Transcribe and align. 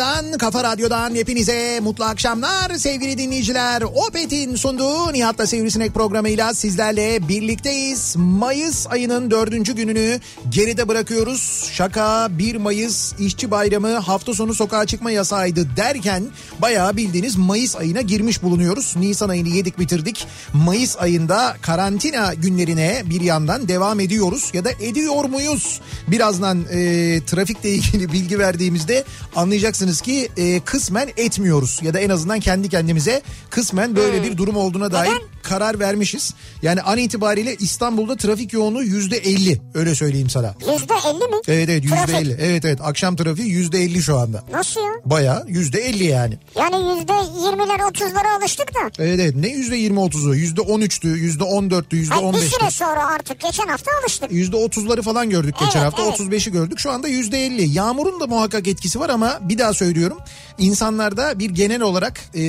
kafa 0.00 0.14
radyosundan, 0.14 0.38
kafa 0.38 0.64
radyodan 0.64 1.14
hepinize 1.14 1.80
mutlu 1.80 2.04
akşamlar 2.04 2.74
sevgili 2.74 3.18
dinleyiciler. 3.18 3.82
Opet'in 3.82 4.56
sunduğu 4.56 5.12
Nihat'la 5.12 5.46
Sivrisinek 5.46 5.94
programıyla 5.94 6.54
sizlerle 6.54 7.28
birlikteyiz. 7.28 8.14
Mayıs 8.16 8.86
ayının 8.86 9.30
dördüncü 9.30 9.72
gününü 9.72 10.20
geride 10.48 10.88
bırakıyoruz. 10.88 11.70
Şaka 11.72 12.28
1 12.30 12.56
Mayıs 12.56 13.12
işçi 13.18 13.50
bayramı 13.50 13.94
hafta 13.94 14.34
sonu 14.34 14.54
sokağa 14.54 14.86
çıkma 14.86 15.10
yasağıydı 15.10 15.76
derken 15.76 16.22
bayağı 16.62 16.96
bildiğiniz 16.96 17.36
Mayıs 17.36 17.76
ayına 17.76 18.00
girmiş 18.00 18.42
bulunuyoruz. 18.42 18.94
Nisan 18.96 19.28
ayını 19.28 19.48
yedik 19.48 19.78
bitirdik. 19.78 20.26
Mayıs 20.52 20.96
ayında 20.98 21.56
karantina 21.62 22.34
günlerine 22.34 23.02
bir 23.04 23.20
yandan 23.20 23.68
devam 23.68 24.00
ediyoruz 24.00 24.50
ya 24.54 24.64
da 24.64 24.70
ediyor 24.70 25.24
muyuz? 25.24 25.80
Birazdan 26.08 26.64
e, 26.70 27.20
trafikle 27.26 27.70
ilgili 27.70 28.12
bilgi 28.12 28.38
verdiğimizde 28.38 29.04
anlayacaksınız 29.36 29.89
ki 30.00 30.28
e, 30.36 30.60
kısmen 30.60 31.08
etmiyoruz 31.16 31.80
ya 31.82 31.94
da 31.94 32.00
en 32.00 32.10
azından 32.10 32.40
kendi 32.40 32.68
kendimize 32.68 33.22
kısmen 33.50 33.96
böyle 33.96 34.22
bir 34.22 34.36
durum 34.36 34.56
olduğuna 34.56 34.92
dair 34.92 35.10
Neden? 35.10 35.22
karar 35.42 35.80
vermişiz. 35.80 36.34
Yani 36.62 36.82
an 36.82 36.98
itibariyle 36.98 37.56
İstanbul'da 37.56 38.16
trafik 38.16 38.52
yoğunluğu 38.52 38.82
yüzde 38.82 39.16
elli 39.16 39.60
öyle 39.74 39.94
söyleyeyim 39.94 40.30
sana. 40.30 40.54
Yüzde 40.60 40.94
elli 41.08 41.18
mi? 41.18 41.36
Evet 41.48 41.68
evet 41.68 41.84
yüzde 41.84 42.18
elli 42.18 42.36
evet 42.40 42.64
evet 42.64 42.78
akşam 42.82 43.16
trafiği 43.16 43.48
yüzde 43.48 43.78
elli 43.82 44.02
şu 44.02 44.18
anda. 44.18 44.44
Nasıl 44.52 44.80
ya? 44.80 44.90
Baya 45.04 45.44
yüzde 45.48 45.80
elli 45.80 46.04
yani. 46.04 46.38
Yani 46.58 46.76
yüzde 46.98 47.12
yirmiler 47.46 47.80
otuzlara 47.88 48.36
alıştık 48.36 48.74
da. 48.74 48.80
Evet 48.98 49.20
evet 49.20 49.36
ne 49.36 49.48
yüzde 49.48 49.76
yirmi 49.76 50.00
otuzu 50.00 50.34
yüzde 50.34 50.60
on 50.60 50.80
üçtü 50.80 51.08
yüzde 51.08 51.44
on 51.44 51.70
dörttü 51.70 51.96
yüzde 51.96 52.14
on 52.14 52.34
bir 52.34 52.38
beşti. 52.38 52.54
süre 52.60 52.70
sonra 52.70 53.06
artık 53.06 53.40
geçen 53.40 53.66
hafta 53.66 53.90
alıştık. 54.02 54.32
Yüzde 54.32 54.56
otuzları 54.56 55.02
falan 55.02 55.30
gördük 55.30 55.54
geçen 55.60 55.80
Evet, 55.80 55.92
hafta. 55.92 56.02
evet. 56.02 56.20
35'i 56.20 56.52
gördük. 56.52 56.78
Şu 56.78 56.90
anda 56.90 57.08
yüzde 57.08 57.46
elli. 57.46 57.70
Yağmurun 57.70 58.20
da 58.20 58.26
muhakkak 58.26 58.68
etkisi 58.68 59.00
var 59.00 59.08
ama 59.08 59.38
bir 59.42 59.58
daha 59.58 59.72
söylüyorum. 59.80 60.18
İnsanlarda 60.58 61.38
bir 61.38 61.50
genel 61.50 61.80
olarak 61.80 62.20
e, 62.34 62.42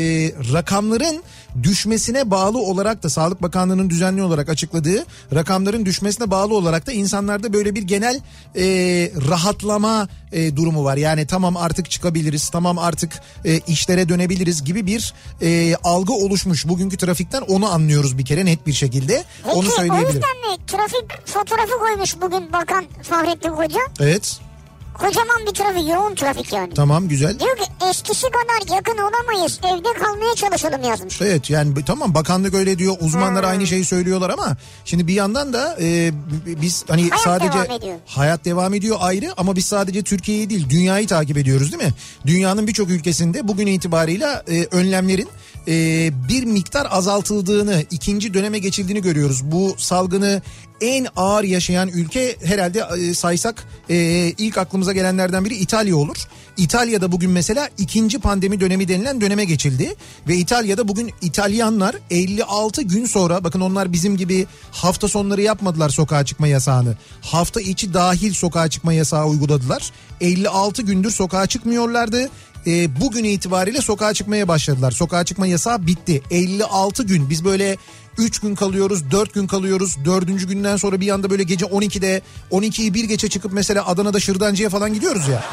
rakamların 0.53 1.23
düşmesine 1.63 2.31
bağlı 2.31 2.57
olarak 2.57 3.03
da 3.03 3.09
Sağlık 3.09 3.41
Bakanlığı'nın 3.41 3.89
düzenli 3.89 4.23
olarak 4.23 4.49
açıkladığı 4.49 5.05
rakamların 5.35 5.85
düşmesine 5.85 6.31
bağlı 6.31 6.55
olarak 6.55 6.87
da 6.87 6.91
insanlarda 6.91 7.53
böyle 7.53 7.75
bir 7.75 7.83
genel 7.83 8.19
e, 8.55 8.63
rahatlama 9.29 10.07
e, 10.31 10.55
durumu 10.55 10.83
var. 10.83 10.97
Yani 10.97 11.27
tamam 11.27 11.57
artık 11.57 11.91
çıkabiliriz, 11.91 12.49
tamam 12.49 12.77
artık 12.79 13.11
e, 13.45 13.59
işlere 13.67 14.09
dönebiliriz 14.09 14.63
gibi 14.63 14.85
bir 14.85 15.13
e, 15.41 15.75
algı 15.83 16.13
oluşmuş. 16.13 16.67
Bugünkü 16.67 16.97
trafikten 16.97 17.41
onu 17.41 17.73
anlıyoruz 17.73 18.17
bir 18.17 18.25
kere 18.25 18.45
net 18.45 18.67
bir 18.67 18.73
şekilde. 18.73 19.23
Peki 19.43 19.55
onu 19.55 19.67
o 19.67 19.71
söyleyebilirim. 19.71 20.15
yüzden 20.15 20.37
mi 20.51 20.65
trafik 20.67 21.27
fotoğrafı 21.27 21.79
koymuş 21.79 22.15
bugün 22.21 22.53
bakan 22.53 22.85
Fahrettin 23.03 23.55
Koca? 23.55 23.79
Evet. 23.99 24.39
Kocaman 25.01 25.41
bir 25.47 25.51
trafik, 25.53 25.89
yoğun 25.89 26.15
trafik 26.15 26.53
yani. 26.53 26.73
Tamam 26.73 27.07
güzel. 27.07 27.39
Diyor 27.39 27.57
ki 27.57 27.63
eskisi 27.89 28.27
kadar 28.27 28.75
yakın 28.77 28.97
olamayız, 28.97 29.59
evde 29.63 29.93
kalmaya 29.99 30.35
çalışalım 30.35 30.83
yazmış. 30.83 31.21
Evet 31.21 31.49
yani 31.49 31.85
tamam 31.85 32.13
bakanlık 32.13 32.53
öyle 32.53 32.77
diyor 32.77 32.95
uzmanlar 33.01 33.43
Hmm. 33.43 33.51
aynı 33.51 33.67
şeyi 33.67 33.85
söylüyorlar 33.85 34.29
ama 34.29 34.57
şimdi 34.85 35.07
bir 35.07 35.13
yandan 35.13 35.53
da 35.53 35.77
e, 35.81 36.11
biz 36.45 36.85
hani 36.87 37.09
Hayat 37.09 37.23
sadece 37.23 37.53
devam 37.53 37.71
ediyor. 37.71 37.95
hayat 38.05 38.45
devam 38.45 38.73
ediyor 38.73 38.97
ayrı 39.01 39.33
ama 39.37 39.55
biz 39.55 39.65
sadece 39.65 40.01
Türkiye'yi 40.03 40.49
değil 40.49 40.69
dünyayı 40.69 41.07
takip 41.07 41.37
ediyoruz 41.37 41.71
değil 41.71 41.83
mi? 41.83 41.93
Dünyanın 42.25 42.67
birçok 42.67 42.89
ülkesinde 42.89 43.47
bugün 43.47 43.67
itibarıyla 43.67 44.43
e, 44.51 44.65
önlemlerin 44.71 45.27
e, 45.67 46.09
bir 46.29 46.43
miktar 46.43 46.87
azaltıldığını 46.91 47.83
ikinci 47.91 48.33
döneme 48.33 48.59
geçildiğini 48.59 49.01
görüyoruz. 49.01 49.41
Bu 49.43 49.75
salgını 49.77 50.41
en 50.81 51.07
ağır 51.15 51.43
yaşayan 51.43 51.89
ülke 51.89 52.35
herhalde 52.43 52.83
e, 52.97 53.13
saysak 53.13 53.63
e, 53.89 53.95
ilk 54.37 54.57
aklımıza 54.57 54.93
gelenlerden 54.93 55.45
biri 55.45 55.55
İtalya 55.55 55.95
olur. 55.95 56.17
İtalya'da 56.57 57.11
bugün 57.11 57.31
mesela 57.31 57.69
ikinci 57.77 58.19
pandemi 58.19 58.59
dönemi 58.59 58.87
denilen 58.87 59.21
döneme 59.21 59.45
geçildi 59.45 59.95
ve 60.27 60.35
İtalya'da 60.35 60.87
bugün 60.87 61.11
İtalyanlar 61.21 61.95
56 62.09 62.81
gün 62.81 63.05
sonra 63.05 63.43
bakın 63.43 63.61
onlar 63.61 63.93
bizim 63.93 64.17
gibi 64.17 64.47
hafta 64.71 65.07
sonları 65.07 65.41
yapmadılar 65.41 65.89
sokağa 65.89 66.25
çıkma 66.25 66.47
yasağını. 66.47 66.97
Hafta 67.21 67.61
içi 67.61 67.93
dahil 67.93 68.33
sokağa 68.33 68.67
çıkma 68.67 68.93
yasağı 68.93 69.25
uyguladılar. 69.25 69.91
56 70.21 70.81
gündür 70.81 71.11
sokağa 71.11 71.47
çıkmıyorlardı. 71.47 72.29
E, 72.67 73.01
bugün 73.01 73.23
itibariyle 73.23 73.81
sokağa 73.81 74.13
çıkmaya 74.13 74.47
başladılar. 74.47 74.91
Sokağa 74.91 75.25
çıkma 75.25 75.47
yasağı 75.47 75.87
bitti. 75.87 76.21
56 76.31 77.03
gün 77.03 77.29
biz 77.29 77.45
böyle 77.45 77.77
3 78.17 78.39
gün 78.39 78.55
kalıyoruz, 78.55 79.11
4 79.11 79.33
gün 79.33 79.47
kalıyoruz. 79.47 79.95
4. 80.05 80.47
günden 80.49 80.77
sonra 80.77 81.01
bir 81.01 81.09
anda 81.09 81.29
böyle 81.29 81.43
gece 81.43 81.65
12'de 81.65 82.21
12'yi 82.51 82.93
bir 82.93 83.03
geçe 83.03 83.29
çıkıp 83.29 83.53
mesela 83.53 83.87
Adana'da 83.87 84.19
Şırdancı'ya 84.19 84.69
falan 84.69 84.93
gidiyoruz 84.93 85.27
ya. 85.27 85.43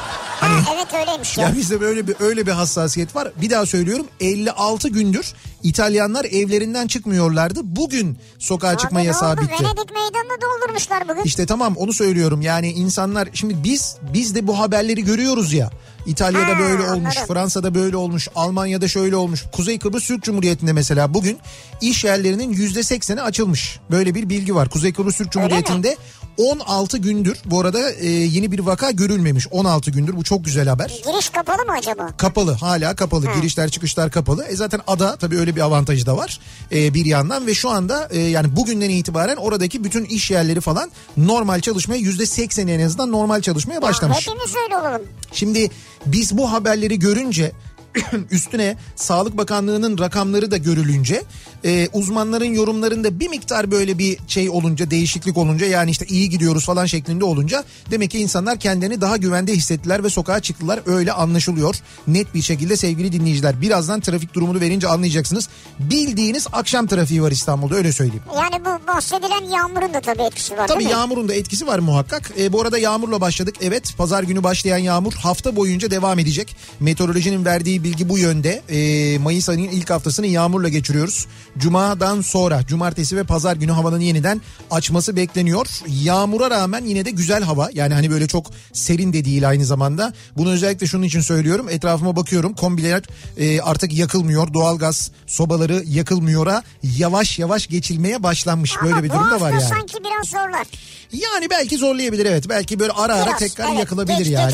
Ha 0.41 0.47
evet 0.75 0.95
öyleymiş 1.01 1.39
ya. 1.39 1.49
Ya 1.49 1.57
bizde 1.57 1.81
böyle 1.81 2.09
bir 2.09 2.17
öyle 2.21 2.47
bir 2.47 2.53
hassasiyet 2.53 3.17
var. 3.17 3.29
Bir 3.41 3.51
daha 3.51 3.67
söylüyorum 3.67 4.07
56 4.21 4.89
gündür 4.89 5.35
İtalyanlar 5.63 6.25
evlerinden 6.25 6.87
çıkmıyorlardı. 6.87 7.61
Bugün 7.65 8.19
sokağa 8.39 8.79
çıkma 8.79 8.99
Abi 8.99 9.05
ne 9.05 9.09
yasağı 9.09 9.33
oldu? 9.33 9.41
bitti. 9.41 9.53
Venedik 9.65 9.91
meydanını 9.95 10.39
doldurmuşlar 10.43 11.09
bugün. 11.09 11.23
İşte 11.23 11.47
tamam 11.47 11.77
onu 11.77 11.93
söylüyorum. 11.93 12.43
Yani 12.43 12.73
insanlar 12.73 13.29
şimdi 13.33 13.65
biz 13.65 13.97
biz 14.13 14.35
de 14.35 14.47
bu 14.47 14.59
haberleri 14.59 15.05
görüyoruz 15.05 15.53
ya. 15.53 15.71
İtalya'da 16.07 16.55
Ha, 16.55 16.59
böyle 16.59 16.83
olmuş, 16.83 17.17
anladım. 17.17 17.35
Fransa'da 17.35 17.75
böyle 17.75 17.97
olmuş, 17.97 18.29
Almanya'da 18.35 18.89
şöyle 18.89 19.17
olmuş. 19.17 19.45
Kuzey 19.53 19.79
Kıbrıs 19.79 20.07
Türk 20.07 20.23
Cumhuriyeti'nde 20.23 20.73
mesela 20.73 21.15
bugün 21.15 21.39
iş 21.81 22.05
yerlerinin 22.05 22.48
yüzde 22.53 22.83
sekseni 22.83 23.23
açılmış. 23.23 23.81
Böyle 23.91 24.15
bir 24.15 24.29
bilgi 24.29 24.55
var. 24.55 24.69
Kuzey 24.69 24.93
Kıbrıs 24.93 25.17
Türk 25.17 25.33
Cumhuriyeti'nde 25.33 25.97
16 26.37 26.99
gündür 26.99 27.39
bu 27.45 27.61
arada 27.61 27.91
e, 27.91 28.07
yeni 28.07 28.53
bir 28.53 28.59
vaka 28.59 28.91
görülmemiş. 28.91 29.47
16 29.51 29.91
gündür 29.91 30.17
bu 30.17 30.25
çok 30.25 30.45
güzel 30.45 30.69
haber. 30.69 30.89
Giriş 31.07 31.29
kapalı 31.29 31.65
mı 31.65 31.73
acaba? 31.79 32.09
Kapalı 32.17 32.53
hala 32.53 32.97
kapalı 32.97 33.27
girişler 33.35 33.71
çıkışlar 33.71 34.11
kapalı. 34.11 34.45
E 34.45 34.57
zaten 34.57 34.81
ada 34.87 35.17
tabii 35.17 35.39
öyle 35.39 35.57
bir 35.57 35.61
avantajı 35.61 36.07
da 36.07 36.17
var 36.17 36.41
e, 36.73 36.95
bir 36.95 37.05
yandan 37.05 37.47
ve 37.47 37.55
şu 37.55 37.71
anda 37.71 38.09
e, 38.11 38.19
yani 38.19 38.57
bugünden 38.57 38.91
itibaren 38.91 39.37
oradaki 39.37 39.85
bütün 39.85 40.05
iş 40.05 40.31
yerleri 40.31 40.61
falan 40.61 40.91
normal 41.17 41.61
çalışmaya 41.61 41.99
yüzde 41.99 42.27
sekseni 42.27 42.73
en 42.73 42.87
azından 42.87 43.13
normal 43.13 43.41
çalışmaya 43.41 43.83
başlamış. 43.83 44.29
Hepimiz 44.29 44.55
öyle 44.65 44.77
olalım. 44.77 45.03
Şimdi 45.33 45.71
biz 46.07 46.39
bu 46.39 46.53
haberleri 46.53 46.99
görünce 46.99 47.53
üstüne 48.31 48.77
Sağlık 48.97 49.37
Bakanlığı'nın 49.37 49.99
rakamları 49.99 50.51
da 50.51 50.57
görülünce 50.57 51.23
e, 51.65 51.89
uzmanların 51.93 52.55
yorumlarında 52.55 53.21
bir 53.21 53.29
miktar 53.29 53.71
böyle 53.71 53.99
bir 53.99 54.19
şey 54.29 54.51
olunca 54.51 54.91
değişiklik 54.91 55.37
olunca 55.37 55.67
yani 55.67 55.91
işte 55.91 56.07
iyi 56.07 56.31
gidiyoruz 56.31 56.65
falan 56.67 56.87
şeklinde 56.87 57.25
olunca 57.25 57.65
demek 57.91 58.11
ki 58.11 58.19
insanlar 58.19 58.59
kendilerini 58.59 59.01
daha 59.01 59.17
güvende 59.17 59.53
hissettiler 59.53 60.05
ve 60.05 60.11
sokağa 60.11 60.41
çıktılar 60.41 60.81
öyle 60.87 61.13
anlaşılıyor 61.13 61.75
net 62.07 62.35
bir 62.35 62.43
şekilde 62.43 62.77
sevgili 62.77 63.13
dinleyiciler 63.13 63.61
birazdan 63.61 64.01
trafik 64.01 64.35
durumunu 64.35 64.61
verince 64.61 64.89
anlayacaksınız 64.89 65.49
bildiğiniz 65.79 66.47
akşam 66.53 66.87
trafiği 66.87 67.23
var 67.23 67.31
İstanbul'da 67.31 67.75
öyle 67.75 67.93
söyleyeyim. 67.93 68.23
Yani 68.37 68.65
bu 68.65 68.87
bahsedilen 68.89 69.45
yağmurun 69.51 69.95
da 69.95 70.01
tabii 70.01 70.23
etkisi 70.23 70.57
var 70.57 70.69
Tabii 70.69 70.85
yağmurun 70.85 71.29
da 71.29 71.35
etkisi 71.35 71.67
var 71.67 71.79
muhakkak. 71.79 72.31
E, 72.39 72.53
bu 72.53 72.63
arada 72.63 72.79
yağmurla 72.79 73.21
başladık. 73.21 73.55
Evet 73.61 73.95
pazar 73.99 74.23
günü 74.23 74.43
başlayan 74.43 74.79
yağmur 74.79 75.13
hafta 75.13 75.57
boyunca 75.57 75.91
devam 75.91 76.19
edecek. 76.19 76.57
Meteorolojinin 76.81 77.45
verdiği 77.45 77.78
bilgi 77.85 78.09
bu 78.09 78.19
yönde. 78.19 78.63
E, 78.69 79.19
Mayıs 79.19 79.49
ayının 79.49 79.69
ilk 79.73 79.91
haftasını 79.91 80.27
yağmurla 80.27 80.69
geçiriyoruz. 80.69 81.27
Cuma'dan 81.59 82.21
sonra 82.21 82.67
cumartesi 82.67 83.17
ve 83.17 83.25
pazar 83.25 83.57
günü 83.57 83.73
havanın 83.73 84.01
yeniden 84.01 84.41
açması 84.71 85.17
bekleniyor. 85.17 85.67
Yağmura 86.03 86.51
rağmen 86.51 86.85
yine 86.85 87.05
de 87.05 87.11
güzel 87.11 87.43
hava. 87.43 87.71
Yani 87.73 87.95
hani 87.95 88.11
böyle 88.11 88.27
çok 88.27 88.47
serin 88.73 89.13
de 89.13 89.25
değil 89.25 89.49
aynı 89.49 89.65
zamanda. 89.65 90.13
Bunu 90.37 90.51
özellikle 90.51 90.87
şunun 90.87 91.03
için 91.03 91.21
söylüyorum. 91.21 91.69
Etrafıma 91.71 92.17
bakıyorum. 92.17 92.55
Kombiler 92.55 93.03
e, 93.37 93.61
artık 93.61 93.93
yakılmıyor. 93.93 94.55
Doğalgaz 94.55 95.11
sobaları 95.27 95.83
yakılmıyora 95.87 96.63
yavaş 96.83 97.39
yavaş 97.39 97.67
geçilmeye 97.67 98.23
başlanmış. 98.23 98.75
Böyle 98.83 98.95
Ama 98.95 99.03
bir 99.03 99.09
bu 99.09 99.13
durum 99.15 99.31
da 99.31 99.41
var 99.41 99.51
yani. 99.51 99.63
sanki 99.63 99.95
biraz 100.05 100.29
zorlar. 100.29 100.67
Yani 101.13 101.51
belki 101.51 101.77
zorlayabilir 101.77 102.27
evet. 102.27 102.49
Belki 102.49 102.81
böyle 102.81 102.93
ara 102.93 103.15
ara 103.15 103.27
Biraz, 103.27 103.39
tekrar 103.39 103.69
evet. 103.69 103.79
yakılabilir 103.79 104.27
yani. 104.27 104.53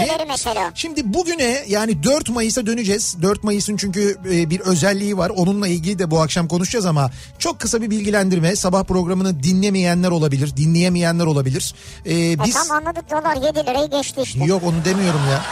Şimdi 0.74 1.14
bugüne 1.14 1.64
yani 1.68 2.02
4 2.02 2.28
Mayıs'a 2.28 2.66
döneceğiz. 2.66 3.13
4 3.22 3.44
Mayıs'ın 3.44 3.76
çünkü 3.76 4.16
e, 4.32 4.50
bir 4.50 4.60
özelliği 4.60 5.18
var. 5.18 5.30
Onunla 5.36 5.68
ilgili 5.68 5.98
de 5.98 6.10
bu 6.10 6.20
akşam 6.22 6.48
konuşacağız 6.48 6.86
ama 6.86 7.10
çok 7.38 7.58
kısa 7.60 7.82
bir 7.82 7.90
bilgilendirme. 7.90 8.56
Sabah 8.56 8.84
programını 8.84 9.42
dinlemeyenler 9.42 10.10
olabilir, 10.10 10.56
dinleyemeyenler 10.56 11.26
olabilir. 11.26 11.74
Ee, 12.06 12.30
E 12.32 12.44
biz 12.44 12.54
tam 12.54 12.70
anladık 12.76 13.10
dolar 13.10 13.36
7 13.36 13.58
lirayı 13.58 13.90
geçti 13.90 14.20
işte. 14.24 14.44
yok 14.44 14.62
onu 14.66 14.84
demiyorum 14.84 15.20
ya. 15.30 15.42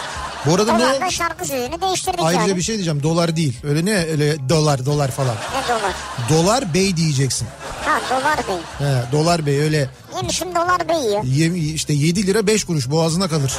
Bu 0.47 0.55
arada 0.55 0.73
ne 0.73 0.79
Dolar 0.83 0.95
da 0.95 0.97
olmuş? 0.99 1.15
şarkı 1.15 1.45
sözünü 1.45 1.81
değiştirdik 1.81 2.21
Ayrıca 2.23 2.47
yani. 2.47 2.57
bir 2.57 2.63
şey 2.63 2.75
diyeceğim. 2.75 3.03
Dolar 3.03 3.37
değil. 3.37 3.57
Öyle 3.65 3.85
ne 3.85 3.97
öyle 4.07 4.49
dolar 4.49 4.87
dolar 4.87 5.11
falan. 5.11 5.35
Ne 5.55 5.69
dolar? 5.69 5.95
Dolar 6.31 6.75
bey 6.75 6.97
diyeceksin. 6.97 7.49
Ha 7.85 8.01
dolar 8.11 8.37
bey. 8.49 8.89
He, 8.89 9.13
dolar 9.13 9.47
bey 9.47 9.59
öyle 9.61 9.89
Yemişim 10.17 10.55
dolar 10.55 10.89
bey 10.89 11.13
ya. 11.13 11.23
Yem, 11.25 11.55
işte 11.75 11.93
7 11.93 12.27
lira 12.27 12.47
5 12.47 12.65
kuruş 12.65 12.91
boğazına 12.91 13.29
kalır. 13.29 13.53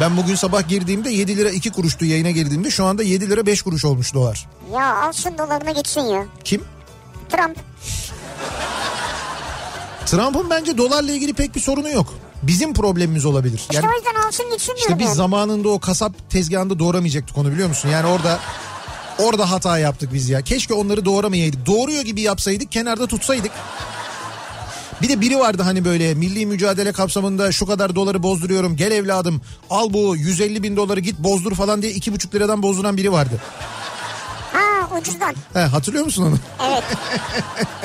Ben 0.00 0.16
bugün 0.16 0.34
sabah 0.34 0.68
girdiğimde 0.68 1.10
7 1.10 1.36
lira 1.36 1.50
2 1.50 1.70
kuruştu 1.70 2.04
yayına 2.04 2.30
girdiğimde 2.30 2.70
şu 2.70 2.84
anda 2.84 3.02
7 3.02 3.30
lira 3.30 3.46
5 3.46 3.62
kuruş 3.62 3.84
olmuş 3.84 4.14
dolar. 4.14 4.48
Ya 4.74 4.96
alsın 4.96 5.38
dolarına 5.38 5.70
gitsin 5.70 6.00
ya. 6.00 6.24
Kim? 6.44 6.64
Trump. 7.28 7.56
Trump'ın 10.06 10.50
bence 10.50 10.78
dolarla 10.78 11.12
ilgili 11.12 11.32
pek 11.34 11.54
bir 11.54 11.60
sorunu 11.60 11.88
yok. 11.90 12.14
Bizim 12.42 12.74
problemimiz 12.74 13.24
olabilir. 13.24 13.58
İşte 13.58 13.76
Yani 13.76 13.86
o 13.88 13.96
yüzden 13.96 14.28
alsın 14.28 14.50
gitsin 14.50 14.72
işte 14.74 14.78
diyorum 14.88 14.98
biz 14.98 15.06
yani. 15.08 15.16
zamanında 15.16 15.68
o 15.68 15.78
kasap 15.80 16.30
tezgahında 16.30 16.78
doğramayacaktık 16.78 17.38
onu 17.38 17.52
biliyor 17.52 17.68
musun? 17.68 17.88
Yani 17.88 18.06
orada 18.06 18.38
orada 19.18 19.50
hata 19.50 19.78
yaptık 19.78 20.12
biz 20.12 20.28
ya. 20.28 20.42
Keşke 20.42 20.74
onları 20.74 21.04
doğramayaydık. 21.04 21.66
Doğruyor 21.66 22.02
gibi 22.02 22.20
yapsaydık 22.20 22.72
kenarda 22.72 23.06
tutsaydık. 23.06 23.52
Bir 25.02 25.08
de 25.08 25.20
biri 25.20 25.38
vardı 25.38 25.62
hani 25.62 25.84
böyle 25.84 26.14
milli 26.14 26.46
mücadele 26.46 26.92
kapsamında 26.92 27.52
şu 27.52 27.66
kadar 27.66 27.94
doları 27.94 28.22
bozduruyorum 28.22 28.76
gel 28.76 28.90
evladım 28.90 29.40
al 29.70 29.92
bu 29.92 30.16
150 30.16 30.62
bin 30.62 30.76
doları 30.76 31.00
git 31.00 31.18
bozdur 31.18 31.54
falan 31.54 31.82
diye 31.82 31.92
iki 31.92 32.12
buçuk 32.12 32.34
liradan 32.34 32.62
bozduran 32.62 32.96
biri 32.96 33.12
vardı. 33.12 33.40
Ha 34.52 34.96
ucuzdan. 35.00 35.34
He, 35.52 35.60
hatırlıyor 35.60 36.04
musun 36.04 36.22
onu? 36.22 36.38
Evet. 36.70 36.82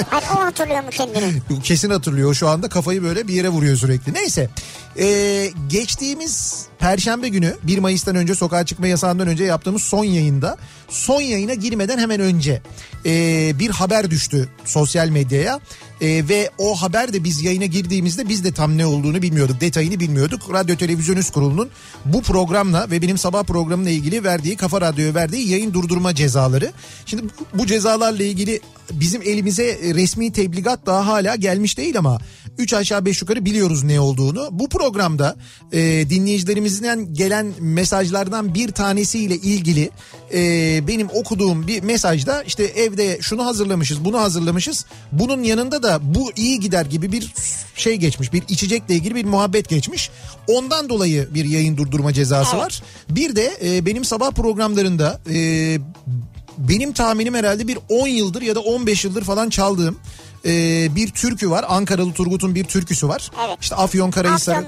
Hayır 0.10 0.26
o 0.38 0.46
hatırlıyor 0.46 0.84
mu 0.84 0.90
kendini? 0.90 1.42
Kesin 1.64 1.90
hatırlıyor 1.90 2.34
şu 2.34 2.50
anda 2.50 2.70
kafayı 2.70 3.04
böyle 3.04 3.28
bir 3.28 3.34
yere 3.34 3.50
vuruyor 3.50 3.78
sürekli. 3.78 4.14
Neyse 4.14 4.50
ee, 5.00 5.50
geçtiğimiz 5.70 6.66
Perşembe 6.80 7.30
günü 7.30 7.56
1 7.64 7.78
Mayıs'tan 7.78 8.16
önce 8.16 8.36
sokağa 8.36 8.66
çıkma 8.66 8.88
yasağından 8.88 9.28
önce 9.28 9.44
yaptığımız 9.44 9.84
son 9.84 10.04
yayında 10.04 10.58
son 10.90 11.22
yayına 11.22 11.54
girmeden 11.54 11.98
hemen 11.98 12.20
önce 12.20 12.62
ee, 13.06 13.54
bir 13.60 13.70
haber 13.70 14.12
düştü 14.12 14.50
sosyal 14.66 15.10
medyaya. 15.10 15.60
Ee, 16.02 16.24
ve 16.30 16.50
o 16.58 16.76
haber 16.76 17.14
de 17.14 17.24
biz 17.24 17.44
yayına 17.44 17.66
girdiğimizde 17.66 18.30
biz 18.30 18.44
de 18.44 18.52
tam 18.52 18.78
ne 18.78 18.86
olduğunu 18.86 19.22
bilmiyorduk 19.22 19.62
detayını 19.62 20.00
bilmiyorduk. 20.00 20.54
Radyo 20.54 20.76
Televizyon 20.76 21.16
Üst 21.16 21.34
Kurulu'nun 21.34 21.70
bu 22.06 22.22
programla 22.22 22.92
ve 22.92 23.02
benim 23.02 23.18
sabah 23.18 23.44
programımla 23.44 23.90
ilgili 23.90 24.24
verdiği 24.24 24.58
Kafa 24.58 24.82
Radyo'ya 24.82 25.16
verdiği 25.16 25.50
yayın 25.50 25.74
durdurma 25.74 26.16
cezaları. 26.16 26.72
Şimdi 27.06 27.24
bu 27.54 27.68
cezalarla 27.68 28.24
ilgili 28.24 28.60
bizim 28.92 29.22
elimize 29.22 29.64
e, 29.64 29.94
resmi 29.94 30.32
tebligat 30.32 30.86
daha 30.86 31.08
hala 31.08 31.36
gelmiş 31.36 31.78
değil 31.78 31.98
ama 31.98 32.20
3 32.58 32.74
aşağı 32.74 33.06
5 33.06 33.22
yukarı 33.22 33.46
biliyoruz 33.46 33.84
ne 33.84 34.00
olduğunu. 34.00 34.50
Bu 34.52 34.70
programda 34.70 35.36
e, 35.72 35.80
dinleyicilerimizden 36.10 37.14
gelen 37.14 37.54
mesajlardan 37.60 38.54
bir 38.54 38.72
tanesiyle 38.72 39.36
ilgili 39.36 39.90
e, 40.34 40.40
benim 40.88 41.10
okuduğum 41.14 41.68
bir 41.68 41.84
mesajda 41.84 42.44
işte 42.44 42.64
evde 42.64 43.18
şunu 43.22 43.46
hazırlamışız 43.46 44.06
bunu 44.06 44.20
hazırlamışız. 44.20 44.86
Bunun 45.12 45.44
yanında 45.44 45.84
da 45.84 46.00
bu 46.16 46.32
iyi 46.36 46.60
gider 46.60 46.86
gibi 46.86 47.12
bir 47.12 47.34
şey 47.76 47.96
geçmiş 47.96 48.34
bir 48.34 48.44
içecekle 48.50 48.96
ilgili 48.96 49.16
bir 49.16 49.26
muhabbet 49.26 49.70
geçmiş. 49.70 50.10
Ondan 50.48 50.90
dolayı 50.90 51.28
bir 51.34 51.46
yayın 51.46 51.78
durdurma 51.78 52.14
cezası 52.14 52.56
Evet. 52.56 52.66
var. 52.66 52.84
Bir 53.10 53.36
de 53.36 53.58
e, 53.64 53.86
benim 53.86 54.06
sabah 54.06 54.32
programlarında 54.32 55.22
e, 55.30 55.78
benim 56.70 56.94
tahminim 56.94 57.34
herhalde 57.34 57.68
bir 57.68 57.78
10 57.90 58.08
yıldır 58.08 58.42
ya 58.42 58.56
da 58.56 58.60
15 58.60 59.06
yıldır 59.06 59.24
falan 59.24 59.50
çaldığım 59.50 60.00
e, 60.46 60.50
bir 60.96 61.10
türkü 61.10 61.50
var. 61.50 61.66
Ankaralı 61.68 62.14
Turgut'un 62.14 62.56
bir 62.56 62.64
türküsü 62.64 63.08
var. 63.08 63.32
Evet. 63.48 63.58
İşte 63.62 63.76
Afyon 63.76 64.12
Karahisar. 64.12 64.64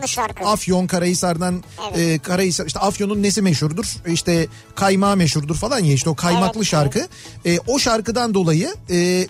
Afyon 0.46 0.88
Karahisar'dan 0.88 1.64
e, 1.96 2.20
Karahisar 2.20 2.66
işte 2.66 2.80
Afyon'un 2.80 3.24
nesi 3.24 3.42
meşhurdur? 3.42 3.86
İşte 4.08 4.48
kaymağı 4.76 5.18
meşhurdur 5.18 5.56
falan 5.56 5.80
ya 5.80 5.94
işte 5.94 6.10
o 6.10 6.16
kaymaklı 6.16 6.60
Evet, 6.60 6.68
şarkı. 6.68 7.08
E, 7.46 7.60
o 7.68 7.80
şarkıdan 7.80 8.34
dolayı 8.34 8.76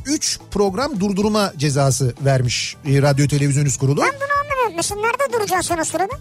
3 0.05 0.39
program 0.51 0.99
durdurma 0.99 1.53
cezası 1.57 2.13
vermiş 2.25 2.75
e, 2.85 3.01
Radyo 3.01 3.27
Televizyon 3.27 3.65
Üst 3.65 3.79
Kurulu. 3.79 4.01
Ben 4.01 4.07
bunu 4.07 4.37
anlamıyorum. 4.43 4.73
Mesela 4.75 5.01
nerede 5.01 5.33
duracaksın 5.33 5.77
o 5.81 5.83
sırada? 5.83 6.13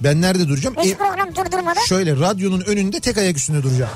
Ben 0.00 0.20
nerede 0.20 0.48
duracağım? 0.48 0.76
Hiç 0.82 0.90
E, 0.92 0.94
program 0.94 1.34
durdurmadan. 1.36 1.82
şöyle 1.88 2.16
radyonun 2.20 2.60
önünde 2.60 3.00
tek 3.00 3.18
ayak 3.18 3.36
üstünde 3.36 3.62
duracağım. 3.62 3.90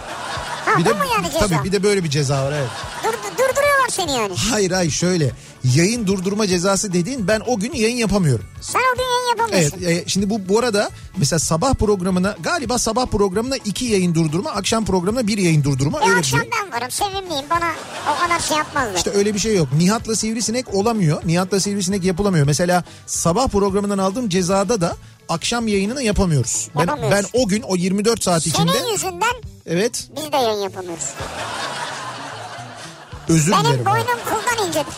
Ha 0.67 0.79
Bir 0.79 0.85
de 0.85 0.93
mu 0.93 1.05
yani 1.15 1.33
ceza? 1.33 1.47
tabii 1.47 1.65
bir 1.65 1.73
de 1.73 1.83
böyle 1.83 2.05
bir 2.05 2.11
ceza 2.11 2.45
var 2.45 2.53
evet. 2.53 2.69
Dur, 3.05 3.13
durduruyorlar 3.33 3.89
seni 3.91 4.13
yani. 4.13 4.35
Hayır 4.51 4.71
hayır 4.71 4.91
şöyle 4.91 5.31
yayın 5.75 6.07
durdurma 6.07 6.47
cezası 6.47 6.93
dediğin 6.93 7.29
ben 7.29 7.43
o 7.47 7.59
gün 7.59 7.73
yayın 7.73 7.97
yapamıyorum. 7.97 8.45
Sen 8.61 8.81
o 8.95 8.97
gün 8.97 9.03
yayın 9.05 9.29
yapamıyorsun. 9.29 9.79
Evet 9.83 10.07
e, 10.07 10.09
şimdi 10.09 10.31
bu 10.31 10.49
bu 10.49 10.59
arada 10.59 10.91
mesela 11.17 11.39
sabah 11.39 11.75
programına 11.75 12.37
galiba 12.43 12.79
sabah 12.79 13.07
programına 13.07 13.57
iki 13.57 13.85
yayın 13.85 14.15
durdurma 14.15 14.51
akşam 14.51 14.85
programına 14.85 15.27
bir 15.27 15.39
yayın 15.39 15.65
durdurma 15.65 16.01
E 16.01 16.09
öyle 16.09 16.19
akşam 16.19 16.41
şey. 16.41 16.51
ben 16.63 16.73
varım 16.73 16.91
sevimliyim 16.91 17.45
bana 17.51 17.73
o 18.17 18.23
kadar 18.25 18.41
şey 18.41 18.57
yapmazlar. 18.57 18.95
İşte 18.97 19.11
öyle 19.11 19.35
bir 19.35 19.39
şey 19.39 19.57
yok. 19.57 19.69
Nihat'la 19.79 20.17
sivrisinek 20.17 20.75
olamıyor. 20.75 21.23
Nihat'la 21.27 21.61
sivrisinek 21.61 22.05
yapılamıyor. 22.05 22.47
Mesela 22.47 22.85
sabah 23.07 23.49
programından 23.49 23.99
aldığım 23.99 24.29
cezada 24.29 24.81
da 24.81 24.97
akşam 25.29 25.69
yayınını 25.69 26.03
yapamıyoruz. 26.03 26.69
Ben, 26.79 26.89
ben 27.11 27.25
o 27.33 27.49
gün 27.49 27.63
o 27.63 27.77
24 27.77 28.23
saat 28.23 28.47
içinde 28.47 28.73
Senin 28.73 28.93
yüzünden 28.93 29.35
evet 29.67 30.09
biz 30.17 30.33
de 30.33 30.37
yayın 30.37 30.61
yapamıyoruz. 30.63 31.05
özür 33.29 33.47
dilerim. 33.53 33.65
Benim 33.65 33.87
boynum 33.87 34.21
kuldan 34.25 34.67
incedir. 34.69 34.95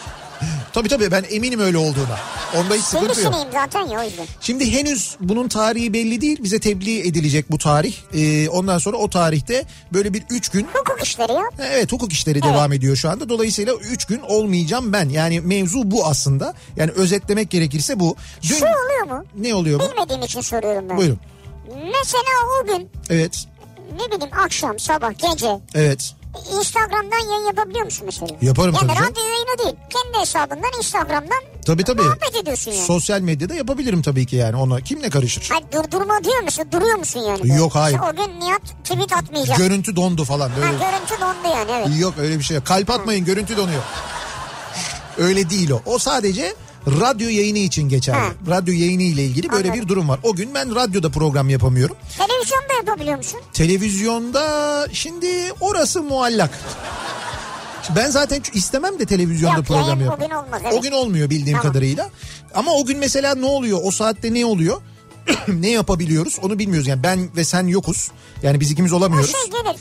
Tabii 0.72 0.88
tabii 0.88 1.10
ben 1.10 1.24
eminim 1.30 1.60
öyle 1.60 1.78
olduğuna. 1.78 2.18
Onda 2.56 2.74
hiç 2.74 2.82
sıkıntı 2.84 3.20
yok. 3.20 3.34
Zaten 3.52 3.86
ya 3.86 4.00
o 4.00 4.02
yüzden. 4.02 4.26
Şimdi 4.40 4.72
henüz 4.72 5.16
bunun 5.20 5.48
tarihi 5.48 5.92
belli 5.92 6.20
değil. 6.20 6.42
Bize 6.42 6.58
tebliğ 6.60 7.00
edilecek 7.08 7.50
bu 7.50 7.58
tarih. 7.58 7.94
Ee, 8.14 8.48
ondan 8.48 8.78
sonra 8.78 8.96
o 8.96 9.10
tarihte 9.10 9.64
böyle 9.92 10.14
bir 10.14 10.22
üç 10.30 10.48
gün 10.48 10.66
Hukuk 10.72 11.02
işleri 11.02 11.32
ya. 11.32 11.42
Evet 11.72 11.92
hukuk 11.92 12.12
işleri 12.12 12.42
devam 12.42 12.72
ediyor 12.72 12.96
şu 12.96 13.10
anda. 13.10 13.28
Dolayısıyla 13.28 13.74
3 13.74 14.04
gün 14.04 14.20
olmayacağım 14.20 14.92
ben. 14.92 15.08
Yani 15.08 15.40
mevzu 15.40 15.90
bu 15.90 16.06
aslında. 16.06 16.54
Yani 16.76 16.90
özetlemek 16.90 17.50
gerekirse 17.50 18.00
bu. 18.00 18.16
Dün 18.42 18.48
Şu 18.48 18.64
oluyor 18.64 19.18
mu? 19.18 19.24
ne 19.36 19.54
oluyor 19.54 19.80
bu? 19.80 19.92
Bilmediğim 19.92 20.22
için 20.22 20.40
soruyorum 20.40 20.88
ben. 20.88 20.96
Buyurun. 20.96 21.18
Mesela 21.74 22.62
o 22.62 22.66
gün 22.66 22.90
Evet. 23.10 23.44
ne 23.92 24.16
bileyim 24.16 24.34
akşam, 24.44 24.78
sabah, 24.78 25.12
gece 25.32 25.58
Evet. 25.74 26.14
Instagram'dan 26.58 27.28
yayın 27.30 27.46
yapabiliyor 27.46 27.84
musun 27.84 28.02
mesela? 28.06 28.26
Yaparım 28.42 28.74
yani 28.74 28.86
tabii 28.86 28.96
canım. 28.98 29.10
radyo 29.10 29.22
yayını 29.24 29.58
değil. 29.58 29.74
Kendi 29.90 30.18
hesabından 30.18 30.70
Instagram'dan 30.78 31.38
Tabii 31.66 31.84
tabii. 31.84 32.02
muhabbet 32.02 32.36
ediyorsun 32.42 32.70
yani. 32.70 32.84
Sosyal 32.86 33.20
medyada 33.20 33.54
yapabilirim 33.54 34.02
tabii 34.02 34.26
ki 34.26 34.36
yani. 34.36 34.56
Ona 34.56 34.80
kim 34.80 35.02
ne 35.02 35.10
karışır? 35.10 35.48
Hayır 35.52 35.64
durdurma 35.72 36.24
diyor 36.24 36.42
musun? 36.42 36.64
Duruyor 36.72 36.96
musun 36.96 37.20
yani? 37.20 37.56
Yok, 37.58 37.74
hayır. 37.74 37.96
İşte 37.98 38.10
o 38.10 38.16
gün 38.16 38.40
Nihat 38.40 38.62
tweet 38.84 39.12
atmayacak. 39.12 39.58
Görüntü 39.58 39.96
dondu 39.96 40.24
falan. 40.24 40.48
ha, 40.48 40.56
Böyle. 40.56 40.70
görüntü 40.72 41.20
dondu 41.20 41.56
yani 41.56 41.70
evet. 41.70 42.00
Yok 42.00 42.14
öyle 42.18 42.38
bir 42.38 42.44
şey 42.44 42.54
yok. 42.56 42.66
Kalp 42.66 42.90
atmayın 42.90 43.24
görüntü 43.24 43.56
donuyor. 43.56 43.82
Öyle 45.18 45.50
değil 45.50 45.70
o. 45.70 45.82
O 45.86 45.98
sadece 45.98 46.54
radyo 46.86 47.28
yayını 47.28 47.58
için 47.58 47.88
geçerli. 47.88 48.18
Ha. 48.18 48.32
Radyo 48.48 48.74
yayını 48.74 49.02
ile 49.02 49.24
ilgili 49.24 49.50
böyle 49.52 49.68
Anladım. 49.68 49.82
bir 49.84 49.88
durum 49.88 50.08
var. 50.08 50.20
O 50.22 50.34
gün 50.34 50.54
ben 50.54 50.74
radyoda 50.74 51.10
program 51.10 51.48
yapamıyorum. 51.50 51.96
Televizyonda 52.18 52.72
yapabiliyor 52.86 53.16
musun? 53.16 53.40
Televizyonda 53.52 54.86
şimdi 54.92 55.28
orası 55.60 56.02
muallak. 56.02 56.50
Ben 57.96 58.10
zaten 58.10 58.42
istemem 58.54 58.98
de 58.98 59.06
televizyonda 59.06 59.56
Yok, 59.56 59.66
program 59.66 59.86
yayın 59.88 60.00
o 60.00 60.04
yapmak. 60.10 60.28
gün 60.28 60.36
olmaz, 60.36 60.60
evet. 60.64 60.74
O 60.78 60.82
gün 60.82 60.92
olmuyor 60.92 61.30
bildiğim 61.30 61.58
Tamam. 61.58 61.72
kadarıyla. 61.72 62.10
Ama 62.54 62.72
o 62.72 62.84
gün 62.86 62.98
mesela 62.98 63.34
ne 63.34 63.46
oluyor? 63.46 63.80
O 63.84 63.90
saatte 63.90 64.34
ne 64.34 64.46
oluyor? 64.46 64.80
ne 65.48 65.70
yapabiliyoruz? 65.70 66.38
Onu 66.42 66.58
bilmiyoruz. 66.58 66.88
Yani 66.88 67.02
ben 67.02 67.36
ve 67.36 67.44
sen 67.44 67.66
yokuz. 67.66 68.10
Yani 68.42 68.60
biz 68.60 68.70
ikimiz 68.70 68.92
O 68.92 68.96
olamıyoruz. 68.96 69.32
şey 69.32 69.50
gelir. 69.62 69.76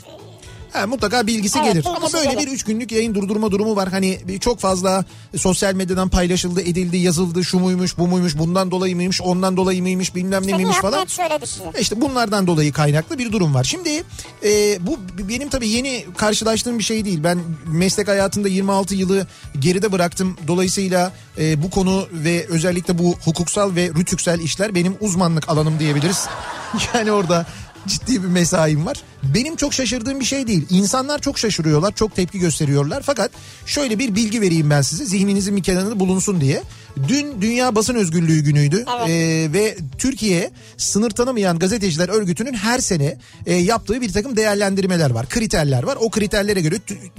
Ha, 0.78 0.86
mutlaka 0.86 1.26
bilgisi 1.26 1.58
Evet, 1.58 1.72
gelir. 1.72 1.86
Ama 1.96 2.12
böyle 2.12 2.30
gelir. 2.30 2.46
bir 2.46 2.52
üç 2.52 2.64
günlük 2.64 2.92
yayın 2.92 3.14
durdurma 3.14 3.50
durumu 3.50 3.76
var. 3.76 3.88
Hani 3.88 4.18
çok 4.40 4.60
fazla 4.60 5.04
sosyal 5.36 5.74
medyadan 5.74 6.08
paylaşıldı, 6.08 6.60
edildi, 6.60 6.96
yazıldı. 6.96 7.44
Şu 7.44 7.58
muymuş, 7.58 7.98
bu 7.98 8.06
muymuş, 8.08 8.38
bundan 8.38 8.70
dolayı 8.70 8.96
mıymış, 8.96 9.20
ondan 9.20 9.56
dolayı 9.56 9.82
mıymış, 9.82 10.14
bilmem 10.14 10.46
ne 10.46 10.52
miymiş 10.56 10.76
falan. 10.76 11.04
söyledi 11.06 11.46
size. 11.46 11.64
İşte 11.80 12.00
bunlardan 12.00 12.46
dolayı 12.46 12.72
kaynaklı 12.72 13.18
bir 13.18 13.32
durum 13.32 13.54
var. 13.54 13.64
Şimdi 13.64 14.02
e, 14.44 14.86
bu 14.86 14.98
benim 15.28 15.48
tabii 15.48 15.68
yeni 15.68 16.04
karşılaştığım 16.16 16.78
bir 16.78 16.84
şey 16.84 17.04
değil. 17.04 17.24
Ben 17.24 17.38
meslek 17.66 18.08
hayatında 18.08 18.48
26 18.48 18.94
yılı 18.94 19.26
geride 19.58 19.92
bıraktım. 19.92 20.36
Dolayısıyla 20.48 21.12
e, 21.38 21.62
bu 21.62 21.70
konu 21.70 22.06
ve 22.12 22.46
özellikle 22.48 22.98
bu 22.98 23.14
hukuksal 23.24 23.74
ve 23.76 23.88
rütüksel 23.88 24.40
işler 24.40 24.74
benim 24.74 24.96
uzmanlık 25.00 25.48
alanım 25.48 25.78
diyebiliriz. 25.78 26.26
Yani 26.94 27.12
orada 27.12 27.46
ciddi 27.86 28.22
bir 28.22 28.28
mesaim 28.28 28.86
var. 28.86 29.02
Benim 29.22 29.56
çok 29.56 29.74
şaşırdığım 29.74 30.20
bir 30.20 30.24
şey 30.24 30.46
değil. 30.46 30.66
İnsanlar 30.70 31.18
çok 31.18 31.38
şaşırıyorlar, 31.38 31.94
çok 31.94 32.16
tepki 32.16 32.38
gösteriyorlar. 32.38 33.02
Fakat 33.02 33.30
şöyle 33.66 33.98
bir 33.98 34.14
bilgi 34.14 34.40
vereyim 34.40 34.70
ben 34.70 34.82
size. 34.82 35.04
Zihninizin 35.04 35.56
bir 35.56 35.62
kenarında 35.62 36.00
bulunsun 36.00 36.40
diye. 36.40 36.62
Dün 37.08 37.40
Dünya 37.40 37.74
Basın 37.74 37.94
Özgürlüğü 37.94 38.40
günüydü. 38.40 38.84
Evet. 38.98 39.08
Ee, 39.08 39.52
ve 39.52 39.76
Türkiye 39.98 40.50
sınır 40.76 41.10
tanımayan 41.10 41.58
gazeteciler 41.58 42.08
örgütünün 42.08 42.54
her 42.54 42.78
sene 42.78 43.18
e, 43.46 43.54
yaptığı 43.54 44.00
bir 44.00 44.12
takım 44.12 44.36
değerlendirmeler 44.36 45.10
var. 45.10 45.28
Kriterler 45.28 45.82
var. 45.82 45.98
O 46.00 46.10
kriterlere 46.10 46.60
göre 46.60 46.74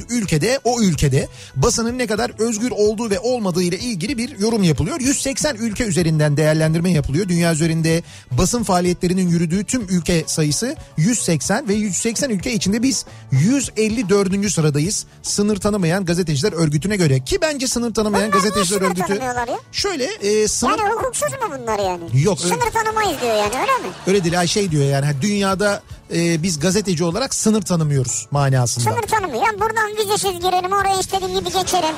ülkede 0.09 0.59
o 0.63 0.81
ülkede 0.81 1.27
basının 1.55 1.97
ne 1.97 2.07
kadar 2.07 2.31
özgür 2.39 2.71
olduğu 2.71 3.09
ve 3.09 3.19
olmadığı 3.19 3.63
ile 3.63 3.79
ilgili 3.79 4.17
bir 4.17 4.39
yorum 4.39 4.63
yapılıyor. 4.63 4.99
180 4.99 5.55
ülke 5.55 5.83
üzerinden 5.83 6.37
değerlendirme 6.37 6.91
yapılıyor. 6.91 7.29
Dünya 7.29 7.53
üzerinde 7.53 8.03
basın 8.31 8.63
faaliyetlerinin 8.63 9.29
yürüdüğü 9.29 9.63
tüm 9.63 9.81
ülke 9.89 10.23
sayısı 10.27 10.75
180 10.97 11.67
ve 11.67 11.73
180 11.89 12.29
ülke 12.29 12.53
içinde 12.53 12.83
biz 12.83 13.05
154. 13.31 14.51
sıradayız. 14.51 15.05
Sınır 15.23 15.57
tanımayan 15.57 16.05
gazeteciler 16.05 16.53
örgütüne 16.53 16.95
göre 16.95 17.19
ki 17.23 17.37
bence 17.41 17.67
sınır 17.67 17.93
tanımayan 17.93 18.31
Bunlar 18.31 18.43
gazeteciler 18.43 18.81
örgütü 18.81 19.13
ya? 19.13 19.45
şöyle 19.71 20.03
e, 20.05 20.47
sınır 20.47 20.79
Yani 20.79 20.89
hukuksuz 20.93 21.31
mu 21.31 21.57
bunlar 21.59 21.79
yani? 21.79 22.23
Yok, 22.23 22.39
öyle- 22.43 22.53
Sınır 22.53 22.71
tanımayız 22.71 23.21
diyor 23.21 23.35
yani 23.35 23.53
öyle 23.61 23.87
mi? 23.87 23.93
Öyle 24.07 24.23
değil 24.23 24.47
şey 24.47 24.71
diyor 24.71 24.83
yani 24.83 25.05
dünyada 25.21 25.81
e, 26.15 26.43
biz 26.43 26.59
gazeteci 26.59 27.03
olarak 27.03 27.33
sınır 27.35 27.61
tanımıyoruz 27.61 28.27
manasında. 28.31 28.89
Sınır 28.91 29.01
tanımıyor. 29.01 29.45
Yani 29.45 29.59
buradan 29.61 29.97
vizesiz 29.97 30.31
girelim 30.39 30.71
oraya 30.71 30.99
istediğim 30.99 31.39
gibi 31.39 31.51
geçerim. 31.51 31.95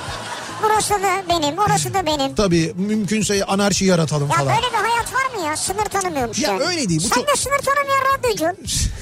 Burası 0.63 0.93
da 0.93 1.23
benim 1.29 1.57
orası 1.57 1.93
da 1.93 2.05
benim. 2.05 2.35
Tabii 2.35 2.73
mümkünse 2.77 3.45
anarşi 3.45 3.85
yaratalım 3.85 4.29
Ya 4.29 4.35
falan. 4.37 4.55
böyle 4.55 4.67
bir 4.67 4.89
hayat 4.89 5.13
var 5.13 5.39
mı 5.39 5.45
ya? 5.47 5.57
Sınır 5.57 5.85
tanımıyormuş 5.85 6.39
Ya 6.39 6.49
yani. 6.51 6.63
öyle 6.63 6.89
değil, 6.89 6.99
bu 7.03 7.07
Sen 7.07 7.15
çok- 7.15 7.27
de 7.27 7.35
sınır 7.35 7.57
tanımayan 7.57 8.17
radyocu. 8.17 8.45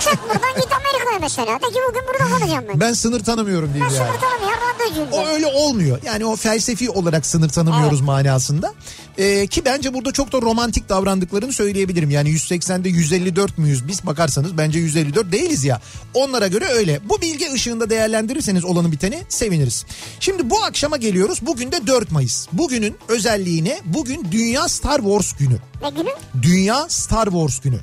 Çık 0.00 0.22
buradan 0.22 0.54
git 0.56 0.68
Amerika'ya 0.72 1.18
mesela. 1.20 1.46
De 1.46 1.66
ki 1.72 1.78
bugün 1.88 2.02
burada 2.08 2.38
kalacağım 2.38 2.64
ben. 2.68 2.80
Ben 2.80 2.92
sınır 2.92 3.20
tanımıyorum 3.24 3.68
Ben 3.68 3.74
diyeyim 3.74 3.94
yani. 3.94 4.06
sınır 4.08 4.20
tanımayan 4.20 4.58
radyocuyum. 4.74 5.08
O 5.12 5.26
öyle 5.34 5.46
olmuyor. 5.46 5.98
Yani 6.04 6.24
o 6.26 6.36
felsefi 6.36 6.90
olarak 6.90 7.26
sınır 7.26 7.48
tanımıyoruz 7.48 8.00
manasında. 8.00 8.74
Ee, 9.18 9.46
ki 9.46 9.64
bence 9.64 9.94
burada 9.94 10.12
çok 10.12 10.32
da 10.32 10.42
romantik 10.42 10.88
davrandıklarını 10.88 11.52
söyleyebilirim. 11.52 12.10
Yani 12.10 12.28
180'de 12.30 12.88
154 12.88 13.58
müyüz 13.58 13.88
biz 13.88 14.06
bakarsanız 14.06 14.58
bence 14.58 14.78
154 14.78 15.32
değiliz 15.32 15.64
ya. 15.64 15.80
Onlara 16.14 16.46
göre 16.46 16.64
öyle. 16.64 17.00
Bu 17.08 17.20
bilgi 17.20 17.52
ışığında 17.52 17.90
değerlendirirseniz 17.90 18.64
olanı 18.64 18.92
biteni 18.92 19.22
seviniriz. 19.28 19.84
Şimdi 20.20 20.50
bu 20.50 20.62
akşama 20.62 20.96
geliyoruz. 20.96 21.38
Bugün 21.42 21.72
de 21.72 21.86
4 21.86 22.10
Mayıs. 22.10 22.46
Bugünün 22.52 22.96
özelliğine 23.08 23.78
bugün 23.84 24.26
Dünya 24.32 24.68
Star 24.68 24.98
Wars 24.98 25.32
günü. 25.32 25.56
Ne 25.82 25.90
günü? 25.90 26.10
Dünya 26.42 26.86
Star 26.88 27.24
Wars 27.24 27.60
günü. 27.60 27.80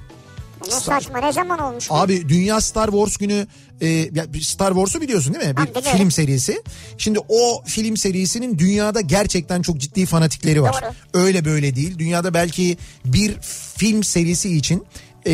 Ne 0.68 0.80
saçma 0.80 1.18
ne 1.20 1.34
zaman 1.34 1.60
olmuş? 1.60 1.90
bu? 1.90 1.96
Abi 1.96 2.30
Dünya 2.30 2.62
Star 2.62 2.88
Wars 2.88 3.18
günü 3.18 3.48
e, 3.82 3.88
ya 3.88 4.26
Star 4.42 4.74
Wars'u 4.74 5.02
biliyorsun 5.02 5.34
değil 5.34 5.46
mi? 5.48 5.58
Bir 5.58 5.76
biliyorum. 5.76 5.98
film 5.98 6.12
serisi. 6.12 6.64
Şimdi 6.98 7.20
o 7.30 7.64
film 7.66 7.98
serisinin 7.98 8.60
dünyada 8.60 9.02
gerçekten 9.02 9.62
çok 9.62 9.78
ciddi 9.78 10.06
fanatikleri 10.06 10.62
var. 10.62 10.76
Doğru. 11.14 11.24
Öyle 11.24 11.46
böyle 11.46 11.76
değil. 11.76 12.00
Dünyada 12.00 12.34
belki 12.34 12.78
bir 13.06 13.38
film 13.78 14.04
serisi 14.04 14.58
için 14.58 14.86
e, 15.28 15.34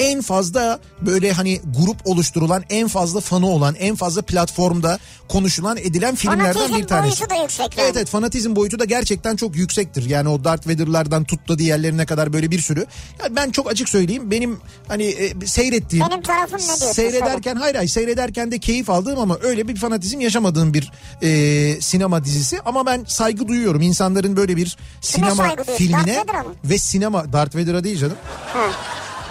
en 0.00 0.20
fazla 0.20 0.80
böyle 1.00 1.32
hani 1.32 1.60
grup 1.78 2.06
oluşturulan, 2.06 2.64
en 2.70 2.88
fazla 2.88 3.20
fanı 3.20 3.46
olan, 3.46 3.74
en 3.74 3.96
fazla 3.96 4.22
platformda 4.22 4.98
konuşulan, 5.28 5.76
edilen 5.76 6.14
filmlerden 6.14 6.52
Fanatizm 6.52 6.78
bir 6.78 6.86
tanesi. 6.86 7.20
boyutu 7.20 7.30
da 7.30 7.42
yüksek 7.42 7.78
yani. 7.78 7.86
Evet 7.86 7.96
evet 7.96 8.08
fanatizm 8.08 8.56
boyutu 8.56 8.78
da 8.78 8.84
gerçekten 8.84 9.36
çok 9.36 9.56
yüksektir. 9.56 10.10
Yani 10.10 10.28
o 10.28 10.44
Darth 10.44 10.68
Vader'lardan 10.68 11.24
tut 11.24 11.48
da 11.48 11.58
diğerlerine 11.58 12.06
kadar 12.06 12.32
böyle 12.32 12.50
bir 12.50 12.60
sürü. 12.60 12.86
Ya 13.22 13.36
ben 13.36 13.50
çok 13.50 13.70
açık 13.70 13.88
söyleyeyim 13.88 14.30
benim 14.30 14.60
hani 14.88 15.04
e, 15.04 15.46
seyrettiğim 15.46 16.06
Benim 16.10 16.22
tarafım 16.22 16.58
ne 16.58 16.64
diyorsun? 16.64 16.92
Seyrederken 16.92 17.56
hayır 17.56 17.74
hayır 17.74 17.88
seyrederken 17.88 18.50
de 18.52 18.58
keyif 18.58 18.90
aldığım 18.90 19.18
ama 19.18 19.38
öyle 19.42 19.68
bir 19.68 19.76
fanatizm 19.76 20.20
yaşamadığım 20.20 20.74
bir 20.74 20.92
e, 21.22 21.80
sinema 21.80 22.24
dizisi. 22.24 22.60
Ama 22.64 22.86
ben 22.86 23.04
saygı 23.08 23.48
duyuyorum 23.48 23.82
insanların 23.82 24.36
böyle 24.36 24.56
bir 24.56 24.76
sinema 25.00 25.48
filmine 25.76 26.24
ve 26.64 26.78
sinema 26.78 27.32
Darth 27.32 27.56
Vader'a 27.56 27.84
değil 27.84 27.98
canım. 27.98 28.16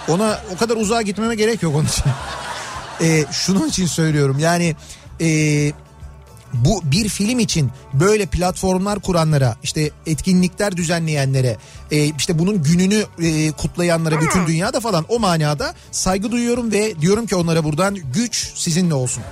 Ona 0.09 0.39
o 0.55 0.57
kadar 0.57 0.75
uzağa 0.75 1.01
gitmeme 1.01 1.35
gerek 1.35 1.63
yok 1.63 1.75
onun 1.75 1.85
için. 1.85 2.03
E, 3.01 3.25
şunun 3.31 3.67
için 3.67 3.85
söylüyorum 3.85 4.39
yani 4.39 4.75
e, 5.21 5.27
bu 6.53 6.81
bir 6.83 7.09
film 7.09 7.39
için 7.39 7.71
böyle 7.93 8.25
platformlar 8.25 8.99
kuranlara 8.99 9.55
işte 9.63 9.91
etkinlikler 10.05 10.77
düzenleyenlere 10.77 11.57
e, 11.91 12.05
işte 12.05 12.39
bunun 12.39 12.63
gününü 12.63 13.03
e, 13.21 13.51
kutlayanlara 13.51 14.21
bütün 14.21 14.47
dünyada 14.47 14.79
falan 14.79 15.05
o 15.09 15.19
manada 15.19 15.73
saygı 15.91 16.31
duyuyorum 16.31 16.71
ve 16.71 17.01
diyorum 17.01 17.25
ki 17.25 17.35
onlara 17.35 17.63
buradan 17.63 17.95
güç 17.95 18.51
sizinle 18.55 18.93
olsun. 18.93 19.23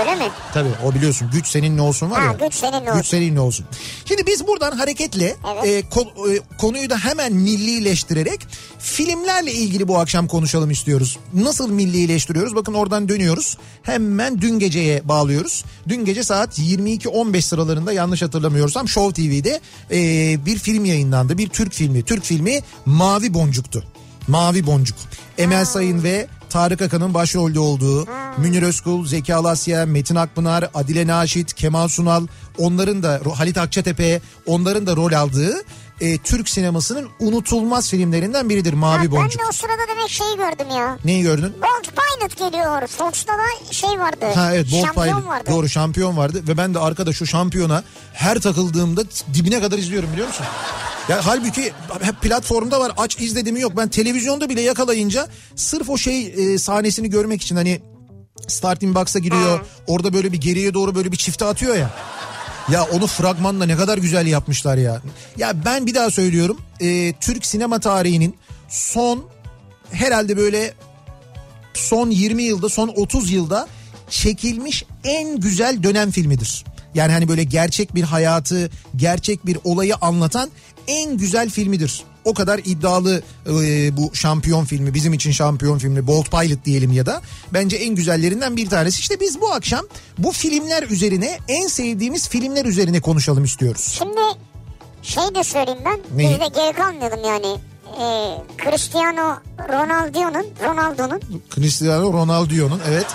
Öyle 0.00 0.14
mi? 0.14 0.24
Tabii 0.54 0.68
o 0.84 0.94
biliyorsun 0.94 1.30
güç 1.32 1.46
seninle 1.46 1.80
olsun 1.80 2.10
var 2.10 2.20
Ha, 2.20 2.26
ya. 2.26 2.46
güç 2.46 2.54
seninle 2.54 2.78
olsun. 2.90 2.96
Güç 2.96 3.06
seninle 3.06 3.40
olsun. 3.40 3.66
Şimdi 4.04 4.26
biz 4.26 4.46
buradan 4.46 4.76
hareketle 4.76 5.36
Evet. 5.54 5.64
e, 5.64 5.80
ko- 5.98 6.36
e, 6.36 6.40
konuyu 6.58 6.90
da 6.90 6.98
hemen 6.98 7.32
millileştirerek 7.32 8.40
filmlerle 8.78 9.52
ilgili 9.52 9.88
bu 9.88 9.98
akşam 9.98 10.26
konuşalım 10.28 10.70
istiyoruz. 10.70 11.18
Nasıl 11.34 11.70
millileştiriyoruz? 11.70 12.54
Bakın 12.54 12.74
oradan 12.74 13.08
dönüyoruz. 13.08 13.58
Hemen 13.82 14.40
dün 14.40 14.58
geceye 14.58 15.08
bağlıyoruz. 15.08 15.64
Dün 15.88 16.04
gece 16.04 16.24
saat 16.24 16.58
22.15 16.58 17.42
sıralarında 17.42 17.92
yanlış 17.92 18.22
hatırlamıyorsam 18.22 18.88
Show 18.88 19.22
TV'de 19.22 19.60
e, 19.90 20.46
bir 20.46 20.58
film 20.58 20.84
yayınlandı. 20.84 21.38
Bir 21.38 21.48
Türk 21.48 21.72
filmi. 21.72 22.02
Türk 22.02 22.24
filmi 22.24 22.60
Mavi 22.86 23.34
Boncuk'tu. 23.34 23.84
Mavi 24.28 24.66
Boncuk. 24.66 24.96
Emel 25.38 25.64
Sayın 25.64 26.02
ve 26.02 26.26
Tarık 26.52 26.82
Akan'ın 26.82 27.14
başrolde 27.14 27.60
olduğu 27.60 28.06
Münir 28.38 28.62
Özkul, 28.62 29.06
Zeki 29.06 29.34
Alasya, 29.34 29.86
Metin 29.86 30.14
Akpınar, 30.14 30.70
Adile 30.74 31.06
Naşit, 31.06 31.54
Kemal 31.54 31.88
Sunal 31.88 32.26
onların 32.58 33.02
da 33.02 33.20
Halit 33.36 33.58
Akçatepe 33.58 34.20
onların 34.46 34.86
da 34.86 34.96
rol 34.96 35.12
aldığı 35.12 35.54
e, 36.02 36.18
Türk 36.18 36.48
sinemasının 36.48 37.08
unutulmaz 37.20 37.90
filmlerinden 37.90 38.48
biridir 38.48 38.72
Mavi 38.72 39.02
ben 39.02 39.10
Boncuk. 39.10 39.40
de 39.40 39.44
o 39.48 39.52
sırada 39.52 39.82
demek 39.88 40.10
şeyi 40.10 40.36
gördüm 40.36 40.66
ya. 40.76 40.98
Neyi 41.04 41.22
gördün? 41.22 41.52
Bolt 41.62 41.88
Pilot 41.88 42.36
geliyor. 42.38 42.86
Fox'ta 42.86 43.32
da 43.32 43.72
şey 43.72 43.90
vardı. 43.90 44.26
Ha 44.34 44.54
evet 44.54 44.72
Bolt 44.72 44.84
Şampiyon 44.86 45.16
Pilot. 45.20 45.26
vardı. 45.26 45.50
Doğru 45.50 45.68
şampiyon 45.68 46.16
vardı 46.16 46.42
ve 46.48 46.56
ben 46.56 46.74
de 46.74 46.78
arkada 46.78 47.12
şu 47.12 47.26
şampiyona 47.26 47.82
her 48.12 48.40
takıldığımda 48.40 49.02
dibine 49.34 49.60
kadar 49.60 49.78
izliyorum 49.78 50.12
biliyor 50.12 50.26
musun? 50.28 50.46
Ya 51.08 51.20
halbuki 51.26 51.72
hep 52.02 52.20
platformda 52.22 52.80
var 52.80 52.92
aç 52.96 53.18
izlediğimi 53.20 53.60
yok. 53.60 53.72
Ben 53.76 53.88
televizyonda 53.88 54.48
bile 54.48 54.60
yakalayınca 54.60 55.28
sırf 55.56 55.90
o 55.90 55.98
şey 55.98 56.26
e, 56.26 56.58
sahnesini 56.58 57.10
görmek 57.10 57.42
için 57.42 57.56
hani 57.56 57.82
starting 58.48 58.96
box'a 58.96 59.18
giriyor. 59.18 59.60
Orada 59.86 60.12
böyle 60.12 60.32
bir 60.32 60.38
geriye 60.40 60.74
doğru 60.74 60.94
böyle 60.94 61.12
bir 61.12 61.16
çifte 61.16 61.44
atıyor 61.44 61.76
ya. 61.76 61.90
Ya 62.68 62.84
onu 62.84 63.06
fragmanla 63.06 63.66
ne 63.66 63.76
kadar 63.76 63.98
güzel 63.98 64.26
yapmışlar 64.26 64.76
ya. 64.76 65.02
Ya 65.36 65.64
ben 65.64 65.86
bir 65.86 65.94
daha 65.94 66.10
söylüyorum. 66.10 66.58
e, 66.80 67.12
Türk 67.12 67.46
sinema 67.46 67.80
tarihinin 67.80 68.36
son 68.68 69.24
herhalde 69.92 70.36
böyle 70.36 70.74
son 71.74 72.10
20 72.10 72.42
yılda 72.42 72.68
son 72.68 72.88
30 72.88 73.30
yılda 73.30 73.68
çekilmiş 74.10 74.84
en 75.04 75.40
güzel 75.40 75.82
dönem 75.82 76.10
filmidir. 76.10 76.64
Yani 76.94 77.12
hani 77.12 77.28
böyle 77.28 77.44
gerçek 77.44 77.94
bir 77.94 78.02
hayatı, 78.02 78.70
gerçek 78.96 79.46
bir 79.46 79.58
olayı 79.64 79.94
anlatan 80.00 80.50
en 80.86 81.16
güzel 81.16 81.50
filmidir. 81.50 82.02
O 82.24 82.34
kadar 82.34 82.58
iddialı 82.64 83.22
e, 83.46 83.96
bu 83.96 84.10
şampiyon 84.14 84.64
filmi 84.64 84.94
bizim 84.94 85.12
için 85.12 85.30
şampiyon 85.32 85.78
filmi 85.78 86.06
Bolt 86.06 86.30
Pilot 86.30 86.64
diyelim 86.64 86.92
ya 86.92 87.06
da 87.06 87.22
bence 87.52 87.76
en 87.76 87.94
güzellerinden 87.94 88.56
bir 88.56 88.68
tanesi. 88.70 89.00
İşte 89.00 89.20
biz 89.20 89.40
bu 89.40 89.52
akşam 89.52 89.80
bu 90.18 90.32
filmler 90.32 90.82
üzerine 90.82 91.38
en 91.48 91.66
sevdiğimiz 91.66 92.28
filmler 92.28 92.64
üzerine 92.64 93.00
konuşalım 93.00 93.44
istiyoruz. 93.44 93.94
Şimdi 93.98 94.20
şey 95.02 95.34
de 95.34 95.44
söyleyeyim 95.44 95.80
ben. 95.84 96.00
Neyi? 96.18 96.30
Biz 96.30 96.40
de 96.40 96.48
geri 96.60 96.72
kalmayalım 96.72 97.24
yani. 97.24 97.56
Ee, 98.00 98.38
Cristiano 98.64 99.36
Ronaldo'nun 99.68 100.46
Ronaldo'nun 100.64 101.20
Cristiano 101.54 102.12
Ronaldo'nun 102.12 102.80
evet. 102.88 103.06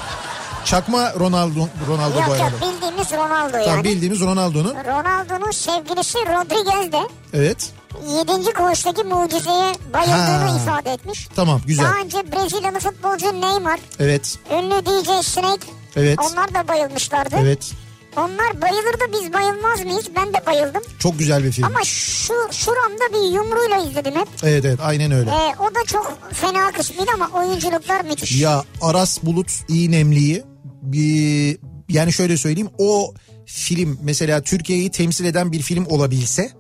Çakma 0.66 1.14
Ronaldo 1.14 1.68
Ronaldo 1.88 2.16
bu 2.16 2.20
yok 2.20 2.30
arada. 2.30 2.44
yok 2.44 2.54
bildiğimiz 2.62 3.12
Ronaldo 3.12 3.52
Tamam 3.52 3.68
yani. 3.68 3.84
bildiğimiz 3.84 4.22
Ronaldo'nun. 4.22 4.76
Ronaldo'nun 4.76 5.52
sevgilisi 5.52 6.18
Rodriguez 6.18 6.92
de 6.92 7.00
Evet. 7.34 7.70
7. 8.18 8.54
koğuştaki 8.54 9.04
mucizeye 9.04 9.74
bayıldığını 9.94 10.50
Ha. 10.50 10.58
ifade 10.64 10.92
etmiş. 10.92 11.28
Tamam 11.36 11.62
güzel. 11.68 11.86
Daha 11.86 11.96
önce 12.02 12.18
Brezilyalı 12.32 12.80
futbolcu 12.80 13.42
Neymar, 13.42 13.80
Evet. 14.00 14.36
ünlü 14.52 14.86
DJ 14.86 15.26
Snake 15.28 15.68
Evet. 15.96 16.20
onlar 16.32 16.54
da 16.54 16.68
bayılmışlardı. 16.68 17.36
Evet. 17.42 17.72
Onlar 18.18 18.62
bayılır 18.62 18.94
da 18.94 19.14
biz 19.14 19.34
bayılmaz 19.34 19.86
mıyız? 19.86 20.06
Ben 20.16 20.34
de 20.34 20.46
bayıldım. 20.46 20.82
Çok 21.00 21.20
güzel 21.20 21.44
bir 21.44 21.52
film. 21.52 21.66
Ama 21.66 21.84
şu 21.84 22.34
şuramda 22.52 23.04
bir 23.14 23.36
yumruğuyla 23.36 23.78
izledim 23.90 24.16
hep. 24.16 24.28
Evet 24.44 24.66
evet 24.66 24.80
aynen 24.82 25.12
öyle. 25.12 25.30
Ee, 25.30 25.56
o 25.60 25.76
da 25.76 25.80
çok 25.88 26.18
fena 26.34 26.72
kısmıydı 26.72 27.12
ama 27.14 27.30
oyunculuklar 27.40 28.02
müthiş. 28.02 28.42
Ya 28.42 28.64
Aras 28.82 29.24
Bulut 29.24 29.52
iyi 29.70 29.92
nemliyi 29.92 30.44
bir 30.82 31.58
yani 31.90 32.14
şöyle 32.14 32.38
söyleyeyim 32.38 32.70
o 32.78 33.14
film 33.46 34.00
mesela 34.04 34.42
Türkiye'yi 34.42 34.92
temsil 34.92 35.26
eden 35.26 35.52
bir 35.52 35.62
film 35.62 35.86
olabilse 35.86 36.52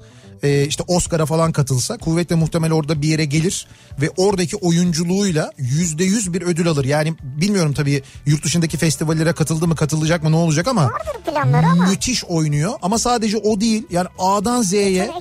e, 0.43 0.65
işte 0.65 0.83
Oscar'a 0.87 1.25
falan 1.25 1.51
katılsa 1.51 1.97
kuvvetle 1.97 2.35
muhtemel 2.35 2.73
orada 2.73 3.01
bir 3.01 3.07
yere 3.07 3.25
gelir 3.25 3.67
ve 4.01 4.09
oradaki 4.17 4.55
oyunculuğuyla 4.55 5.51
yüzde 5.57 6.03
yüz 6.03 6.33
bir 6.33 6.41
ödül 6.41 6.67
alır. 6.67 6.85
Yani 6.85 7.13
bilmiyorum 7.23 7.73
tabii 7.73 8.03
yurt 8.25 8.43
dışındaki 8.45 8.77
festivallere 8.77 9.33
katıldı 9.33 9.67
mı 9.67 9.75
katılacak 9.75 10.23
mı 10.23 10.31
ne 10.31 10.35
olacak 10.35 10.67
ama 10.67 10.91
ama. 11.63 11.87
müthiş 11.89 12.25
oynuyor 12.25 12.73
ama 12.81 12.99
sadece 12.99 13.37
o 13.37 13.61
değil 13.61 13.83
yani 13.89 14.07
A'dan 14.19 14.61
Z'ye 14.61 15.11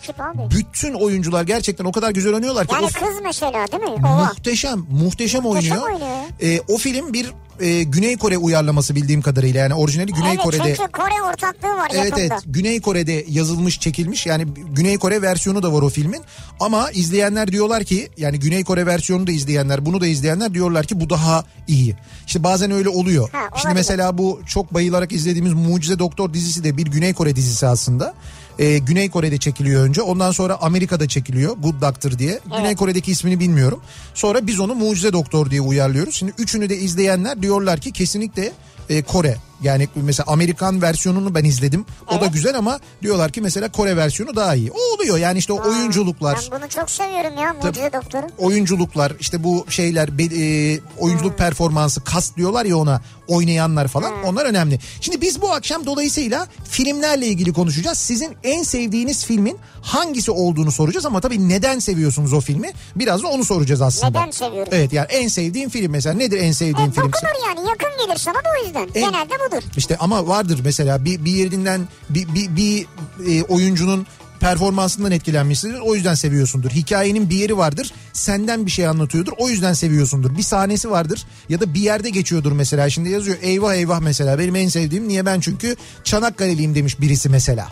Bütün 0.51 0.95
oyuncular 0.95 1.43
gerçekten 1.45 1.85
o 1.85 1.93
kadar 1.93 2.11
güzel 2.11 2.35
oynuyorlar 2.35 2.67
ki 2.67 2.75
Yani 2.75 2.85
o 2.85 2.89
kız 2.89 3.15
mesela 3.25 3.67
değil 3.73 3.83
mi? 3.83 4.07
Ova. 4.07 4.25
Muhteşem, 4.25 4.87
muhteşem 4.91 5.45
oynuyor. 5.47 5.83
oynuyor. 5.83 6.09
Ee, 6.43 6.61
o 6.69 6.77
film 6.79 7.13
bir 7.13 7.33
e, 7.61 7.83
Güney 7.83 8.17
Kore 8.17 8.39
uyarlaması 8.39 8.95
bildiğim 8.95 9.23
kadarıyla. 9.23 9.61
Yani 9.61 9.75
orijinali 9.75 10.13
Güney 10.13 10.31
evet 10.31 10.41
Kore'de. 10.41 10.75
çünkü 10.77 10.93
Kore 10.93 11.23
ortaklığı 11.31 11.69
var 11.69 11.89
Evet 11.95 12.05
yakında. 12.05 12.21
evet 12.21 12.43
Güney 12.47 12.81
Kore'de 12.81 13.25
yazılmış 13.29 13.81
çekilmiş 13.81 14.27
yani 14.27 14.45
Güney 14.73 14.99
Kore 14.99 15.06
versiyonu 15.23 15.63
da 15.63 15.73
var 15.73 15.83
o 15.83 15.89
filmin 15.89 16.23
ama 16.61 16.91
izleyenler 16.91 17.53
diyorlar 17.53 17.85
ki 17.85 18.09
yani 18.17 18.39
Güney 18.39 18.65
Kore 18.65 18.87
versiyonu 18.87 19.27
da 19.27 19.33
izleyenler 19.33 19.87
bunu 19.87 20.01
da 20.01 20.07
izleyenler 20.07 20.55
diyorlar 20.55 20.87
ki 20.87 21.01
bu 21.01 21.11
daha 21.11 21.45
iyi. 21.69 21.97
İşte 22.27 22.43
bazen 22.45 22.71
öyle 22.71 22.89
oluyor. 22.89 23.29
Ha, 23.33 23.49
Şimdi 23.63 23.75
mesela 23.75 24.19
bu 24.19 24.41
çok 24.47 24.75
bayılarak 24.75 25.13
izlediğimiz 25.13 25.53
Mucize 25.53 25.99
Doktor 25.99 26.35
dizisi 26.35 26.65
de 26.65 26.77
bir 26.77 26.87
Güney 26.87 27.15
Kore 27.15 27.37
dizisi 27.37 27.67
aslında. 27.67 28.15
Ee, 28.59 28.79
Güney 28.79 29.11
Kore'de 29.11 29.39
çekiliyor 29.39 29.85
önce 29.85 30.03
ondan 30.03 30.31
sonra 30.31 30.59
Amerika'da 30.61 31.09
çekiliyor 31.09 31.57
Good 31.57 31.81
Doctor 31.83 32.19
diye. 32.19 32.41
Güney 32.59 32.77
Kore'deki 32.77 33.11
ismini 33.11 33.41
bilmiyorum. 33.41 33.81
Sonra 34.15 34.47
biz 34.47 34.61
onu 34.61 34.75
Mucize 34.75 35.13
Doktor 35.13 35.51
diye 35.51 35.61
uyarlıyoruz. 35.61 36.15
Şimdi 36.15 36.33
üçünü 36.39 36.69
de 36.69 36.77
izleyenler 36.77 37.43
diyorlar 37.43 37.81
ki 37.81 37.93
kesinlikle 37.93 38.53
e, 38.89 39.03
Kore. 39.03 39.37
Yani 39.63 39.89
mesela 39.95 40.25
Amerikan 40.33 40.83
versiyonunu 40.83 41.35
ben 41.35 41.45
izledim. 41.45 41.87
O 42.17 42.21
da 42.21 42.27
güzel 42.27 42.59
ama 42.59 42.81
diyorlar 43.03 43.33
ki 43.33 43.41
mesela 43.41 43.73
Kore 43.73 43.97
versiyonu 43.97 44.37
daha 44.37 44.55
iyi. 44.55 44.71
O 44.73 44.95
oluyor 44.95 45.19
yani 45.19 45.39
işte 45.39 45.53
o 45.53 45.69
oyunculuklar 45.71 46.39
Ben 46.53 46.61
bunu 46.61 46.69
çok 46.69 46.91
seviyorum 46.91 47.37
ya 47.43 47.55
Mucize 47.63 47.93
Doktor'u. 47.93 48.27
oyunculuklar 48.39 49.13
işte 49.21 49.45
bu 49.45 49.67
şeyler 49.69 50.09
e, 50.09 50.81
oyunculuk 50.99 51.39
performansı 51.39 52.05
kast 52.05 52.37
diyorlar 52.37 52.65
ya 52.65 52.77
ona 52.79 53.01
oynayanlar 53.29 53.89
falan 53.89 54.25
onlar 54.25 54.45
önemli. 54.47 54.79
Şimdi 55.01 55.21
biz 55.21 55.43
bu 55.43 55.53
akşam 55.53 55.87
dolayısıyla 55.87 56.47
filmlerle 56.71 57.27
ilgili 57.27 57.53
konuşacağız. 57.53 57.99
Sizin 57.99 58.37
en 58.45 58.63
sevdiğiniz 58.63 59.25
filmin 59.25 59.59
hangisi 59.83 60.31
olduğunu 60.31 60.73
soracağız 60.73 61.07
ama 61.07 61.21
tabii 61.21 61.49
neden 61.49 61.79
seviyorsunuz 61.79 62.33
o 62.33 62.41
filmi? 62.41 62.73
Biraz 62.97 63.23
da 63.23 63.29
onu 63.29 63.45
soracağız 63.45 63.83
aslında. 63.83 64.07
Neden 64.21 64.31
seviyorum? 64.31 64.73
Evet 64.77 64.93
yani 64.93 65.07
en 65.11 65.29
sevdiğin 65.29 65.69
film 65.69 65.93
mesela 65.93 66.15
nedir 66.15 66.39
en 66.41 66.53
sevdiğin 66.53 66.89
E, 66.89 66.93
film? 66.93 67.05
dokunur 67.13 67.47
yani 67.49 67.69
yakın 67.69 68.07
gelir 68.07 68.19
sana 68.19 68.35
da 68.35 68.49
o 68.61 68.65
yüzden. 68.65 68.89
En- 68.95 69.11
Genelde 69.11 69.35
budur. 69.47 69.63
İşte 69.77 69.97
ama 69.97 70.27
vardır 70.27 70.61
mesela 70.65 71.05
bir, 71.05 71.25
bir 71.25 71.33
yerinden 71.33 71.89
bir, 72.11 72.35
bir, 72.35 72.57
bir 72.57 72.87
e, 73.27 73.43
oyuncunun 73.43 74.07
performansından 74.41 75.13
etkilenmişsindir. 75.13 75.81
O 75.81 75.95
yüzden 75.95 76.15
seviyorsundur. 76.15 76.71
Hikayenin 76.71 77.31
bir 77.31 77.37
yeri 77.37 77.59
vardır. 77.59 77.93
Senden 78.13 78.67
bir 78.67 78.71
şey 78.71 78.87
anlatıyordur. 78.87 79.33
O 79.39 79.49
yüzden 79.49 79.73
seviyorsundur. 79.73 80.37
Bir 80.37 80.43
sahnesi 80.43 80.91
vardır 80.91 81.27
ya 81.49 81.61
da 81.61 81.75
bir 81.75 81.81
yerde 81.81 82.11
geçiyordur 82.11 82.53
mesela. 82.53 82.91
Şimdi 82.91 83.11
yazıyor 83.11 83.37
eyvah 83.43 83.75
eyvah 83.75 84.01
mesela. 84.01 84.39
Benim 84.39 84.57
en 84.57 84.69
sevdiğim 84.69 85.09
niye 85.09 85.27
ben 85.27 85.41
çünkü 85.41 85.77
Çanakkale'liyim 86.05 86.75
demiş 86.75 87.01
birisi 87.01 87.29
mesela. 87.29 87.69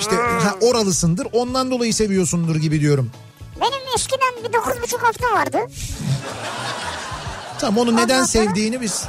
İşte 0.00 0.16
ha, 0.16 0.54
oralısındır 0.60 1.26
ondan 1.32 1.70
dolayı 1.70 1.94
seviyorsundur 1.94 2.56
gibi 2.56 2.80
diyorum. 2.80 3.10
Benim 3.60 3.94
eskiden 3.96 4.44
bir 4.48 4.52
dokuz 4.52 4.82
buçuk 4.82 5.02
hafta 5.02 5.26
vardı. 5.32 5.58
Tamam 7.58 7.78
onu 7.78 7.96
neden 7.96 8.24
sonra- 8.24 8.26
sevdiğini 8.26 8.80
biz 8.80 9.04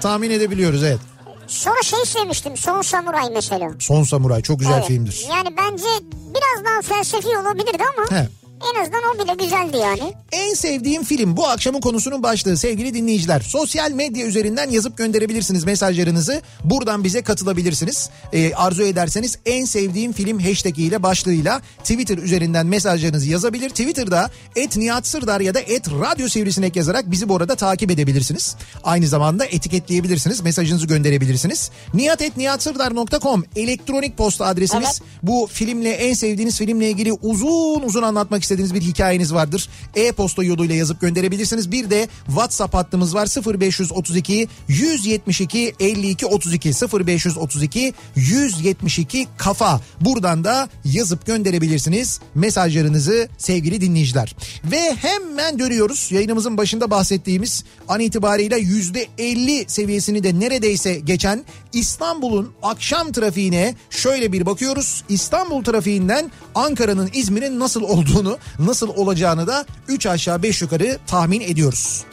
tahmin 0.00 0.30
edebiliyoruz 0.30 0.84
evet. 0.84 0.98
sonra 1.46 1.82
şey 1.82 2.04
sevmiştim 2.04 2.56
Son 2.56 2.82
Samuray 2.82 3.30
mesela. 3.34 3.70
Son 3.78 4.02
Samuray 4.02 4.42
çok 4.42 4.58
güzel 4.58 4.74
Evet. 4.74 4.86
filmdir. 4.86 5.26
Yani 5.30 5.56
bence 5.56 5.84
biraz 6.10 6.64
daha 6.64 6.82
felsefi 6.82 7.28
olabilirdi 7.28 7.82
ama 7.96 8.18
He. 8.20 8.28
En 8.60 8.82
azından 8.82 9.02
o 9.14 9.24
bile 9.24 9.44
güzeldi 9.44 9.76
yani. 9.76 10.14
En 10.32 10.54
sevdiğim 10.54 11.04
film 11.04 11.36
bu 11.36 11.46
akşamın 11.46 11.80
konusunun 11.80 12.22
başlığı 12.22 12.56
sevgili 12.56 12.94
dinleyiciler. 12.94 13.40
Sosyal 13.40 13.90
medya 13.90 14.26
üzerinden 14.26 14.70
yazıp 14.70 14.98
gönderebilirsiniz 14.98 15.64
mesajlarınızı. 15.64 16.42
Buradan 16.64 17.04
bize 17.04 17.22
katılabilirsiniz. 17.22 18.10
Ee, 18.32 18.54
arzu 18.54 18.82
ederseniz 18.82 19.38
en 19.46 19.64
sevdiğim 19.64 20.12
film 20.12 20.38
hashtag 20.38 20.78
ile 20.78 21.02
başlığıyla 21.02 21.60
Twitter 21.78 22.18
üzerinden 22.18 22.66
mesajlarınızı 22.66 23.28
yazabilir. 23.28 23.68
Twitter'da 23.70 24.30
et 24.56 24.76
Nihat 24.76 25.06
Sırdar 25.06 25.40
ya 25.40 25.54
da 25.54 25.60
et 25.60 25.88
Radyo 25.88 26.28
Sivrisinek 26.28 26.76
yazarak 26.76 27.10
bizi 27.10 27.28
bu 27.28 27.36
arada 27.36 27.56
takip 27.56 27.90
edebilirsiniz. 27.90 28.56
Aynı 28.84 29.06
zamanda 29.06 29.44
etiketleyebilirsiniz. 29.44 30.40
Mesajınızı 30.40 30.86
gönderebilirsiniz. 30.86 31.70
nihatetnihatsırdar.com 31.94 33.44
elektronik 33.56 34.16
posta 34.16 34.46
adresimiz. 34.46 35.00
Bu 35.22 35.48
filmle 35.52 35.90
en 35.90 36.14
sevdiğiniz 36.14 36.58
filmle 36.58 36.90
ilgili 36.90 37.12
uzun 37.12 37.82
uzun 37.82 38.02
anlatmak 38.02 38.42
istediğiniz 38.48 38.74
bir 38.74 38.80
hikayeniz 38.80 39.34
vardır. 39.34 39.68
E-posta 39.94 40.44
yoluyla 40.44 40.74
yazıp 40.74 41.00
gönderebilirsiniz. 41.00 41.72
Bir 41.72 41.90
de 41.90 42.08
WhatsApp 42.26 42.74
hattımız 42.74 43.14
var 43.14 43.28
0532 43.60 44.48
172 44.68 45.74
52 45.80 46.26
32 46.26 46.68
0532 46.68 47.94
172 48.16 49.26
kafa. 49.38 49.80
Buradan 50.00 50.44
da 50.44 50.68
yazıp 50.84 51.26
gönderebilirsiniz 51.26 52.20
mesajlarınızı 52.34 53.28
sevgili 53.38 53.80
dinleyiciler. 53.80 54.36
Ve 54.64 54.94
hemen 54.94 55.58
dönüyoruz 55.58 56.12
yayınımızın 56.12 56.56
başında 56.56 56.90
bahsettiğimiz 56.90 57.64
an 57.88 58.00
itibariyle 58.00 58.56
%50 58.58 59.68
seviyesini 59.68 60.22
de 60.22 60.40
neredeyse 60.40 60.94
geçen 60.94 61.44
İstanbul'un 61.72 62.52
akşam 62.62 63.12
trafiğine 63.12 63.74
şöyle 63.90 64.32
bir 64.32 64.46
bakıyoruz. 64.46 65.04
İstanbul 65.08 65.64
trafiğinden 65.64 66.30
Ankara'nın 66.54 67.10
İzmir'in 67.14 67.60
nasıl 67.60 67.82
olduğunu, 67.82 68.37
nasıl 68.58 68.88
olacağını 68.88 69.46
da 69.46 69.66
3 69.88 70.06
aşağı 70.06 70.42
5 70.42 70.62
yukarı 70.62 70.98
tahmin 71.06 71.40
ediyoruz. 71.40 72.04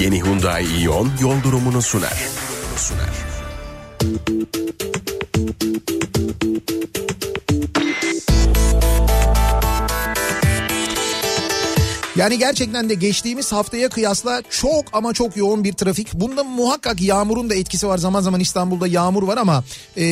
Yeni 0.00 0.22
Hyundai 0.22 0.82
Ion 0.82 1.10
yol 1.20 1.42
durumunu 1.42 1.82
sunar. 1.82 2.18
Sunar. 2.76 3.24
Yani 12.16 12.38
gerçekten 12.38 12.88
de 12.88 12.94
geçtiğimiz 12.94 13.52
haftaya 13.52 13.88
kıyasla 13.88 14.42
çok 14.50 14.84
ama 14.92 15.12
çok 15.12 15.36
yoğun 15.36 15.64
bir 15.64 15.72
trafik. 15.72 16.14
Bunda 16.14 16.44
muhakkak 16.44 17.02
yağmurun 17.02 17.50
da 17.50 17.54
etkisi 17.54 17.88
var. 17.88 17.98
Zaman 17.98 18.20
zaman 18.20 18.40
İstanbul'da 18.40 18.86
yağmur 18.86 19.22
var 19.22 19.36
ama 19.36 19.64
e, 19.96 20.04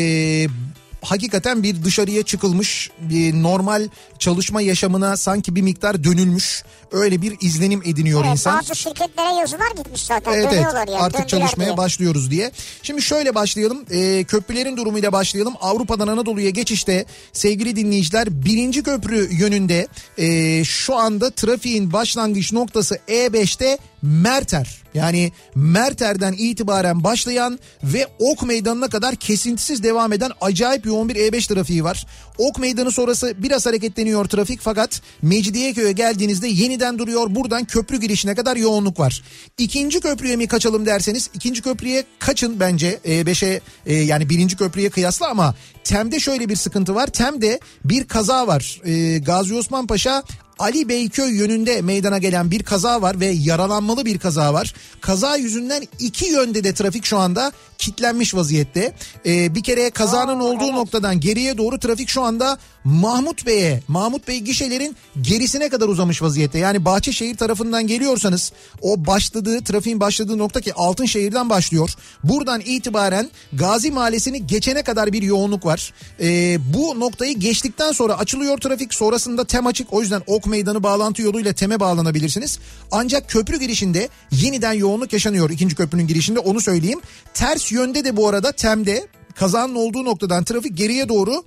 hakikaten 1.02 1.62
bir 1.62 1.84
dışarıya 1.84 2.22
çıkılmış 2.22 2.90
bir 3.00 3.42
normal 3.42 3.88
çalışma 4.18 4.60
yaşamına 4.60 5.16
sanki 5.16 5.56
bir 5.56 5.62
miktar 5.62 6.04
dönülmüş. 6.04 6.64
Öyle 6.92 7.22
bir 7.22 7.36
izlenim 7.40 7.82
ediniyor 7.84 8.20
Evet, 8.20 8.32
insan. 8.32 8.58
bazı 8.58 8.74
şirketlere 8.76 9.34
yazılar 9.40 9.70
gitmiş 9.76 10.02
zaten. 10.02 10.32
Evet 10.32 10.48
evet 10.52 10.66
yani. 10.74 10.96
artık 10.96 11.28
çalışmaya 11.28 11.64
diye. 11.66 11.76
başlıyoruz 11.76 12.30
diye. 12.30 12.50
Şimdi 12.82 13.02
şöyle 13.02 13.34
başlayalım 13.34 13.82
Ee, 13.90 14.24
köprülerin 14.24 14.76
durumuyla 14.76 15.12
başlayalım. 15.12 15.54
Avrupa'dan 15.60 16.08
Anadolu'ya 16.08 16.50
geçişte 16.50 17.04
sevgili 17.32 17.76
dinleyiciler 17.76 18.44
birinci 18.44 18.82
köprü 18.82 19.28
yönünde 19.34 19.86
ee, 20.18 20.64
şu 20.64 20.96
anda 20.96 21.30
trafiğin 21.30 21.92
başlangıç 21.92 22.52
noktası 22.52 22.98
E5'te 23.08 23.78
Merter. 24.02 24.82
Yani 24.94 25.32
Merter'den 25.54 26.32
itibaren 26.32 27.04
başlayan 27.04 27.58
ve 27.84 28.06
Ok 28.18 28.42
Meydanı'na 28.42 28.88
kadar 28.88 29.16
kesintisiz 29.16 29.82
devam 29.82 30.12
eden 30.12 30.30
acayip 30.40 30.86
yoğun 30.86 31.08
bir 31.08 31.16
E5 31.16 31.54
trafiği 31.54 31.84
var. 31.84 32.06
Ok 32.38 32.58
Meydanı 32.58 32.90
sonrası 32.90 33.34
biraz 33.38 33.66
hareketleniyor 33.66 34.24
trafik 34.24 34.60
fakat 34.60 35.02
Mecidiyeköy'e 35.22 35.92
geldiğinizde 35.92 36.48
yeniden 36.48 36.98
duruyor. 36.98 37.34
Buradan 37.34 37.64
köprü 37.64 38.00
girişine 38.00 38.34
kadar 38.34 38.56
yoğunluk 38.56 39.00
var. 39.00 39.22
İkinci 39.58 40.00
köprüye 40.00 40.36
mi 40.36 40.46
kaçalım 40.46 40.86
derseniz 40.86 41.30
ikinci 41.34 41.62
köprüye 41.62 42.04
kaçın 42.18 42.60
bence 42.60 42.98
E5'e 43.04 43.60
e, 43.86 43.94
yani 43.94 44.28
birinci 44.30 44.56
köprüye 44.56 44.90
kıyasla 44.90 45.28
ama 45.28 45.54
Tem'de 45.84 46.20
şöyle 46.20 46.48
bir 46.48 46.56
sıkıntı 46.56 46.94
var. 46.94 47.06
Tem'de 47.06 47.60
bir 47.84 48.04
kaza 48.04 48.46
var. 48.46 48.80
E, 48.84 49.18
Gazi 49.18 49.54
Osman 49.54 49.86
Paşa 49.86 50.22
Ali 50.58 50.88
Beyköy 50.88 51.36
yönünde 51.36 51.82
meydana 51.82 52.18
gelen 52.18 52.50
bir 52.50 52.62
kaza 52.62 53.02
var 53.02 53.20
ve 53.20 53.26
yaralanmalı 53.26 54.04
bir 54.04 54.18
kaza 54.18 54.54
var. 54.54 54.74
Kaza 55.00 55.36
yüzünden 55.36 55.82
iki 55.98 56.26
yönde 56.26 56.64
de 56.64 56.74
trafik 56.74 57.04
şu 57.04 57.18
anda 57.18 57.52
kilitlenmiş 57.78 58.34
vaziyette. 58.34 58.92
Ee, 59.26 59.54
bir 59.54 59.62
kere 59.62 59.90
kazanın 59.90 60.40
olduğu 60.40 60.72
noktadan 60.72 61.20
geriye 61.20 61.58
doğru 61.58 61.78
trafik 61.78 62.08
şu 62.08 62.22
anda 62.22 62.58
Mahmut 62.84 63.46
Bey'e, 63.46 63.82
Mahmut 63.88 64.28
Bey 64.28 64.40
gişelerin 64.40 64.96
gerisine 65.20 65.68
kadar 65.68 65.88
uzamış 65.88 66.22
vaziyette. 66.22 66.58
Yani 66.58 66.84
Bahçeşehir 66.84 67.36
tarafından 67.36 67.86
geliyorsanız 67.86 68.52
o 68.80 69.06
başladığı, 69.06 69.64
trafiğin 69.64 70.00
başladığı 70.00 70.38
nokta 70.38 70.60
ki 70.60 70.74
Altınşehir'den 70.74 71.50
başlıyor. 71.50 71.90
Buradan 72.24 72.60
itibaren 72.60 73.30
Gazi 73.52 73.90
Mahallesi'ni 73.90 74.46
geçene 74.46 74.82
kadar 74.82 75.12
bir 75.12 75.22
yoğunluk 75.22 75.66
var. 75.66 75.92
Ee, 76.20 76.58
bu 76.74 77.00
noktayı 77.00 77.38
geçtikten 77.38 77.92
sonra 77.92 78.18
açılıyor 78.18 78.58
trafik. 78.58 78.94
Sonrasında 78.94 79.44
tem 79.44 79.66
açık. 79.66 79.92
O 79.92 80.00
yüzden 80.00 80.22
Ok 80.26 80.46
Meydanı 80.46 80.82
bağlantı 80.82 81.22
yoluyla 81.22 81.52
teme 81.52 81.80
bağlanabilirsiniz. 81.80 82.58
Ancak 82.90 83.28
köprü 83.28 83.60
girişinde 83.60 84.08
yeniden 84.30 84.72
yoğunluk 84.72 85.12
yaşanıyor. 85.12 85.50
ikinci 85.50 85.74
köprünün 85.74 86.06
girişinde 86.06 86.38
onu 86.38 86.60
söyleyeyim. 86.60 87.00
Ters 87.34 87.72
yönde 87.72 88.04
de 88.04 88.16
bu 88.16 88.28
arada 88.28 88.52
temde 88.52 89.06
kazanın 89.34 89.74
olduğu 89.74 90.04
noktadan 90.04 90.44
trafik 90.44 90.76
geriye 90.76 91.08
doğru 91.08 91.44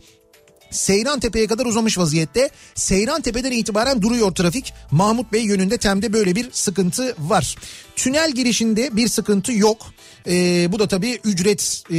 Seyran 0.76 1.20
Tepe'ye 1.20 1.48
kadar 1.48 1.66
uzamış 1.66 1.98
vaziyette. 1.98 2.50
Seyran 2.76 3.22
Tepe'den 3.22 3.52
itibaren 3.52 4.02
duruyor 4.02 4.32
trafik. 4.32 4.74
Mahmut 4.92 5.34
Bey 5.34 5.44
yönünde 5.44 5.78
Tem'de 5.78 6.14
böyle 6.14 6.36
bir 6.36 6.52
sıkıntı 6.52 7.16
var. 7.20 7.56
Tünel 7.96 8.32
girişinde 8.32 8.96
bir 8.96 9.08
sıkıntı 9.08 9.54
yok. 9.54 9.86
Ee, 10.28 10.72
bu 10.72 10.80
da 10.80 10.88
tabii 10.88 11.20
ücret 11.24 11.84
e, 11.92 11.98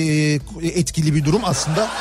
etkili 0.62 1.14
bir 1.14 1.24
durum 1.24 1.42
aslında. 1.44 1.90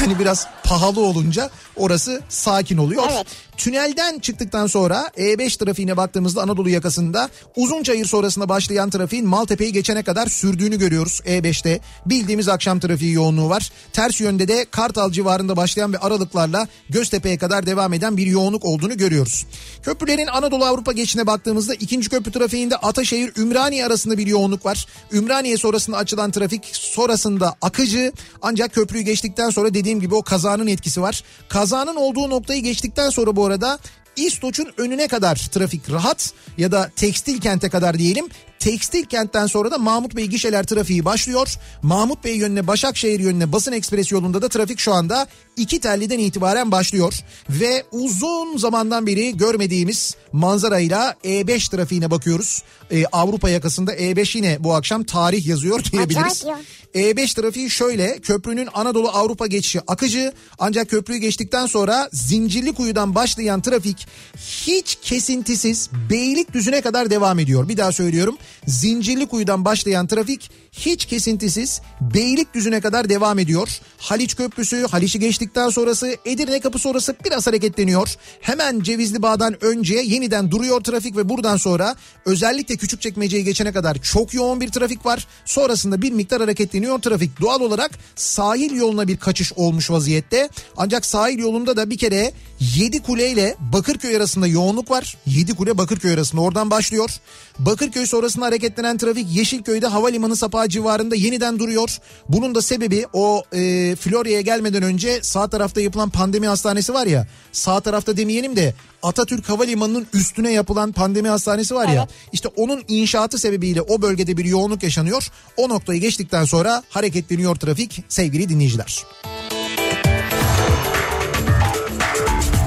Yani 0.00 0.18
biraz 0.18 0.46
pahalı 0.64 1.00
olunca 1.00 1.50
orası 1.76 2.20
sakin 2.28 2.76
oluyor. 2.76 3.02
Evet. 3.12 3.26
Tünelden 3.56 4.18
çıktıktan 4.18 4.66
sonra 4.66 5.10
E5 5.16 5.64
trafiğine 5.64 5.96
baktığımızda 5.96 6.42
Anadolu 6.42 6.70
yakasında 6.70 7.28
Uzunçayır 7.56 8.06
sonrasında 8.06 8.48
başlayan 8.48 8.90
trafiğin 8.90 9.26
Maltepe'yi 9.26 9.72
geçene 9.72 10.02
kadar 10.02 10.26
sürdüğünü 10.26 10.78
görüyoruz 10.78 11.20
E5'te. 11.26 11.80
Bildiğimiz 12.06 12.48
akşam 12.48 12.80
trafiği 12.80 13.12
yoğunluğu 13.12 13.48
var. 13.48 13.72
Ters 13.92 14.20
yönde 14.20 14.48
de 14.48 14.66
Kartal 14.70 15.12
civarında 15.12 15.56
başlayan 15.56 15.92
ve 15.92 15.98
aralıklarla 15.98 16.68
Göztepe'ye 16.90 17.38
kadar 17.38 17.66
devam 17.66 17.92
eden 17.92 18.16
bir 18.16 18.26
yoğunluk 18.26 18.64
olduğunu 18.64 18.96
görüyoruz. 18.96 19.46
Köprülerin 19.82 20.26
Anadolu 20.26 20.64
Avrupa 20.64 20.92
geçişine 20.92 21.26
baktığımızda 21.26 21.74
ikinci 21.74 22.08
köprü 22.08 22.32
trafiğinde 22.32 22.76
Ataşehir 22.76 23.32
Ümraniye 23.36 23.86
arasında 23.86 24.18
bir 24.18 24.26
yoğunluk 24.26 24.66
var. 24.66 24.86
Ümraniye 25.12 25.56
sonrasında 25.56 25.96
açılan 25.96 26.30
trafik 26.30 26.64
sonrasında 26.72 27.54
akıcı 27.62 28.12
ancak 28.42 28.74
köprüyü 28.74 29.04
geçtikten 29.04 29.50
sonra 29.50 29.74
dediğim 29.74 30.00
gibi 30.00 30.14
o 30.14 30.22
kazanın 30.22 30.66
etkisi 30.66 31.02
var. 31.02 31.22
Kazanın 31.66 31.96
olduğu 31.96 32.30
noktayı 32.30 32.62
geçtikten 32.62 33.10
sonra 33.10 33.36
bu 33.36 33.46
arada 33.46 33.78
İstoç'un 34.16 34.72
önüne 34.76 35.08
kadar 35.08 35.36
trafik 35.52 35.90
rahat 35.90 36.32
ya 36.58 36.72
da 36.72 36.90
tekstil 36.96 37.40
kente 37.40 37.68
kadar 37.68 37.98
diyelim. 37.98 38.28
Tekstil 38.58 39.04
kentten 39.04 39.46
sonra 39.46 39.70
da 39.70 39.78
Mahmut 39.78 40.16
Bey 40.16 40.26
gişeler 40.26 40.64
trafiği 40.64 41.04
başlıyor. 41.04 41.54
Mahmut 41.82 42.24
Bey 42.24 42.36
yönüne 42.36 42.66
Başakşehir 42.66 43.20
yönüne 43.20 43.52
basın 43.52 43.72
ekspres 43.72 44.12
yolunda 44.12 44.42
da 44.42 44.48
trafik 44.48 44.78
şu 44.78 44.92
anda 44.92 45.26
iki 45.56 45.80
telliden 45.80 46.18
itibaren 46.18 46.72
başlıyor. 46.72 47.14
Ve 47.50 47.84
uzun 47.92 48.56
zamandan 48.58 49.06
beri 49.06 49.36
görmediğimiz 49.36 50.16
manzarayla 50.32 51.14
E5 51.24 51.70
trafiğine 51.70 52.10
bakıyoruz. 52.10 52.62
Ee, 52.90 53.04
Avrupa 53.06 53.50
yakasında 53.50 53.94
E5 53.94 54.36
yine 54.36 54.64
bu 54.64 54.74
akşam 54.74 55.04
tarih 55.04 55.46
yazıyor 55.46 55.84
diyebiliriz. 55.92 56.44
Acayip 56.44 56.66
E5 56.94 57.34
trafiği 57.34 57.70
şöyle 57.70 58.18
köprünün 58.18 58.68
Anadolu 58.74 59.08
Avrupa 59.08 59.46
geçişi 59.46 59.80
akıcı 59.86 60.32
ancak 60.58 60.90
köprüyü 60.90 61.20
geçtikten 61.20 61.66
sonra 61.66 62.08
Zincirlikuyu'dan 62.12 63.14
başlayan 63.14 63.60
trafik 63.60 64.06
hiç 64.36 64.98
kesintisiz 65.02 65.90
Beylikdüzü'ne 66.10 66.80
kadar 66.80 67.10
devam 67.10 67.38
ediyor. 67.38 67.68
Bir 67.68 67.76
daha 67.76 67.92
söylüyorum 67.92 68.36
Zincirlikuyu'dan 68.66 69.64
başlayan 69.64 70.06
trafik 70.06 70.50
hiç 70.76 71.06
kesintisiz 71.06 71.80
Beylikdüzü'ne 72.00 72.80
kadar 72.80 73.08
devam 73.08 73.38
ediyor. 73.38 73.68
Haliç 73.98 74.36
Köprüsü, 74.36 74.86
Haliç'i 74.86 75.20
geçtikten 75.20 75.68
sonrası 75.68 76.16
Edirne 76.24 76.60
Kapı 76.60 76.78
sonrası 76.78 77.16
biraz 77.24 77.46
hareketleniyor. 77.46 78.14
Hemen 78.40 78.80
Cevizli 78.80 79.22
Bağ'dan 79.22 79.64
önce 79.64 79.94
yeniden 79.94 80.50
duruyor 80.50 80.80
trafik 80.80 81.16
ve 81.16 81.28
buradan 81.28 81.56
sonra 81.56 81.96
özellikle 82.24 82.76
Küçükçekmece'yi 82.76 83.44
geçene 83.44 83.72
kadar 83.72 83.96
çok 84.02 84.34
yoğun 84.34 84.60
bir 84.60 84.68
trafik 84.68 85.06
var. 85.06 85.26
Sonrasında 85.44 86.02
bir 86.02 86.12
miktar 86.12 86.40
hareketleniyor 86.40 86.98
trafik. 86.98 87.40
Doğal 87.40 87.60
olarak 87.60 87.90
sahil 88.16 88.76
yoluna 88.76 89.08
bir 89.08 89.16
kaçış 89.16 89.52
olmuş 89.52 89.90
vaziyette. 89.90 90.48
Ancak 90.76 91.06
sahil 91.06 91.38
yolunda 91.38 91.76
da 91.76 91.90
bir 91.90 91.98
kere 91.98 92.32
Yedi 92.76 93.02
Kule 93.02 93.30
ile 93.30 93.56
Bakırköy 93.72 94.16
arasında 94.16 94.46
yoğunluk 94.46 94.90
var. 94.90 95.16
Yedi 95.26 95.54
Kule 95.54 95.78
Bakırköy 95.78 96.12
arasında 96.12 96.40
oradan 96.40 96.70
başlıyor. 96.70 97.10
Bakırköy 97.58 98.06
sonrasında 98.06 98.46
hareketlenen 98.46 98.98
trafik 98.98 99.26
Yeşilköy'de 99.36 99.86
havalimanı 99.86 100.36
sapağı 100.36 100.65
civarında 100.68 101.16
yeniden 101.16 101.58
duruyor. 101.58 101.98
Bunun 102.28 102.54
da 102.54 102.62
sebebi 102.62 103.06
o 103.12 103.42
e, 103.52 103.96
Florya'ya 103.96 104.40
gelmeden 104.40 104.82
önce 104.82 105.22
sağ 105.22 105.48
tarafta 105.48 105.80
yapılan 105.80 106.10
pandemi 106.10 106.46
hastanesi 106.46 106.94
var 106.94 107.06
ya. 107.06 107.26
Sağ 107.52 107.80
tarafta 107.80 108.16
demeyelim 108.16 108.56
de 108.56 108.74
Atatürk 109.02 109.48
Havalimanı'nın 109.48 110.06
üstüne 110.12 110.52
yapılan 110.52 110.92
pandemi 110.92 111.28
hastanesi 111.28 111.74
var 111.74 111.88
ya. 111.88 112.02
Evet. 112.02 112.14
İşte 112.32 112.48
onun 112.48 112.82
inşaatı 112.88 113.38
sebebiyle 113.38 113.82
o 113.82 114.02
bölgede 114.02 114.36
bir 114.36 114.44
yoğunluk 114.44 114.82
yaşanıyor. 114.82 115.30
O 115.56 115.68
noktayı 115.68 116.00
geçtikten 116.00 116.44
sonra 116.44 116.82
hareketleniyor 116.88 117.56
trafik 117.56 118.04
sevgili 118.08 118.48
dinleyiciler. 118.48 119.04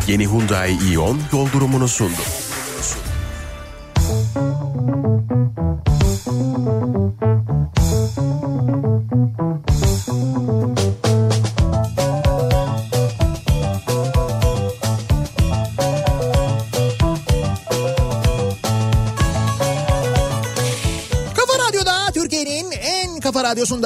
Yeni 0.08 0.28
Hyundai 0.28 0.78
Ion 0.94 1.20
yol 1.34 1.52
durumunu 1.52 1.88
sundu. 1.88 2.39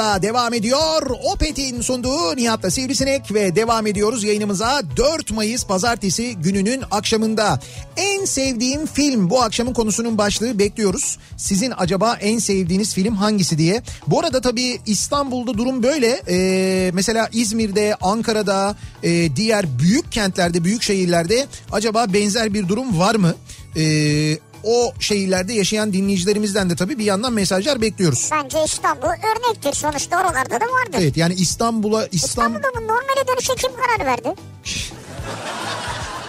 Kafa 0.04 0.14
radyosunda 0.14 0.22
devam 0.22 0.54
ediyor. 0.54 1.10
Opet'in 1.34 1.82
sunduğu 1.82 2.36
Nihat'la 2.36 2.72
Sivrisinek 2.72 3.34
ve 3.34 3.56
devam 3.56 3.88
ediyoruz 3.88 4.24
yayınımıza 4.24 4.82
4 4.98 5.32
Mayıs 5.32 5.66
pazartesi 5.66 6.36
gününün 6.36 6.84
akşamında. 6.92 7.60
En 7.98 8.26
sevdiğim 8.26 8.86
film 8.86 9.30
bu 9.30 9.42
akşamın 9.42 9.74
konusunun 9.74 10.18
başlığı 10.18 10.60
bekliyoruz. 10.60 11.18
Sizin 11.38 11.74
acaba 11.78 12.18
en 12.22 12.40
sevdiğiniz 12.40 12.94
film 12.94 13.16
hangisi 13.16 13.58
diye. 13.58 13.82
Bu 14.08 14.20
arada 14.20 14.42
tabii 14.42 14.80
İstanbul'da 14.86 15.58
durum 15.58 15.84
böyle. 15.84 16.22
Ee, 16.30 16.92
mesela 16.94 17.30
İzmir'de, 17.34 17.96
Ankara'da, 18.02 18.76
e, 19.04 19.36
diğer 19.36 19.80
büyük 19.80 20.12
kentlerde, 20.12 20.64
büyük 20.64 20.84
şehirlerde 20.84 21.48
acaba 21.72 22.14
benzer 22.14 22.54
bir 22.54 22.68
durum 22.68 23.00
var 23.00 23.16
mı? 23.16 23.36
Ee, 23.76 24.38
o 24.64 24.94
şehirlerde 25.00 25.54
yaşayan 25.54 25.94
dinleyicilerimizden 25.94 26.70
de 26.70 26.76
tabii 26.76 27.00
bir 27.00 27.06
yandan 27.06 27.34
mesajlar 27.34 27.82
bekliyoruz. 27.82 28.30
Bence 28.32 28.64
İstanbul 28.66 29.08
örnektir 29.08 29.74
sonuçta 29.74 30.18
oralarda 30.22 30.56
da 30.62 30.66
vardır. 30.66 30.98
Evet 31.02 31.18
yani 31.18 31.34
İstanbul'a 31.34 32.08
İstanbul 32.12 32.16
İstanbul'da 32.60 32.68
bu 32.78 32.88
normale 32.88 33.28
dönüşe 33.28 33.56
kim 33.56 33.72
karar 33.76 34.06
verdi? 34.12 34.36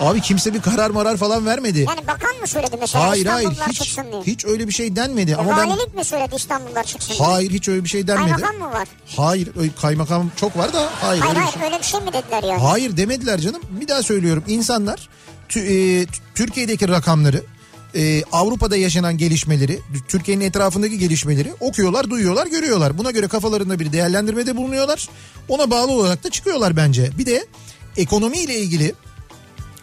abi 0.00 0.20
kimse 0.20 0.54
bir 0.54 0.62
karar 0.62 0.90
marar 0.90 1.16
falan 1.16 1.46
vermedi. 1.46 1.78
Yani 1.88 2.06
bakan 2.06 2.36
mı 2.40 2.46
söyledi 2.46 2.76
mesela 2.80 3.08
hayır 3.08 3.26
hayır 3.26 3.50
İstanbullular 3.50 3.68
hiç 3.68 3.78
çıksın 3.82 4.04
diye? 4.12 4.22
hiç 4.22 4.44
öyle 4.44 4.68
bir 4.68 4.72
şey 4.72 4.96
denmedi 4.96 5.36
ama 5.36 5.56
ben 5.56 5.70
Valilik 5.70 5.94
mi 5.94 6.04
söyledi 6.04 6.34
İstanbullular 6.34 6.84
çıksın 6.84 7.14
diye? 7.14 7.28
hayır 7.28 7.50
hiç 7.50 7.68
öyle 7.68 7.84
bir 7.84 7.88
şey 7.88 8.06
denmedi. 8.06 8.30
Kaymakam 8.30 8.56
mı 8.56 8.72
var? 8.78 8.88
Hayır 9.16 9.48
öyle- 9.56 9.74
kaymakam 9.80 10.30
çok 10.36 10.56
var 10.58 10.72
da 10.72 10.88
hayır 11.00 11.22
Hayır 11.22 11.22
öyle 11.22 11.34
bir 11.34 11.40
hayır 11.44 11.52
şey. 11.52 11.62
öyle 11.64 11.78
bir 11.78 11.84
şey 11.84 12.00
mi 12.00 12.12
dediler 12.12 12.42
yani? 12.42 12.62
Hayır 12.62 12.96
demediler 12.96 13.40
canım. 13.40 13.62
Bir 13.70 13.88
daha 13.88 14.02
söylüyorum. 14.02 14.44
İnsanlar 14.48 15.08
tü- 15.48 16.00
e, 16.02 16.06
t- 16.06 16.12
Türkiye'deki 16.34 16.88
rakamları, 16.88 17.42
e, 17.96 18.22
Avrupa'da 18.32 18.76
yaşanan 18.76 19.18
gelişmeleri, 19.18 19.80
Türkiye'nin 20.08 20.44
etrafındaki 20.44 20.98
gelişmeleri 20.98 21.52
okuyorlar, 21.60 22.10
duyuyorlar, 22.10 22.46
görüyorlar. 22.46 22.98
Buna 22.98 23.10
göre 23.10 23.28
kafalarında 23.28 23.78
bir 23.78 23.92
değerlendirmede 23.92 24.56
bulunuyorlar. 24.56 25.08
Ona 25.48 25.70
bağlı 25.70 25.92
olarak 25.92 26.24
da 26.24 26.30
çıkıyorlar 26.30 26.76
bence. 26.76 27.10
Bir 27.18 27.26
de 27.26 27.46
ekonomiyle 27.96 28.58
ilgili 28.58 28.94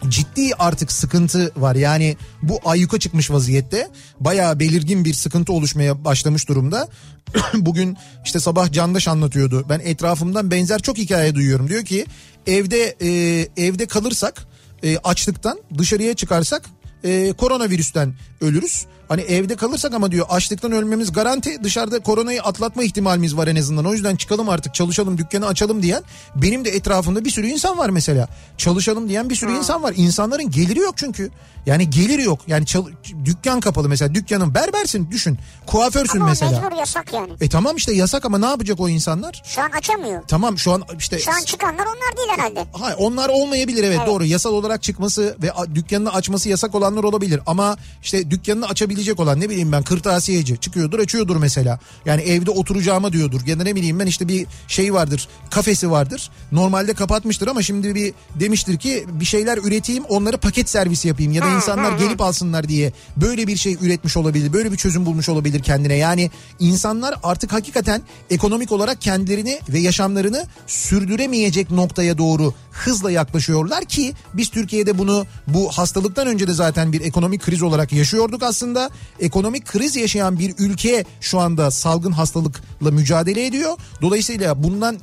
ciddi 0.08 0.54
artık 0.58 0.92
sıkıntı 0.92 1.52
var. 1.56 1.74
Yani 1.74 2.16
bu 2.42 2.60
ayyuka 2.64 2.98
çıkmış 2.98 3.30
vaziyette. 3.30 3.88
Bayağı 4.20 4.60
belirgin 4.60 5.04
bir 5.04 5.14
sıkıntı 5.14 5.52
oluşmaya 5.52 6.04
başlamış 6.04 6.48
durumda. 6.48 6.88
Bugün 7.54 7.96
işte 8.24 8.40
sabah 8.40 8.72
Candaş 8.72 9.08
anlatıyordu. 9.08 9.66
Ben 9.68 9.80
etrafımdan 9.84 10.50
benzer 10.50 10.82
çok 10.82 10.98
hikaye 10.98 11.34
duyuyorum. 11.34 11.68
Diyor 11.68 11.84
ki 11.84 12.06
evde 12.46 12.96
e, 13.00 13.08
evde 13.56 13.86
kalırsak 13.86 14.46
e, 14.82 14.98
açlıktan 14.98 15.58
dışarıya 15.78 16.14
çıkarsak 16.14 16.70
e, 17.04 17.32
koronavirüsten 17.32 18.14
ölürüz. 18.40 18.86
Hani 19.12 19.22
evde 19.22 19.56
kalırsak 19.56 19.94
ama 19.94 20.10
diyor 20.10 20.26
açlıktan 20.30 20.72
ölmemiz 20.72 21.12
garanti 21.12 21.64
dışarıda 21.64 22.00
koronayı 22.00 22.42
atlatma 22.42 22.84
ihtimalimiz 22.84 23.36
var 23.36 23.46
en 23.46 23.56
azından. 23.56 23.84
O 23.84 23.92
yüzden 23.92 24.16
çıkalım 24.16 24.48
artık 24.48 24.74
çalışalım 24.74 25.18
dükkanı 25.18 25.46
açalım 25.46 25.82
diyen 25.82 26.02
benim 26.36 26.64
de 26.64 26.70
etrafımda 26.70 27.24
bir 27.24 27.30
sürü 27.30 27.46
insan 27.46 27.78
var 27.78 27.88
mesela. 27.88 28.28
Çalışalım 28.58 29.08
diyen 29.08 29.30
bir 29.30 29.34
sürü 29.34 29.52
insan 29.52 29.82
var. 29.82 29.94
İnsanların 29.96 30.50
geliri 30.50 30.78
yok 30.78 30.94
çünkü. 30.96 31.30
Yani 31.66 31.90
gelir 31.90 32.18
yok. 32.18 32.40
Yani 32.46 32.66
çal- 32.66 32.86
dükkan 33.24 33.60
kapalı 33.60 33.88
mesela 33.88 34.14
dükkanın 34.14 34.54
berbersin 34.54 35.10
düşün. 35.10 35.38
Kuaförsün 35.66 36.20
Ama 36.20 36.28
mesela. 36.28 36.50
mecbur 36.60 36.76
yasak 36.76 37.12
yani. 37.12 37.32
E 37.40 37.48
tamam 37.48 37.76
işte 37.76 37.92
yasak 37.92 38.24
ama 38.24 38.38
ne 38.38 38.46
yapacak 38.46 38.80
o 38.80 38.88
insanlar? 38.88 39.42
Şu 39.44 39.62
an 39.62 39.70
açamıyor. 39.70 40.22
Tamam 40.28 40.58
şu 40.58 40.72
an 40.72 40.82
işte 40.98 41.18
Şu 41.18 41.30
an 41.30 41.40
çıkanlar 41.40 41.84
onlar 41.86 42.16
değil 42.16 42.28
herhalde. 42.36 42.66
Hayır 42.72 42.96
onlar 42.98 43.28
olmayabilir 43.28 43.84
evet, 43.84 43.96
Evet. 43.98 44.06
doğru. 44.08 44.24
Yasal 44.24 44.52
olarak 44.52 44.82
çıkması 44.82 45.36
ve 45.42 45.52
dükkanını 45.74 46.12
açması 46.12 46.48
yasak 46.48 46.74
olanlar 46.74 47.04
olabilir. 47.04 47.40
Ama 47.46 47.76
işte 48.02 48.30
dükkanını 48.30 48.66
açabilecek 49.02 49.20
olan 49.20 49.40
ne 49.40 49.50
bileyim 49.50 49.72
ben 49.72 49.82
kırtasiyeci 49.82 50.56
çıkıyordur 50.56 50.98
açıyordur 50.98 51.36
mesela. 51.36 51.78
Yani 52.04 52.22
evde 52.22 52.50
oturacağıma 52.50 53.12
diyordur. 53.12 53.40
Ya 53.46 53.58
da 53.58 53.62
ne 53.62 53.74
bileyim 53.74 53.98
ben 53.98 54.06
işte 54.06 54.28
bir 54.28 54.46
şey 54.68 54.94
vardır 54.94 55.28
kafesi 55.50 55.90
vardır. 55.90 56.30
Normalde 56.52 56.94
kapatmıştır 56.94 57.48
ama 57.48 57.62
şimdi 57.62 57.94
bir 57.94 58.14
demiştir 58.40 58.78
ki 58.78 59.04
bir 59.08 59.24
şeyler 59.24 59.58
üreteyim 59.58 60.04
onları 60.04 60.38
paket 60.38 60.68
servisi 60.68 61.08
yapayım. 61.08 61.32
Ya 61.32 61.42
da 61.42 61.50
insanlar 61.50 61.98
gelip 61.98 62.20
alsınlar 62.20 62.68
diye 62.68 62.92
böyle 63.16 63.46
bir 63.46 63.56
şey 63.56 63.76
üretmiş 63.80 64.16
olabilir. 64.16 64.52
Böyle 64.52 64.72
bir 64.72 64.76
çözüm 64.76 65.06
bulmuş 65.06 65.28
olabilir 65.28 65.62
kendine. 65.62 65.94
Yani 65.94 66.30
insanlar 66.58 67.14
artık 67.22 67.52
hakikaten 67.52 68.02
ekonomik 68.30 68.72
olarak 68.72 69.00
kendilerini 69.00 69.60
ve 69.68 69.78
yaşamlarını 69.78 70.46
sürdüremeyecek 70.66 71.70
noktaya 71.70 72.18
doğru 72.18 72.54
hızla 72.70 73.10
yaklaşıyorlar 73.10 73.84
ki 73.84 74.14
biz 74.34 74.48
Türkiye'de 74.48 74.98
bunu 74.98 75.26
bu 75.46 75.70
hastalıktan 75.70 76.26
önce 76.26 76.46
de 76.46 76.52
zaten 76.52 76.92
bir 76.92 77.00
ekonomik 77.00 77.42
kriz 77.42 77.62
olarak 77.62 77.92
yaşıyorduk 77.92 78.42
aslında. 78.42 78.90
Ekonomik 79.20 79.66
kriz 79.66 79.96
yaşayan 79.96 80.38
bir 80.38 80.54
ülke 80.58 81.04
şu 81.20 81.38
anda 81.38 81.70
salgın 81.70 82.12
hastalıkla 82.12 82.90
mücadele 82.90 83.46
ediyor. 83.46 83.76
Dolayısıyla 84.02 84.62
bundan 84.62 84.98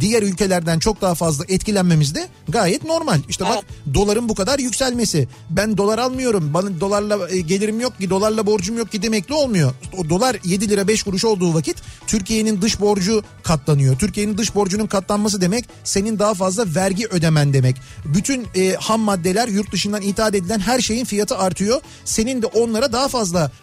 diğer 0.00 0.22
ülkelerden 0.22 0.78
çok 0.78 1.00
daha 1.00 1.14
fazla 1.14 1.44
etkilenmemiz 1.48 2.14
de 2.14 2.28
gayet 2.48 2.84
normal. 2.84 3.18
İşte 3.28 3.44
bak 3.44 3.64
doların 3.94 4.28
bu 4.28 4.34
kadar 4.34 4.58
yükselmesi. 4.58 5.28
Ben 5.50 5.76
dolar 5.76 5.98
almıyorum. 5.98 6.54
Bana 6.54 6.80
dolarla 6.80 7.30
e, 7.30 7.40
gelirim 7.40 7.80
yok 7.80 7.98
ki, 7.98 8.10
dolarla 8.10 8.46
borcum 8.46 8.78
yok 8.78 8.92
ki 8.92 9.02
demekle 9.02 9.34
olmuyor. 9.34 9.72
O 9.98 10.08
dolar 10.08 10.36
7 10.44 10.68
lira 10.68 10.88
5 10.88 11.02
kuruş 11.02 11.24
olduğu 11.24 11.54
vakit 11.54 11.76
Türkiye'nin 12.06 12.62
dış 12.62 12.80
borcu 12.80 13.22
katlanıyor. 13.42 13.98
Türkiye'nin 13.98 14.38
dış 14.38 14.54
borcunun 14.54 14.86
katlanması 14.86 15.40
demek 15.40 15.64
senin 15.84 16.18
daha 16.18 16.34
fazla 16.34 16.64
vergi 16.74 17.06
ödemen 17.06 17.52
demek. 17.52 17.76
Bütün 18.04 18.46
e, 18.54 18.74
ham 18.74 19.00
maddeler 19.00 19.48
yurt 19.48 19.72
dışından 19.72 20.02
ithal 20.02 20.34
edilen 20.34 20.58
her 20.58 20.80
şeyin 20.80 21.04
fiyatı 21.04 21.38
artıyor. 21.38 21.80
Senin 22.04 22.42
de 22.42 22.46
onlara 22.46 22.92
daha 22.92 23.08
fazla 23.08 23.17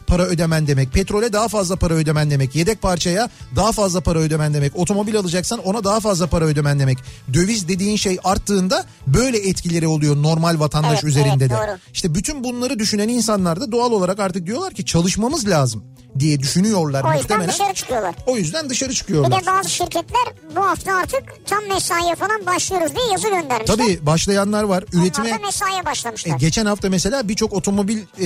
para 0.08 0.24
ödemen 0.26 0.68
demek. 0.68 0.94
Petrole 0.94 1.34
daha 1.34 1.48
fazla 1.48 1.76
para 1.76 1.94
ödemen 1.94 2.32
demek. 2.32 2.56
Yedek 2.56 2.82
parçaya 2.82 3.30
daha 3.56 3.72
fazla 3.72 4.02
para 4.02 4.20
ödemen 4.20 4.54
demek. 4.54 4.76
Otomobil 4.76 5.18
alacaksan 5.18 5.60
ona 5.60 5.84
daha 5.84 6.00
fazla 6.00 6.28
para 6.28 6.46
ödemen 6.46 6.80
demek. 6.80 6.98
Döviz 7.34 7.68
dediğin 7.68 7.96
şey 7.98 8.18
arttığında 8.24 8.86
böyle 9.08 9.38
etkileri 9.50 9.88
oluyor 9.88 10.16
normal 10.24 10.60
vatandaş 10.60 10.94
Evet, 10.94 11.04
üzerinde 11.04 11.46
evet, 11.46 11.50
de. 11.50 11.56
doğru. 11.56 11.78
İşte 11.94 12.16
bütün 12.16 12.44
bunları 12.44 12.80
düşünen 12.80 13.08
insanlar 13.10 13.62
da 13.62 13.72
doğal 13.72 13.92
olarak 13.92 14.20
artık 14.20 14.46
diyorlar 14.46 14.74
ki 14.74 14.86
çalışmamız 14.86 15.48
lazım 15.48 15.84
diye 16.20 16.40
düşünüyorlar 16.40 17.04
O 17.04 17.08
yüzden 17.08 17.22
muhtemelen. 17.22 17.50
dışarı 17.50 17.74
çıkıyorlar. 17.74 18.16
O 18.26 18.38
yüzden 18.38 18.70
dışarı 18.70 18.90
Bir 18.90 18.96
çıkıyorlar. 18.96 19.42
de 19.42 19.46
bazı 19.46 19.70
şirketler 19.70 20.26
bu 20.56 20.60
hafta 20.66 20.96
artık 20.96 21.24
tam 21.46 21.66
mesaiye 21.70 22.16
falan 22.16 22.46
başlıyoruz 22.46 22.96
diye 22.96 23.06
yazı 23.12 23.30
göndermişler. 23.30 23.66
Tabii 23.78 24.00
başlayanlar 24.06 24.64
var. 24.64 24.84
Üretime 24.94 25.28
Onlar 25.30 25.40
da 25.40 25.46
mesaiye 25.46 25.80
E, 25.80 25.86
başlamışlar. 25.86 26.38
geçen 26.40 26.66
hafta 26.66 26.90
mesela 26.90 27.28
birçok 27.30 27.54
otomobil 27.54 27.98
e, 27.98 28.26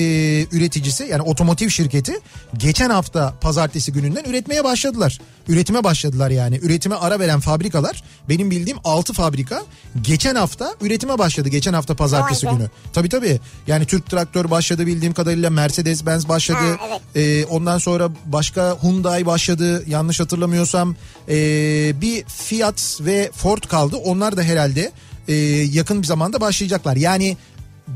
üreticisi 0.52 1.04
yani 1.12 1.19
otomotiv 1.22 1.70
şirketi 1.70 2.14
geçen 2.58 2.90
hafta 2.90 3.34
pazartesi 3.42 3.92
gününden 3.94 4.24
üretmeye 4.24 4.64
başladılar. 4.64 5.20
Üretime 5.48 5.84
başladılar 5.84 6.30
yani. 6.30 6.60
Üretime 6.64 6.96
ara 6.96 7.20
veren 7.20 7.40
fabrikalar 7.40 8.04
benim 8.30 8.52
bildiğim 8.52 8.78
6 8.84 9.14
fabrika 9.14 9.64
geçen 10.02 10.36
hafta 10.36 10.76
üretime 10.82 11.18
başladı. 11.18 11.50
Geçen 11.50 11.74
hafta 11.74 11.96
pazartesi 11.96 12.48
günü. 12.48 12.70
Tabii 12.94 13.10
tabii. 13.10 13.40
Yani 13.68 13.86
Türk 13.86 14.10
Traktör 14.10 14.52
başladı 14.52 14.86
bildiğim 14.86 15.14
kadarıyla 15.14 15.50
Mercedes 15.50 16.06
Benz 16.06 16.30
başladı. 16.30 16.78
Ha, 16.80 17.00
evet. 17.16 17.44
E, 17.44 17.46
ondan 17.46 17.78
sonra 17.78 18.10
başka 18.26 18.78
Hyundai 18.82 19.26
başladı 19.26 19.84
yanlış 19.88 20.20
hatırlamıyorsam. 20.20 20.96
E, 21.30 21.36
bir 22.02 22.24
Fiat 22.24 22.98
ve 23.02 23.32
Ford 23.34 23.64
kaldı. 23.64 23.96
Onlar 23.96 24.38
da 24.38 24.44
herhalde 24.44 24.92
e, 25.28 25.34
yakın 25.72 26.02
bir 26.02 26.08
zamanda 26.08 26.42
başlayacaklar. 26.42 26.96
Yani 26.96 27.38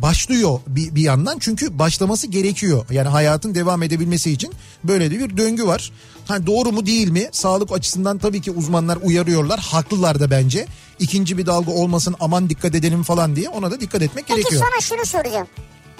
başlıyor 0.01 0.59
bir, 0.67 0.95
bir 0.95 1.01
yandan 1.01 1.39
çünkü 1.39 1.79
başlaması 1.79 2.27
gerekiyor. 2.27 2.85
Yani 2.91 3.07
hayatın 3.09 3.55
devam 3.55 3.83
edebilmesi 3.83 4.31
için 4.31 4.53
böyle 4.83 5.11
de 5.11 5.19
bir 5.19 5.37
döngü 5.37 5.65
var. 5.67 5.91
Ha, 6.27 6.47
doğru 6.47 6.71
mu 6.71 6.85
değil 6.85 7.07
mi? 7.09 7.29
Sağlık 7.31 7.71
açısından 7.71 8.17
tabii 8.17 8.41
ki 8.41 8.51
uzmanlar 8.51 8.97
uyarıyorlar. 9.03 9.59
Haklılar 9.59 10.19
da 10.19 10.31
bence. 10.31 10.67
İkinci 10.99 11.37
bir 11.37 11.45
dalga 11.45 11.71
olmasın 11.71 12.15
aman 12.19 12.49
dikkat 12.49 12.75
edelim 12.75 13.03
falan 13.03 13.35
diye 13.35 13.49
ona 13.49 13.71
da 13.71 13.79
dikkat 13.79 14.01
etmek 14.01 14.25
Peki 14.27 14.37
gerekiyor. 14.39 14.61
sana 14.71 14.81
şunu 14.81 15.05
soracağım. 15.05 15.47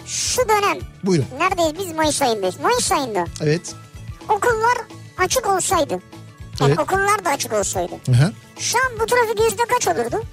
Şu 0.06 0.42
dönem 0.50 0.78
Buyurun. 1.04 1.26
neredeyiz 1.40 1.74
biz 1.88 1.96
Mayıs 1.96 2.22
ayındayız. 2.22 2.56
Mayıs 2.64 2.92
ayında 2.92 3.26
Evet. 3.42 3.74
okullar 4.30 4.78
açık 5.18 5.50
olsaydı. 5.50 5.94
Yani 6.60 6.70
Evet. 6.70 6.80
okullar 6.80 7.26
da 7.26 7.30
açık 7.30 7.54
olsaydı. 7.54 7.92
Hı 8.06 8.12
hı. 8.12 8.32
Şu 8.60 8.78
an 8.78 9.00
bu 9.00 9.06
trafik 9.06 9.40
yüzde 9.52 9.64
kaç 9.74 9.88
olurdu? 9.88 10.24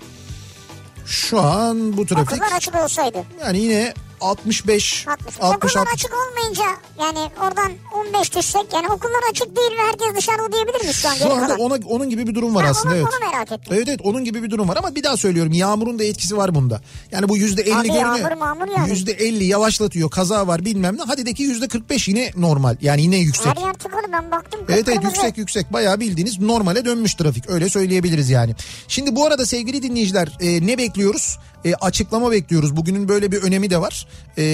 Şu 1.10 1.40
an 1.40 1.96
bu 1.96 2.06
trafik 2.06 2.32
Okullar 2.32 2.56
açık 2.56 2.74
olsaydı. 2.74 3.24
yani 3.44 3.58
yine 3.58 3.94
65 4.20 5.06
60. 5.08 5.40
60 5.40 5.56
okullar 5.56 5.80
60 5.80 5.94
açık 5.94 6.10
olmayınca 6.14 6.64
yani 7.00 7.30
oradan 7.46 7.72
15 8.16 8.36
düşsek 8.36 8.62
yani 8.74 8.86
okullar 8.88 9.20
açık 9.30 9.56
değil 9.56 9.70
ve 9.70 9.82
herkes 9.86 10.16
dışarıda 10.16 10.52
diyebilir 10.52 10.80
miyiz 10.80 10.96
şu 10.96 11.08
an? 11.08 11.14
Şu 11.14 11.32
anda 11.32 11.54
ona, 11.56 11.74
onun 11.86 12.10
gibi 12.10 12.26
bir 12.26 12.34
durum 12.34 12.54
var 12.54 12.64
Ha, 12.64 12.70
aslında 12.70 12.94
onu- 12.94 12.96
evet. 13.02 13.08
onu 13.22 13.30
merak 13.32 13.52
ettim. 13.52 13.72
Evet 13.76 13.88
evet 13.88 14.00
onun 14.04 14.24
gibi 14.24 14.42
bir 14.42 14.50
durum 14.50 14.68
var 14.68 14.76
ama 14.76 14.94
bir 14.94 15.02
daha 15.02 15.16
söylüyorum 15.16 15.52
yağmurun 15.52 15.98
da 15.98 16.04
etkisi 16.04 16.36
var 16.36 16.54
bunda. 16.54 16.80
Yani 17.10 17.28
bu 17.28 17.36
yüzde 17.36 17.62
elli 17.62 17.88
görünüyor. 17.88 18.32
mağmur 18.32 18.68
yani. 18.78 18.90
Yüzde 18.90 19.12
elli 19.12 19.44
yavaşlatıyor 19.44 20.10
kaza 20.10 20.46
var 20.46 20.64
bilmem 20.64 20.96
ne. 20.96 21.02
Hadi 21.06 21.26
de 21.26 21.34
ki 21.34 21.42
yüzde 21.42 21.68
kırk 21.68 21.90
beş 21.90 22.08
yine 22.08 22.30
normal 22.36 22.76
yani 22.80 23.02
yine 23.02 23.16
yüksek. 23.16 23.46
Her 23.46 23.66
yer 23.66 23.72
tıkalı 23.74 24.12
ben 24.12 24.30
baktım. 24.30 24.60
Evet 24.68 24.88
evet 24.88 25.04
yüksek 25.04 25.38
yüksek 25.38 25.72
bayağı 25.72 26.00
bildiğiniz 26.00 26.40
normale 26.40 26.84
dönmüş 26.84 27.14
trafik 27.14 27.50
öyle 27.50 27.68
söyleyebiliriz 27.68 28.30
yani. 28.30 28.54
Şimdi 28.88 29.16
bu 29.16 29.26
arada 29.26 29.46
sevgili 29.46 29.82
dinleyiciler 29.82 30.28
e, 30.40 30.66
ne 30.66 30.78
bekliyoruz? 30.78 31.38
E, 31.64 31.74
açıklama 31.74 32.30
bekliyoruz. 32.30 32.76
Bugünün 32.76 33.08
böyle 33.08 33.32
bir 33.32 33.42
önemi 33.42 33.70
de 33.70 33.80
var. 33.80 34.06
E, 34.38 34.44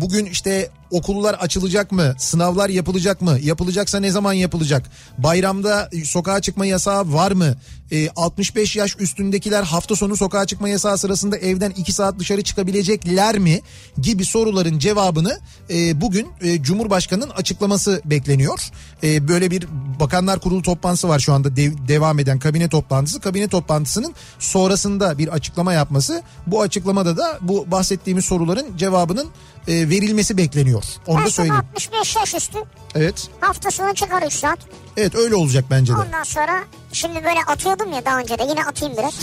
bugün 0.00 0.24
işte 0.26 0.70
okullar 0.90 1.34
açılacak 1.34 1.92
mı? 1.92 2.14
Sınavlar 2.18 2.68
yapılacak 2.68 3.20
mı? 3.22 3.38
Yapılacaksa 3.42 4.00
ne 4.00 4.10
zaman 4.10 4.32
yapılacak? 4.32 4.90
Bayramda 5.18 5.90
sokağa 6.04 6.40
çıkma 6.40 6.66
yasağı 6.66 7.12
var 7.12 7.32
mı? 7.32 7.54
E, 7.92 8.08
65 8.16 8.76
yaş 8.76 8.96
üstündekiler 9.00 9.62
hafta 9.62 9.96
sonu 9.96 10.16
sokağa 10.16 10.46
çıkma 10.46 10.68
yasağı 10.68 10.98
sırasında 10.98 11.36
evden 11.36 11.70
2 11.70 11.92
saat 11.92 12.18
dışarı 12.18 12.42
çıkabilecekler 12.42 13.38
mi? 13.38 13.60
Gibi 14.00 14.24
soruların 14.24 14.78
cevabını 14.78 15.40
e, 15.70 16.00
bugün 16.00 16.28
e, 16.40 16.62
Cumhurbaşkanı'nın 16.62 17.30
açıklaması 17.30 18.02
bekleniyor. 18.04 18.60
E, 19.02 19.28
böyle 19.28 19.50
bir 19.50 19.66
Bakanlar 20.00 20.40
Kurulu 20.40 20.62
toplantısı 20.62 21.08
var 21.08 21.18
şu 21.18 21.32
anda 21.32 21.56
dev- 21.56 21.88
devam 21.88 22.18
eden 22.18 22.38
kabine 22.38 22.68
toplantısı. 22.68 23.20
Kabine 23.20 23.48
toplantısının 23.48 24.14
sonrasında 24.38 25.18
bir 25.18 25.28
açıklama 25.28 25.72
yapması. 25.72 26.22
Bu 26.46 26.62
açıklamada 26.62 27.16
da 27.16 27.38
bu 27.40 27.70
bahsettiğimiz 27.70 28.24
soruların 28.24 28.76
cevabının 28.76 29.26
e, 29.68 29.88
verilmesi 29.88 30.36
bekleniyor. 30.36 30.84
Onu 31.06 31.18
Ben 31.18 31.26
da 31.26 31.30
söyleyeyim. 31.30 31.64
65 31.74 32.16
yaş 32.16 32.34
üstü 32.34 32.58
Evet. 32.94 33.28
hafta 33.40 33.70
sonu 33.70 33.94
çıkar 33.94 34.22
3 34.22 34.32
saat. 34.32 34.58
Evet 34.96 35.14
öyle 35.14 35.34
olacak 35.36 35.64
bence 35.70 35.92
de. 35.92 35.96
Ondan 35.96 36.22
sonra 36.22 36.64
şimdi 36.92 37.24
böyle 37.24 37.40
atıyordum 37.46 37.92
ya 37.92 38.04
daha 38.04 38.18
önce 38.18 38.38
de 38.38 38.42
yine 38.48 38.64
atayım 38.64 38.96
biraz. 38.96 39.14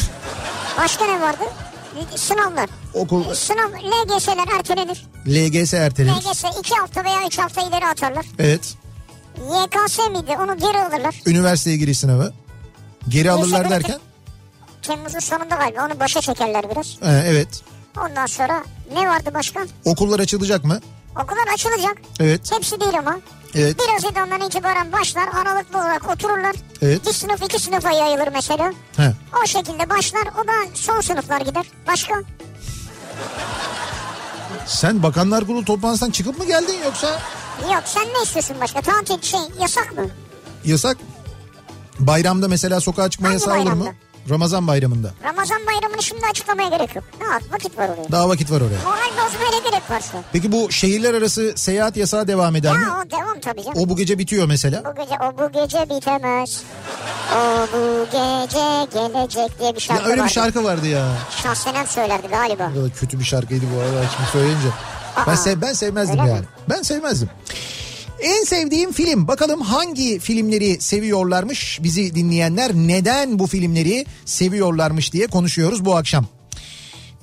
Başka 0.78 1.06
ne 1.06 1.22
vardı? 1.22 1.44
Sınavlar. 2.16 2.70
Okul 2.94 3.34
Sınav 3.34 3.70
LGS'ler 3.70 4.48
ertelenir. 4.60 5.06
LGS 5.28 5.74
ertelenir. 5.74 6.16
LGS 6.16 6.44
2 6.60 6.76
hafta 6.76 7.04
veya 7.04 7.28
3 7.28 7.38
hafta 7.40 7.62
ileri 7.62 7.86
atarlar. 7.86 8.26
Evet. 8.40 8.74
YKS 9.38 9.98
miydi 10.00 10.38
onu 10.40 10.58
geri 10.58 10.80
alırlar. 10.80 11.16
Üniversiteye 11.26 11.78
giriş 11.78 12.00
sınavı. 12.00 12.34
Geri 13.10 13.32
alırlar 13.32 13.64
böyle 13.64 13.70
derken? 13.76 14.00
Temmuz'un 14.82 15.20
sonunda 15.20 15.56
galiba 15.56 15.86
onu 15.86 16.00
başa 16.00 16.22
çekerler 16.22 16.70
biraz. 16.72 16.98
Ee, 17.02 17.24
evet. 17.28 17.48
Ondan 18.06 18.26
sonra 18.26 18.64
ne 18.96 19.08
vardı 19.08 19.30
başka? 19.34 19.60
Okullar 19.86 20.20
açılacak 20.20 20.64
mı? 20.64 20.80
Okullar 21.24 21.54
açılacak. 21.54 21.98
Evet. 22.20 22.52
Hepsi 22.52 22.80
değil 22.80 22.98
ama. 23.00 23.20
Evet. 23.56 23.80
1 23.80 23.84
Haziran'dan 23.94 24.42
itibaren 24.48 24.92
başlar 24.92 25.28
aralıklı 25.42 25.78
olarak 25.80 26.10
otururlar. 26.10 26.56
Evet. 26.82 27.08
Bir 27.08 27.14
sınıf 27.14 27.44
iki 27.44 27.60
sınıfa 27.60 27.92
yayılır 27.92 28.28
mesela. 28.34 28.74
He. 28.98 29.12
O 29.44 29.48
şekilde 29.48 29.90
başlar 29.90 30.22
o 30.44 30.48
da 30.48 30.52
son 30.74 31.02
sınıflar 31.02 31.42
gider. 31.42 31.66
Başka? 31.88 32.16
Sen 34.68 35.04
Bakanlar 35.04 35.46
Kurulu 35.48 35.66
toplantısından 35.66 36.12
çıkıp 36.12 36.38
mı 36.40 36.46
geldin 36.46 36.76
yoksa 36.86 37.20
Yok 37.74 37.84
sen 37.86 38.04
ne 38.08 38.24
istiyorsun 38.24 38.56
başka? 38.62 38.82
Tatil 38.82 39.22
şey 39.22 39.40
yasak 39.62 39.98
mı? 39.98 40.06
yasak? 40.66 40.98
Bayramda 42.00 42.48
mesela 42.48 42.80
sokağa 42.82 43.10
çıkma 43.10 43.28
Hangi 43.28 43.34
yasağı 43.42 43.60
olur 43.62 43.72
mu? 43.74 43.94
Ramazan 44.30 44.68
bayramında. 44.68 45.12
Ramazan 45.24 45.58
bayramını 45.68 46.04
şimdi 46.04 46.22
açıklamaya 46.32 46.70
gerek 46.70 46.96
yok. 46.96 47.06
Ne 47.22 47.28
var? 47.28 47.42
Vakit 47.52 47.78
var 47.78 47.90
oraya. 47.90 48.12
Daha 48.12 48.30
vakit 48.30 48.52
var 48.52 48.62
oraya. 48.62 48.80
Moral 48.84 49.12
bozmaya 49.26 49.60
gerek 49.72 49.90
var 49.92 50.02
şu? 50.12 50.18
Peki 50.34 50.52
bu 50.52 50.72
şehirler 50.72 51.14
arası 51.14 51.54
seyahat 51.56 51.98
yasağı 51.98 52.28
devam 52.28 52.56
eder 52.56 52.78
mi? 52.78 52.84
Ya 52.84 52.98
o 53.08 53.12
devam 53.12 53.40
tabii 53.40 53.64
canım. 53.64 53.78
O 53.80 53.90
bu 53.90 53.96
gece 53.96 54.18
bitiyor 54.20 54.48
mesela. 54.48 54.84
Bu 54.86 55.02
gece 55.02 55.16
o 55.24 55.38
bu 55.38 55.52
gece 55.52 55.90
bitemez. 55.90 56.64
O 57.36 57.68
bu 57.74 58.06
gece 58.06 58.88
gelecek 58.94 59.60
diye 59.60 59.70
bir 59.76 59.76
Ya 59.76 59.80
şarkı 59.80 60.04
öyle 60.06 60.16
bir 60.16 60.20
vardı. 60.22 60.32
şarkı 60.34 60.64
vardı 60.64 60.88
ya. 60.88 61.08
Şahsenem 61.44 61.88
söylerdi 61.88 62.28
galiba. 62.28 62.74
Kadar 62.74 62.90
kötü 63.00 63.20
bir 63.20 63.24
şarkıydı 63.26 63.66
bu 63.76 63.80
arada 63.82 64.08
şimdi 64.18 64.30
söyleyince. 64.32 64.68
Ben, 65.28 65.32
Aa, 65.34 65.38
sev, 65.38 65.62
ben 65.62 65.74
sevmezdim 65.74 66.20
öyle 66.20 66.30
yani. 66.32 66.40
mi? 66.42 66.48
Ben 66.70 66.82
sevmezdim. 66.82 67.30
En 68.24 68.44
sevdiğim 68.44 68.92
film 68.92 69.28
bakalım 69.28 69.62
hangi 69.62 70.20
filmleri 70.20 70.82
seviyorlarmış 70.82 71.80
bizi 71.84 72.16
dinleyenler 72.16 72.74
neden 72.74 73.40
bu 73.40 73.48
filmleri 73.48 74.06
seviyorlarmış 74.26 75.14
diye 75.14 75.28
konuşuyoruz 75.28 75.86
bu 75.86 75.96
akşam. 75.96 76.26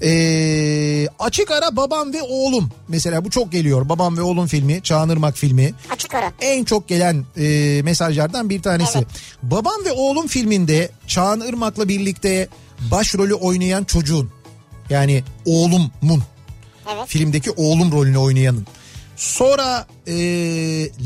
Ee, 0.02 1.08
açık 1.18 1.50
ara 1.50 1.76
babam 1.76 2.12
ve 2.12 2.22
oğlum 2.22 2.70
mesela 2.88 3.24
bu 3.24 3.30
çok 3.30 3.52
geliyor 3.52 3.88
babam 3.88 4.16
ve 4.16 4.22
oğlum 4.22 4.46
filmi 4.46 4.82
Çağınırmak 4.82 5.36
filmi 5.36 5.72
Açık 5.92 6.14
ara. 6.14 6.32
en 6.40 6.64
çok 6.64 6.88
gelen 6.88 7.24
e, 7.38 7.80
mesajlardan 7.84 8.50
bir 8.50 8.62
tanesi. 8.62 8.98
Evet. 8.98 9.06
Babam 9.42 9.84
ve 9.84 9.92
oğlum 9.92 10.26
filminde 10.26 10.90
Çağan 11.06 11.40
Irmak'la 11.40 11.88
birlikte 11.88 12.48
başrolü 12.90 13.34
oynayan 13.34 13.84
çocuğun 13.84 14.30
yani 14.90 15.24
oğlumun 15.46 16.22
Evet. 16.94 17.06
filmdeki 17.06 17.50
oğlum 17.50 17.92
rolünü 17.92 18.18
oynayanın. 18.18 18.66
Sonra 19.20 19.86
e, 20.06 20.12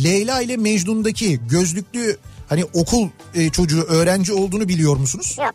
Leyla 0.04 0.40
ile 0.40 0.56
Mecnun'daki 0.56 1.40
gözlüklü 1.48 2.16
hani 2.48 2.64
okul 2.64 3.08
e, 3.34 3.50
çocuğu 3.50 3.82
öğrenci 3.82 4.32
olduğunu 4.32 4.68
biliyor 4.68 4.96
musunuz? 4.96 5.36
Yok. 5.38 5.54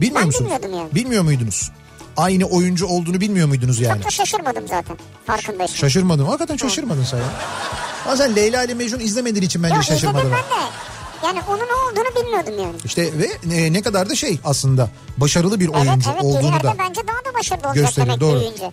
Bilmiyor 0.00 0.20
Ben 0.20 0.26
musunuz? 0.26 0.50
bilmiyordum 0.50 0.78
yani. 0.78 0.94
Bilmiyor 0.94 1.22
muydunuz? 1.22 1.70
Aynı 2.16 2.44
oyuncu 2.44 2.86
olduğunu 2.86 3.20
bilmiyor 3.20 3.48
muydunuz 3.48 3.80
yani? 3.80 3.96
Çok 3.98 4.06
da 4.06 4.10
şaşırmadım 4.10 4.68
zaten. 4.68 4.96
Farkındayım. 5.26 5.72
Şaşırmadım. 5.72 6.26
Hakikaten 6.26 6.56
şaşırmadın 6.56 7.04
sen 7.04 7.18
ya. 7.18 7.24
Ama 8.06 8.16
sen 8.16 8.36
Leyla 8.36 8.64
ile 8.64 8.74
Mecnun 8.74 9.00
izlemediğin 9.00 9.46
için 9.46 9.62
bence 9.62 9.74
Yok 9.74 9.84
şaşırmadın. 9.84 10.30
ben 10.32 10.38
de. 10.38 10.64
Yani 11.26 11.40
onun 11.48 11.58
olduğunu 11.60 12.24
bilmiyordum 12.24 12.54
yani. 12.58 12.76
İşte 12.84 13.10
ve 13.18 13.54
e, 13.56 13.72
ne 13.72 13.82
kadar 13.82 14.10
da 14.10 14.14
şey 14.14 14.38
aslında 14.44 14.90
başarılı 15.16 15.60
bir 15.60 15.68
oyuncu 15.68 15.90
evet 15.92 16.06
evet 16.12 16.24
olduğunu 16.24 16.62
da 16.62 16.74
bence 16.78 17.00
daha 17.08 17.32
da 17.32 17.38
başarılı 17.38 17.66
olacak 17.68 17.84
gösteriyor, 17.84 18.06
demek 18.06 18.20
doğru. 18.20 18.40
büyüyünce. 18.40 18.70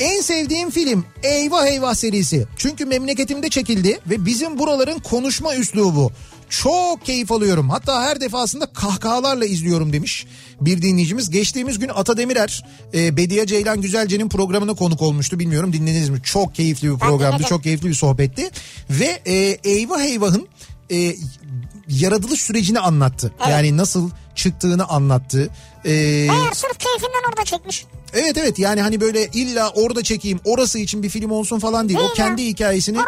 En 0.00 0.20
sevdiğim 0.20 0.70
film 0.70 1.04
Eyvah 1.22 1.66
Eyvah 1.66 1.94
serisi. 1.94 2.46
Çünkü 2.56 2.84
memleketimde 2.84 3.48
çekildi 3.48 3.98
ve 4.10 4.26
bizim 4.26 4.58
buraların 4.58 4.98
konuşma 4.98 5.54
üslubu. 5.56 6.12
Çok 6.50 7.06
keyif 7.06 7.32
alıyorum. 7.32 7.70
Hatta 7.70 8.02
her 8.02 8.20
defasında 8.20 8.66
kahkahalarla 8.66 9.44
izliyorum 9.44 9.92
demiş 9.92 10.26
bir 10.60 10.82
dinleyicimiz. 10.82 11.30
Geçtiğimiz 11.30 11.78
gün 11.78 11.90
Ata 11.94 12.16
Demirer, 12.16 12.64
e, 12.94 13.16
Bediye 13.16 13.46
Ceylan 13.46 13.80
Güzelce'nin 13.80 14.28
programına 14.28 14.74
konuk 14.74 15.02
olmuştu. 15.02 15.38
Bilmiyorum 15.38 15.72
dinlediniz 15.72 16.08
mi? 16.08 16.18
Çok 16.24 16.54
keyifli 16.54 16.92
bir 16.92 16.98
programdı. 16.98 17.42
Çok 17.42 17.62
keyifli 17.62 17.88
bir 17.88 17.94
sohbetti. 17.94 18.50
Ve 18.90 19.20
e, 19.26 19.34
Eyvah 19.64 20.02
Eyvah'ın 20.02 20.48
e, 20.92 21.14
yaratılış 21.88 22.40
sürecini 22.40 22.80
anlattı. 22.80 23.32
Evet. 23.40 23.50
Yani 23.50 23.76
nasıl 23.76 24.10
çıktığını 24.34 24.88
anlattı. 24.88 25.50
E, 25.84 25.90
Meğer 25.90 26.52
sırf 26.52 26.78
keyfinden 26.78 27.28
orada 27.28 27.44
çekmiş. 27.44 27.86
Evet 28.14 28.38
evet 28.38 28.58
yani 28.58 28.82
hani 28.82 29.00
böyle 29.00 29.26
illa 29.26 29.70
orada 29.70 30.02
çekeyim 30.02 30.40
orası 30.44 30.78
için 30.78 31.02
bir 31.02 31.08
film 31.08 31.30
olsun 31.30 31.58
falan 31.58 31.88
değil. 31.88 31.98
Değil 31.98 32.10
o 32.12 32.14
kendi 32.14 32.42
ya. 32.42 32.48
hikayesini 32.48 32.98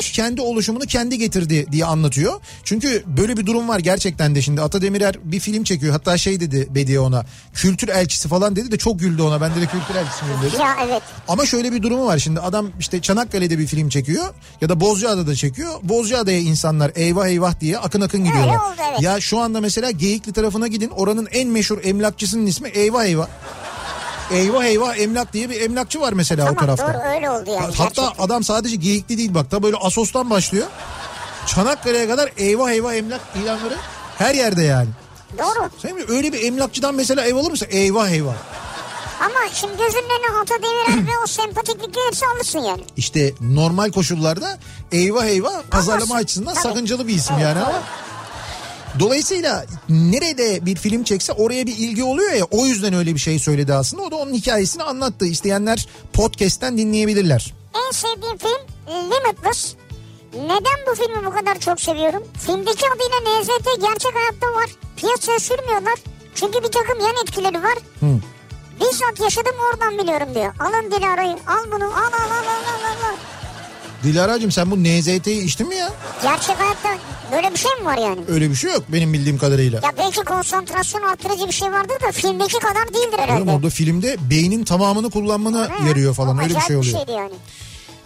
kendi 0.00 0.40
oluşumunu 0.40 0.84
kendi 0.86 1.18
getirdi 1.18 1.66
diye 1.72 1.84
anlatıyor. 1.84 2.40
Çünkü 2.64 3.04
böyle 3.06 3.36
bir 3.36 3.46
durum 3.46 3.68
var 3.68 3.78
gerçekten 3.78 4.34
de 4.34 4.42
şimdi 4.42 4.62
Ata 4.62 4.82
Demirer 4.82 5.14
bir 5.24 5.40
film 5.40 5.64
çekiyor. 5.64 5.92
Hatta 5.92 6.18
şey 6.18 6.40
dedi 6.40 6.68
Bediye 6.70 7.00
ona 7.00 7.26
kültür 7.54 7.88
elçisi 7.88 8.28
falan 8.28 8.56
dedi 8.56 8.70
de 8.70 8.78
çok 8.78 9.00
güldü 9.00 9.22
ona. 9.22 9.40
Ben 9.40 9.50
de 9.50 9.54
kültür 9.54 9.94
elçisi 9.94 10.24
miyim 10.24 10.38
dedi. 10.42 10.62
Ya 10.62 10.76
evet. 10.86 11.02
Ama 11.28 11.46
şöyle 11.46 11.72
bir 11.72 11.82
durumu 11.82 12.06
var 12.06 12.18
şimdi 12.18 12.40
adam 12.40 12.70
işte 12.80 13.02
Çanakkale'de 13.02 13.58
bir 13.58 13.66
film 13.66 13.88
çekiyor 13.88 14.34
ya 14.60 14.68
da 14.68 14.80
Bozcaada'da 14.80 15.34
çekiyor. 15.34 15.74
Bozcaada'ya 15.82 16.38
insanlar 16.38 16.92
eyvah 16.94 17.26
eyvah 17.26 17.60
diye 17.60 17.78
akın 17.78 18.00
akın 18.00 18.24
gidiyorlar. 18.24 18.56
oldu, 18.56 18.74
evet. 18.90 19.02
Ya 19.02 19.20
şu 19.20 19.38
anda 19.38 19.60
mesela 19.60 19.90
Geyikli 19.90 20.32
tarafına 20.48 20.66
gidin 20.68 20.90
oranın 20.90 21.28
en 21.32 21.48
meşhur 21.48 21.78
emlakçısının 21.84 22.46
ismi 22.46 22.68
eyvah 22.68 23.04
eyvah. 23.04 23.26
Eyvah 24.30 24.64
eyvah 24.64 24.96
emlak 24.98 25.32
diye 25.32 25.50
bir 25.50 25.60
emlakçı 25.60 26.00
var 26.00 26.12
mesela 26.12 26.42
o 26.42 26.46
Tamam 26.46 26.60
tarafta. 26.76 26.94
doğru 26.94 27.14
öyle 27.16 27.30
oldu 27.30 27.50
yani. 27.50 27.74
Hatta 27.76 28.02
gerçekten. 28.02 28.24
adam 28.24 28.44
sadece 28.44 28.76
Geyikli 28.76 29.18
değil 29.18 29.34
bak 29.34 29.50
da 29.50 29.62
böyle 29.62 29.76
Asos'tan 29.76 30.30
başlıyor. 30.30 30.66
Çanakkale'ye 31.46 32.08
kadar 32.08 32.32
eyvah 32.36 32.70
eyvah 32.70 32.94
emlak 32.94 33.20
ilanları 33.42 33.76
her 34.18 34.34
yerde 34.34 34.62
yani. 34.62 34.88
Doğru. 35.38 35.70
Sen 35.82 35.94
mi 35.94 36.02
öyle 36.08 36.32
bir 36.32 36.42
emlakçıdan 36.42 36.94
mesela 36.94 37.24
ev 37.24 37.34
alır 37.36 37.50
mısın? 37.50 37.68
Eyvah 37.70 38.08
eyvah. 38.08 38.34
Ama 39.20 39.38
şimdi 39.52 39.72
gözünün 39.76 40.02
önüne 40.04 40.40
Ata 40.42 40.54
Demirer 40.62 41.06
ve 41.06 41.18
o 41.24 41.26
sempatiklik 41.26 41.94
gelirse 41.94 42.26
alırsın 42.26 42.58
yani. 42.58 42.82
İşte 42.96 43.32
normal 43.40 43.90
koşullarda 43.92 44.58
eyvah 44.92 45.24
eyvah 45.24 45.62
pazarlama 45.70 46.14
Ama- 46.14 46.22
açısından 46.22 46.54
tabii. 46.54 46.62
sakıncalı 46.62 47.08
bir 47.08 47.14
isim 47.14 47.34
Evet, 47.36 47.44
yani 47.44 47.60
doğru. 47.60 47.72
Dolayısıyla 48.98 49.64
nerede 49.88 50.66
bir 50.66 50.76
film 50.76 51.04
çekse 51.04 51.32
oraya 51.32 51.66
bir 51.66 51.76
ilgi 51.76 52.04
oluyor 52.04 52.32
ya 52.32 52.44
o 52.50 52.66
yüzden 52.66 52.94
öyle 52.94 53.14
bir 53.14 53.20
şey 53.20 53.38
söyledi 53.38 53.74
aslında. 53.74 54.02
O 54.02 54.10
da 54.10 54.16
onun 54.16 54.32
hikayesini 54.34 54.82
anlattı. 54.82 55.26
İsteyenler 55.26 55.86
podcast'ten 56.12 56.78
dinleyebilirler. 56.78 57.54
En 57.86 57.90
sevdiğim 57.90 58.38
film 58.38 58.66
Limitless. 59.10 59.74
Neden 60.34 60.78
bu 60.90 60.94
filmi 60.94 61.26
bu 61.26 61.30
kadar 61.30 61.58
çok 61.58 61.80
seviyorum? 61.80 62.22
Filmdeki 62.46 62.84
adıyla 62.96 63.40
NZT 63.40 63.80
gerçek 63.80 64.14
hayatta 64.14 64.46
var. 64.46 64.70
Piyasaya 64.96 65.38
sürmüyorlar. 65.38 65.94
Çünkü 66.34 66.58
bir 66.58 66.72
takım 66.72 67.00
yan 67.00 67.14
etkileri 67.22 67.62
var. 67.62 67.78
Bizzat 68.80 69.20
yaşadım 69.20 69.54
oradan 69.72 69.98
biliyorum 69.98 70.34
diyor. 70.34 70.54
Alın 70.60 70.90
Dilara'yı 70.90 71.32
al 71.46 71.72
bunu 71.72 71.84
al 71.84 72.12
al 72.12 72.30
al 72.30 72.46
al 72.48 72.84
al 72.84 73.10
al. 73.10 73.16
Dilara'cığım 74.02 74.50
sen 74.52 74.70
bu 74.70 74.76
NZT'yi 74.84 75.44
içtin 75.44 75.68
mi 75.68 75.76
ya? 75.76 75.92
Gerçek 76.22 76.56
hayatta 76.60 76.88
böyle 77.32 77.52
bir 77.52 77.58
şey 77.58 77.70
mi 77.80 77.84
var 77.84 77.98
yani? 77.98 78.20
Öyle 78.28 78.50
bir 78.50 78.54
şey 78.54 78.70
yok 78.72 78.82
benim 78.88 79.12
bildiğim 79.12 79.38
kadarıyla. 79.38 79.80
Ya 79.84 79.92
belki 79.98 80.20
konsantrasyon 80.20 81.02
arttırıcı 81.02 81.46
bir 81.46 81.52
şey 81.52 81.72
vardır 81.72 81.96
da 82.08 82.12
filmdeki 82.12 82.58
kadar 82.58 82.88
değildir 82.94 83.18
herhalde. 83.18 83.42
Oğlum 83.42 83.54
orada 83.54 83.70
filmde 83.70 84.16
beynin 84.30 84.64
tamamını 84.64 85.10
kullanmana 85.10 85.60
Ha, 85.60 85.88
yarıyor 85.88 86.14
falan 86.14 86.38
öyle 86.38 86.54
bir 86.54 86.60
şey 86.60 86.76
oluyor. 86.76 86.96
şeydi 86.98 87.10
yani. 87.12 87.34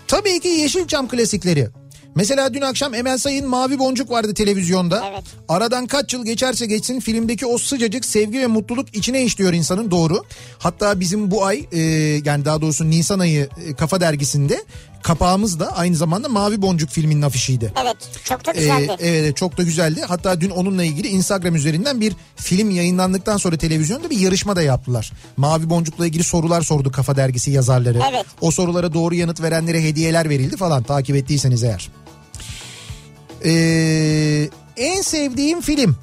Tabii 0.08 0.40
ki 0.40 0.48
Yeşilçam 0.48 1.08
klasikleri. 1.08 1.68
Mesela 2.14 2.54
dün 2.54 2.60
akşam 2.60 2.94
Emel 2.94 3.18
Sayın 3.18 3.48
Mavi 3.48 3.78
Boncuk 3.78 4.10
vardı 4.10 4.34
televizyonda. 4.34 5.04
Evet. 5.12 5.22
Aradan 5.48 5.86
kaç 5.86 6.12
yıl 6.14 6.24
geçerse 6.24 6.66
geçsin 6.66 7.00
filmdeki 7.00 7.46
o 7.46 7.58
sıcacık 7.58 8.04
sevgi 8.04 8.40
ve 8.40 8.46
mutluluk 8.46 8.96
içine 8.96 9.22
işliyor 9.24 9.52
insanın 9.52 9.90
doğru. 9.90 10.24
Hatta 10.58 11.00
bizim 11.00 11.30
bu 11.30 11.44
ay 11.44 11.66
e, 11.72 11.78
yani 12.24 12.44
daha 12.44 12.60
doğrusu 12.60 12.90
Nisan 12.90 13.18
ayı 13.18 13.48
e, 13.66 13.74
Kafa 13.74 14.00
Dergisi'nde 14.00 14.64
kapağımız 15.02 15.60
da 15.60 15.76
aynı 15.76 15.96
zamanda 15.96 16.28
Mavi 16.28 16.62
Boncuk 16.62 16.90
filminin 16.90 17.22
afişiydi. 17.22 17.72
Evet 17.82 17.96
çok 18.24 18.46
da 18.46 18.50
Ee, 18.52 18.58
güzeldi. 18.58 18.96
evet 19.00 19.36
çok 19.36 19.58
da 19.58 19.62
güzeldi. 19.62 20.00
Hatta 20.08 20.40
dün 20.40 20.50
onunla 20.50 20.84
ilgili 20.84 21.08
Instagram 21.08 21.54
üzerinden 21.54 22.00
bir 22.00 22.12
film 22.36 22.70
yayınlandıktan 22.70 23.36
sonra 23.36 23.56
televizyonda 23.56 24.10
bir 24.10 24.18
yarışma 24.20 24.56
da 24.56 24.62
yaptılar. 24.62 25.12
Mavi 25.36 25.70
Boncuk'la 25.70 26.06
ilgili 26.06 26.24
sorular 26.24 26.62
sordu 26.62 26.92
Kafa 26.92 27.16
Dergisi 27.16 27.50
yazarları. 27.50 28.00
Evet. 28.10 28.26
O 28.40 28.50
sorulara 28.50 28.92
doğru 28.94 29.14
yanıt 29.14 29.42
verenlere 29.42 29.82
hediyeler 29.82 30.28
verildi 30.28 30.56
falan 30.56 30.82
takip 30.82 31.16
ettiyseniz 31.16 31.64
eğer. 31.64 31.88
Ee, 33.44 34.48
en 34.76 35.02
sevdiğim 35.02 35.60
film 35.60 35.96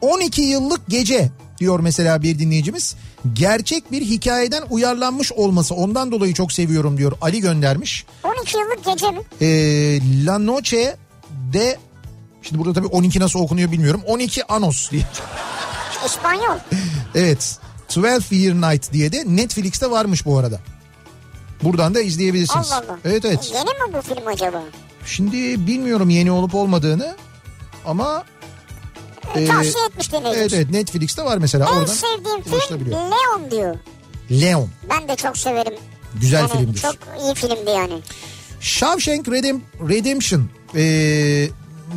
12 0.00 0.42
yıllık 0.42 0.80
gece 0.88 1.30
diyor 1.58 1.80
mesela 1.80 2.22
bir 2.22 2.38
dinleyicimiz. 2.38 2.94
Gerçek 3.32 3.92
bir 3.92 4.02
hikayeden 4.02 4.62
uyarlanmış 4.70 5.32
olması 5.32 5.74
ondan 5.74 6.12
dolayı 6.12 6.34
çok 6.34 6.52
seviyorum 6.52 6.98
diyor. 6.98 7.12
Ali 7.20 7.40
göndermiş. 7.40 8.06
12 8.24 8.56
yıllık 8.58 8.84
gece 8.84 9.10
mi? 9.10 9.20
Ee, 9.40 10.26
La 10.26 10.38
Noche 10.38 10.96
de 11.52 11.78
şimdi 12.42 12.58
burada 12.58 12.72
tabii 12.72 12.86
12 12.86 13.20
nasıl 13.20 13.40
okunuyor 13.40 13.72
bilmiyorum. 13.72 14.02
12 14.06 14.44
Anos 14.44 14.90
diye. 14.90 15.02
İspanyol. 16.06 16.58
Evet. 17.14 17.58
12 17.96 18.34
Year 18.34 18.54
Night 18.54 18.92
diye 18.92 19.12
de 19.12 19.24
Netflix'te 19.26 19.90
varmış 19.90 20.26
bu 20.26 20.38
arada. 20.38 20.60
Buradan 21.62 21.94
da 21.94 22.00
izleyebilirsiniz. 22.00 22.72
Allah 22.72 22.84
Allah. 22.88 22.98
Evet 23.04 23.24
evet. 23.24 23.52
Yeni 23.54 23.64
mi 23.64 23.98
bu 23.98 24.14
film 24.14 24.26
acaba? 24.26 24.62
Şimdi 25.06 25.66
bilmiyorum 25.66 26.10
yeni 26.10 26.30
olup 26.30 26.54
olmadığını 26.54 27.16
ama 27.86 28.24
E, 29.34 29.40
Ee, 29.40 29.46
Tavsiye 29.46 29.84
etmiş 29.88 30.08
dinleyicimiz. 30.12 30.38
evet 30.38 30.52
evet 30.52 30.70
Netflix'te 30.70 31.24
var 31.24 31.38
mesela 31.38 31.68
En 31.68 31.72
oradan 31.76 31.94
sevdiğim 31.94 32.42
film. 32.42 32.90
Leon 32.90 33.50
diyor. 33.50 33.76
Leon. 34.30 34.68
Ben 34.90 35.08
de 35.08 35.16
çok 35.16 35.38
severim. 35.38 35.74
Güzel 36.20 36.38
Yani 36.40 36.50
filmdir. 36.52 36.80
Çok 36.80 36.94
iyi 37.22 37.34
filmdi 37.34 37.70
yani. 37.70 37.94
Shawshank 38.60 39.26
Redem- 39.28 39.60
Redemption. 39.88 40.48
Ee, 40.74 41.48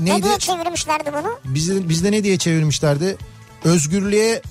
Ne 0.04 0.14
neydi? 0.14 0.24
diye 0.24 0.38
çevirmişlerdi 0.40 1.12
bunu? 1.14 1.40
Bizde, 1.46 1.90
bizde 1.90 2.12
ne 2.12 2.24
diye 2.24 2.38
çevirmişlerdi? 2.38 3.18
Özgürlüğe 3.64 4.42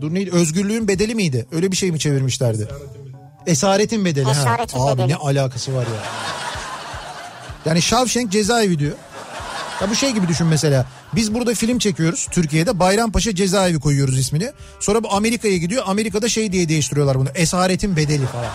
dur 0.00 0.14
neydi? 0.14 0.30
Özgürlüğün 0.32 0.88
bedeli 0.88 1.14
miydi? 1.14 1.46
Öyle 1.52 1.72
bir 1.72 1.76
şey 1.76 1.92
mi 1.92 1.98
çevirmişlerdi? 1.98 2.68
Esaretin 3.46 4.04
bedeli. 4.04 4.24
ha. 4.24 4.30
Esaretin 4.30 4.78
Abi 4.80 4.98
bedeli. 4.98 5.08
ne 5.08 5.16
alakası 5.16 5.74
var 5.74 5.82
ya. 5.86 6.02
Yani 7.64 7.82
Shawshank 7.82 8.32
cezaevi 8.32 8.78
diyor. 8.78 8.92
Ya 9.80 9.90
bu 9.90 9.94
şey 9.94 10.10
gibi 10.10 10.28
düşün 10.28 10.46
mesela. 10.46 10.86
Biz 11.14 11.34
burada 11.34 11.54
film 11.54 11.78
çekiyoruz 11.78 12.26
Türkiye'de 12.30 12.78
Bayrampaşa 12.78 13.34
cezaevi 13.34 13.80
koyuyoruz 13.80 14.18
ismini. 14.18 14.52
Sonra 14.80 15.02
bu 15.02 15.12
Amerika'ya 15.12 15.56
gidiyor. 15.56 15.82
Amerika'da 15.86 16.28
şey 16.28 16.52
diye 16.52 16.68
değiştiriyorlar 16.68 17.18
bunu. 17.18 17.28
Esaretin 17.34 17.96
bedeli 17.96 18.26
falan. 18.26 18.50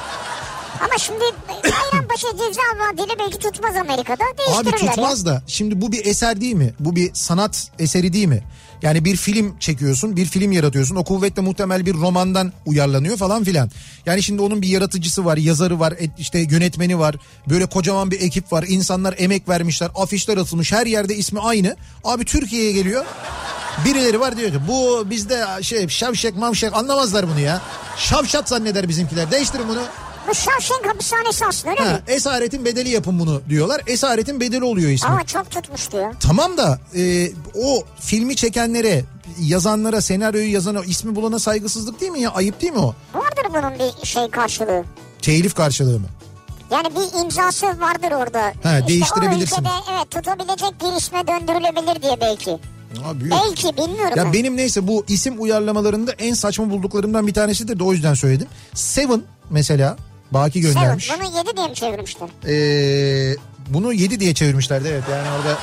Ama 0.81 0.97
şimdi 0.97 1.23
Bayrampaşa 1.63 2.27
ceza 2.31 2.61
vadeli 2.79 3.19
belki 3.19 3.37
tutmaz 3.37 3.75
Amerika'da. 3.75 4.23
Abi 4.23 4.65
Değiştirirler 4.65 4.93
tutmaz 4.95 5.25
da 5.25 5.43
şimdi 5.47 5.81
bu 5.81 5.91
bir 5.91 6.05
eser 6.05 6.41
değil 6.41 6.55
mi? 6.55 6.73
Bu 6.79 6.95
bir 6.95 7.11
sanat 7.13 7.71
eseri 7.79 8.13
değil 8.13 8.27
mi? 8.27 8.43
Yani 8.81 9.05
bir 9.05 9.15
film 9.15 9.59
çekiyorsun, 9.59 10.15
bir 10.15 10.25
film 10.25 10.51
yaratıyorsun. 10.51 10.95
O 10.95 11.03
kuvvetle 11.03 11.41
muhtemel 11.41 11.85
bir 11.85 11.93
romandan 11.93 12.53
uyarlanıyor 12.65 13.17
falan 13.17 13.43
filan. 13.43 13.71
Yani 14.05 14.23
şimdi 14.23 14.41
onun 14.41 14.61
bir 14.61 14.67
yaratıcısı 14.67 15.25
var, 15.25 15.37
yazarı 15.37 15.79
var, 15.79 15.93
işte 16.17 16.39
yönetmeni 16.39 16.99
var. 16.99 17.15
Böyle 17.49 17.65
kocaman 17.65 18.11
bir 18.11 18.21
ekip 18.21 18.51
var. 18.53 18.65
İnsanlar 18.67 19.15
emek 19.17 19.49
vermişler, 19.49 19.89
afişler 19.95 20.37
atılmış. 20.37 20.71
Her 20.71 20.85
yerde 20.85 21.15
ismi 21.15 21.39
aynı. 21.39 21.75
Abi 22.03 22.25
Türkiye'ye 22.25 22.71
geliyor. 22.71 23.05
Birileri 23.85 24.19
var 24.19 24.37
diyor 24.37 24.51
ki 24.51 24.59
bu 24.67 25.09
bizde 25.09 25.45
şey 25.61 25.87
şavşek 25.87 26.35
mavşek 26.37 26.73
anlamazlar 26.73 27.27
bunu 27.29 27.39
ya. 27.39 27.61
Şavşat 27.97 28.49
zanneder 28.49 28.89
bizimkiler. 28.89 29.31
Değiştirin 29.31 29.67
bunu. 29.69 29.81
Bu 30.27 30.33
Shawshank 30.35 30.87
hapishanesi 30.87 31.45
aslında 31.45 31.71
öyle 31.71 31.83
Ha, 31.83 31.93
mi? 31.93 32.01
esaretin 32.07 32.65
bedeli 32.65 32.89
yapın 32.89 33.19
bunu 33.19 33.41
diyorlar. 33.49 33.81
Esaretin 33.87 34.39
bedeli 34.39 34.63
oluyor 34.63 34.89
ismi. 34.91 35.09
Ama 35.09 35.23
çok 35.25 35.51
tutmuş 35.51 35.91
diyor. 35.91 36.13
Tamam 36.19 36.57
da 36.57 36.79
e, 36.95 37.31
o 37.55 37.83
filmi 37.99 38.35
çekenlere, 38.35 39.05
yazanlara, 39.41 40.01
senaryoyu 40.01 40.51
yazana, 40.53 40.83
ismi 40.83 41.15
bulana 41.15 41.39
saygısızlık 41.39 42.01
değil 42.01 42.11
mi 42.11 42.21
ya? 42.21 42.29
Ayıp 42.31 42.61
değil 42.61 42.73
mi 42.73 42.79
o? 42.79 42.95
Vardır 43.13 43.45
bunun 43.49 43.73
bir 44.01 44.05
şey 44.07 44.29
karşılığı. 44.29 44.83
Telif 45.21 45.55
karşılığı 45.55 45.99
mı? 45.99 46.07
Yani 46.71 46.87
bir 46.95 47.21
imzası 47.23 47.65
vardır 47.65 48.11
orada. 48.11 48.41
Ha, 48.63 48.77
İşte 48.79 48.87
değiştirebilirsin. 48.87 49.55
O 49.55 49.59
ülkede 49.59 49.73
evet 49.95 50.11
tutabilecek 50.11 50.73
bir 50.81 50.97
isme 50.97 51.27
döndürülebilir 51.27 52.01
diye 52.01 52.17
belki. 52.21 52.57
Abi 53.05 53.29
Belki 53.31 53.77
bilmiyorum 53.77 54.13
Ya 54.17 54.25
ben. 54.25 54.33
benim 54.33 54.57
neyse 54.57 54.87
bu 54.87 55.05
isim 55.07 55.41
uyarlamalarında 55.41 56.11
en 56.11 56.33
saçma 56.33 56.69
bulduklarımdan 56.69 57.27
bir 57.27 57.33
tanesidir 57.33 57.79
de 57.79 57.83
o 57.83 57.93
yüzden 57.93 58.13
söyledim. 58.13 58.47
Seven 58.73 59.21
mesela 59.49 59.97
Baki 60.33 60.61
Seven, 60.61 60.73
göndermiş. 60.73 61.11
bunu 61.19 61.37
7 61.37 61.57
diye 61.57 61.67
mi 61.67 61.73
çevirmişler? 61.75 62.29
Ee, 62.47 63.35
bunu 63.67 63.93
7 63.93 64.19
diye 64.19 64.33
çevirmişlerdi 64.33 64.87
evet 64.87 65.03
yani 65.11 65.27
orada 65.37 65.57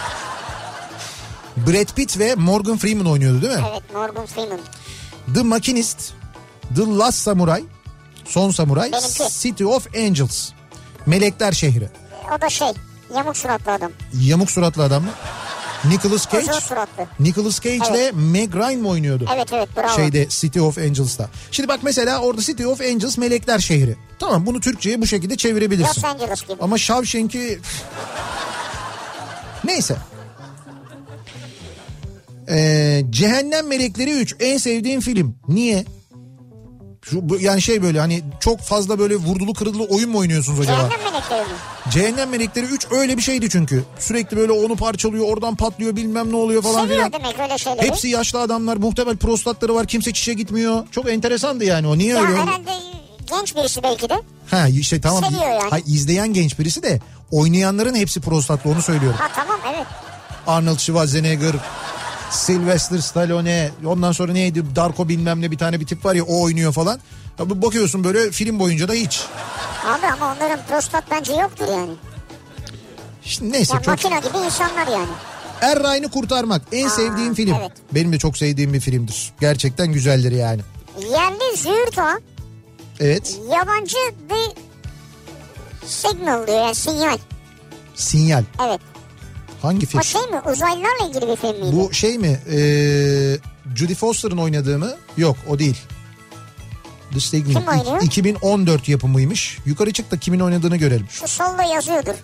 Brad 1.57 1.95
Pitt 1.97 2.19
ve 2.19 2.35
Morgan 2.35 2.77
Freeman 2.79 3.07
oynuyordu 3.07 3.43
değil 3.43 3.53
mi? 3.59 3.65
Evet 3.73 3.83
Morgan 3.95 4.27
Freeman. 4.27 4.61
The 5.35 5.43
Machinist, 5.43 6.13
The 6.77 6.83
Last 6.83 7.19
Samurai, 7.19 7.65
Son 8.25 8.51
Samuray, 8.51 8.93
Benimki. 8.93 9.41
City 9.41 9.65
of 9.65 9.87
Angels, 9.97 10.51
Melekler 11.07 11.53
Şehri. 11.53 11.89
O 12.39 12.41
da 12.41 12.49
şey 12.49 12.69
yamuk 13.17 13.37
suratlı 13.37 13.73
adam. 13.73 13.93
Yamuk 14.21 14.51
suratlı 14.51 14.83
adam 14.83 15.03
mı? 15.03 15.11
Nicholas 15.85 16.29
Cage. 16.33 16.47
Nicholas 17.21 17.61
Cage 17.61 17.77
ile 17.77 17.85
Evet. 17.99 18.13
Meg 18.15 18.55
Ryan 18.55 18.81
mı 18.81 18.89
oynuyordu? 18.89 19.27
Evet 19.35 19.53
evet 19.53 19.69
bravo. 19.77 19.97
Şeyde 19.97 20.27
City 20.29 20.61
of 20.61 20.79
Angels'ta. 20.79 21.29
Şimdi 21.51 21.69
bak 21.69 21.81
mesela 21.83 22.19
orada 22.19 22.43
City 22.43 22.67
of 22.67 22.81
Angels 22.81 23.19
Melekler 23.19 23.59
Şehri. 23.59 23.97
Tamam 24.19 24.47
bunu 24.47 24.61
Türkçe'ye 24.61 25.01
bu 25.01 25.07
şekilde 25.07 25.37
çevirebilirsin. 25.37 25.89
Los 25.97 26.05
Angeles 26.05 26.43
gibi. 26.43 26.57
Ama 26.61 26.79
Shawshank'i... 26.79 27.61
Neyse. 29.65 29.97
Ee, 32.49 33.05
Cehennem 33.11 33.67
Melekleri 33.69 34.11
3 34.11 34.37
en 34.41 34.59
sevdiğim 34.59 35.01
film. 35.01 35.37
Niye? 35.49 35.85
Şu, 37.03 37.29
bu- 37.29 37.41
yani 37.41 37.63
şey 37.63 37.83
böyle 37.83 38.01
hani 38.01 38.23
çok 38.41 38.61
fazla 38.61 38.99
böyle 38.99 39.17
vurdulu 39.17 39.55
kırdılı 39.55 39.83
oyun 39.85 40.11
mu 40.11 40.19
oynuyorsunuz 40.19 40.61
acaba? 40.61 40.77
Cehennem 40.77 41.01
melekleri 41.13 41.41
mi? 41.41 41.55
Cehennem 41.91 42.31
Melekleri 42.31 42.67
3 42.67 42.87
öyle 42.91 43.17
bir 43.17 43.23
şeydi 43.23 43.51
çünkü. 43.51 43.85
Sürekli 43.99 44.37
böyle 44.37 44.53
onu 44.53 44.77
parçalıyor 44.77 45.25
oradan 45.29 45.55
patlıyor 45.57 45.97
bilmem 45.97 46.33
ne 46.33 46.37
oluyor 46.37 46.63
falan 46.63 46.83
Seviyor 46.83 46.97
filan. 47.07 47.13
demek 47.13 47.41
öyle 47.41 47.59
şeyleri. 47.59 47.87
Hepsi 47.87 48.09
yaşlı 48.09 48.41
adamlar 48.41 48.77
muhtemel 48.77 49.17
prostatları 49.17 49.75
var 49.75 49.87
kimse 49.87 50.13
çişe 50.13 50.35
gitmiyor. 50.35 50.87
Çok 50.91 51.09
enteresandı 51.11 51.65
yani 51.65 51.87
o 51.87 51.99
niye 51.99 52.15
ya 52.15 52.21
öyle 52.23 52.37
herhalde 52.37 52.71
genç 53.31 53.57
birisi 53.57 53.83
belki 53.83 54.09
de. 54.09 54.23
Ha 54.51 54.69
işte 54.69 55.01
tamam. 55.01 55.25
Seviyor 55.25 55.49
yani. 55.51 55.71
Hayır, 55.71 55.85
izleyen 55.89 56.33
genç 56.33 56.59
birisi 56.59 56.83
de 56.83 57.01
oynayanların 57.31 57.95
hepsi 57.95 58.21
prostatlı 58.21 58.71
onu 58.71 58.83
söylüyorum. 58.83 59.19
Ha 59.21 59.29
tamam 59.37 59.61
evet. 59.75 59.87
Arnold 60.47 60.79
Schwarzenegger, 60.79 61.53
Sylvester 62.31 62.99
Stallone, 62.99 63.71
ondan 63.87 64.13
sonra 64.13 64.33
neydi 64.33 64.77
Darko 64.77 65.09
bilmem 65.09 65.41
ne 65.41 65.51
bir 65.51 65.59
tane 65.59 65.81
bir 65.81 65.87
tip 65.87 66.05
var 66.05 66.15
ya 66.15 66.25
o 66.25 66.43
oynuyor 66.43 66.73
falan. 66.73 67.01
Ya 67.39 67.51
bu 67.51 67.63
bakıyorsun 67.63 68.05
böyle 68.05 68.31
film 68.31 68.59
boyunca 68.59 68.89
da 68.89 68.93
hiç. 68.93 69.25
Abi 69.87 70.07
ama 70.07 70.35
onların 70.37 70.61
prostat 70.69 71.05
bence 71.11 71.33
yoktur 71.33 71.67
yani. 71.69 71.91
İşte 73.25 73.45
neyse 73.53 73.75
Ya 73.75 73.81
çok 73.83 73.87
makine 73.89 74.19
gibi 74.21 74.45
insanlar 74.47 74.87
yani. 74.87 75.09
Er 75.61 75.79
Ryan'ı 75.83 76.11
kurtarmak 76.11 76.63
en 76.73 76.89
sevdiğim 76.89 77.35
film. 77.35 77.55
evet. 77.61 77.73
Benim 77.95 78.13
de 78.13 78.19
çok 78.19 78.37
sevdiğim 78.39 78.73
bir 78.73 78.81
filmdir. 78.81 79.33
Gerçekten 79.41 79.93
güzeldir 79.93 80.33
yani. 80.33 80.61
Yerli 81.13 81.57
züğürt 81.57 81.99
o. 81.99 82.21
Evet. 83.01 83.39
Yabancı 83.53 83.97
bir 84.31 84.57
signal 85.89 86.47
diyor 86.47 86.59
yani 86.59 86.75
sinyal. 86.75 87.19
Sinyal. 87.95 88.45
Evet. 88.69 88.81
Hangi 89.63 89.87
film? 89.87 90.01
O 90.01 90.03
şey 90.05 90.21
mi 90.21 90.41
uzaylılarla 90.53 91.09
ilgili 91.09 91.29
bir 91.31 91.37
film 91.37 91.61
miydi? 91.65 91.77
Bu 91.77 91.93
şey 91.95 92.19
mi? 92.19 92.41
Ee, 92.53 93.37
Judy 93.77 93.95
Foster'ın 93.95 94.37
oynadığı 94.37 94.79
mı? 94.79 94.93
Yok 95.17 95.37
o 95.49 95.59
değil. 95.59 95.77
The 97.13 97.21
Signal. 97.21 97.53
Kim 97.61 97.69
oynuyor? 97.69 98.03
İk- 98.03 98.19
2014 98.19 98.89
yapımıymış. 98.89 99.59
Yukarı 99.67 99.93
çık 99.93 100.11
da 100.11 100.19
kimin 100.19 100.41
oynadığını 100.41 100.77
görelim. 100.77 101.07
Şu 101.11 101.29
solda 101.29 101.63
yazıyordur. 101.63 102.15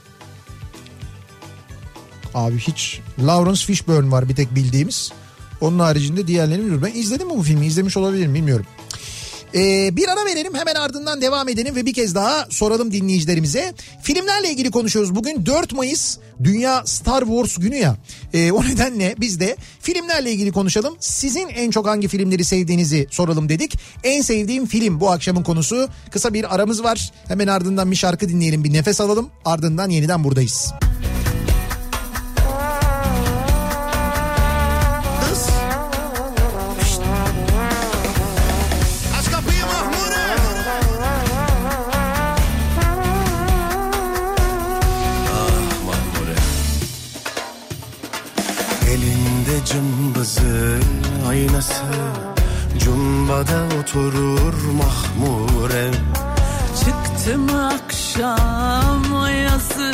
Abi 2.34 2.59
hiç. 2.59 3.01
Lawrence 3.18 3.64
Fishburne 3.66 4.11
var 4.11 4.28
bir 4.28 4.34
tek 4.37 4.55
bildiğimiz. 4.55 5.12
Onun 5.61 5.78
haricinde 5.78 6.26
diğerlerini 6.26 6.62
bilmiyorum. 6.62 6.89
Ben 6.95 7.01
izledim 7.01 7.28
mi 7.28 7.34
bu 7.37 7.43
filmi? 7.43 7.66
İzlemiş 7.66 7.97
olabilirim 7.97 8.34
bilmiyorum. 8.34 8.66
Ee, 9.57 9.97
bir 9.97 10.09
ara 10.09 10.25
verelim 10.27 10.55
hemen 10.55 10.75
ardından 10.75 11.21
devam 11.21 11.49
edelim 11.49 11.77
ve 11.77 11.87
bir 11.87 11.95
kez 11.95 12.15
daha 12.15 12.47
soralım 12.51 12.93
dinleyicilerimize. 12.93 13.75
Filmlerle 14.03 14.51
ilgili 14.51 14.71
konuşuyoruz. 14.71 15.15
Bugün 15.15 15.47
4 15.47 15.73
Mayıs 15.73 16.19
Dünya 16.45 16.83
Star 16.87 17.23
Wars 17.23 17.57
günü 17.57 17.77
ya. 17.77 17.97
Ee, 18.33 18.53
o 18.53 18.65
nedenle 18.65 19.15
biz 19.21 19.41
de 19.41 19.57
filmlerle 19.81 20.33
ilgili 20.33 20.53
konuşalım. 20.53 20.97
Sizin 21.01 21.49
en 21.49 21.71
çok 21.71 21.87
hangi 21.87 22.09
filmleri 22.09 22.45
sevdiğinizi 22.45 23.07
soralım 23.11 23.49
dedik. 23.49 23.79
En 24.05 24.23
sevdiğim 24.23 24.67
film 24.67 25.01
bu 25.01 25.11
akşamın 25.11 25.43
konusu. 25.43 25.89
Kısa 26.11 26.35
bir 26.35 26.55
aramız 26.55 26.85
var. 26.85 27.13
Hemen 27.29 27.47
ardından 27.47 27.91
bir 27.91 27.97
şarkı 27.97 28.29
dinleyelim 28.29 28.65
bir 28.65 28.73
nefes 28.73 29.01
alalım. 29.01 29.31
Ardından 29.45 29.91
yeniden 29.91 30.25
buradayız. 30.25 30.73
Aç 30.83 31.26
cımbızı 50.57 50.79
aynası. 51.29 51.83
Cumbada 52.79 53.65
oturur 53.81 54.55
Mahmure. 54.73 55.91
Çıktım 56.85 57.49
akşam 57.55 59.17
ayazı 59.23 59.93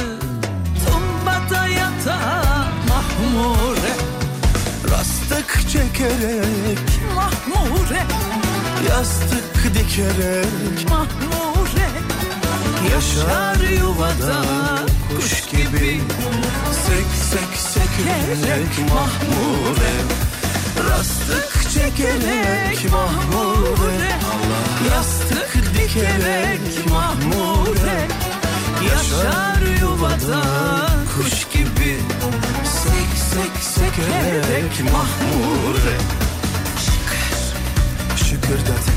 Tumbada 0.87 1.67
yatar 1.67 2.73
mahmure. 2.89 3.95
Rastık 4.91 5.71
çekerek 5.71 6.79
Mahmure. 7.15 8.03
Yastık 8.89 9.75
dikerek 9.75 10.91
mahmure. 10.91 11.89
Yaşar 12.93 13.69
yuvada 13.81 14.43
kuş 15.17 15.47
gibi. 15.51 16.01
Sek 16.87 17.07
sek 17.31 17.57
sekerek 17.57 18.91
Mahmure 18.91 20.33
Rastık 20.79 21.71
çekerek 21.71 22.93
Mahmure 22.93 24.13
Yastık 24.91 25.75
dikerek 25.75 26.91
mahmure 26.91 28.09
Yaşar 28.91 29.81
yuvada 29.81 30.43
kuş 31.17 31.49
gibi. 31.53 31.97
Sek 32.65 33.19
sek 33.33 33.63
sekerek 33.63 34.93
Mahmure 34.93 35.99
Şıkırda 38.17 38.53
Tıkır 38.57 38.59
tıkırda 38.59 38.92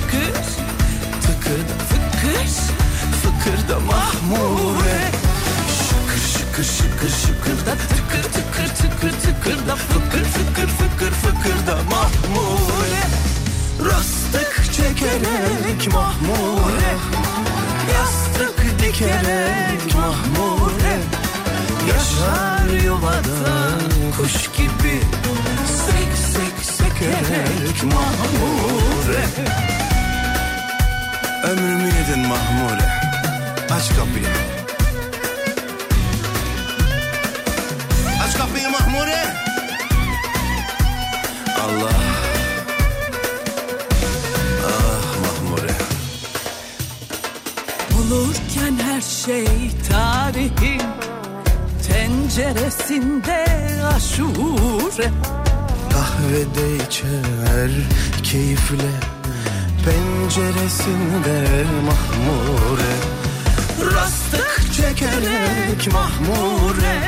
Çekerek 15.85 16.01
Mahmure 16.01 16.95
dikerek 18.79 19.95
mahmure 19.95 20.97
Yaşar 21.89 22.83
yuvada 22.83 23.79
kuş 24.17 24.33
gibi. 24.57 24.99
Sek 25.85 26.17
sek 26.17 26.75
sekerek 26.75 27.83
mahmure 27.83 29.25
Ömrümü 31.43 31.87
yedin 31.87 32.19
mahmure 32.19 32.89
Aç 33.71 33.89
kapıyı. 33.89 34.27
Aç 38.23 38.37
kapıyı 38.37 38.69
mahmure 38.69 39.44
şey 49.25 49.71
tarihin 49.89 50.81
tenceresinde 51.87 53.45
aşure. 53.95 55.09
Kahvede 55.93 56.75
içer 56.75 57.71
keyifle 58.23 58.91
Penceresinde 59.85 61.63
mahmure. 61.85 62.95
Rastık 63.95 64.73
çekerek 64.73 65.93
mahmure 65.93 67.01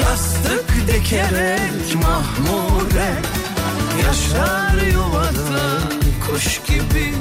Yastık 0.00 0.74
dikerek 0.88 1.94
mahmure. 1.94 3.14
Yaşar 4.06 4.86
yuvada 4.92 5.95
kuş 6.26 6.60
gibi. 6.66 7.14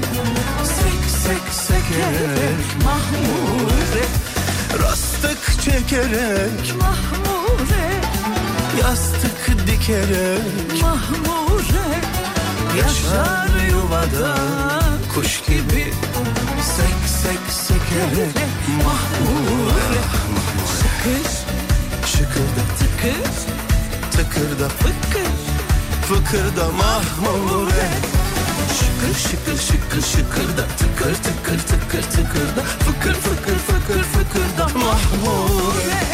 Sek 0.63 1.01
sek 1.23 1.53
sekerek 1.53 2.83
mahmure. 2.83 4.05
Rastık 4.83 5.61
çekerek 5.61 6.75
Mahmure, 6.81 7.87
Yastık 8.81 9.67
dikerek 9.67 10.81
mahmure. 10.81 11.87
Yaşar 12.77 13.67
yuvada 13.69 14.37
kuş 15.15 15.41
gibi. 15.47 15.93
Sek 16.61 17.09
sek 17.23 17.39
sekerek 17.49 18.35
mahmure. 18.85 20.01
Kış 21.03 21.31
Şıkırda 22.11 22.63
tıkır. 22.79 23.31
Tıkırda 24.11 24.69
fıkır. 24.69 25.35
Fıkırda 26.07 26.71
mahmure 26.71 28.24
Şıkır 28.79 29.19
şıkır 29.19 29.57
şıkır 29.61 30.01
şıkırda 30.01 30.67
tıkır 30.77 31.15
tıkır 31.15 31.59
tıkır 31.59 32.01
tıkırda 32.01 32.61
Fıkır 32.85 33.13
fıkır 33.13 33.57
fıkır 33.57 34.03
fıkırda 34.03 34.63
mahmure. 34.79 36.05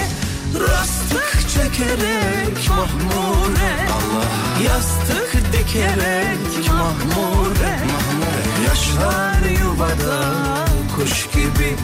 Rastık 0.60 1.50
çekerek 1.50 2.70
mahmure. 2.70 3.72
Allah 3.92 4.26
Yastık 4.68 5.54
dikerek 5.54 6.70
mahmure. 6.70 7.80
Yaşar 8.68 9.62
yuvada 9.62 10.36
kuş 10.96 11.28
gibi 11.34 11.76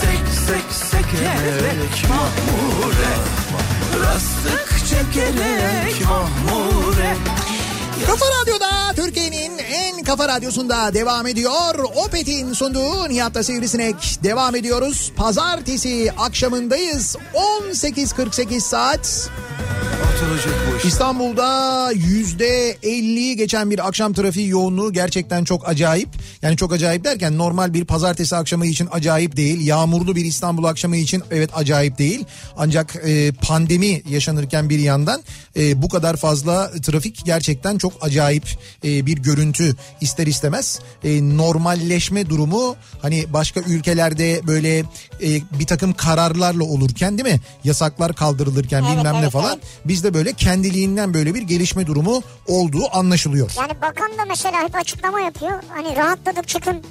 Sek 0.00 0.24
sek 0.46 0.90
sekerek 0.90 2.08
mahmure. 2.08 3.12
Rastık 4.04 4.86
çekerek 4.88 6.08
mahmure 6.08 7.16
Kafa 8.06 8.26
Radyo'da 8.40 8.92
Türkiye'nin 8.96 9.58
en 9.58 10.02
kafa 10.04 10.28
radyosunda 10.28 10.94
devam 10.94 11.26
ediyor. 11.26 11.74
Opet'in 12.06 12.52
sunduğu 12.52 13.08
Nihat'ta 13.08 13.42
Sivrisinek 13.42 14.18
devam 14.22 14.56
ediyoruz. 14.56 15.12
Pazartesi 15.16 16.12
akşamındayız. 16.18 17.16
18.48 17.34 18.60
saat. 18.60 19.30
Oturacak 20.18 20.54
bu 20.72 20.76
iş. 20.76 20.84
İstanbul'da 20.84 21.90
yüzde 21.92 22.74
50'yi 22.82 23.36
geçen 23.36 23.70
bir 23.70 23.88
akşam 23.88 24.12
trafiği 24.12 24.48
yoğunluğu 24.48 24.92
gerçekten 24.92 25.44
çok 25.44 25.68
acayip. 25.68 26.08
Yani 26.42 26.56
çok 26.56 26.72
acayip 26.72 27.04
derken 27.04 27.38
normal 27.38 27.74
bir 27.74 27.84
pazartesi 27.84 28.36
akşamı 28.36 28.66
için 28.66 28.88
acayip 28.92 29.36
değil. 29.36 29.66
Yağmurlu 29.66 30.16
bir 30.16 30.24
İstanbul 30.24 30.64
akşamı 30.64 30.96
için 30.96 31.22
evet 31.30 31.50
acayip 31.54 31.98
değil. 31.98 32.24
Ancak 32.56 32.96
e, 33.06 33.32
pandemi 33.32 34.02
yaşanırken 34.08 34.70
bir 34.70 34.78
yandan 34.78 35.22
e, 35.56 35.82
bu 35.82 35.88
kadar 35.88 36.16
fazla 36.16 36.70
trafik 36.82 37.24
gerçekten 37.24 37.78
çok 37.78 37.92
acayip 38.00 38.44
e, 38.84 39.06
bir 39.06 39.18
görüntü 39.18 39.76
ister 40.00 40.26
istemez. 40.26 40.78
E, 41.04 41.36
normalleşme 41.36 42.28
durumu 42.28 42.76
hani 43.02 43.32
başka 43.32 43.60
ülkelerde 43.60 44.40
böyle 44.46 44.78
e, 44.78 44.84
bir 45.58 45.66
takım 45.66 45.92
kararlarla 45.92 46.64
olurken 46.64 47.18
değil 47.18 47.34
mi? 47.34 47.40
Yasaklar 47.64 48.14
kaldırılırken 48.14 48.84
Evet, 48.88 48.98
bilmem 48.98 49.14
ne 49.14 49.18
evet, 49.18 49.30
falan. 49.30 49.52
evet. 49.52 49.64
Bizde 49.84 50.07
böyle 50.14 50.32
kendiliğinden 50.32 51.14
böyle 51.14 51.34
bir 51.34 51.42
gelişme 51.42 51.86
durumu 51.86 52.22
olduğu 52.46 52.96
anlaşılıyor. 52.96 53.50
Yani 53.58 53.72
bakan 53.82 54.18
da 54.18 54.24
mesela 54.28 54.62
hep 54.62 54.74
açıklama 54.74 55.20
yapıyor. 55.20 55.62
Hani 55.68 55.96
rahatladık 55.96 56.48
çıkın. 56.48 56.82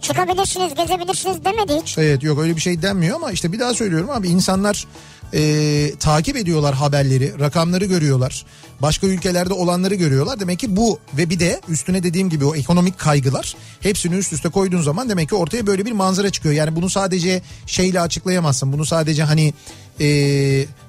Çıkabilirsiniz, 0.00 0.74
gezebilirsiniz 0.74 1.44
demedi 1.44 1.80
hiç. 1.82 1.98
Evet 1.98 2.22
yok 2.22 2.38
öyle 2.38 2.56
bir 2.56 2.60
şey 2.60 2.82
denmiyor 2.82 3.16
ama 3.16 3.32
işte 3.32 3.52
bir 3.52 3.60
daha 3.60 3.74
söylüyorum 3.74 4.10
abi 4.10 4.28
insanlar 4.28 4.86
e, 5.34 5.92
takip 6.00 6.36
ediyorlar 6.36 6.74
haberleri, 6.74 7.40
rakamları 7.40 7.84
görüyorlar. 7.84 8.44
Başka 8.82 9.06
ülkelerde 9.06 9.54
olanları 9.54 9.94
görüyorlar. 9.94 10.40
Demek 10.40 10.58
ki 10.58 10.76
bu 10.76 10.98
ve 11.16 11.30
bir 11.30 11.38
de 11.38 11.60
üstüne 11.68 12.02
dediğim 12.02 12.30
gibi 12.30 12.44
o 12.44 12.54
ekonomik 12.54 12.98
kaygılar 12.98 13.56
hepsini 13.80 14.14
üst 14.14 14.32
üste 14.32 14.48
koyduğun 14.48 14.82
zaman 14.82 15.08
demek 15.08 15.28
ki 15.28 15.34
ortaya 15.34 15.66
böyle 15.66 15.84
bir 15.84 15.92
manzara 15.92 16.30
çıkıyor. 16.30 16.54
Yani 16.54 16.76
bunu 16.76 16.90
sadece 16.90 17.42
şeyle 17.66 18.00
açıklayamazsın. 18.00 18.72
Bunu 18.72 18.86
sadece 18.86 19.22
hani 19.24 19.54
e, 20.00 20.08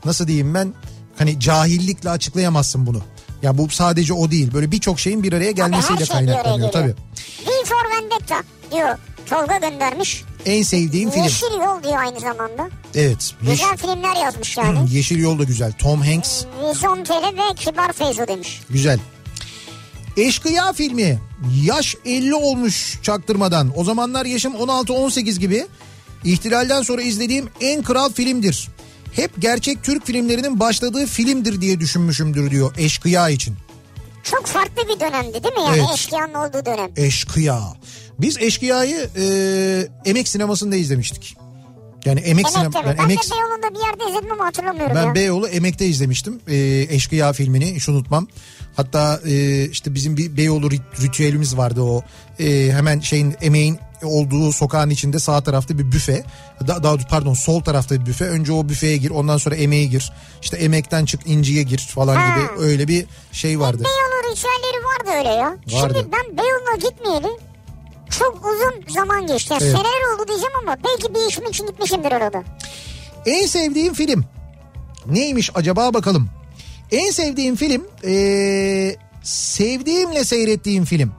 nasıl 0.05 0.27
diyeyim 0.27 0.53
ben 0.53 0.73
hani 1.19 1.39
cahillikle 1.39 2.09
açıklayamazsın 2.09 2.85
bunu. 2.87 3.01
Ya 3.41 3.57
bu 3.57 3.69
sadece 3.69 4.13
o 4.13 4.31
değil. 4.31 4.53
Böyle 4.53 4.71
birçok 4.71 4.99
şeyin 4.99 5.23
bir 5.23 5.33
araya 5.33 5.51
gelmesiyle 5.51 6.05
şey 6.05 6.15
kaynaklanıyor 6.15 6.71
tabii. 6.71 6.95
V 7.47 7.51
for 7.65 8.01
Vendetta 8.01 8.43
diyor. 8.71 8.97
Tolga 9.29 9.57
göndermiş. 9.57 10.23
En 10.45 10.63
sevdiğim 10.63 11.09
film. 11.11 11.23
Yeşil 11.23 11.45
Yol 11.45 11.83
diyor 11.83 11.97
aynı 11.99 12.19
zamanda. 12.19 12.69
Evet. 12.95 13.33
Yeş- 13.41 13.51
Güzel 13.51 13.77
filmler 13.77 14.23
yazmış 14.23 14.57
yani. 14.57 14.79
Yeşil 14.93 15.19
Yol 15.19 15.39
da 15.39 15.43
güzel. 15.43 15.71
Tom 15.71 16.01
Hanks 16.01 16.43
Vizontele 16.69 17.27
ve 17.37 17.55
Kibar 17.55 17.93
Feyzo 17.93 18.27
demiş. 18.27 18.61
güzel. 18.69 18.99
Eşkıya 20.17 20.73
filmi 20.73 21.19
yaş 21.63 21.95
50 22.05 22.35
olmuş 22.35 22.99
çaktırmadan. 23.03 23.71
O 23.75 23.83
zamanlar 23.83 24.25
yaşım 24.25 24.53
16-18 24.55 25.39
gibi. 25.39 25.67
İhtilalden 26.23 26.81
sonra 26.81 27.01
izlediğim 27.01 27.49
en 27.61 27.83
kral 27.83 28.09
filmdir. 28.13 28.67
Hep 29.13 29.31
gerçek 29.41 29.83
Türk 29.83 30.05
filmlerinin 30.05 30.59
başladığı 30.59 31.05
filmdir 31.05 31.61
diye 31.61 31.79
düşünmüşümdür 31.79 32.51
diyor 32.51 32.75
Eşkıya 32.77 33.29
için. 33.29 33.55
Çok 34.23 34.45
farklı 34.45 34.83
bir 34.95 34.99
dönemdi 34.99 35.33
değil 35.43 35.53
mi 35.55 35.61
yani 35.67 35.77
Evet. 35.79 35.87
eşkıyanın 35.93 36.33
olduğu 36.33 36.65
dönem. 36.65 36.91
Eşkıya. 36.95 37.59
Biz 38.19 38.37
Eşkıya'yı 38.37 39.09
e, 39.17 39.87
Emek 40.09 40.27
sinemasında 40.27 40.75
izlemiştik. 40.75 41.37
Yani 42.05 42.19
Emek 42.19 42.29
Emek'te 42.45 42.51
sinema 42.51 42.69
mi? 42.79 42.85
ben 42.85 42.97
Ben 42.97 43.03
Emek 43.03 43.17
de 43.17 43.31
Beyoğlu'nda 43.35 43.75
bir 43.75 43.79
yerde 43.87 44.11
izledim 44.11 44.31
ama 44.31 44.45
hatırlamıyorum 44.45 44.95
Ben 44.95 45.05
ya. 45.05 45.15
Beyoğlu 45.15 45.47
Emek'te 45.47 45.85
izlemiştim 45.85 46.39
e, 46.47 46.57
Eşkıya 46.89 47.33
filmini 47.33 47.75
hiç 47.75 47.89
unutmam. 47.89 48.27
Hatta 48.75 49.19
e, 49.27 49.65
işte 49.69 49.95
bizim 49.95 50.17
bir 50.17 50.37
Beyoğlu 50.37 50.67
rit- 50.67 51.01
ritüelimiz 51.01 51.57
vardı 51.57 51.81
o 51.81 52.03
e, 52.39 52.71
hemen 52.71 52.99
şeyin 52.99 53.35
emeğin 53.41 53.77
olduğu 54.03 54.51
sokağın 54.53 54.89
içinde 54.89 55.19
sağ 55.19 55.41
tarafta 55.43 55.77
bir 55.77 55.91
büfe. 55.91 56.23
Da, 56.67 56.83
daha 56.83 56.97
pardon 56.97 57.33
sol 57.33 57.61
tarafta 57.63 58.01
bir 58.01 58.05
büfe. 58.05 58.25
Önce 58.25 58.51
o 58.51 58.69
büfeye 58.69 58.97
gir 58.97 59.09
ondan 59.09 59.37
sonra 59.37 59.55
emeğe 59.55 59.85
gir. 59.85 60.11
İşte 60.41 60.57
emekten 60.57 61.05
çık 61.05 61.21
inciye 61.27 61.63
gir 61.63 61.77
falan 61.79 62.15
Ha. 62.15 62.35
gibi 62.35 62.61
öyle 62.61 62.87
bir 62.87 63.05
şey 63.31 63.59
vardı. 63.59 63.83
Beyoğlu 63.83 64.31
ritüelleri 64.35 64.83
vardı 64.85 65.19
öyle 65.19 65.29
ya. 65.39 65.47
Vardı. 65.81 65.95
Şimdi 65.99 66.11
ben 66.11 66.37
Beyoğlu'na 66.37 66.75
gitmeyeli 66.89 67.39
çok 68.19 68.45
uzun 68.45 68.93
zaman 68.93 69.27
geçti. 69.27 69.53
Yani 69.53 69.63
Evet. 69.63 69.71
Seneler 69.75 70.15
oldu 70.15 70.27
diyeceğim 70.27 70.53
ama 70.63 70.77
belki 70.85 71.15
bir 71.15 71.29
işim 71.29 71.45
için 71.47 71.67
gitmişimdir 71.67 72.11
orada. 72.11 72.43
En 73.25 73.45
sevdiğim 73.45 73.93
film 73.93 74.25
neymiş 75.05 75.49
acaba 75.55 75.93
bakalım. 75.93 76.29
En 76.91 77.11
sevdiğim 77.11 77.55
film 77.55 77.87
eee, 78.03 78.95
sevdiğimle 79.23 80.23
seyrettiğim 80.23 80.85
film. 80.85 81.11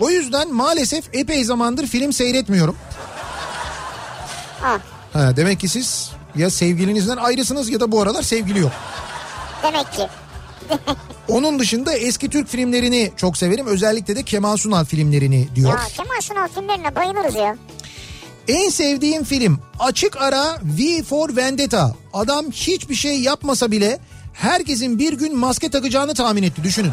O 0.00 0.10
yüzden 0.10 0.54
maalesef 0.54 1.04
epey 1.12 1.44
zamandır 1.44 1.86
film 1.86 2.12
seyretmiyorum. 2.12 2.76
Ha, 4.60 4.78
Ha, 5.12 5.36
demek 5.36 5.60
ki 5.60 5.68
siz 5.68 6.10
ya 6.36 6.50
sevgilinizden 6.50 7.16
ayrısınız 7.16 7.70
ya 7.70 7.80
da 7.80 7.92
bu 7.92 8.02
aralar 8.02 8.22
sevgili 8.22 8.58
yok. 8.58 8.72
demek 9.62 9.92
ki. 9.92 10.06
Onun 11.28 11.58
dışında 11.58 11.92
eski 11.94 12.30
Türk 12.30 12.48
filmlerini 12.48 13.12
çok 13.16 13.36
severim. 13.36 13.66
Özellikle 13.66 14.16
de 14.16 14.22
Kemal 14.22 14.56
Sunal 14.56 14.84
filmlerini 14.84 15.48
diyor. 15.54 15.70
Ya 15.70 15.80
Kemal 15.96 16.20
Sunal 16.20 16.48
filmlerine 16.48 16.94
bayılırız 16.94 17.34
ya. 17.34 17.56
En 18.48 18.68
sevdiğim 18.70 19.24
film 19.24 19.60
açık 19.78 20.22
ara 20.22 20.56
V 20.62 21.02
for 21.02 21.36
Vendetta. 21.36 21.94
Adam 22.12 22.50
hiçbir 22.50 22.94
şey 22.94 23.20
yapmasa 23.20 23.70
bile 23.70 23.98
herkesin 24.32 24.98
bir 24.98 25.12
gün 25.12 25.36
maske 25.38 25.70
takacağını 25.70 26.14
tahmin 26.14 26.42
etti 26.42 26.64
düşünün. 26.64 26.92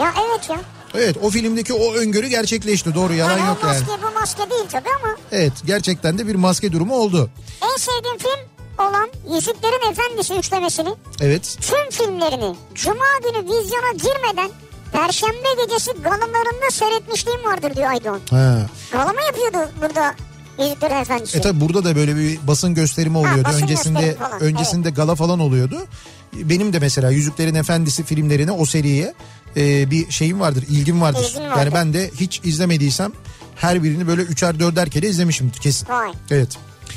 Ya 0.00 0.14
evet 0.28 0.50
ya. 0.50 0.60
Evet 0.94 1.16
o 1.22 1.30
filmdeki 1.30 1.72
o 1.74 1.94
öngörü 1.94 2.26
gerçekleşti 2.26 2.94
doğru 2.94 3.14
yalan 3.14 3.38
Yani 3.38 3.48
yok 3.48 3.58
o 3.64 3.66
yani. 3.66 3.78
maske 3.78 4.02
bu 4.02 4.20
maske 4.20 4.50
değil 4.50 4.64
tabii 4.72 4.88
ama 5.04 5.16
Evet 5.32 5.52
gerçekten 5.66 6.18
de 6.18 6.26
bir 6.26 6.34
maske 6.34 6.72
durumu 6.72 6.94
oldu. 6.96 7.30
en 7.62 7.76
sevdiğim 7.76 8.18
film 8.18 8.48
olan 8.88 9.08
Yüzüklerin 9.34 9.92
Efendisi 9.92 10.34
üçlemesini 10.34 10.88
Evet. 11.20 11.56
tüm 11.60 11.90
filmlerini 11.90 12.56
Cuma 12.74 13.04
günü 13.24 13.44
vizyona 13.44 13.92
girmeden 13.92 14.50
Perşembe 14.92 15.62
gecesi 15.66 15.92
galalarında 16.02 16.70
seyretmişliğim 16.72 17.44
vardır 17.44 17.76
diyor 17.76 17.90
Aydoğan. 17.90 18.20
Ha. 18.30 18.66
Gala 18.92 19.12
mı 19.12 19.18
yapıyordu 19.26 19.70
burada 19.82 20.14
Yüzüklerin 20.58 20.94
Efendisi? 20.96 21.38
E 21.38 21.40
tabi 21.40 21.60
burada 21.60 21.84
da 21.84 21.96
böyle 21.96 22.16
bir 22.16 22.38
basın 22.46 22.74
gösterimi 22.74 23.18
oluyordu. 23.18 23.44
basın 23.44 23.62
öncesinde 23.62 24.14
falan, 24.14 24.40
öncesinde 24.40 24.90
gala 24.90 25.14
falan 25.14 25.38
oluyordu. 25.40 25.86
Benim 26.34 26.72
de 26.72 26.78
mesela 26.78 27.10
Yüzüklerin 27.10 27.54
Efendisi 27.54 28.02
filmlerine 28.04 28.52
o 28.52 28.66
seriye 28.66 29.14
e, 29.58 29.90
bir 29.90 30.10
şeyim 30.10 30.40
vardır, 30.40 30.64
ilgim 30.68 31.00
vardır. 31.00 31.26
İlgin 31.30 31.50
vardır. 31.50 31.58
Yani 31.58 31.74
ben 31.74 31.92
de 31.92 32.10
hiç 32.20 32.40
izlemediysem 32.44 33.12
her 33.56 33.82
birini 33.82 34.06
böyle 34.06 34.22
üçer 34.22 34.60
dörder 34.60 34.90
kere 34.90 35.08
izlemişimdir 35.08 35.58
kesin. 35.60 35.88
Vay. 35.88 36.12
Evet. 36.30 36.48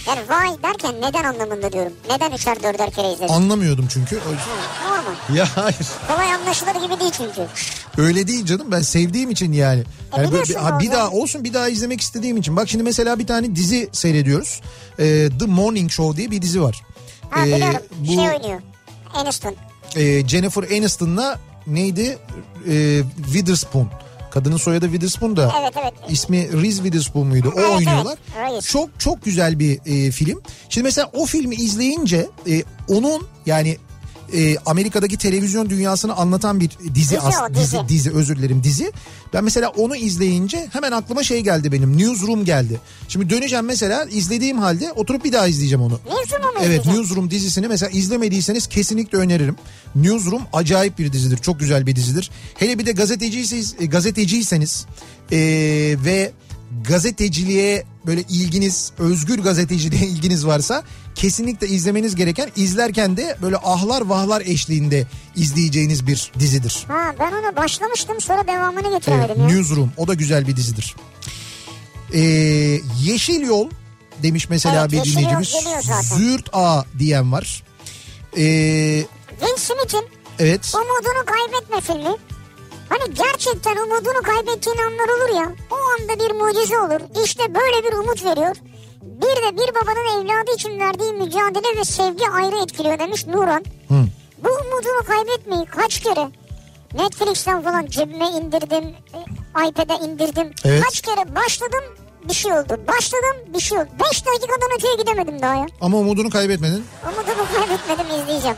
Yani 0.08 0.20
vay 0.30 0.50
derken 0.64 0.96
neden 1.02 1.24
anlamında 1.24 1.72
diyorum. 1.72 1.94
Neden 2.10 2.32
üçer 2.32 2.64
dörder 2.64 2.92
kere 2.92 3.14
izledin? 3.14 3.34
Anlamıyordum 3.34 3.88
çünkü. 3.94 4.16
Normal. 4.16 5.02
Ya 5.36 5.48
hayır. 5.56 5.78
Kolay 6.08 6.34
anlaşılır 6.34 6.74
gibi 6.88 7.00
değil 7.00 7.12
çünkü. 7.18 7.42
Öyle 7.98 8.28
değil 8.28 8.46
canım 8.46 8.68
ben 8.72 8.82
sevdiğim 8.82 9.32
için 9.32 9.52
yani. 9.54 9.80
E 9.80 9.84
yani 10.18 10.32
böyle, 10.32 10.44
biliyorsun 10.44 10.54
ha, 10.56 10.80
bir 10.80 10.92
daha 10.92 11.10
olsun 11.10 11.44
bir 11.44 11.54
daha 11.54 11.70
izlemek 11.70 12.02
istediğim 12.02 12.38
için. 12.38 12.56
Bak 12.56 12.70
şimdi 12.70 12.84
mesela 12.84 13.20
bir 13.20 13.28
tane 13.28 13.56
dizi 13.56 13.90
seyrediyoruz. 13.92 14.62
Ee, 15.00 15.30
The 15.40 15.46
Morning 15.46 15.92
Show 15.92 16.18
diye 16.18 16.32
bir 16.32 16.42
dizi 16.42 16.62
var. 16.62 16.82
Ha 17.30 17.48
Ee, 17.48 17.56
biliyorum. 17.56 17.82
bu 18.00 18.06
Şey 18.06 18.18
oynuyor. 18.18 18.62
Aniston. 19.14 19.56
e, 19.96 20.28
Jennifer 20.28 20.64
Aniston'la 20.64 21.40
neydi? 21.68 22.18
Ee, 22.70 23.02
Witherspoon. 23.26 23.88
Kadının 24.32 24.58
soyadı 24.58 24.86
Witherspoon 24.86 25.38
da. 25.38 25.54
Evet 25.62 25.74
evet. 25.82 25.94
İsmi 26.10 26.38
Reese 26.64 26.76
Witherspoon 26.84 27.28
muydu? 27.28 27.54
O 27.56 27.60
Evet, 27.60 27.70
oynuyorlar. 27.72 28.18
evet. 28.50 28.64
Çok 28.64 29.00
çok 29.00 29.24
güzel 29.26 29.60
bir 29.60 29.80
e, 29.86 30.12
film. 30.12 30.42
Şimdi 30.70 30.86
mesela 30.86 31.10
o 31.14 31.26
filmi 31.26 31.56
izleyince 31.56 32.30
e, 32.50 32.64
onun 32.88 33.28
yani 33.46 33.78
e, 34.34 34.58
Amerika'daki 34.66 35.18
televizyon 35.18 35.70
dünyasını 35.70 36.14
anlatan 36.14 36.60
bir 36.60 36.70
dizi 36.70 36.96
Dizi 36.96 37.20
as 37.20 37.36
o, 37.42 37.54
dizi. 37.54 37.62
dizi. 37.64 37.90
dizi 37.90 38.12
özür 38.12 38.38
dilerim 38.38 38.64
dizi. 38.64 38.92
Ben 39.34 39.44
mesela 39.44 39.70
onu 39.70 39.96
izleyince 39.96 40.68
hemen 40.74 40.92
aklıma 40.92 41.24
şey 41.24 41.42
geldi 41.42 41.72
benim 41.72 41.98
Newsroom 41.98 42.46
geldi. 42.46 42.80
Şimdi 43.08 43.30
döneceğim 43.30 43.66
mesela 43.66 44.06
izlediğim 44.06 44.60
halde 44.60 44.92
oturup 44.92 45.24
bir 45.24 45.32
daha 45.32 45.48
izleyeceğim 45.48 45.82
onu. 45.82 46.00
Newsroom'u 46.06 46.46
mu 46.46 46.60
Evet? 46.64 46.86
Newsroom 46.86 47.32
dizisini 47.32 47.68
mesela 47.68 47.90
izlemediyseniz 47.90 48.68
kesinlikle 48.68 49.18
öneririm. 49.18 49.56
Newsroom 49.96 50.42
acayip 50.54 51.00
bir 51.00 51.14
dizidir. 51.14 51.38
Çok 51.38 51.60
güzel 51.60 51.88
bir 51.88 51.96
dizidir. 51.96 52.32
Hele 52.56 52.80
bir 52.80 52.86
de 52.86 52.92
gazeteciyseniz, 52.92 53.76
e, 53.80 53.86
gazeteciyseniz 53.86 54.86
e, 55.32 55.38
ve 56.06 56.32
gazeteciliğe 56.88 57.84
böyle 58.06 58.22
ilginiz, 58.22 58.92
özgür 58.98 59.40
gazeteciliğe 59.40 60.02
ilginiz 60.08 60.46
varsa 60.48 60.84
kesinlikle 61.16 61.68
izlemeniz 61.68 62.16
gereken 62.16 62.52
izlerken 62.56 63.18
de 63.18 63.38
böyle 63.42 63.58
ahlar 63.58 64.02
vahlar 64.02 64.42
eşliğinde 64.42 65.08
izleyeceğiniz 65.36 66.08
bir 66.08 66.32
dizidir. 66.40 66.86
Ha 66.88 67.16
ben 67.20 67.32
ona 67.32 67.56
başlamıştım 67.56 68.22
sonra 68.22 68.48
devamını 68.48 68.88
Evet, 68.88 69.00
getiremedim 69.00 69.42
ya. 69.42 69.48
Newsroom 69.48 69.92
o 69.98 70.08
da 70.08 70.14
güzel 70.14 70.48
bir 70.48 70.56
dizidir. 70.56 70.96
Ee, 72.14 72.20
Yeşil 73.02 73.42
Yol 73.42 73.70
demiş 74.24 74.50
mesela 74.50 74.82
Evet, 74.82 74.92
bir 74.92 75.12
dinleyicimiz. 75.12 75.56
Zürt 76.18 76.50
A 76.54 76.84
diyen 77.00 77.32
var. 77.32 77.64
Ee, 78.38 79.06
Will 79.40 79.58
Smith'in 79.58 80.06
evet. 80.40 80.74
umudunu 80.76 81.26
kaybetme 81.26 81.82
filmi. 81.82 82.18
Hani 82.92 83.14
gerçekten 83.14 83.76
umudunu 83.76 84.22
kaybettiğin 84.24 84.78
anlar 84.78 85.10
olur 85.16 85.36
ya. 85.40 85.52
O 85.72 85.76
anda 85.76 86.20
bir 86.24 86.32
mucize 86.36 86.80
olur. 86.80 87.24
İşte 87.26 87.44
böyle 87.56 87.84
bir 87.88 87.94
umut 87.94 88.26
veriyor. 88.26 88.56
Bir 89.02 89.36
de 89.44 89.58
bir 89.58 89.76
babanın 89.76 90.22
evladı 90.22 90.52
için 90.56 90.80
verdiği 90.80 91.14
mücadele 91.14 91.78
ve 91.80 91.84
sevgi 91.84 92.30
ayrı 92.30 92.64
etkiliyor 92.64 93.00
demiş 93.00 93.28
Nuran. 93.28 93.66
Hı. 93.88 93.94
Bu 94.44 94.50
umudunu 94.50 95.04
kaybetmeyi 95.08 95.66
kaç 95.66 96.00
kere 96.00 96.28
Netflix'ten 96.94 97.62
falan 97.62 97.86
cebime 97.86 98.28
indirdim. 98.28 98.84
e, 99.14 99.20
iPad'e 99.68 100.06
indirdim. 100.06 100.52
Evet. 100.66 100.84
Kaç 100.84 101.02
kere 101.02 101.36
başladım 101.36 101.84
bir 102.30 102.34
şey 102.34 102.52
oldu. 102.54 102.80
Başladım 102.88 103.54
bir 103.54 103.60
şey 103.60 103.78
oldu. 103.78 103.88
5 104.12 104.26
dakikadan 104.26 104.70
öteye 104.78 104.96
gidemedim 104.96 105.42
daha 105.42 105.56
ya. 105.56 105.66
Ama 105.82 105.98
umudunu 105.98 106.30
kaybetmedin. 106.30 106.86
Umudumu 107.04 107.48
kaybetmedim 107.56 108.22
izleyeceğim. 108.22 108.58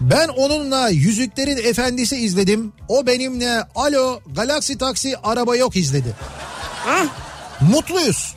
Ben 0.00 0.28
onunla 0.28 0.88
Yüzüklerin 0.88 1.56
Efendisi 1.56 2.16
izledim. 2.16 2.72
O 2.88 3.06
benimle 3.06 3.64
Alo 3.74 4.20
Galaxy 4.36 4.72
Taksi 4.74 5.16
araba 5.22 5.56
yok 5.56 5.76
izledi. 5.76 6.14
Heh. 6.86 7.06
Mutluyuz. 7.72 8.34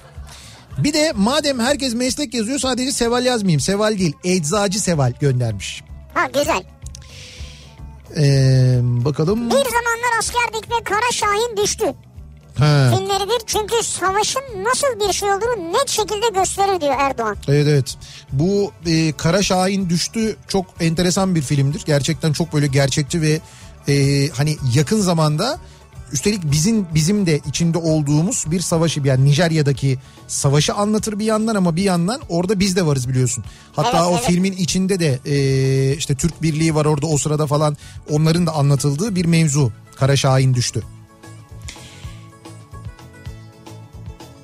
Bir 0.78 0.94
de 0.94 1.12
madem 1.16 1.60
herkes 1.60 1.94
meslek 1.94 2.34
yazıyor 2.34 2.60
sadece 2.60 2.92
Seval 2.92 3.26
yazmayayım. 3.26 3.60
Seval 3.60 4.00
değil 4.00 4.14
Eczacı 4.24 4.80
Seval 4.80 5.14
göndermiş. 5.20 5.84
Ha 6.14 6.26
güzel. 6.34 6.64
Ee, 8.18 8.80
bakalım. 8.84 9.46
Bir 9.50 9.52
zamanlar 9.56 10.18
askerdik 10.20 10.72
ve 10.72 10.84
Kara 10.84 11.12
Şahin 11.12 11.58
düştü. 11.58 11.86
Ha. 12.60 12.92
Filmleridir 12.96 13.42
çünkü 13.46 13.84
savaşın 13.84 14.42
nasıl 14.64 15.08
bir 15.08 15.14
şey 15.14 15.30
olduğunu 15.30 15.74
net 15.74 15.90
şekilde 15.90 16.40
gösterir 16.40 16.82
diyor 16.82 16.94
Erdoğan. 17.00 17.38
Evet 17.48 17.68
evet. 17.68 17.98
Bu 18.32 18.72
e, 18.86 19.12
Kara 19.12 19.44
Şahin 19.44 19.90
düştü 19.90 20.36
çok 20.48 20.66
enteresan 20.80 21.36
bir 21.36 21.42
filmdir. 21.42 21.84
Gerçekten 21.86 22.34
çok 22.34 22.54
böyle 22.54 22.68
gerçekçi 22.68 23.22
ve 23.22 23.40
e, 23.88 24.28
hani 24.30 24.58
yakın 24.76 25.02
zamanda 25.02 25.60
üstelik 26.14 26.52
bizim 26.52 26.88
bizim 26.96 27.26
de 27.26 27.40
içinde 27.48 27.78
olduğumuz 27.78 28.46
bir 28.48 28.60
savaşı 28.60 29.02
yani 29.04 29.26
Nijerya'daki 29.26 29.98
savaşı 30.28 30.74
anlatır 30.74 31.20
bir 31.20 31.26
yandan 31.26 31.56
ama 31.56 31.76
bir 31.76 31.84
yandan 31.84 32.22
orada 32.30 32.60
biz 32.60 32.76
de 32.76 32.86
varız 32.86 33.10
biliyorsun. 33.10 33.44
Hatta 33.76 33.98
Evet, 33.98 34.08
o 34.08 34.12
evet. 34.12 34.26
filmin 34.26 34.52
içinde 34.54 35.00
de 35.00 35.20
e, 35.26 35.96
işte 35.98 36.16
Türk 36.16 36.42
Birliği 36.42 36.76
var 36.76 36.86
orada 36.86 37.08
o 37.08 37.18
sırada 37.18 37.48
falan 37.48 37.78
onların 38.10 38.48
da 38.48 38.52
anlatıldığı 38.52 39.16
bir 39.16 39.26
mevzu. 39.26 39.72
Kara 39.96 40.16
Şahin 40.16 40.54
düştü. 40.54 40.84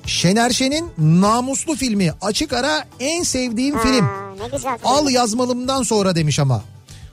Şener 0.08 0.50
Şen'in 0.50 0.90
Namuslu 0.98 1.76
filmi 1.76 2.12
açık 2.20 2.52
ara 2.52 2.84
en 3.00 3.22
sevdiğim 3.22 3.78
film. 3.78 4.04
Ha, 4.04 4.34
ne 4.40 4.48
güzel 4.56 4.78
film. 4.78 4.86
Al 4.90 5.10
yazmalımdan 5.10 5.82
sonra 5.82 6.14
demiş 6.14 6.38
ama. 6.38 6.64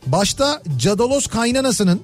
Başta 0.06 0.62
Cadalos 0.78 1.28
kaynanasının 1.28 2.02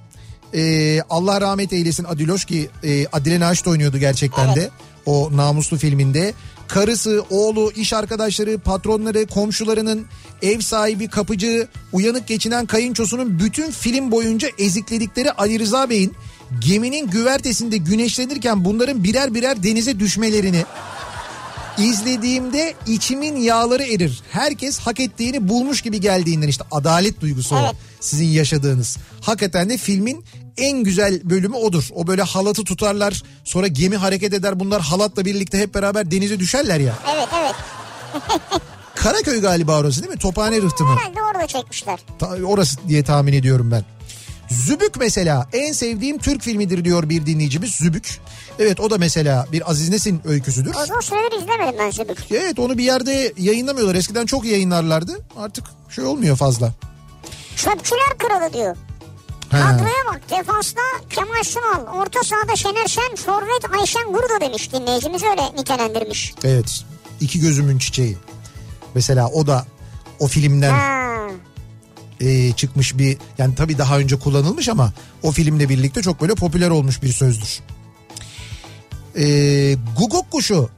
e, 0.53 1.01
Allah 1.09 1.41
rahmet 1.41 1.73
eylesin 1.73 2.03
Adiloş 2.03 2.45
ki 2.45 2.69
e, 2.83 3.07
Adile 3.07 3.39
Naşit 3.39 3.67
oynuyordu 3.67 3.97
gerçekten 3.97 4.55
de 4.55 4.69
o 5.05 5.29
namuslu 5.37 5.77
filminde. 5.77 6.33
Karısı, 6.67 7.23
oğlu, 7.29 7.71
iş 7.75 7.93
arkadaşları, 7.93 8.59
patronları, 8.59 9.25
komşularının, 9.25 10.05
ev 10.41 10.59
sahibi, 10.59 11.07
kapıcı, 11.07 11.67
uyanık 11.93 12.27
geçinen 12.27 12.65
kayınçosunun 12.65 13.39
bütün 13.39 13.71
film 13.71 14.11
boyunca 14.11 14.47
ezikledikleri 14.57 15.31
Ali 15.31 15.59
Rıza 15.59 15.89
Bey'in 15.89 16.13
geminin 16.59 17.07
güvertesinde 17.09 17.77
güneşlenirken 17.77 18.65
bunların 18.65 19.03
birer 19.03 19.33
birer 19.33 19.63
denize 19.63 19.99
düşmelerini 19.99 20.65
İzlediğimde 21.77 22.73
içimin 22.87 23.35
yağları 23.35 23.83
erir. 23.83 24.21
Herkes 24.31 24.79
hak 24.79 24.99
ettiğini 24.99 25.49
bulmuş 25.49 25.81
gibi 25.81 26.01
geldiğinden 26.01 26.47
işte 26.47 26.63
adalet 26.71 27.21
duygusu 27.21 27.55
o 27.55 27.59
Evet. 27.59 27.75
sizin 27.99 28.25
yaşadığınız. 28.25 28.97
Hakikaten 29.21 29.69
de 29.69 29.77
filmin 29.77 30.25
en 30.57 30.83
güzel 30.83 31.21
bölümü 31.29 31.55
odur. 31.55 31.87
O 31.95 32.07
böyle 32.07 32.21
halatı 32.21 32.63
tutarlar 32.63 33.23
sonra 33.43 33.67
gemi 33.67 33.97
hareket 33.97 34.33
eder 34.33 34.59
bunlar 34.59 34.81
halatla 34.81 35.25
birlikte 35.25 35.59
hep 35.59 35.73
beraber 35.75 36.11
denize 36.11 36.39
düşerler 36.39 36.79
ya. 36.79 36.95
Evet 37.15 37.27
evet. 37.41 37.55
Karaköy 38.95 39.41
galiba 39.41 39.79
orası 39.79 40.03
değil 40.03 40.13
mi? 40.13 40.19
Tophane 40.19 40.61
rıhtımı. 40.61 40.95
Herhalde 40.99 41.19
orada 41.21 41.47
çekmişler. 41.47 41.99
Ta- 42.19 42.37
Orası 42.45 42.77
diye 42.87 43.03
tahmin 43.03 43.33
ediyorum 43.33 43.71
ben. 43.71 43.83
Zübük 44.51 44.97
mesela 44.97 45.47
en 45.53 45.71
sevdiğim 45.71 46.17
Türk 46.17 46.41
filmidir 46.41 46.85
diyor 46.85 47.09
bir 47.09 47.25
dinleyicimiz 47.25 47.71
Zübük. 47.75 48.19
Evet 48.59 48.79
o 48.79 48.89
da 48.89 48.97
mesela 48.97 49.47
bir 49.51 49.71
Aziz 49.71 49.89
Nesin 49.89 50.21
öyküsüdür. 50.25 50.75
Uzun 50.83 50.99
süredir 50.99 51.41
izlemedim 51.41 51.79
ben 51.79 51.91
Zübük. 51.91 52.17
Evet 52.31 52.59
onu 52.59 52.77
bir 52.77 52.83
yerde 52.83 53.33
yayınlamıyorlar. 53.37 53.95
Eskiden 53.95 54.25
çok 54.25 54.45
yayınlarlardı. 54.45 55.19
Artık 55.37 55.65
şey 55.95 56.03
olmuyor 56.05 56.37
fazla. 56.37 56.73
Çöpçüler 57.55 58.17
kralı 58.17 58.53
diyor. 58.53 58.75
Ha. 59.51 59.59
Kadroya 59.59 60.05
bak 60.13 60.21
defansta 60.29 60.81
Kemal 61.09 61.43
Sunal, 61.43 62.01
orta 62.01 62.23
sahada 62.23 62.55
Şener 62.55 62.87
Şen, 62.87 63.15
forvet 63.15 63.79
Ayşen 63.79 64.03
Gurdo 64.03 64.41
demiş 64.41 64.73
dinleyicimiz 64.73 65.23
öyle 65.23 65.61
nitelendirmiş. 65.61 66.33
Evet. 66.43 66.83
İki 67.21 67.39
gözümün 67.39 67.77
çiçeği. 67.77 68.17
Mesela 68.95 69.27
o 69.27 69.47
da 69.47 69.65
o 70.19 70.27
filmden 70.27 70.71
Ha. 70.71 71.00
E, 72.21 72.51
çıkmış 72.53 72.97
bir 72.97 73.17
yani 73.37 73.55
tabii 73.55 73.77
daha 73.77 73.97
önce 73.99 74.19
kullanılmış 74.19 74.69
ama 74.69 74.93
o 75.23 75.31
filmle 75.31 75.69
birlikte 75.69 76.01
çok 76.01 76.21
böyle 76.21 76.35
popüler 76.35 76.69
olmuş 76.69 77.01
bir 77.03 77.13
sözdür. 77.13 77.59
E, 79.17 79.25
Guguk 79.97 80.31
kuşu 80.31 80.69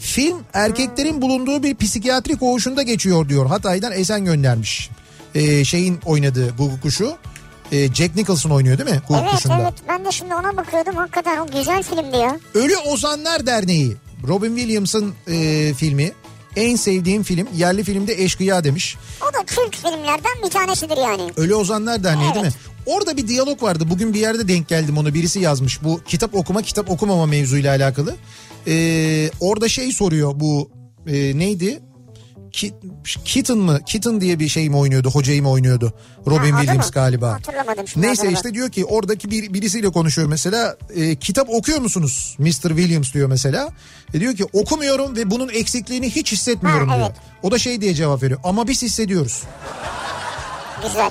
film 0.00 0.36
erkeklerin 0.54 1.22
bulunduğu 1.22 1.62
bir 1.62 1.76
psikiyatri 1.76 2.36
koğuşunda 2.38 2.82
geçiyor 2.82 3.28
diyor. 3.28 3.46
Hatay'dan 3.46 3.92
Esen 3.92 4.24
göndermiş. 4.24 4.90
E, 5.34 5.64
şeyin 5.64 5.98
oynadığı 6.04 6.50
Guguk 6.56 6.82
kuşu 6.82 7.16
E, 7.72 7.94
Jack 7.94 8.16
Nicholson 8.16 8.50
oynuyor 8.50 8.78
değil 8.78 8.90
mi? 8.90 9.00
Hulk 9.06 9.20
Evet 9.22 9.34
dışında. 9.36 9.58
evet 9.62 9.74
ben 9.88 10.04
de 10.04 10.12
şimdi 10.12 10.34
ona 10.34 10.56
bakıyordum 10.56 10.94
hakikaten 10.96 11.38
o 11.38 11.46
güzel 11.46 11.82
filmdi 11.82 12.16
ya. 12.16 12.38
Ölü 12.54 12.76
Ozanlar 12.76 13.46
Derneği. 13.46 13.96
Robin 14.28 14.56
Williams'ın 14.56 15.14
e, 15.28 15.74
filmi. 15.74 16.12
En 16.60 16.76
sevdiğim 16.76 17.22
film. 17.22 17.48
Yerli 17.56 17.84
filmde 17.84 18.22
Eşkıya 18.22 18.64
demiş. 18.64 18.96
O 19.30 19.34
da 19.34 19.44
kült 19.46 19.76
filmlerden 19.76 20.42
bir 20.44 20.50
tanesidir 20.50 20.96
yani. 20.96 21.22
Ölü 21.36 21.54
Ozanlar 21.54 22.04
Derneği 22.04 22.34
değil 22.34 22.44
mi? 22.46 22.52
Evet. 22.52 22.70
Orada 22.86 23.16
bir 23.16 23.28
diyalog 23.28 23.62
vardı. 23.62 23.84
Bugün 23.90 24.14
bir 24.14 24.20
yerde 24.20 24.48
denk 24.48 24.68
geldim 24.68 24.98
onu. 24.98 25.14
Birisi 25.14 25.40
yazmış. 25.40 25.82
Bu 25.84 26.00
kitap 26.04 26.34
okuma 26.34 26.62
kitap 26.62 26.90
okumama 26.90 27.26
mevzuyla 27.26 27.74
alakalı. 27.76 28.16
Ee, 28.66 29.30
orada 29.40 29.68
şey 29.68 29.92
soruyor 29.92 30.32
bu 30.34 30.70
e, 31.06 31.38
neydi? 31.38 31.80
Ki, 32.52 32.74
Kitten 33.24 33.58
mı? 33.58 33.80
Kitten 33.86 34.20
diye 34.20 34.38
bir 34.38 34.48
şey 34.48 34.68
mi 34.70 34.76
oynuyordu? 34.76 35.10
Hocayı 35.10 35.42
mı 35.42 35.50
oynuyordu? 35.50 35.92
Robin 36.26 36.50
Ha, 36.52 36.60
Williams 36.60 36.86
mı? 36.86 36.92
galiba. 36.92 37.32
Hatırlamadım 37.32 37.88
şimdi 37.88 38.06
Neyse 38.06 38.22
adını. 38.22 38.32
işte 38.34 38.54
diyor 38.54 38.70
ki 38.70 38.84
oradaki 38.84 39.30
bir, 39.30 39.54
birisiyle 39.54 39.88
konuşuyor 39.90 40.28
mesela. 40.28 40.76
E, 40.96 41.16
kitap 41.16 41.50
okuyor 41.50 41.78
musunuz? 41.80 42.36
Mr. 42.38 42.50
Williams 42.68 43.12
diyor 43.14 43.28
mesela. 43.28 43.68
E, 44.14 44.20
diyor 44.20 44.34
ki 44.36 44.44
okumuyorum 44.52 45.16
ve 45.16 45.30
bunun 45.30 45.48
eksikliğini 45.48 46.10
hiç 46.10 46.32
hissetmiyorum 46.32 46.88
Ha, 46.88 46.96
diyor. 46.96 47.06
evet. 47.06 47.16
O 47.42 47.50
da 47.50 47.58
şey 47.58 47.80
diye 47.80 47.94
cevap 47.94 48.22
veriyor. 48.22 48.40
Ama 48.44 48.68
biz 48.68 48.82
hissediyoruz. 48.82 49.42
Güzel. 50.82 51.10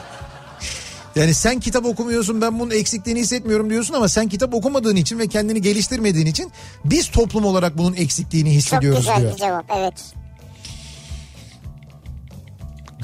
Yani 1.15 1.33
sen 1.33 1.59
kitap 1.59 1.85
okumuyorsun 1.85 2.41
ben 2.41 2.59
bunun 2.59 2.71
eksikliğini 2.71 3.19
hissetmiyorum 3.21 3.69
diyorsun 3.69 3.93
ama 3.93 4.09
sen 4.09 4.27
kitap 4.29 4.53
okumadığın 4.53 4.95
için 4.95 5.19
ve 5.19 5.27
kendini 5.27 5.61
geliştirmediğin 5.61 6.25
için 6.25 6.51
biz 6.85 7.11
toplum 7.11 7.45
olarak 7.45 7.77
bunun 7.77 7.93
eksikliğini 7.93 8.49
Çok 8.49 8.57
hissediyoruz 8.57 8.99
güzel 8.99 9.19
diyor. 9.21 9.31
bir 9.31 9.37
cevap 9.37 9.65
evet. 9.77 9.93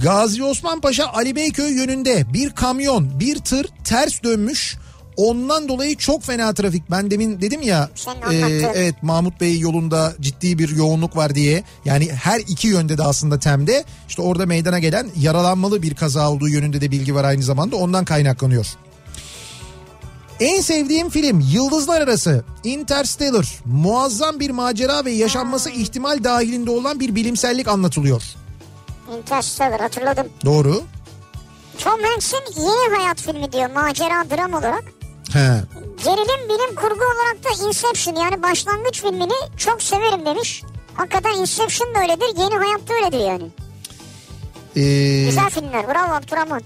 Gazi 0.03 0.43
Osman 0.43 0.81
Paşa 0.81 1.07
Ali 1.07 1.35
Beyköy 1.35 1.73
yönünde 1.73 2.33
bir 2.33 2.49
kamyon 2.49 3.19
bir 3.19 3.37
tır 3.37 3.67
ters 3.83 4.23
dönmüş. 4.23 4.77
Ondan 5.17 5.67
dolayı 5.69 5.97
çok 5.97 6.23
fena 6.23 6.53
trafik. 6.53 6.91
Ben 6.91 7.11
demin 7.11 7.41
dedim 7.41 7.61
ya 7.61 7.89
e, 8.31 8.35
evet 8.75 8.95
Mahmut 9.01 9.41
Bey 9.41 9.59
yolunda 9.59 10.13
ciddi 10.21 10.59
bir 10.59 10.75
yoğunluk 10.75 11.15
var 11.15 11.35
diye. 11.35 11.63
Yani 11.85 12.11
her 12.11 12.39
iki 12.39 12.67
yönde 12.67 12.97
de 12.97 13.03
aslında 13.03 13.39
temde. 13.39 13.83
İşte 14.09 14.21
orada 14.21 14.45
meydana 14.45 14.79
gelen 14.79 15.07
yaralanmalı 15.19 15.81
bir 15.81 15.95
kaza 15.95 16.31
olduğu 16.31 16.49
yönünde 16.49 16.81
de 16.81 16.91
bilgi 16.91 17.15
var 17.15 17.23
aynı 17.23 17.43
zamanda. 17.43 17.75
Ondan 17.75 18.05
kaynaklanıyor. 18.05 18.67
En 20.39 20.61
sevdiğim 20.61 21.09
film 21.09 21.39
Yıldızlar 21.39 22.01
Arası 22.01 22.43
Interstellar. 22.63 23.59
Muazzam 23.65 24.39
bir 24.39 24.49
macera 24.49 25.05
ve 25.05 25.11
yaşanması 25.11 25.69
ihtimal 25.69 26.23
dahilinde 26.23 26.71
olan 26.71 26.99
bir 26.99 27.15
bilimsellik 27.15 27.67
anlatılıyor. 27.67 28.23
Interstellar 29.17 29.81
hatırladım. 29.81 30.27
Doğru. 30.45 30.83
Tom 31.79 32.03
Hanks'in 32.03 32.61
Yeni 32.61 32.95
Hayat 32.97 33.21
filmi 33.21 33.51
diyor 33.51 33.69
macera 33.71 34.29
dram 34.29 34.53
olarak. 34.53 34.83
He. 35.33 35.61
Gerilim 36.03 36.49
bilim 36.49 36.75
kurgu 36.75 37.03
olarak 37.03 37.43
da 37.43 37.67
Inception 37.67 38.15
yani 38.15 38.43
başlangıç 38.43 39.01
filmini 39.01 39.33
çok 39.57 39.81
severim 39.83 40.25
demiş. 40.25 40.63
Hakikaten 40.93 41.33
Inception 41.33 41.95
da 41.95 41.99
öyledir 41.99 42.37
Yeni 42.41 42.55
Hayat 42.55 42.89
da 42.89 42.93
öyledir 42.93 43.19
yani. 43.27 43.47
Ee, 44.75 45.25
Güzel 45.25 45.49
filmler 45.49 45.87
bravo 45.87 46.13
Abdurrahman. 46.13 46.61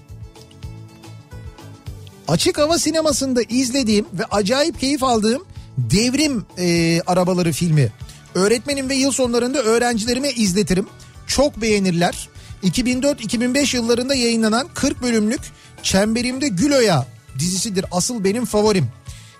açık 2.28 2.58
hava 2.58 2.78
sinemasında 2.78 3.42
izlediğim 3.48 4.06
ve 4.12 4.24
acayip 4.30 4.80
keyif 4.80 5.02
aldığım 5.02 5.44
Devrim 5.78 6.46
e, 6.58 7.00
Arabaları 7.06 7.52
filmi. 7.52 7.92
Öğretmenim 8.34 8.88
ve 8.88 8.94
yıl 8.94 9.12
sonlarında 9.12 9.58
öğrencilerime 9.62 10.30
izletirim. 10.30 10.86
Çok 11.30 11.60
beğenirler. 11.60 12.28
2004-2005 12.64 13.76
yıllarında 13.76 14.14
yayınlanan 14.14 14.68
40 14.74 15.02
bölümlük 15.02 15.40
Çemberimde 15.82 16.48
Güloya 16.48 17.06
dizisidir 17.38 17.84
asıl 17.92 18.24
benim 18.24 18.44
favorim. 18.44 18.88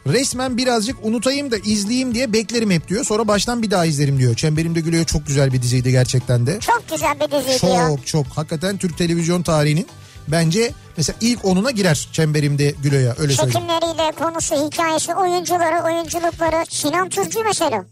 Resmen 0.07 0.57
birazcık 0.57 0.97
unutayım 1.05 1.51
da 1.51 1.57
izleyeyim 1.57 2.15
diye 2.15 2.33
beklerim 2.33 2.71
hep 2.71 2.89
diyor. 2.89 3.05
Sonra 3.05 3.29
baştan 3.29 3.63
bir 3.63 3.71
daha 3.71 3.87
izlerim 3.87 4.19
diyor. 4.19 4.35
Çemberimde 4.35 4.81
Güloya 4.81 5.05
çok 5.05 5.27
güzel 5.27 5.53
bir 5.53 5.63
diziydi 5.63 5.91
gerçekten 5.91 6.47
de. 6.47 6.61
Çok 6.61 6.85
güzel 6.91 7.21
bir 7.21 7.31
diziydi 7.31 7.73
ya. 7.73 7.89
Çok 7.89 8.07
çok 8.07 8.27
hakikaten 8.27 8.79
Türk 8.79 8.99
televizyon 8.99 9.43
tarihinin 9.43 9.87
bence 10.29 10.73
mesela 10.97 11.17
ilk 11.21 11.45
onuna 11.45 11.71
girer 11.71 12.09
Çemberimde 12.13 12.75
Güloya 12.83 13.15
öyle 13.19 13.33
söyleyeyim. 13.33 13.61
Çekimleriyle 13.69 14.13
konusu, 14.13 14.67
hikayesi, 14.67 15.15
oyuncuları, 15.15 15.85
oyunculukları. 15.85 16.65
Sinan 16.71 17.09
Türkçü 17.09 17.39
mesela. 17.45 17.85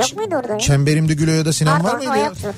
Yok 0.00 0.16
muydu 0.16 0.34
orada? 0.36 0.58
Çemberimde 0.58 1.14
Güloya'da 1.14 1.52
Sinan 1.52 1.84
var 1.84 1.92
Pardon, 1.92 1.98
mıydı 1.98 2.10
o 2.12 2.14
ya? 2.14 2.24
yoktu. 2.26 2.54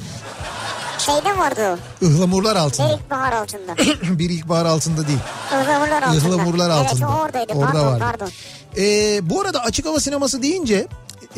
Şeyde 0.99 1.39
vardı 1.39 1.79
o. 2.03 2.07
Ihlamurlar 2.07 2.57
altında. 2.57 2.93
İlkbahar 2.93 3.33
altında. 3.33 3.77
bir 4.19 4.31
ilkbahar 4.31 4.65
altında 4.67 5.07
değil. 5.09 5.19
Ihlamurlar 5.49 6.03
altında. 6.03 6.17
Ihlamurlar 6.17 6.71
altında. 6.71 7.07
Evet 7.07 7.17
o 7.19 7.23
oradaydı. 7.23 7.53
Orada 7.53 7.73
pardon 7.73 7.87
vardı. 7.87 7.99
pardon. 8.01 8.29
Ee, 8.77 9.21
bu 9.31 9.41
arada 9.41 9.61
açık 9.65 9.87
hava 9.87 10.01
sineması 10.01 10.43
deyince 10.43 10.87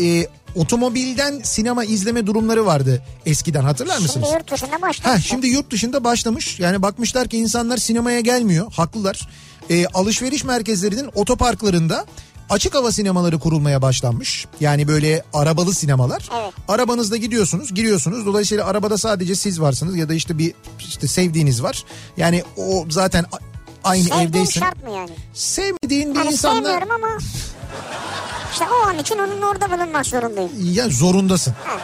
e, 0.00 0.26
otomobilden 0.56 1.40
sinema 1.42 1.84
izleme 1.84 2.26
durumları 2.26 2.66
vardı 2.66 3.02
eskiden 3.26 3.64
hatırlar 3.64 3.98
mısınız? 3.98 4.26
Şimdi 4.28 4.38
yurt 4.38 4.52
dışında 4.52 4.76
Ha, 4.76 4.82
başlamış. 4.82 5.26
şimdi 5.26 5.46
yurt 5.46 5.70
dışında 5.70 6.04
başlamış. 6.04 6.60
Yani 6.60 6.82
bakmışlar 6.82 7.28
ki 7.28 7.36
insanlar 7.38 7.76
sinemaya 7.76 8.20
gelmiyor. 8.20 8.72
Haklılar. 8.72 9.28
Ee, 9.70 9.86
alışveriş 9.86 10.44
merkezlerinin 10.44 11.10
otoparklarında 11.14 12.04
açık 12.50 12.74
hava 12.74 12.92
sinemaları 12.92 13.38
kurulmaya 13.38 13.82
başlanmış. 13.82 14.46
Yani 14.60 14.88
böyle 14.88 15.22
arabalı 15.32 15.74
sinemalar. 15.74 16.28
Evet. 16.42 16.52
Arabanızda 16.68 17.16
gidiyorsunuz, 17.16 17.74
giriyorsunuz. 17.74 18.26
Dolayısıyla 18.26 18.66
arabada 18.66 18.98
sadece 18.98 19.34
siz 19.34 19.60
varsınız 19.60 19.96
ya 19.96 20.08
da 20.08 20.14
işte 20.14 20.38
bir 20.38 20.54
işte 20.78 21.08
sevdiğiniz 21.08 21.62
var. 21.62 21.84
Yani 22.16 22.42
o 22.56 22.84
zaten 22.90 23.24
aynı 23.84 24.02
Sevdiğim 24.04 24.28
evdeysin. 24.28 24.60
şart 24.60 24.84
mı 24.84 24.90
yani? 24.90 25.10
Sevmediğin 25.34 26.14
bir 26.14 26.18
Hani 26.18 26.30
insanla 26.32 26.54
sevmiyorum 26.68 26.90
ama 26.90 27.08
işte 28.52 28.64
o 28.82 28.86
an 28.88 28.98
için 28.98 29.18
onun 29.18 29.42
orada 29.42 29.70
bulunmak 29.70 30.06
zorundayım. 30.06 30.50
ya 30.72 30.88
zorundasın. 30.88 31.54
Ha. 31.64 31.76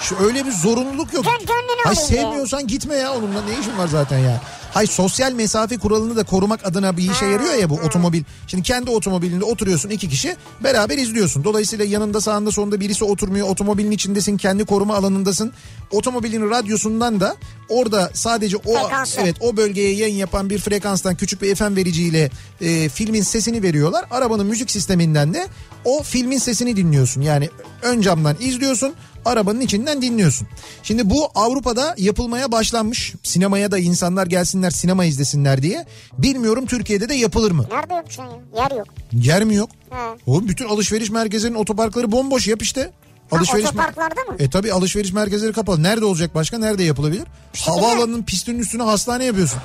Şu 0.00 0.16
öyle 0.24 0.46
bir 0.46 0.52
zorunluluk 0.52 1.12
yok. 1.12 1.24
Gön- 1.24 1.32
gönlünü 1.46 1.82
Hay 1.84 1.92
alayım 1.92 2.08
diye. 2.10 2.22
sevmiyorsan 2.22 2.66
gitme 2.66 2.94
ya 2.94 3.12
onunla 3.14 3.42
ne 3.42 3.60
işin 3.60 3.78
var 3.78 3.88
zaten 3.88 4.18
ya. 4.18 4.40
Hay 4.74 4.86
sosyal 4.86 5.32
mesafe 5.32 5.78
kuralını 5.78 6.16
da 6.16 6.24
korumak 6.24 6.66
adına 6.66 6.96
bir 6.96 7.10
işe 7.10 7.26
yarıyor 7.26 7.54
ya 7.54 7.70
bu 7.70 7.74
otomobil. 7.74 8.22
Şimdi 8.46 8.62
kendi 8.62 8.90
otomobilinde 8.90 9.44
oturuyorsun 9.44 9.90
iki 9.90 10.08
kişi 10.08 10.36
beraber 10.64 10.98
izliyorsun. 10.98 11.44
Dolayısıyla 11.44 11.84
yanında 11.84 12.20
sağında 12.20 12.50
sonunda 12.50 12.80
birisi 12.80 13.04
oturmuyor. 13.04 13.48
Otomobilin 13.48 13.90
içindesin 13.90 14.36
kendi 14.36 14.64
koruma 14.64 14.96
alanındasın. 14.96 15.52
Otomobilin 15.90 16.50
radyosundan 16.50 17.20
da 17.20 17.36
orada 17.68 18.10
sadece 18.14 18.56
o 18.56 18.60
Frekansı. 18.60 19.20
evet 19.20 19.36
o 19.40 19.56
bölgeye 19.56 19.94
yayın 19.94 20.16
yapan 20.16 20.50
bir 20.50 20.58
frekanstan 20.58 21.14
küçük 21.14 21.42
bir 21.42 21.54
FM 21.54 21.76
vericiyle 21.76 22.30
e, 22.60 22.88
filmin 22.88 23.22
sesini 23.22 23.62
veriyorlar. 23.62 24.04
Arabanın 24.10 24.46
müzik 24.46 24.70
sisteminden 24.70 25.34
de 25.34 25.48
o 25.84 26.02
filmin 26.02 26.38
sesini 26.38 26.76
dinliyorsun. 26.76 27.20
Yani 27.20 27.48
ön 27.82 28.00
camdan 28.00 28.36
izliyorsun 28.40 28.94
arabanın 29.24 29.60
içinden 29.60 30.02
dinliyorsun. 30.02 30.48
Şimdi 30.82 31.10
bu 31.10 31.28
Avrupa'da 31.34 31.94
yapılmaya 31.98 32.52
başlanmış. 32.52 33.14
Sinemaya 33.22 33.70
da 33.70 33.78
insanlar 33.78 34.26
gelsinler 34.26 34.63
sinema 34.70 35.04
izlesinler 35.04 35.62
diye. 35.62 35.86
Bilmiyorum 36.18 36.66
Türkiye'de 36.66 37.08
de 37.08 37.14
yapılır 37.14 37.50
mı? 37.50 37.66
Nerede 37.72 37.94
yok 37.94 38.04
şu 38.08 38.22
an 38.22 38.26
ya? 38.26 38.62
Yer 38.62 38.70
yok. 38.78 38.86
Yer 39.12 39.44
mi 39.44 39.54
yok? 39.54 39.70
Ha. 39.90 40.16
Oğlum 40.26 40.48
bütün 40.48 40.68
alışveriş 40.68 41.10
merkezlerinin 41.10 41.58
otoparkları 41.58 42.12
bomboş 42.12 42.46
yap 42.48 42.62
işte. 42.62 42.90
Alışveriş 43.32 43.64
mer- 43.64 43.68
otoparklarda 43.68 44.20
mı? 44.30 44.36
E 44.38 44.50
tabi 44.50 44.72
alışveriş 44.72 45.12
merkezleri 45.12 45.52
kapalı. 45.52 45.82
Nerede 45.82 46.04
olacak 46.04 46.34
başka? 46.34 46.58
Nerede 46.58 46.84
yapılabilir? 46.84 47.24
Havaalanının 47.58 48.22
pistinin 48.22 48.58
üstüne 48.58 48.82
hastane 48.82 49.24
yapıyorsun. 49.24 49.60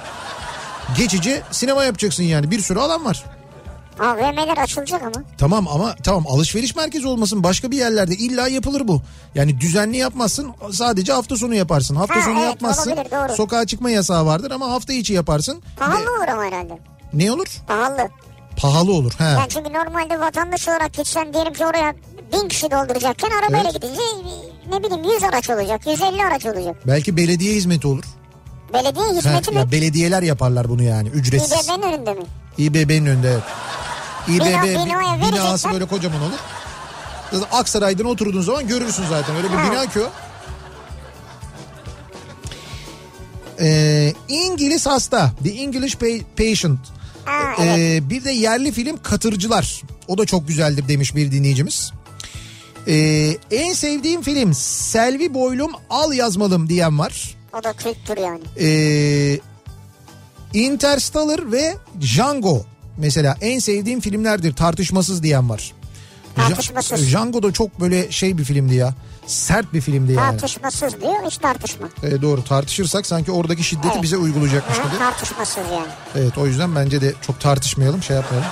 Geçici 0.97 1.41
sinema 1.51 1.83
yapacaksın 1.83 2.23
yani. 2.23 2.51
Bir 2.51 2.59
sürü 2.59 2.79
alan 2.79 3.05
var. 3.05 3.23
AVM'ler 3.99 4.57
açılacak 4.57 5.01
ama. 5.03 5.25
Tamam 5.37 5.67
ama 5.67 5.95
tamam 6.03 6.25
alışveriş 6.27 6.75
merkezi 6.75 7.07
olmasın 7.07 7.43
başka 7.43 7.71
bir 7.71 7.77
yerlerde 7.77 8.13
illa 8.15 8.47
yapılır 8.47 8.87
bu. 8.87 9.01
Yani 9.35 9.59
düzenli 9.59 9.97
yapmazsın 9.97 10.51
sadece 10.71 11.13
hafta 11.13 11.35
sonu 11.37 11.55
yaparsın. 11.55 11.95
Hafta 11.95 12.15
Ha, 12.15 12.21
sonu 12.21 12.39
evet, 12.39 12.45
yapmazsın. 12.49 12.91
olabilir, 12.91 13.11
doğru. 13.11 13.35
Sokağa 13.35 13.65
çıkma 13.65 13.89
yasağı 13.89 14.25
vardır 14.25 14.51
ama 14.51 14.71
hafta 14.71 14.93
içi 14.93 15.13
yaparsın. 15.13 15.61
Pahalı 15.79 16.05
Ve- 16.05 16.09
olur 16.09 16.27
ama 16.27 16.43
herhalde. 16.43 16.79
ne 17.13 17.31
olur? 17.31 17.47
Pahalı. 17.67 18.09
Pahalı 18.57 18.93
olur. 18.93 19.11
He. 19.17 19.23
Yani 19.23 19.49
çünkü 19.49 19.73
normalde 19.73 20.19
vatandaş 20.19 20.67
olarak 20.67 20.93
gitsen 20.93 21.33
diyelim 21.33 21.53
ki 21.53 21.65
oraya 21.65 21.93
bin 22.33 22.47
kişi 22.47 22.71
dolduracakken 22.71 23.29
arabayla 23.31 23.71
Evet. 23.71 23.73
gidince 23.81 24.01
ne 24.69 24.83
bileyim 24.83 25.03
100 25.13 25.23
araç 25.23 25.49
olacak 25.49 25.87
150 25.87 26.25
araç 26.25 26.45
olacak. 26.45 26.75
Belki 26.87 27.17
belediye 27.17 27.53
hizmeti 27.55 27.87
olur. 27.87 28.03
Belediye 28.73 29.05
hizmeti 29.07 29.51
mi? 29.51 29.57
ya 29.57 29.71
belediyeler 29.71 30.21
yaparlar 30.23 30.69
bunu 30.69 30.83
yani 30.83 31.07
ücretsiz. 31.09 31.65
İBB'nin 31.69 31.81
önünde 31.81 32.13
mi? 32.13 32.23
İBB'nin 32.57 33.05
önünde 33.05 33.31
evet. 33.31 33.43
İBB 34.29 34.41
Bina- 34.41 35.17
binası 35.17 35.41
verecekler. 35.41 35.73
böyle 35.73 35.85
kocaman 35.85 36.21
olur. 36.21 36.37
Aksaray'dan 37.51 38.05
oturduğun 38.05 38.41
zaman 38.41 38.67
görürsün 38.67 39.03
zaten 39.09 39.35
öyle 39.35 39.49
bir 39.51 39.55
Ha. 39.57 39.71
bina 39.71 39.85
ki 39.89 39.99
o. 39.99 40.09
Ee, 43.61 44.13
İngiliz 44.29 44.85
hasta. 44.85 45.31
The 45.43 45.49
English 45.49 45.95
Pa- 45.95 46.23
Patient. 46.37 46.79
Ha, 47.25 47.53
Ee, 47.59 47.63
evet. 47.65 48.03
bir 48.09 48.23
de 48.23 48.31
yerli 48.31 48.71
film 48.71 48.97
Katırcılar. 49.03 49.81
O 50.07 50.17
da 50.17 50.25
çok 50.25 50.47
güzeldir 50.47 50.87
demiş 50.87 51.15
bir 51.15 51.31
dinleyicimiz. 51.31 51.91
Ee, 52.87 53.35
en 53.51 53.73
sevdiğim 53.73 54.21
film 54.21 54.53
Selvi 54.53 55.33
Boylum 55.33 55.71
Al 55.89 56.13
Yazmalım 56.13 56.69
diyen 56.69 56.99
var. 56.99 57.35
O 57.59 57.63
da 57.63 57.73
kültür 57.73 58.17
yani. 58.17 58.41
Ee, 58.59 59.39
Interstellar 60.53 61.51
ve 61.51 61.75
Django 62.01 62.65
mesela 62.99 63.37
en 63.41 63.59
sevdiğim 63.59 63.99
filmlerdir 63.99 64.53
tartışmasız 64.53 65.23
diyen 65.23 65.49
var. 65.49 65.73
Tartışmasız. 66.35 67.07
Django 67.09 67.43
da 67.43 67.51
çok 67.51 67.79
böyle 67.79 68.11
şey 68.11 68.37
bir 68.37 68.43
filmdi 68.43 68.75
ya. 68.75 68.93
Sert 69.27 69.73
bir 69.73 69.81
filmdi 69.81 70.11
yani. 70.13 70.31
Tartışmasız 70.37 71.01
diyor 71.01 71.13
hiç 71.25 71.37
tartışma. 71.37 71.87
E, 72.03 72.21
doğru 72.21 72.43
tartışırsak 72.43 73.05
sanki 73.05 73.31
oradaki 73.31 73.63
şiddeti 73.63 73.87
Evet. 73.93 74.03
bize 74.03 74.17
uygulayacakmış 74.17 74.77
gibi. 74.77 74.97
tartışmasız 74.99 75.57
yani. 75.57 75.87
Evet 76.15 76.37
o 76.37 76.47
yüzden 76.47 76.75
bence 76.75 77.01
de 77.01 77.13
çok 77.21 77.39
tartışmayalım 77.39 78.03
şey 78.03 78.15
yapmayalım. 78.15 78.49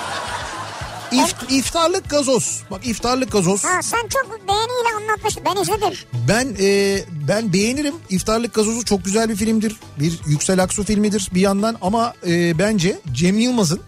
İft, 1.11 1.51
iftarlık 1.51 2.09
gazoz. 2.09 2.63
Bak 2.71 2.87
iftarlık 2.87 3.31
gazoz. 3.31 3.63
Ha 3.65 3.81
sen 3.81 4.07
çok 4.09 4.47
beğeniyle 4.47 4.89
anlatmıştın 4.97 5.43
ben 5.45 5.61
izledim. 5.61 5.93
Ben 6.27 6.55
e, 6.59 6.99
ben 7.27 7.53
beğenirim. 7.53 7.95
İftarlık 8.09 8.53
gazozu 8.53 8.85
çok 8.85 9.05
güzel 9.05 9.29
bir 9.29 9.35
filmdir. 9.35 9.75
Bir 9.99 10.19
Yüksel 10.25 10.63
Aksu 10.63 10.83
filmidir 10.83 11.29
bir 11.33 11.41
yandan 11.41 11.77
ama 11.81 12.13
e, 12.27 12.59
bence 12.59 12.99
Cem 13.13 13.39
Yılmaz'ın 13.39 13.81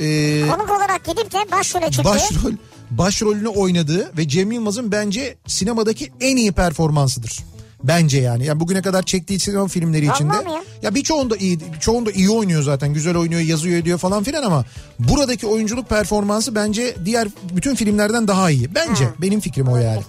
e, 0.00 0.48
Konuk 0.48 0.70
olarak 0.70 1.04
gidip 1.04 1.32
de 1.32 1.38
başrole 1.52 1.90
çıktı. 1.90 2.04
başrol 2.10 2.52
başrolünü 2.90 3.48
oynadığı 3.48 4.16
ve 4.16 4.28
Cem 4.28 4.52
Yılmaz'ın 4.52 4.92
bence 4.92 5.36
sinemadaki 5.46 6.12
en 6.20 6.36
iyi 6.36 6.52
performansıdır. 6.52 7.38
Bence 7.84 8.18
yani. 8.20 8.46
Yani 8.46 8.60
bugüne 8.60 8.82
kadar 8.82 9.02
çektiği 9.02 9.40
sinema 9.40 9.68
filmleri 9.68 10.06
Vallahi 10.08 10.16
içinde. 10.16 10.50
ya? 10.50 10.62
Ya 10.82 10.94
birçoğunda 10.94 11.36
iyi, 11.36 11.58
çoğunda 11.80 12.10
iyi 12.10 12.30
oynuyor 12.30 12.62
zaten. 12.62 12.94
Güzel 12.94 13.16
oynuyor, 13.16 13.40
yazıyor 13.40 13.78
ediyor 13.78 13.98
falan 13.98 14.22
filan 14.22 14.42
ama 14.42 14.64
buradaki 14.98 15.46
oyunculuk 15.46 15.88
performansı 15.88 16.54
bence 16.54 16.96
diğer 17.04 17.28
bütün 17.52 17.74
filmlerden 17.74 18.28
daha 18.28 18.50
iyi. 18.50 18.74
Bence. 18.74 19.08
Benim 19.18 19.40
fikrim 19.40 19.68
o 19.68 19.76
yani. 19.76 20.02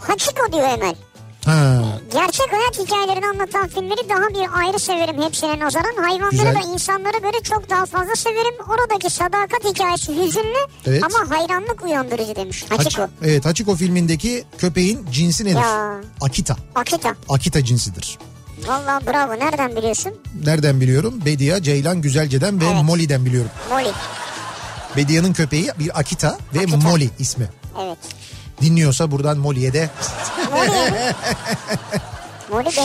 Hachiko 0.00 0.52
diyor 0.52 0.68
Emel. 0.68 0.94
Ha. 1.44 1.82
Gerçek 2.12 2.52
hayat 2.52 2.78
hikayelerini 2.78 3.26
anlatan 3.26 3.68
filmleri 3.68 4.08
daha 4.08 4.28
bir 4.28 4.58
ayrı 4.66 4.78
severim 4.78 5.22
hepsine 5.22 5.58
nazaran. 5.58 6.02
Hayvanları 6.02 6.30
Güzel. 6.30 6.54
da 6.54 6.60
insanlara 6.74 7.18
göre 7.18 7.42
çok 7.42 7.70
daha 7.70 7.86
fazla 7.86 8.16
severim. 8.16 8.54
Oradaki 8.68 9.10
sadakat 9.10 9.64
hikayesi 9.64 10.12
hüzünlü 10.22 10.58
Evet. 10.86 11.02
ama 11.04 11.36
hayranlık 11.36 11.84
uyandırıcı 11.84 12.36
demiş 12.36 12.64
Haç- 12.68 12.78
Hachiko. 12.78 13.08
evet 13.24 13.44
Hachiko 13.44 13.74
filmindeki 13.76 14.44
köpeğin 14.58 15.06
cinsi 15.12 15.44
nedir? 15.44 15.56
Ya. 15.60 16.00
Akita. 16.20 16.56
Akita. 16.74 17.14
Akita 17.28 17.64
cinsidir. 17.64 18.18
Vallahi 18.66 19.06
bravo 19.06 19.32
nereden 19.38 19.76
biliyorsun? 19.76 20.12
Nereden 20.44 20.80
biliyorum? 20.80 21.14
Bedia, 21.24 21.62
Ceylan 21.62 22.02
Güzelce'den 22.02 22.60
ve 22.60 22.64
Evet. 22.64 22.82
Molly'den 22.82 23.24
biliyorum. 23.24 23.50
Molly. 23.70 23.90
Bedia'nın 24.96 25.32
köpeği 25.32 25.70
bir 25.78 25.98
Akita 25.98 26.38
ve 26.54 26.58
Akita. 26.58 26.76
Molly 26.76 27.10
ismi. 27.18 27.48
Evet. 27.84 27.98
Dinliyorsa 28.60 29.10
buradan 29.10 29.38
Molly'e 29.38 29.72
de. 29.72 29.90
Beni 30.52 30.70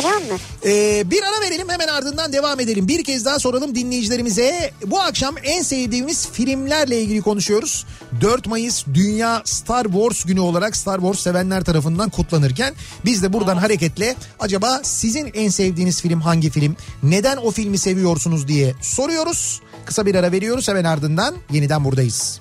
anlar. 0.05 0.41
Ee, 0.65 1.11
bir 1.11 1.24
ara 1.24 1.41
verelim 1.41 1.70
hemen 1.70 1.88
ardından 1.88 2.34
devam 2.34 2.59
edelim. 2.59 2.88
Bir 2.88 3.03
kez 3.03 3.26
daha 3.26 3.39
soralım 3.39 3.76
dinleyicilerimize. 3.76 4.72
Bu 4.86 4.99
akşam 4.99 5.36
en 5.43 5.61
sevdiğimiz 5.61 6.28
filmlerle 6.32 7.01
ilgili 7.01 7.22
konuşuyoruz. 7.22 7.86
4 8.22 8.47
Mayıs 8.47 8.86
Dünya 8.93 9.41
Star 9.45 9.84
Wars 9.84 10.24
günü 10.24 10.39
olarak 10.39 10.76
Star 10.78 10.99
Wars 10.99 11.20
sevenler 11.20 11.63
tarafından 11.63 12.09
kutlanırken 12.09 12.74
biz 13.05 13.24
de 13.24 13.34
buradan 13.34 13.57
hareketle 13.57 14.15
acaba 14.39 14.80
sizin 14.84 15.32
en 15.34 15.49
sevdiğiniz 15.49 16.01
film 16.01 16.22
hangi 16.22 16.49
film? 16.49 16.76
Neden 17.03 17.38
o 17.38 17.51
filmi 17.51 17.78
seviyorsunuz 17.78 18.47
diye 18.47 18.74
soruyoruz. 18.82 19.61
Kısa 19.86 20.05
bir 20.05 20.15
ara 20.15 20.32
veriyoruz 20.32 20.68
hemen 20.68 20.84
ardından 20.84 21.36
yeniden 21.51 21.86
buradayız. 21.86 22.39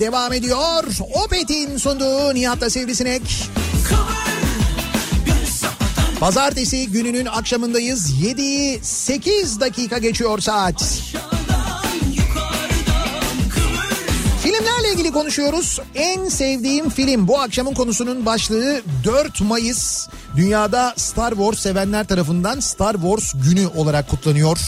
Devam 0.00 0.32
ediyor. 0.32 0.84
Opet'in 1.24 1.76
sunduğu 1.76 2.34
Nihat'la 2.34 2.70
Sivrisinek. 2.70 3.22
Pazartesi 6.20 6.86
gününün 6.90 7.26
akşamındayız. 7.26 8.10
7'yi 8.22 8.80
8 8.82 9.60
dakika 9.60 9.98
geçiyor 9.98 10.38
saat. 10.38 11.02
Filmlerle 14.42 14.92
ilgili 14.92 15.12
konuşuyoruz. 15.12 15.80
En 15.94 16.28
sevdiğim 16.28 16.90
film 16.90 17.28
bu 17.28 17.40
akşamın 17.40 17.74
konusunun 17.74 18.26
başlığı 18.26 18.82
4 19.04 19.40
Mayıs. 19.40 20.08
Dünyada 20.36 20.94
Star 20.96 21.30
Wars 21.30 21.58
sevenler 21.58 22.06
tarafından 22.06 22.60
Star 22.60 22.94
Wars 22.94 23.32
günü 23.48 23.66
olarak 23.66 24.08
kutlanıyor. 24.10 24.58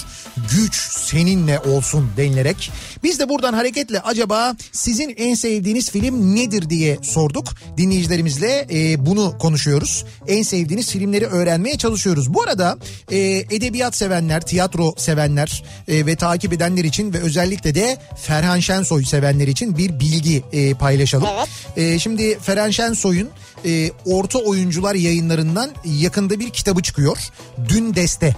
Güç 0.56 0.74
seninle 0.90 1.60
olsun 1.60 2.10
denilerek. 2.16 2.72
Biz 3.06 3.18
de 3.18 3.28
buradan 3.28 3.52
hareketle 3.52 4.00
acaba 4.00 4.56
sizin 4.72 5.14
en 5.16 5.34
sevdiğiniz 5.34 5.90
film 5.90 6.36
nedir 6.36 6.70
diye 6.70 6.98
sorduk. 7.02 7.54
Dinleyicilerimizle 7.76 8.66
e, 8.72 9.06
bunu 9.06 9.38
konuşuyoruz. 9.38 10.04
En 10.28 10.42
sevdiğiniz 10.42 10.90
filmleri 10.90 11.26
öğrenmeye 11.26 11.78
çalışıyoruz. 11.78 12.34
Bu 12.34 12.42
arada 12.42 12.78
e, 13.10 13.18
edebiyat 13.50 13.96
sevenler, 13.96 14.40
tiyatro 14.40 14.94
sevenler 14.96 15.64
e, 15.88 16.06
ve 16.06 16.16
takip 16.16 16.52
edenler 16.52 16.84
için 16.84 17.12
ve 17.12 17.18
özellikle 17.18 17.74
de 17.74 17.98
Ferhan 18.22 18.60
Şensoy 18.60 19.04
sevenler 19.04 19.48
için 19.48 19.78
bir 19.78 20.00
bilgi 20.00 20.42
e, 20.52 20.74
paylaşalım. 20.74 21.28
Evet. 21.36 21.48
E, 21.76 21.98
şimdi 21.98 22.38
Ferhan 22.38 22.70
Şensoy'un 22.70 23.28
e, 23.64 23.90
Orta 24.04 24.38
Oyuncular 24.38 24.94
yayınlarından 24.94 25.70
yakında 25.84 26.40
bir 26.40 26.50
kitabı 26.50 26.82
çıkıyor. 26.82 27.18
Dün 27.68 27.94
Deste. 27.94 28.36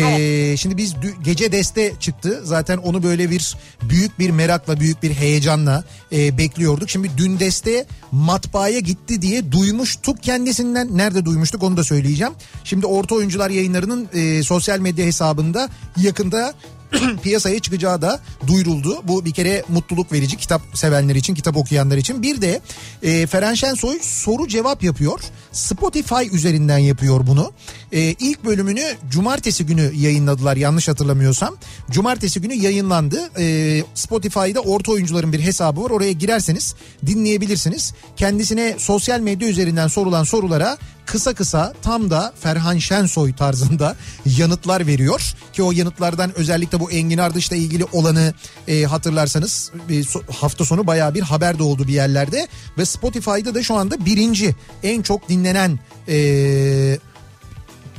E, 0.00 0.56
Şimdi 0.56 0.76
biz 0.76 0.94
gece 1.24 1.52
deste 1.52 1.92
çıktı. 2.00 2.40
Zaten 2.44 2.76
onu 2.76 3.02
böyle 3.02 3.30
bir 3.30 3.56
büyük 3.82 4.18
bir 4.18 4.30
merakla, 4.30 4.80
büyük 4.80 5.02
bir 5.02 5.10
heyecanla 5.10 5.84
e, 6.12 6.38
bekliyorduk. 6.38 6.90
Şimdi 6.90 7.10
dün 7.16 7.40
deste 7.40 7.86
matbaaya 8.12 8.78
gitti 8.78 9.22
diye 9.22 9.52
duymuştuk 9.52 10.22
kendisinden. 10.22 10.96
Nerede 10.96 11.24
duymuştuk 11.24 11.62
onu 11.62 11.76
da 11.76 11.84
söyleyeceğim. 11.84 12.32
Şimdi 12.64 12.86
Orta 12.86 13.14
Oyuncular 13.14 13.50
yayınlarının 13.50 14.08
e, 14.14 14.42
sosyal 14.42 14.78
medya 14.78 15.06
hesabında 15.06 15.68
yakında 15.96 16.54
piyasaya 17.22 17.58
çıkacağı 17.58 18.02
da 18.02 18.20
duyuruldu. 18.46 19.02
Bu 19.04 19.24
bir 19.24 19.30
kere 19.30 19.62
mutluluk 19.68 20.12
verici 20.12 20.36
kitap 20.36 20.62
sevenler 20.74 21.14
için, 21.14 21.34
kitap 21.34 21.56
okuyanlar 21.56 21.96
için. 21.96 22.22
Bir 22.22 22.40
de 22.40 22.60
e, 23.02 23.26
Feren 23.26 23.54
Şensoy 23.54 23.98
soru 24.02 24.48
cevap 24.48 24.82
yapıyor. 24.82 25.20
Spotify 25.52 26.24
üzerinden 26.32 26.78
yapıyor 26.78 27.26
bunu. 27.26 27.52
E, 27.92 28.00
ilk 28.00 28.44
bölümünü 28.44 28.84
cumartesi 29.10 29.66
günü 29.66 29.92
yayınladılar 29.94 30.56
yanlış 30.56 30.88
hatırlamıyorsam. 30.88 31.56
Cumartesi 31.90 32.40
günü 32.40 32.54
yayınlandı. 32.54 33.30
E, 33.38 33.84
Spotify'da 33.94 34.60
orta 34.60 34.92
oyuncuların 34.92 35.32
bir 35.32 35.40
hesabı 35.40 35.82
var. 35.82 35.90
Oraya 35.90 36.12
girerseniz 36.12 36.74
dinleyebilirsiniz. 37.06 37.94
Kendisine 38.16 38.74
sosyal 38.78 39.20
medya 39.20 39.48
üzerinden 39.48 39.88
sorulan 39.88 40.24
sorulara 40.24 40.78
kısa 41.06 41.34
kısa 41.34 41.72
tam 41.82 42.10
da 42.10 42.32
Ferhan 42.40 42.78
Şensoy 42.78 43.34
tarzında 43.34 43.96
yanıtlar 44.26 44.86
veriyor. 44.86 45.34
Ki 45.52 45.62
o 45.62 45.72
yanıtlardan 45.72 46.38
özellikle 46.38 46.80
bu 46.80 46.90
Engin 46.90 47.18
Ardış'la 47.18 47.56
ilgili 47.56 47.84
olanı 47.84 48.34
e, 48.68 48.84
hatırlarsanız 48.84 49.72
e, 49.90 50.02
hafta 50.32 50.64
sonu 50.64 50.86
bayağı 50.86 51.14
bir 51.14 51.22
haber 51.22 51.58
de 51.58 51.62
oldu 51.62 51.88
bir 51.88 51.92
yerlerde. 51.92 52.48
Ve 52.78 52.84
Spotify'da 52.84 53.54
da 53.54 53.62
şu 53.62 53.74
anda 53.74 54.06
birinci 54.06 54.54
en 54.82 55.02
çok 55.02 55.28
dinlenen 55.28 55.78
e, 56.08 56.98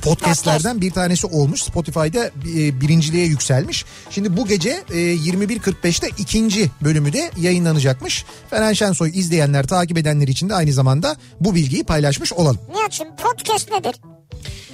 podcastlerden 0.02 0.82
bir 0.82 0.92
tanesi 0.92 1.28
olmuş. 1.28 1.64
Spotify'da 1.64 2.26
e, 2.26 2.82
birinciliğe 2.82 3.26
yükselmiş. 3.26 3.86
Şimdi 4.10 4.38
bu 4.38 4.48
gece 4.48 4.70
e, 4.90 4.94
21.45'te 4.94 6.08
ikinci 6.18 6.72
bölümü 6.82 7.14
de 7.14 7.32
yayınlanacakmış. 7.40 8.26
Ferhan 8.50 8.74
Şensoy 8.74 9.12
izleyenler, 9.14 9.68
takip 9.68 9.98
edenler 9.98 10.28
için 10.28 10.50
de 10.50 10.54
aynı 10.56 10.74
zamanda 10.74 11.16
bu 11.42 11.56
bilgiyi 11.56 11.84
paylaşmış 11.84 12.34
olalım. 12.34 12.60
Nihat'cığım 12.76 13.08
podcast 13.16 13.72
nedir? 13.72 13.96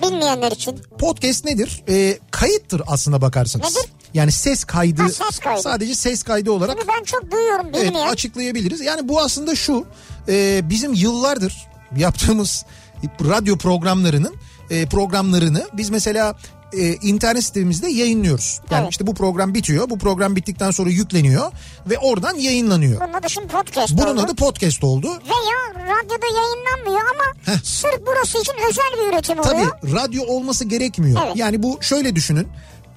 Bilmeyenler 0.04 0.52
için. 0.52 0.80
Podcast 1.00 1.46
nedir? 1.46 1.84
E, 1.90 2.20
kayıttır 2.32 2.82
aslına 2.88 3.22
bakarsanız. 3.22 3.76
Nedir? 3.76 3.90
Yani 4.14 4.32
ses 4.32 4.64
kaydı, 4.64 5.02
Ha, 5.02 5.10
ses 5.10 5.40
kaydı. 5.40 5.62
sadece 5.62 5.96
ses 5.96 6.24
kaydı 6.24 6.52
olarak 6.52 6.76
Çünkü 6.80 6.88
ben 7.00 7.04
çok 7.04 7.32
duyuyorum 7.32 7.68
evet, 7.74 7.88
bilmeyen. 7.88 8.08
açıklayabiliriz. 8.08 8.82
Yani 8.82 9.08
bu 9.08 9.22
aslında 9.22 9.56
şu 9.56 9.86
e, 10.30 10.62
bizim 10.70 10.94
yıllardır 10.94 11.56
yaptığımız 11.98 12.66
radyo 13.30 13.58
programlarının 13.58 14.36
e, 14.70 14.86
programlarını 14.86 15.68
biz 15.74 15.90
mesela 15.90 16.36
e, 16.74 16.94
internet 16.94 17.44
sitemizde 17.44 17.88
yayınlıyoruz. 17.90 18.60
Yani 18.72 18.82
Evet. 18.82 18.92
işte 18.92 19.08
bu 19.08 19.14
program 19.14 19.54
bitiyor. 19.54 19.90
Bu 19.90 19.98
program 20.00 20.36
bittikten 20.36 20.72
sonra 20.72 20.90
yükleniyor 20.90 21.52
ve 21.90 21.98
oradan 21.98 22.36
yayınlanıyor. 22.36 23.02
Bunun 23.02 23.14
adı 23.14 23.30
şimdi 23.30 23.48
podcast 23.48 23.94
Bunun 23.98 24.18
oldu. 24.18 24.22
adı 24.22 24.36
podcast 24.36 24.84
oldu. 24.84 25.08
Veya 25.08 25.86
radyoda 25.96 26.26
yayınlanmıyor 26.42 27.02
ama 27.16 27.58
sırf 27.64 28.00
burası 28.08 28.38
için 28.42 28.54
özel 28.70 28.84
bir 28.98 29.14
üretim 29.14 29.42
Tabii 29.42 29.56
oluyor. 29.56 29.72
radyo 30.04 30.24
olması 30.24 30.66
gerekmiyor. 30.66 31.22
Evet. 31.26 31.36
Yani 31.38 31.64
bu 31.64 31.78
şöyle 31.82 32.16
düşünün. 32.16 32.48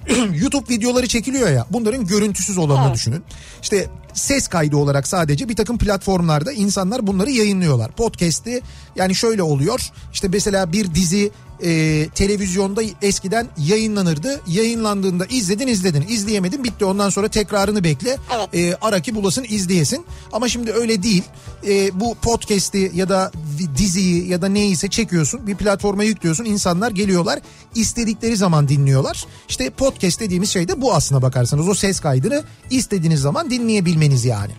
YouTube 0.33 0.73
videoları 0.73 1.07
çekiliyor 1.07 1.49
ya 1.49 1.65
bunların 1.71 2.05
görüntüsüz 2.07 2.57
olanını 2.57 2.85
Evet. 2.85 2.95
düşünün. 2.95 3.23
İşte 3.61 3.87
ses 4.13 4.47
kaydı 4.47 4.77
olarak 4.77 5.07
sadece 5.07 5.49
bir 5.49 5.55
takım 5.55 5.77
platformlarda 5.77 6.51
insanlar 6.51 7.07
bunları 7.07 7.31
yayınlıyorlar. 7.31 7.91
Podcast'i 7.91 8.61
yani 8.95 9.15
şöyle 9.15 9.43
oluyor. 9.43 9.89
İşte 10.13 10.27
mesela 10.27 10.71
bir 10.71 10.95
dizi 10.95 11.31
e, 11.63 12.09
televizyonda 12.15 12.81
eskiden 13.01 13.47
yayınlanırdı. 13.57 14.41
Yayınlandığında 14.47 15.25
izledin 15.25 15.67
izledin. 15.67 16.05
izleyemedin 16.07 16.63
bitti 16.63 16.85
ondan 16.85 17.09
sonra 17.09 17.27
tekrarını 17.27 17.83
bekle. 17.83 18.17
Evet. 18.35 18.55
E, 18.55 18.77
ara 18.81 18.99
ki 18.99 19.15
bulasın 19.15 19.45
izleyesin. 19.49 20.05
Ama 20.33 20.49
şimdi 20.49 20.71
öyle 20.71 21.03
değil. 21.03 21.23
E, 21.67 21.99
bu 21.99 22.15
podcast'i 22.15 22.91
ya 22.95 23.09
da 23.09 23.31
diziyi 23.77 24.27
ya 24.27 24.41
da 24.41 24.47
neyse 24.47 24.87
çekiyorsun. 24.87 25.47
Bir 25.47 25.55
platforma 25.55 26.03
yüklüyorsun. 26.03 26.45
insanlar 26.45 26.91
geliyorlar. 26.91 27.39
istedikleri 27.75 28.37
zaman 28.37 28.67
dinliyorlar. 28.67 29.25
İşte 29.49 29.69
podcast 29.69 30.19
dediğimiz 30.19 30.49
şey 30.49 30.67
de 30.67 30.81
bu 30.81 30.93
aslına 30.93 31.21
bakarsanız. 31.21 31.67
O 31.67 31.73
ses 31.73 31.99
kaydını 31.99 32.43
istediğiniz 32.69 33.21
zaman 33.21 33.49
dinleyebilmeniz 33.49 34.25
yani. 34.25 34.51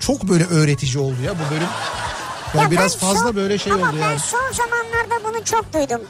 Çok 0.00 0.28
böyle 0.28 0.44
öğretici 0.44 0.98
oldu 0.98 1.16
ya 1.24 1.34
bu 1.34 1.54
bölüm. 1.54 1.68
Yani 2.54 2.64
Ya 2.64 2.70
biraz 2.70 2.94
ben 2.94 2.98
fazla 3.08 3.18
son- 3.22 3.36
böyle 3.36 3.58
şey 3.58 3.72
ama 3.72 3.88
oldu 3.88 3.96
ben 4.00 4.02
yani. 4.08 4.18
son 4.18 4.52
zamanlarda 4.52 5.28
bunu 5.28 5.44
çok 5.44 5.72
duydum. 5.74 6.00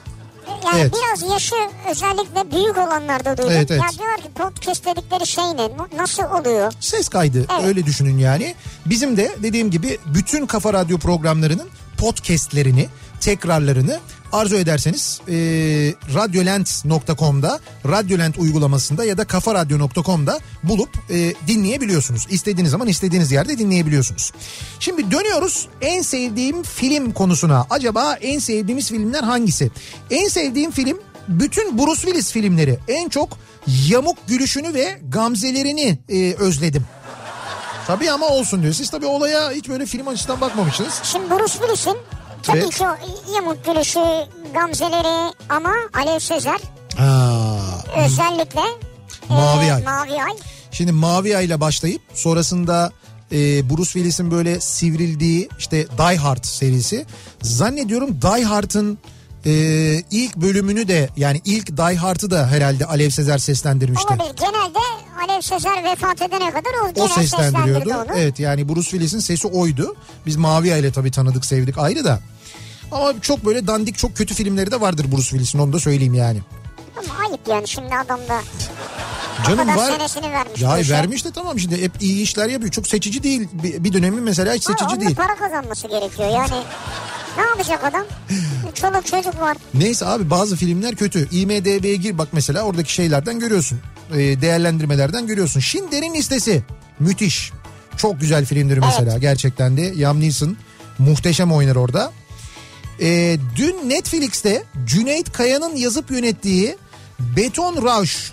Yani 0.64 0.80
Evet. 0.80 0.92
biraz 0.94 1.30
yaşı 1.32 1.54
özellikle 1.90 2.50
büyük 2.50 2.78
olanlarda 2.78 3.36
duydum. 3.36 3.52
Evet, 3.56 3.70
evet. 3.70 3.82
Ya 3.82 3.98
diyor 3.98 4.16
ki 4.16 4.28
podcast 4.34 4.86
dedikleri 4.86 5.26
şey 5.26 5.44
ne? 5.44 5.68
Nasıl 5.96 6.22
oluyor? 6.22 6.72
Ses 6.80 7.08
kaydı 7.08 7.38
Evet. 7.58 7.64
öyle 7.66 7.86
düşünün 7.86 8.18
yani. 8.18 8.54
Bizim 8.86 9.16
de 9.16 9.36
dediğim 9.42 9.70
gibi 9.70 9.98
bütün 10.14 10.46
Kafa 10.46 10.72
Radyo 10.72 10.98
programlarının 10.98 11.68
podcastlerini, 11.98 12.88
tekrarlarını 13.20 14.00
arzu 14.32 14.56
ederseniz 14.56 15.20
e, 15.28 15.34
radyolent.com'da, 16.14 17.60
Radyolent 17.86 18.38
uygulamasında 18.38 19.04
ya 19.04 19.18
da 19.18 19.24
kafaradyo.com'da 19.24 20.38
bulup 20.62 20.90
e, 21.10 21.34
dinleyebiliyorsunuz. 21.46 22.26
İstediğiniz 22.30 22.70
zaman 22.70 22.88
istediğiniz 22.88 23.32
yerde 23.32 23.58
dinleyebiliyorsunuz. 23.58 24.32
Şimdi 24.80 25.10
dönüyoruz 25.10 25.68
en 25.80 26.02
sevdiğim 26.02 26.62
film 26.62 27.12
konusuna. 27.12 27.66
Acaba 27.70 28.14
en 28.14 28.38
sevdiğimiz 28.38 28.88
filmler 28.88 29.22
hangisi? 29.22 29.70
En 30.10 30.28
sevdiğim 30.28 30.70
film 30.70 30.98
bütün 31.28 31.78
Bruce 31.78 32.00
Willis 32.00 32.32
filmleri. 32.32 32.78
En 32.88 33.08
çok 33.08 33.38
yamuk 33.88 34.18
gülüşünü 34.28 34.74
ve 34.74 35.00
gamzelerini 35.08 35.98
e, 36.08 36.34
özledim. 36.34 36.84
Tabii 37.86 38.10
ama 38.10 38.26
olsun 38.28 38.62
diyor. 38.62 38.74
Siz 38.74 38.90
tabii 38.90 39.06
olaya 39.06 39.50
hiç 39.50 39.68
böyle 39.68 39.86
film 39.86 40.08
açısından 40.08 40.40
bakmamışsınız. 40.40 41.00
Şimdi 41.02 41.30
Bruce 41.30 41.52
Willis'in 41.52 41.96
tabii 42.42 42.58
Evet. 42.58 42.70
ki 42.78 42.84
o 42.84 42.96
yamuk 43.34 43.64
gülüşü, 43.64 44.00
gamzeleri 44.54 45.32
ama 45.48 45.70
Alev 45.94 46.18
Sezer 46.18 46.60
Ha. 46.96 47.58
özellikle 48.06 48.60
Mavi 49.28 49.66
e, 49.66 49.72
Ay. 49.72 49.82
Mavi 49.82 50.22
Ay. 50.22 50.32
Şimdi 50.72 50.92
Mavi 50.92 51.36
Ay 51.36 51.44
ile 51.46 51.60
başlayıp 51.60 52.02
sonrasında 52.14 52.92
e, 53.32 53.70
Bruce 53.70 53.84
Willis'in 53.90 54.30
böyle 54.30 54.60
sivrildiği 54.60 55.48
işte 55.58 55.86
Die 55.98 56.16
Hard 56.16 56.44
serisi. 56.44 57.06
Zannediyorum 57.42 58.22
Die 58.22 58.44
Hard'ın 58.44 58.98
e, 59.48 60.02
ilk 60.10 60.36
bölümünü 60.36 60.88
de 60.88 61.08
yani 61.16 61.40
ilk 61.44 61.76
Die 61.76 61.96
Hard'ı 61.96 62.30
da 62.30 62.46
herhalde 62.46 62.86
Alev 62.86 63.10
Sezer 63.10 63.38
seslendirmişti. 63.38 64.14
Olabilir. 64.14 64.36
Genelde 64.36 64.78
Alev 65.24 65.40
Sezer 65.40 65.84
vefat 65.84 66.22
edene 66.22 66.50
kadar 66.50 66.70
o, 66.96 67.02
O 67.04 67.08
seslendiriyordu. 67.08 67.90
onu. 67.90 68.18
Evet 68.18 68.40
yani 68.40 68.68
Bruce 68.68 68.90
Willis'in 68.90 69.18
sesi 69.20 69.48
oydu. 69.48 69.96
Biz 70.26 70.36
Mavi 70.36 70.68
ile 70.68 70.92
tabii 70.92 71.10
tanıdık 71.10 71.44
sevdik 71.44 71.78
ayrı 71.78 72.04
da. 72.04 72.20
Ama 72.92 73.20
çok 73.20 73.44
böyle 73.44 73.66
dandik 73.66 73.98
çok 73.98 74.16
kötü 74.16 74.34
filmleri 74.34 74.70
de 74.70 74.80
vardır 74.80 75.12
Bruce 75.12 75.22
Willis'in 75.22 75.58
onu 75.58 75.72
da 75.72 75.78
söyleyeyim 75.80 76.14
yani. 76.14 76.38
Ama 76.98 77.28
ayıp 77.28 77.40
yani 77.48 77.68
şimdi 77.68 77.96
adam 77.96 78.20
da 78.28 78.40
Canım 79.46 79.76
var. 79.76 79.92
senesini 79.92 80.32
vermiş. 80.32 80.60
Ya 80.60 80.78
işe. 80.78 80.94
vermiş 80.94 81.24
de 81.24 81.30
tamam 81.30 81.58
şimdi 81.58 81.82
hep 81.82 81.92
iyi 82.00 82.22
işler 82.22 82.48
yapıyor. 82.48 82.72
Çok 82.72 82.86
seçici 82.86 83.22
değil. 83.22 83.48
Bir, 83.52 83.84
bir 83.84 83.92
dönemi 83.92 84.20
mesela 84.20 84.54
hiç 84.54 84.64
seçici 84.64 85.00
değil. 85.00 85.14
para 85.14 85.34
kazanması 85.34 85.88
gerekiyor 85.88 86.28
yani. 86.28 86.62
Ne 87.36 87.42
yapacak 87.42 87.84
adam? 87.84 88.04
Çoluk 88.74 89.06
çocuk 89.06 89.40
var. 89.40 89.56
Neyse 89.74 90.06
abi 90.06 90.30
bazı 90.30 90.56
filmler 90.56 90.94
kötü. 90.96 91.28
IMDB'ye 91.30 91.96
gir 91.96 92.18
bak 92.18 92.28
mesela 92.32 92.62
oradaki 92.62 92.92
şeylerden 92.92 93.38
görüyorsun. 93.40 93.80
Ee, 94.12 94.16
değerlendirmelerden 94.40 95.26
görüyorsun. 95.26 95.60
Schindler'in 95.60 96.14
listesi 96.14 96.62
müthiş. 97.00 97.52
Çok 97.96 98.20
güzel 98.20 98.44
filmdir 98.44 98.78
mesela 98.78 99.18
gerçekten 99.18 99.76
de. 99.76 99.96
Liam 99.96 100.20
Neeson 100.20 100.56
muhteşem 100.98 101.52
oynar 101.52 101.76
orada. 101.76 102.12
Ee, 103.00 103.36
dün 103.56 103.88
Netflix'te 103.88 104.62
Cüneyt 104.86 105.32
Kaya'nın 105.32 105.76
yazıp 105.76 106.10
yönettiği 106.10 106.76
Beton 107.20 107.76
Rush 107.76 108.32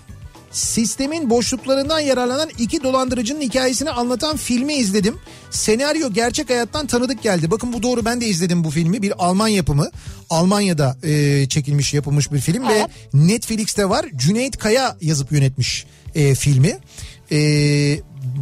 sistemin 0.51 1.29
boşluklarından 1.29 1.99
yararlanan 1.99 2.49
iki 2.57 2.83
dolandırıcının 2.83 3.41
hikayesini 3.41 3.89
anlatan 3.89 4.37
filmi 4.37 4.73
izledim. 4.73 5.15
Senaryo 5.51 6.13
gerçek 6.13 6.49
hayattan 6.49 6.87
tanıdık 6.87 7.23
geldi. 7.23 7.51
Bakın 7.51 7.73
bu 7.73 7.83
doğru 7.83 8.05
ben 8.05 8.21
de 8.21 8.27
izledim 8.27 8.63
bu 8.63 8.69
filmi. 8.69 9.01
Bir 9.01 9.25
Alman 9.25 9.47
yapımı. 9.47 9.89
Almanya'da 10.29 10.97
e, 11.03 11.45
çekilmiş 11.49 11.93
yapılmış 11.93 12.31
bir 12.31 12.39
film 12.39 12.63
Evet. 12.65 12.89
ve 13.13 13.17
Netflix'te 13.27 13.89
var. 13.89 14.05
Cüneyt 14.15 14.57
Kaya 14.57 14.97
yazıp 15.01 15.31
yönetmiş 15.31 15.85
e, 16.15 16.35
filmi. 16.35 16.77
E, 17.31 17.37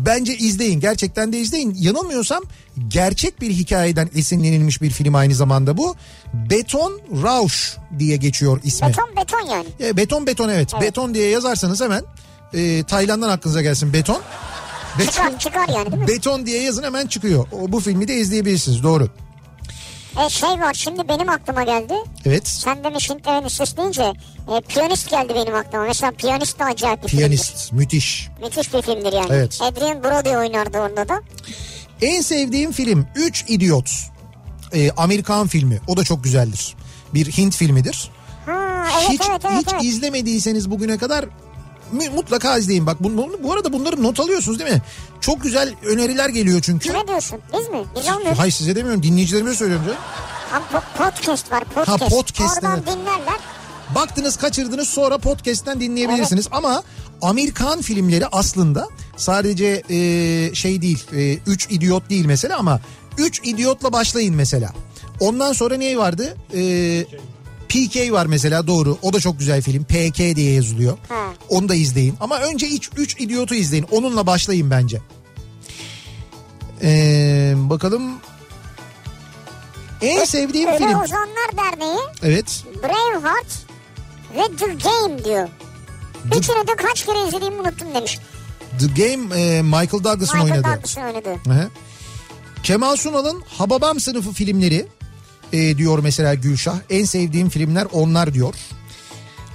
bence 0.06 0.38
izleyin 0.38 0.80
gerçekten 0.80 1.34
de 1.34 1.40
izleyin. 1.40 1.76
Yanılmıyorsam 1.80 2.44
gerçek 2.88 3.42
bir 3.42 3.50
hikayeden 3.52 4.10
esinlenilmiş 4.16 4.82
bir 4.82 4.90
film 4.90 5.16
aynı 5.16 5.36
zamanda 5.36 5.78
bu. 5.78 5.96
Beton 6.34 7.02
Rausch 7.24 7.78
diye 8.00 8.18
geçiyor 8.18 8.60
ismi. 8.64 8.88
Beton 8.88 9.10
beton 9.18 9.42
yani. 9.52 9.68
E, 9.84 9.98
beton 9.98 10.28
beton 10.28 10.50
evet. 10.50 10.74
Beton 10.82 11.14
diye 11.14 11.30
yazarsanız 11.30 11.82
hemen 11.82 12.04
e, 12.54 12.84
Tayland'dan 12.84 13.30
aklınıza 13.30 13.62
gelsin 13.62 13.94
beton. 13.94 14.22
Beton, 15.00 15.12
Çıkar 15.12 15.40
çıkar 15.40 15.68
yani 15.68 15.92
değil 15.92 16.02
mi? 16.02 16.08
beton 16.08 16.46
diye 16.46 16.62
yazın 16.64 16.84
hemen 16.84 17.08
çıkıyor. 17.08 17.48
O, 17.52 17.72
bu 17.72 17.80
filmi 17.80 18.08
de 18.08 18.16
izleyebilirsiniz 18.16 18.84
doğru. 18.84 19.10
E 20.26 20.30
şey 20.30 20.50
var 20.50 20.74
şimdi 20.74 21.08
benim 21.10 21.30
aklıma 21.30 21.64
geldi. 21.64 21.94
Evet. 22.26 22.48
Sen 22.48 22.84
demiş 22.84 23.10
Hintlerin 23.10 23.46
Listesi 23.46 23.78
deyince 23.78 24.14
e, 24.58 24.62
piyanist 24.68 25.10
geldi 25.10 25.34
benim 25.36 25.56
aklıma. 25.56 25.86
Mesela 25.86 26.12
piyanist 26.12 26.60
de 26.60 26.64
acayip 26.64 27.04
bir 27.04 27.08
filmdir. 27.08 27.26
Piyanist 27.26 27.74
müthiş. 27.74 28.30
Müthiş 28.42 28.74
bir 28.74 28.82
filmdir 28.82 29.14
yani. 29.14 29.28
Evet. 29.30 29.60
Adrian 29.62 30.04
Brody 30.04 30.38
oynardı 30.38 30.78
orada 30.78 31.10
da. 31.10 31.22
En 32.02 32.22
sevdiğim 32.22 32.72
film 32.72 33.08
3 33.16 33.46
İdiot. 33.48 33.90
E, 34.74 34.92
Amerikan 34.92 35.48
filmi. 35.48 35.80
O 35.88 35.98
da 35.98 36.04
çok 36.04 36.24
güzeldir. 36.24 36.76
Bir 37.14 37.26
Hint 37.26 37.56
filmidir. 37.56 38.12
Ha 38.46 38.86
evet 39.02 39.10
hiç 39.10 39.22
evet 39.30 39.42
evet. 39.46 39.58
hiç 39.58 39.74
evet. 39.74 39.84
izlemediyseniz 39.84 40.72
bugüne 40.72 40.98
kadar 40.98 41.26
mu- 41.92 42.12
mutlaka 42.16 42.58
izleyin. 42.58 42.86
Bak 42.86 43.04
bu, 43.04 43.34
bu, 43.44 43.54
arada 43.54 43.74
bunları 43.74 44.04
not 44.04 44.20
alıyorsunuz 44.20 44.60
değil 44.60 44.72
mi? 44.72 44.82
Çok 45.22 45.44
güzel 45.44 45.74
öneriler 45.86 46.30
geliyor 46.30 46.62
çünkü. 46.62 46.88
Kime 46.88 47.08
diyorsun? 47.08 47.40
Biz 47.54 47.70
mi? 47.70 47.84
Biz 47.96 48.08
olmuyoruz. 48.08 48.40
Hayır 48.40 48.52
size 48.52 48.76
demiyorum 48.76 49.04
dinleyicilerime 49.04 49.54
söylüyorum 49.54 49.86
canım. 49.86 50.00
Podcast 50.98 51.52
var 51.52 51.64
podcast. 51.64 52.02
Ha, 52.02 52.10
podcast, 52.10 52.58
Oradan 52.58 52.78
evet. 52.78 52.88
dinlerler. 52.88 53.40
Baktınız 53.96 54.36
kaçırdınız 54.36 54.90
sonra 54.90 55.18
podcast'ten 55.18 55.80
dinleyebilirsiniz. 55.80 56.48
Ama 56.52 56.84
Amerikan 57.22 57.82
filmleri 57.82 58.28
aslında 58.28 58.88
sadece 59.18 59.84
e, 59.90 60.56
şey 60.56 60.82
değil 60.82 61.06
3 61.48 61.68
idiot 61.72 62.10
değil 62.10 62.26
mesela 62.26 62.58
ama 62.58 62.80
3 63.18 63.42
idiotla 63.44 63.94
başlayın 63.94 64.36
mesela. 64.36 64.74
Ondan 65.20 65.54
sonra 65.54 65.78
ne 65.78 65.98
vardı? 65.98 66.38
E, 66.56 67.06
PK 67.70 68.12
var 68.12 68.26
mesela 68.26 68.68
doğru. 68.68 68.98
O 69.02 69.14
da 69.14 69.20
çok 69.20 69.40
güzel 69.40 69.62
film. 69.62 69.84
PK 69.84 70.36
diye 70.36 70.54
yazılıyor. 70.54 70.98
Ha. 71.10 71.26
Onu 71.50 71.70
da 71.70 71.76
izleyin. 71.76 72.16
Ama 72.20 72.40
önce 72.40 72.68
3 72.98 73.22
idiotu 73.22 73.56
izleyin. 73.56 73.86
Onunla 73.92 74.28
başlayın 74.28 74.72
bence. 74.72 75.02
Ee, 76.82 77.54
bakalım. 77.58 78.12
En 80.04 80.26
sevdiğim 80.26 80.70
Ölü 80.70 80.78
film. 80.78 80.88
Ozanlar 81.02 81.50
Derneği 81.58 82.00
Evet. 82.24 82.64
Braveheart 82.84 83.48
ve 84.38 84.58
The 84.58 84.66
Game 84.66 85.26
diyor. 85.26 85.48
The- 86.32 86.38
Üçünü 86.40 86.68
de 86.68 86.76
kaç 86.76 87.06
kere 87.06 87.28
izlediğimi 87.28 87.62
unuttum 87.62 87.94
demiş. 87.94 88.20
The 88.80 88.86
Game 89.04 89.40
e, 89.42 89.62
Michael 89.62 90.04
Douglas'ın 90.04 90.40
Michael 90.40 90.44
oynadığı. 90.44 90.64
Douglas'ın 90.76 91.02
oynadığı. 91.02 91.50
Hı 91.50 91.54
hı. 91.54 91.70
Kemal 92.64 92.96
Sunal'ın 92.96 93.44
Hababam 93.58 94.00
sınıfı 94.00 94.32
filmleri 94.32 94.88
e, 95.54 95.78
diyor 95.78 96.00
mesela 96.00 96.34
Gülşah. 96.34 96.76
En 96.90 97.06
sevdiğim 97.06 97.50
filmler 97.50 97.88
onlar 97.92 98.34
diyor. 98.34 98.54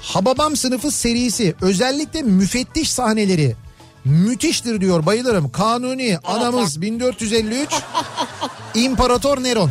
Hababam 0.03 0.57
sınıfı 0.57 0.91
serisi 0.91 1.55
özellikle 1.61 2.23
müfettiş 2.23 2.91
sahneleri 2.93 3.57
müthiştir 4.05 4.81
diyor 4.81 5.07
bayılırım. 5.07 5.51
Kanuni 5.51 6.19
anamız 6.25 6.81
1453 6.83 7.69
İmparator 8.75 9.43
Neron. 9.43 9.71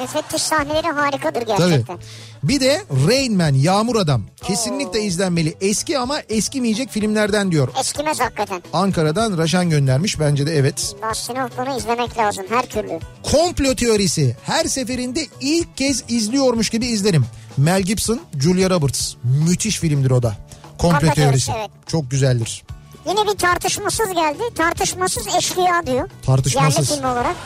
Müfettiş 0.00 0.42
sahneleri 0.42 0.86
harikadır 0.88 1.40
Tabii. 1.46 1.58
gerçekten. 1.70 1.98
Bir 2.42 2.60
de 2.60 2.80
Rain 3.08 3.36
Man 3.36 3.54
Yağmur 3.54 3.96
Adam 3.96 4.22
kesinlikle 4.42 5.02
izlenmeli. 5.02 5.54
Eski 5.60 5.98
ama 5.98 6.18
eskimeyecek 6.28 6.90
filmlerden 6.90 7.52
diyor. 7.52 7.68
Eskimez 7.80 8.20
hakikaten. 8.20 8.62
Ankara'dan 8.72 9.38
Raşan 9.38 9.70
göndermiş 9.70 10.20
bence 10.20 10.46
de 10.46 10.56
evet. 10.56 10.94
Dustin 11.10 11.36
Hoffman'ı 11.36 11.76
izlemek 11.78 12.18
lazım 12.18 12.44
her 12.50 12.66
türlü. 12.66 12.98
Komplo 13.22 13.74
teorisi 13.74 14.36
her 14.42 14.64
seferinde 14.64 15.26
ilk 15.40 15.76
kez 15.76 16.04
izliyormuş 16.08 16.70
gibi 16.70 16.86
izlerim. 16.86 17.26
Mel 17.56 17.82
Gibson, 17.82 18.20
Julia 18.40 18.70
Roberts. 18.70 19.14
Müthiş 19.24 19.78
filmdir 19.78 20.10
o 20.10 20.22
da. 20.22 20.36
Komplo 20.78 20.98
Komplo 20.98 21.14
teorisi. 21.14 21.46
teorisi, 21.46 21.52
evet. 21.58 21.70
Çok 21.86 22.10
güzeldir. 22.10 22.62
Yine 23.08 23.26
bir 23.32 23.38
tartışmasız 23.38 24.06
geldi. 24.14 24.42
Tartışmasız 24.54 25.26
eşkıya 25.38 25.82
diyor. 25.86 26.10
Tartışmasız. 26.26 26.90
Yerli 26.90 27.00
film 27.00 27.10
olarak. 27.12 27.36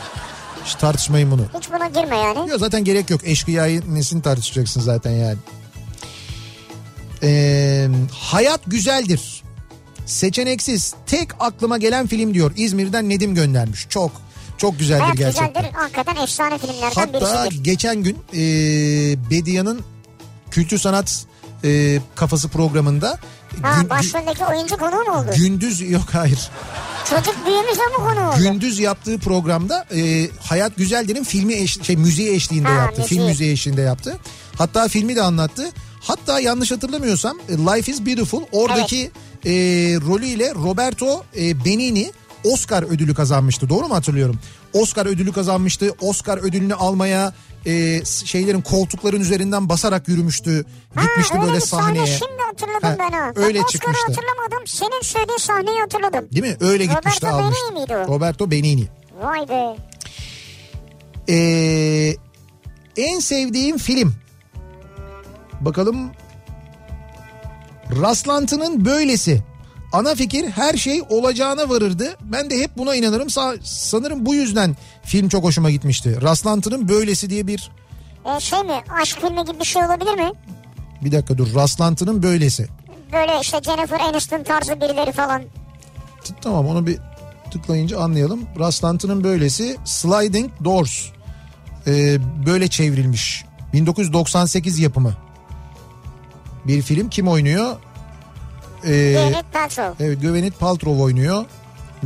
Hiç 0.65 0.75
tartışmayın 0.75 1.31
bunu. 1.31 1.45
Hiç 1.59 1.69
buna 1.69 1.87
girme 1.87 2.17
yani. 2.17 2.49
Yok 2.49 2.59
zaten 2.59 2.83
gerek 2.83 3.09
yok. 3.09 3.21
Eşkıyayı 3.23 3.81
nesini 3.95 4.21
tartışacaksın 4.21 4.81
zaten 4.81 5.11
yani. 5.11 5.37
Ee, 7.23 7.87
hayat 8.11 8.61
güzeldir. 8.67 9.43
Seçeneksiz. 10.05 10.93
Tek 11.05 11.29
aklıma 11.39 11.77
gelen 11.77 12.07
film 12.07 12.33
diyor. 12.33 12.51
İzmir'den 12.55 13.09
Nedim 13.09 13.35
göndermiş. 13.35 13.85
Çok 13.89 14.11
çok 14.57 14.79
güzeldir 14.79 15.01
Hayat 15.01 15.17
gerçekten. 15.17 15.47
güzeldir. 15.53 15.73
Hakikaten 15.73 16.15
efsane 16.23 16.57
filmlerden 16.57 16.89
Hatta 16.95 17.13
birisidir. 17.47 17.63
geçen 17.63 18.03
gün 18.03 18.17
e, 18.33 18.39
Bedia'nın 19.29 19.81
kültür 20.51 20.77
sanat 20.79 21.25
e, 21.65 21.99
kafası 22.15 22.49
programında 22.49 23.19
Ha 23.61 23.81
gün- 23.81 23.89
başroldeki 23.89 24.45
oyuncu 24.45 24.77
konuğu 24.77 24.95
mu 25.03 25.11
oldu? 25.19 25.31
gündüz 25.37 25.81
yok 25.91 26.03
hayır 26.11 26.49
Çocuk 27.09 27.35
büyümüş 27.45 27.77
ama 27.87 28.09
konu 28.09 28.29
oldu. 28.29 28.37
gündüz 28.39 28.79
yaptığı 28.79 29.19
programda 29.19 29.85
e, 29.95 30.29
Hayat 30.39 30.75
Güzeldir'in 30.77 31.23
filmi 31.23 31.53
eş, 31.53 31.77
şey 31.83 31.95
müziği 31.97 32.31
eşliğinde 32.35 32.67
Ha, 32.67 32.73
yaptı. 32.73 33.01
müziği. 33.01 33.17
Film 33.19 33.27
müziği 33.29 33.51
eşliğinde 33.51 33.81
yaptı. 33.81 34.17
Hatta 34.57 34.87
filmi 34.87 35.15
de 35.15 35.21
anlattı. 35.21 35.63
Hatta 36.01 36.39
yanlış 36.39 36.71
hatırlamıyorsam 36.71 37.37
e, 37.49 37.53
Life 37.57 37.91
is 37.91 38.05
Beautiful 38.05 38.43
oradaki 38.51 39.11
e, 39.45 39.51
rolüyle 40.07 40.53
Roberto 40.55 41.23
e, 41.37 41.65
Benini 41.65 42.11
Oscar 42.43 42.83
ödülü 42.83 43.13
kazanmıştı. 43.15 43.69
Doğru 43.69 43.87
mu 43.87 43.95
hatırlıyorum? 43.95 44.39
Oscar 44.73 45.05
ödülü 45.05 45.33
kazanmıştı. 45.33 45.91
Oscar 46.01 46.37
ödülünü 46.37 46.73
almaya 46.75 47.33
e, 47.65 48.05
şeylerin 48.05 48.61
koltukların 48.61 49.19
üzerinden 49.19 49.69
basarak 49.69 50.07
yürümüştü. 50.07 50.65
Ha, 50.95 51.01
Gitmişti 51.01 51.33
öyle 51.37 51.45
böyle 51.47 51.55
bir 51.55 51.61
sahne 51.61 51.83
sahneye. 51.99 52.05
şimdi 52.17 52.41
hatırladım 52.51 52.89
Ha, 52.89 52.95
ben 52.99 53.11
ha. 53.17 53.31
öyle 53.35 53.59
Bak, 53.61 53.69
çıkmıştı. 53.69 54.03
Hatırlamadım. 54.07 54.67
Senin 54.67 55.01
söylediğin 55.01 55.37
sahneyi 55.37 55.79
hatırladım. 55.79 56.27
Değil 56.31 56.45
mi? 56.45 56.57
Öyle 56.59 56.85
gitmişti 56.85 57.25
Roberto 57.25 57.37
almıştı. 57.43 57.63
Benigni 57.71 57.79
miydi 57.79 57.95
o? 57.95 58.13
Roberto 58.13 58.51
Benini. 58.51 58.87
Vay 59.23 59.49
be. 59.49 59.75
Ee, 61.29 62.15
en 62.97 63.19
sevdiğim 63.19 63.77
film. 63.77 64.15
Bakalım. 65.61 66.11
Rastlantının 68.01 68.85
böylesi. 68.85 69.43
Ana 69.91 70.15
fikir 70.15 70.49
her 70.49 70.73
şey 70.77 71.01
olacağına 71.09 71.69
varırdı. 71.69 72.17
Ben 72.21 72.49
de 72.49 72.57
hep 72.59 72.77
buna 72.77 72.95
inanırım. 72.95 73.27
Sa- 73.27 73.57
sanırım 73.63 74.25
bu 74.25 74.35
yüzden 74.35 74.75
film 75.03 75.29
çok 75.29 75.43
hoşuma 75.43 75.71
gitmişti. 75.71 76.21
Rastlantının 76.21 76.87
böylesi 76.89 77.29
diye 77.29 77.47
bir 77.47 77.71
E, 78.37 78.39
şey 78.39 78.59
mi 78.63 78.73
aşk 79.01 79.21
filmi 79.21 79.45
gibi 79.45 79.59
bir 79.59 79.65
şey 79.65 79.85
olabilir 79.85 80.13
mi? 80.13 80.31
bir 81.01 81.11
dakika 81.11 81.37
dur. 81.37 81.55
Rastlantının 81.55 82.23
böylesi. 82.23 82.67
Böyle 83.13 83.31
işte 83.41 83.59
Jennifer 83.63 83.99
Aniston 83.99 84.43
tarzı 84.43 84.81
birileri 84.81 85.11
falan. 85.11 85.41
Tamam 86.41 86.67
onu 86.67 86.87
bir 86.87 86.97
tıklayınca 87.51 87.99
anlayalım. 87.99 88.39
Rastlantının 88.59 89.23
böylesi 89.23 89.77
Sliding 89.85 90.51
Doors. 90.63 91.05
Ee, 91.87 92.17
böyle 92.45 92.67
çevrilmiş. 92.67 93.45
1998 93.73 94.79
yapımı. 94.79 95.13
Bir 96.67 96.81
film 96.81 97.09
kim 97.09 97.27
oynuyor? 97.27 97.75
Ee, 98.85 99.13
Gwyneth 99.13 99.51
Paltrow. 99.53 100.05
evet 100.05 100.21
Gwyneth 100.21 100.59
Paltrow 100.59 101.03
oynuyor. 101.03 101.45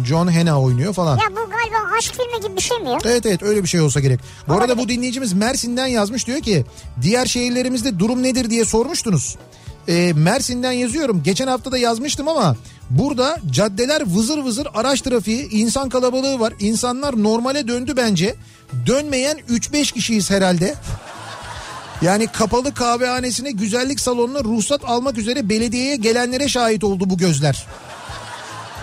John 0.06 0.28
Hannah 0.28 0.64
oynuyor 0.64 0.94
falan. 0.94 1.18
Ya 1.18 1.24
bu 1.32 1.36
galiba 1.36 1.96
aşk 1.98 2.14
filmi 2.14 2.48
gibi 2.48 2.56
bir 2.58 2.62
şey 2.62 2.80
mi 2.80 2.90
ya? 2.90 2.98
Evet 3.06 3.26
evet 3.26 3.44
öyle 3.44 3.64
bir 3.64 3.68
şey 3.68 3.82
olsa 3.82 4.00
gerek. 4.00 4.20
Bu 4.48 4.54
arada 4.54 4.66
Olabilir. 4.66 4.78
bu 4.86 4.90
dinleyicimiz 4.90 5.34
Mersin'den 5.34 5.88
yazmış 5.88 6.28
diyor 6.28 6.40
ki 6.42 6.66
diğer 7.02 7.26
şehirlerimizde 7.26 8.00
durum 8.00 8.24
nedir 8.24 8.50
diye 8.50 8.66
sormuştunuz. 8.66 9.36
Ee, 9.88 10.14
Mersin'den 10.16 10.72
yazıyorum. 10.72 11.24
Geçen 11.24 11.48
hafta 11.48 11.72
da 11.72 11.78
yazmıştım 11.78 12.28
ama 12.28 12.56
burada 12.90 13.38
caddeler 13.52 14.04
vızır 14.06 14.38
vızır 14.38 14.68
araç 14.74 15.02
trafiği, 15.02 15.50
insan 15.50 15.90
kalabalığı 15.90 16.40
var. 16.40 16.54
İnsanlar 16.60 17.24
normale 17.24 17.68
döndü 17.68 17.94
bence. 17.98 18.36
Dönmeyen 18.86 19.38
3-5 19.50 19.94
kişiyiz 19.94 20.32
herhalde. 20.32 20.76
Yani 22.02 22.28
kapalı 22.28 22.74
kahvehanesine 22.74 23.52
güzellik 23.52 24.00
salonuna 24.00 24.44
ruhsat 24.44 24.82
almak 24.86 25.18
üzere 25.18 25.50
belediyeye 25.50 25.96
gelenlere 25.96 26.48
şahit 26.50 26.84
oldu 26.84 27.10
bu 27.10 27.18
gözler. 27.18 27.66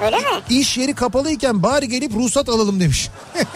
Öyle 0.05 0.17
mi? 0.17 0.25
İş 0.51 0.79
yeri 0.79 0.95
kapalıyken 0.95 1.63
bari 1.63 1.89
gelip 1.89 2.15
ruhsat 2.15 2.49
alalım 2.49 2.81
demiş. 2.81 3.09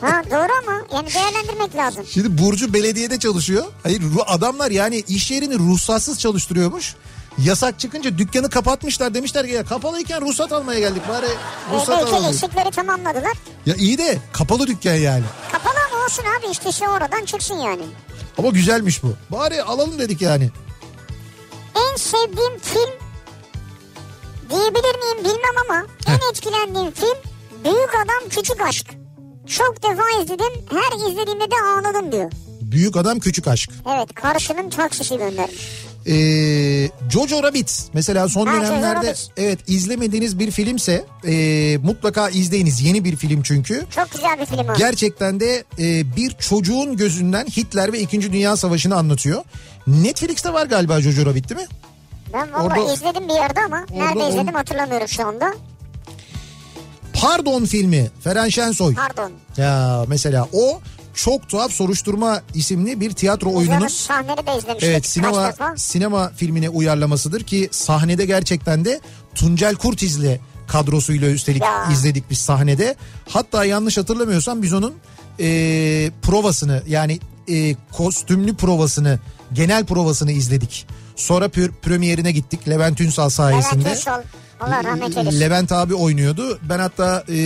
Ha 0.00 0.22
doğru 0.30 0.48
ama 0.62 0.82
yani 0.94 1.08
değerlendirmek 1.14 1.76
lazım. 1.76 2.04
Şimdi 2.10 2.42
Burcu 2.42 2.72
belediyede 2.74 3.18
çalışıyor. 3.18 3.64
Hayır 3.82 4.02
adamlar 4.26 4.70
yani 4.70 5.04
iş 5.08 5.30
yerini 5.30 5.58
ruhsatsız 5.58 6.18
çalıştırıyormuş. 6.18 6.94
Yasak 7.38 7.78
çıkınca 7.80 8.18
dükkanı 8.18 8.50
kapatmışlar 8.50 9.14
demişler 9.14 9.46
ki 9.46 9.52
ya 9.52 9.64
kapalıyken 9.64 10.20
ruhsat 10.20 10.52
almaya 10.52 10.80
geldik 10.80 11.02
bari 11.08 11.26
ruhsat 11.74 11.98
belki 12.00 12.10
alalım. 12.12 12.28
eksikleri 12.34 12.70
tamamladılar. 12.70 13.32
Ya 13.66 13.74
iyi 13.74 13.98
de 13.98 14.18
kapalı 14.32 14.66
dükkan 14.66 14.94
yani. 14.94 15.24
Kapalı 15.52 15.74
ama 16.18 16.30
olsun 16.30 16.46
abi 16.46 16.52
işte 16.52 16.72
şey 16.72 16.88
oradan 16.88 17.24
çıksın 17.24 17.54
yani. 17.54 17.82
Ama 18.38 18.48
güzelmiş 18.48 19.02
bu. 19.02 19.14
Bari 19.30 19.62
alalım 19.62 19.98
dedik 19.98 20.22
yani. 20.22 20.50
En 21.76 21.96
sevdiğim 21.96 22.58
film 22.58 22.90
diyebilir 24.50 24.98
miyim 24.98 25.18
bilmem 25.24 25.56
ama 25.68 25.86
en 26.06 26.30
etkilendiğim 26.30 26.90
film 26.92 27.16
Büyük 27.64 27.94
Adam 27.94 28.28
Küçük 28.30 28.60
Aşk. 28.60 28.86
Çok 29.46 29.82
defa 29.82 30.22
izledim. 30.22 30.66
Her 30.70 31.10
izlediğimde 31.10 31.50
de 31.50 31.54
ağladım 31.64 32.12
diyor. 32.12 32.32
Büyük 32.60 32.96
adam 32.96 33.20
küçük 33.20 33.48
aşk. 33.48 33.70
Evet 33.94 34.14
karşının 34.14 34.70
taksisi 34.70 35.18
göndermiş. 35.18 35.86
Ee, 36.06 36.90
Jojo 37.10 37.42
Rabbit 37.42 37.82
mesela 37.92 38.28
son 38.28 38.46
Ha, 38.46 38.52
Jojo 38.54 38.66
dönemlerde 38.66 39.06
Rabbit. 39.08 39.28
evet 39.36 39.58
izlemediğiniz 39.66 40.38
bir 40.38 40.50
filmse 40.50 41.04
e, 41.26 41.78
mutlaka 41.82 42.28
izleyiniz. 42.30 42.80
Yeni 42.82 43.04
bir 43.04 43.16
film 43.16 43.42
çünkü. 43.42 43.86
Çok 43.94 44.10
güzel 44.12 44.40
bir 44.40 44.46
film 44.46 44.68
o. 44.68 44.74
Gerçekten 44.78 45.40
de 45.40 45.64
e, 45.78 46.16
bir 46.16 46.30
çocuğun 46.30 46.96
gözünden 46.96 47.46
Hitler 47.46 47.92
ve 47.92 48.00
2. 48.00 48.32
Dünya 48.32 48.56
Savaşı'nı 48.56 48.96
anlatıyor. 48.96 49.42
Netflix'te 49.86 50.52
var 50.52 50.66
galiba 50.66 51.00
Jojo 51.00 51.26
Rabbit 51.26 51.48
değil 51.50 51.60
mi? 51.60 51.66
ben 52.32 52.52
valla 52.52 52.62
orada- 52.64 52.92
izledim 52.94 53.28
bir 53.28 53.34
yerde 53.34 53.60
ama 53.60 53.86
nerede 53.90 54.18
on- 54.18 54.30
izledim 54.30 54.54
hatırlamıyorum 54.54 55.08
şu 55.08 55.26
anda. 55.26 55.54
Pardon 57.12 57.64
filmi 57.64 58.10
Feren 58.24 58.48
Şensoy. 58.48 58.94
Pardon. 58.94 59.32
Ya 59.56 60.04
mesela 60.08 60.48
o 60.52 60.80
çok 61.14 61.48
tuhaf 61.48 61.72
soruşturma 61.72 62.42
isimli 62.54 63.00
bir 63.00 63.10
tiyatro 63.10 63.48
oyununun 63.48 63.70
Oyunun... 63.70 63.88
Sahneleri 63.88 64.46
de 64.46 64.58
izlemiştik 64.58 64.82
evet 64.90 65.06
sinema 65.06 65.52
sinema 65.76 66.32
filmine 66.36 66.68
uyarlamasıdır 66.68 67.42
ki 67.42 67.68
sahnede 67.70 68.26
gerçekten 68.26 68.84
de 68.84 69.00
Tuncel 69.34 69.74
Kurtiz'le 69.74 70.38
kadrosuyla 70.68 71.30
üstelik 71.30 71.62
Ya. 71.62 71.88
izledik 71.92 72.30
biz 72.30 72.38
sahnede. 72.38 72.94
Hatta 73.28 73.64
yanlış 73.64 73.98
hatırlamıyorsam 73.98 74.62
biz 74.62 74.72
onun 74.72 74.94
e, 75.40 75.46
provasını 76.22 76.82
yani 76.86 77.20
e, 77.48 77.74
kostümlü 77.92 78.54
provasını 78.54 79.18
genel 79.52 79.84
provasını 79.86 80.32
izledik. 80.32 80.86
Sonra 81.16 81.48
pür, 81.48 81.72
premierine 81.72 82.32
gittik 82.32 82.68
Levent 82.68 83.00
Ünsal 83.00 83.28
sayesinde. 83.28 83.84
Levent 83.84 83.96
Ünsal. 83.96 84.22
Allah 84.60 84.84
rahmet 84.84 85.16
eylesin. 85.16 85.40
Levent 85.40 85.72
abi 85.72 85.94
oynuyordu. 85.94 86.58
Ben 86.62 86.78
hatta 86.78 87.24
e, 87.28 87.36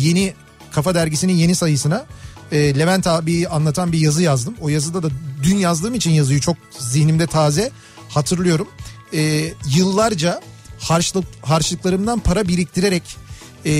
yeni 0.00 0.34
Kafa 0.72 0.94
Dergisi'nin 0.94 1.32
yeni 1.32 1.54
sayısına 1.54 2.04
e, 2.52 2.78
Levent 2.78 3.06
abi 3.06 3.48
anlatan 3.48 3.92
bir 3.92 3.98
yazı 3.98 4.22
yazdım. 4.22 4.54
O 4.60 4.68
yazıda 4.68 5.02
da 5.02 5.08
dün 5.42 5.56
yazdığım 5.56 5.94
için 5.94 6.10
yazıyı 6.10 6.40
çok 6.40 6.56
zihnimde 6.78 7.26
taze 7.26 7.70
hatırlıyorum. 8.08 8.68
E, 9.14 9.52
yıllarca 9.74 10.40
harçlık 10.78 11.24
harçlıklarımdan 11.42 12.20
para 12.20 12.48
biriktirerek 12.48 13.02
e, 13.66 13.72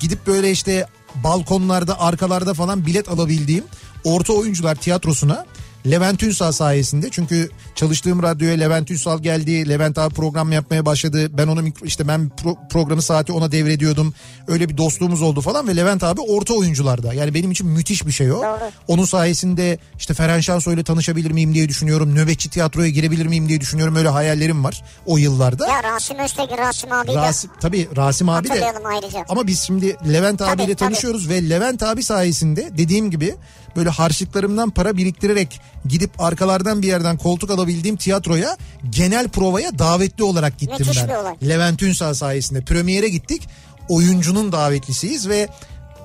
gidip 0.00 0.26
böyle 0.26 0.50
işte 0.50 0.86
balkonlarda 1.14 2.00
arkalarda 2.00 2.54
falan 2.54 2.86
bilet 2.86 3.08
alabildiğim 3.08 3.64
orta 4.04 4.32
oyuncular 4.32 4.74
tiyatrosuna 4.74 5.46
Levent 5.90 6.22
Ünsal 6.22 6.52
sayesinde 6.52 7.08
çünkü 7.10 7.50
çalıştığım 7.74 8.22
radyoya 8.22 8.54
Levent 8.54 8.90
Ünsal 8.90 9.22
geldi. 9.22 9.68
Levent 9.68 9.98
abi 9.98 10.14
program 10.14 10.52
yapmaya 10.52 10.86
başladı. 10.86 11.38
Ben 11.38 11.46
onu 11.46 11.60
mikro- 11.60 11.86
işte 11.86 12.08
ben 12.08 12.30
pro- 12.42 12.68
programı 12.68 13.02
saati 13.02 13.32
ona 13.32 13.52
devrediyordum. 13.52 14.14
Öyle 14.48 14.68
bir 14.68 14.76
dostluğumuz 14.76 15.22
oldu 15.22 15.40
falan 15.40 15.68
ve 15.68 15.76
Levent 15.76 16.02
abi 16.04 16.20
orta 16.20 16.54
oyuncularda. 16.54 17.14
Yani 17.14 17.34
benim 17.34 17.50
için 17.50 17.66
müthiş 17.66 18.06
bir 18.06 18.12
şey 18.12 18.32
o. 18.32 18.36
Doğru. 18.42 18.70
Onun 18.88 19.04
sayesinde 19.04 19.78
işte 19.98 20.14
Ferhan 20.14 20.40
Şansoy 20.40 20.74
ile 20.74 20.82
tanışabilir 20.84 21.30
miyim 21.30 21.54
diye 21.54 21.68
düşünüyorum. 21.68 22.14
Nöbetçi 22.14 22.50
tiyatroya 22.50 22.88
girebilir 22.88 23.26
miyim 23.26 23.48
diye 23.48 23.60
düşünüyorum. 23.60 23.96
Öyle 23.96 24.08
hayallerim 24.08 24.64
var 24.64 24.84
o 25.06 25.18
yıllarda. 25.18 25.66
Ya 25.68 25.82
Rasim 25.82 26.18
Öztekin, 26.18 26.56
Rasim 26.58 26.92
abi 26.92 27.08
de 27.08 27.14
Rasim, 27.14 27.50
tabii 27.60 27.88
Rasim 27.96 28.28
abi 28.28 28.48
de 28.48 28.72
ayrıca. 28.84 29.24
ama 29.28 29.46
biz 29.46 29.60
şimdi 29.60 29.96
Levent 30.12 30.38
Tabii, 30.38 30.50
abiyle 30.50 30.74
tabii. 30.74 30.88
tanışıyoruz 30.88 31.28
ve 31.28 31.48
Levent 31.50 31.82
abi 31.82 32.02
sayesinde 32.02 32.70
dediğim 32.78 33.10
gibi 33.10 33.34
böyle 33.76 33.88
harçlıklarımdan 33.90 34.70
para 34.70 34.96
biriktirerek 34.96 35.60
gidip 35.86 36.10
arkalardan 36.18 36.82
bir 36.82 36.86
yerden 36.86 37.16
koltuk 37.16 37.50
alabildiğim 37.50 37.96
tiyatroya 37.96 38.56
genel 38.90 39.28
provaya 39.28 39.78
davetli 39.78 40.24
olarak 40.24 40.58
gittim 40.58 40.76
Müthiş 40.78 41.02
ben. 41.02 41.14
olay. 41.14 41.34
Levent 41.48 41.82
Ünsal 41.82 42.14
sayesinde 42.14 42.60
premiere 42.60 43.08
gittik. 43.08 43.48
Oyuncunun 43.88 44.52
davetlisiyiz 44.52 45.28
ve 45.28 45.48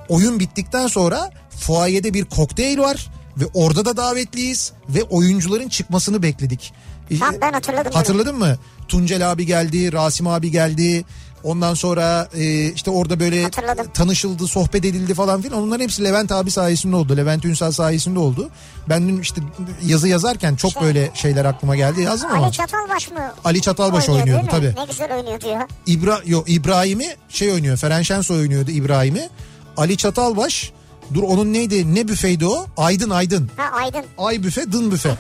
oyun 0.10 0.40
bittikten 0.40 0.88
sonra 0.88 1.32
fuayede 1.50 2.14
bir 2.14 2.26
kokteyl 2.26 2.80
var 2.80 3.12
ve 3.38 3.46
orada 3.54 3.86
da 3.86 3.98
davetliyiz 3.98 4.72
ve 4.90 5.04
oyuncuların 5.04 5.70
çıkmasını 5.70 6.24
bekledik. 6.24 6.74
Tamam, 7.20 7.36
ben 7.42 7.54
hatırladım 7.54 7.92
bunu. 7.92 8.00
Hatırladın 8.00 8.38
mı? 8.38 8.58
Tuncel 8.88 9.32
abi 9.32 9.46
geldi, 9.46 9.94
Rasim 9.94 10.28
abi 10.28 10.52
geldi. 10.52 11.06
Ondan 11.44 11.74
sonra 11.74 12.28
e, 12.34 12.72
işte 12.72 12.92
orada 12.92 13.20
böyle 13.20 13.44
Hatırladım. 13.44 13.88
tanışıldı, 13.94 14.48
sohbet 14.48 14.86
edildi 14.86 15.14
falan 15.14 15.42
filan. 15.42 15.64
Onların 15.64 15.84
hepsi 15.84 16.04
Levent 16.04 16.32
abi 16.32 16.52
sayesinde 16.52 16.96
oldu. 16.96 17.18
Levent 17.18 17.46
Ünsal 17.46 17.72
sayesinde 17.72 18.20
oldu. 18.20 18.50
Ben 18.90 19.08
dün 19.08 19.22
işte 19.22 19.42
yazı 19.86 20.08
yazarken 20.08 20.56
çok 20.56 20.82
böyle 20.82 21.12
şeyler 21.14 21.46
aklıma 21.46 21.76
geldi. 21.76 22.02
Yazdım 22.02 22.30
ama. 22.32 22.46
Ali 22.46 22.52
Çatalbaş 22.52 23.12
mı? 23.12 23.34
Ali 23.46 23.62
Çatalbaş 23.62 24.10
Oynuyor, 24.10 24.26
oynuyordu 24.28 24.48
tabii. 24.52 24.76
Ne 24.78 24.86
güzel 24.86 25.16
oynuyordu 25.18 25.48
ya. 25.48 25.68
İbra 25.88 26.20
yo, 26.26 26.44
İbrahim'i 26.48 27.08
şey 27.30 27.52
oynuyor. 27.52 27.78
Feren 27.78 28.02
Şensoy 28.02 28.40
oynuyordu 28.40 28.72
İbrahim'i. 28.72 29.30
Ali 29.78 29.98
Çatalbaş 29.98 30.72
dur 31.14 31.24
onun 31.24 31.54
neydi? 31.54 31.96
Ne 31.96 32.08
büfeydi 32.08 32.46
o? 32.46 32.66
Aydın 32.78 33.10
Aydın. 33.10 33.50
Ha 33.58 33.78
Aydın. 33.78 34.04
Ay 34.18 34.44
büfe, 34.44 34.72
dın 34.72 34.92
büfe. 34.92 35.10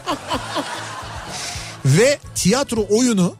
Ve 1.85 2.19
tiyatro 2.35 2.85
oyunu 2.89 3.35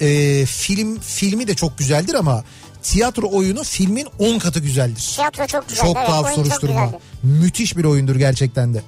e, 0.00 0.46
film 0.46 1.00
filmi 1.00 1.48
de 1.48 1.54
çok 1.54 1.78
güzeldir 1.78 2.14
ama 2.14 2.44
tiyatro 2.82 3.28
oyunu 3.32 3.64
filmin 3.64 4.06
10 4.18 4.38
katı 4.38 4.60
güzeldir. 4.60 5.12
Tiyatro 5.14 5.46
çok 5.46 5.68
güzel. 5.68 5.84
Çok 5.84 5.96
evet, 5.96 6.06
tuhaf 6.06 6.26
çok 6.26 6.34
soruşturma. 6.34 6.84
güzeldi. 6.84 7.02
Müthiş 7.22 7.76
bir 7.76 7.84
oyundur 7.84 8.16
gerçekten 8.16 8.74
de. 8.74 8.82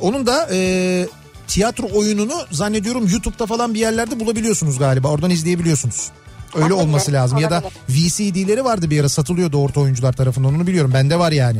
Onun 0.00 0.26
da 0.26 0.48
e, 0.52 1.08
tiyatro 1.48 1.88
oyununu 1.94 2.34
zannediyorum 2.50 3.08
YouTube'da 3.08 3.46
falan 3.46 3.74
bir 3.74 3.80
yerlerde 3.80 4.20
bulabiliyorsunuz 4.20 4.78
galiba. 4.78 5.08
Oradan 5.08 5.30
izleyebiliyorsunuz. 5.30 6.08
Öyle 6.54 6.64
Olabilir, 6.64 6.88
olması 6.88 7.12
lazım. 7.12 7.38
Ya 7.38 7.50
da 7.50 7.62
olabilir. 7.88 8.10
VCD'leri 8.10 8.64
vardı 8.64 8.90
bir 8.90 9.00
ara 9.00 9.08
satılıyordu 9.08 9.58
orta 9.58 9.80
oyuncular 9.80 10.12
tarafından 10.12 10.54
onu 10.54 10.66
biliyorum. 10.66 10.90
Bende 10.94 11.18
var 11.18 11.32
yani. 11.32 11.58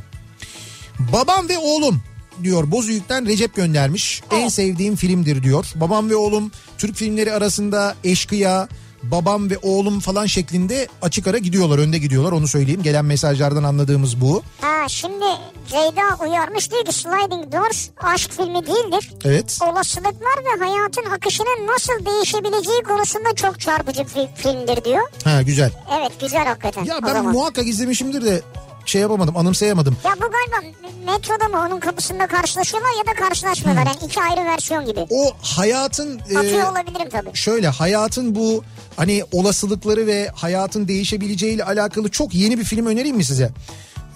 Babam 0.98 1.48
ve 1.48 1.59
oğlum 1.59 2.03
diyor 2.42 2.70
Bozüyük'ten 2.70 3.26
Recep 3.26 3.54
göndermiş. 3.54 4.22
En 4.30 4.48
sevdiğim 4.48 4.96
filmdir 4.96 5.42
diyor. 5.42 5.66
Babam 5.74 6.10
ve 6.10 6.16
oğlum 6.16 6.50
Türk 6.78 6.96
filmleri 6.96 7.32
arasında 7.32 7.94
Eşkıya, 8.04 8.68
Babam 9.02 9.50
ve 9.50 9.58
oğlum 9.62 10.00
falan 10.00 10.26
şeklinde 10.26 10.88
açık 11.02 11.26
ara 11.26 11.38
gidiyorlar. 11.38 11.78
Önde 11.78 11.98
gidiyorlar 11.98 12.32
onu 12.32 12.48
söyleyeyim. 12.48 12.82
Gelen 12.82 13.04
mesajlardan 13.04 13.62
anladığımız 13.62 14.20
bu. 14.20 14.42
Ha 14.60 14.88
şimdi 14.88 15.24
Ceyda 15.68 16.24
uyarmış 16.24 16.70
diyor 16.70 16.84
ki 16.84 16.92
Sliding 16.92 17.52
Doors 17.52 17.88
aşk 17.96 18.30
filmi 18.30 18.66
değildir. 18.66 19.12
Evet. 19.24 19.58
Olasılıklar 19.70 20.38
ve 20.44 20.64
hayatın 20.64 21.10
akışının 21.10 21.66
nasıl 21.66 22.06
değişebileceği 22.06 22.82
konusunda 22.82 23.34
çok 23.36 23.60
çarpıcı 23.60 24.00
bir 24.00 24.42
filmdir 24.42 24.84
diyor. 24.84 25.08
Ha 25.24 25.42
güzel. 25.42 25.70
Evet 25.98 26.12
güzel 26.20 26.46
hakikaten. 26.46 26.84
Ya 26.84 26.98
ben 27.06 27.24
muhakkak 27.24 27.66
izlemişimdir 27.66 28.24
de 28.24 28.42
şey 28.86 29.00
yapamadım 29.00 29.36
anımsayamadım. 29.36 29.96
Ya 30.04 30.14
bu 30.16 30.20
galiba 30.20 30.72
metroda 31.06 31.48
mı 31.48 31.66
onun 31.66 31.80
kapısında 31.80 32.26
karşılaşıyorlar 32.26 32.90
ya 32.98 33.06
da 33.14 33.28
karşılaşmıyorlar. 33.28 33.86
Yani 33.86 33.96
iki 34.06 34.20
ayrı 34.20 34.44
versiyon 34.44 34.86
gibi. 34.86 35.06
O 35.10 35.32
hayatın 35.42 36.20
e, 36.30 36.38
Atıyor 36.38 36.70
olabilirim 36.72 37.08
tabii. 37.10 37.30
şöyle 37.34 37.68
hayatın 37.68 38.34
bu 38.34 38.64
hani 38.96 39.24
olasılıkları 39.32 40.06
ve 40.06 40.30
hayatın 40.34 40.88
değişebileceğiyle 40.88 41.64
alakalı 41.64 42.08
çok 42.08 42.34
yeni 42.34 42.58
bir 42.58 42.64
film 42.64 42.86
önereyim 42.86 43.16
mi 43.16 43.24
size? 43.24 43.50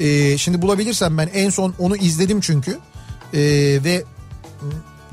Ee, 0.01 0.39
şimdi 0.39 0.63
bulabilirsem 0.63 1.19
ben 1.19 1.31
en 1.35 1.51
son 1.51 1.75
onu 1.79 1.97
izledim 1.97 2.41
çünkü 2.41 2.79
Ee, 3.35 3.39
ve 3.85 4.05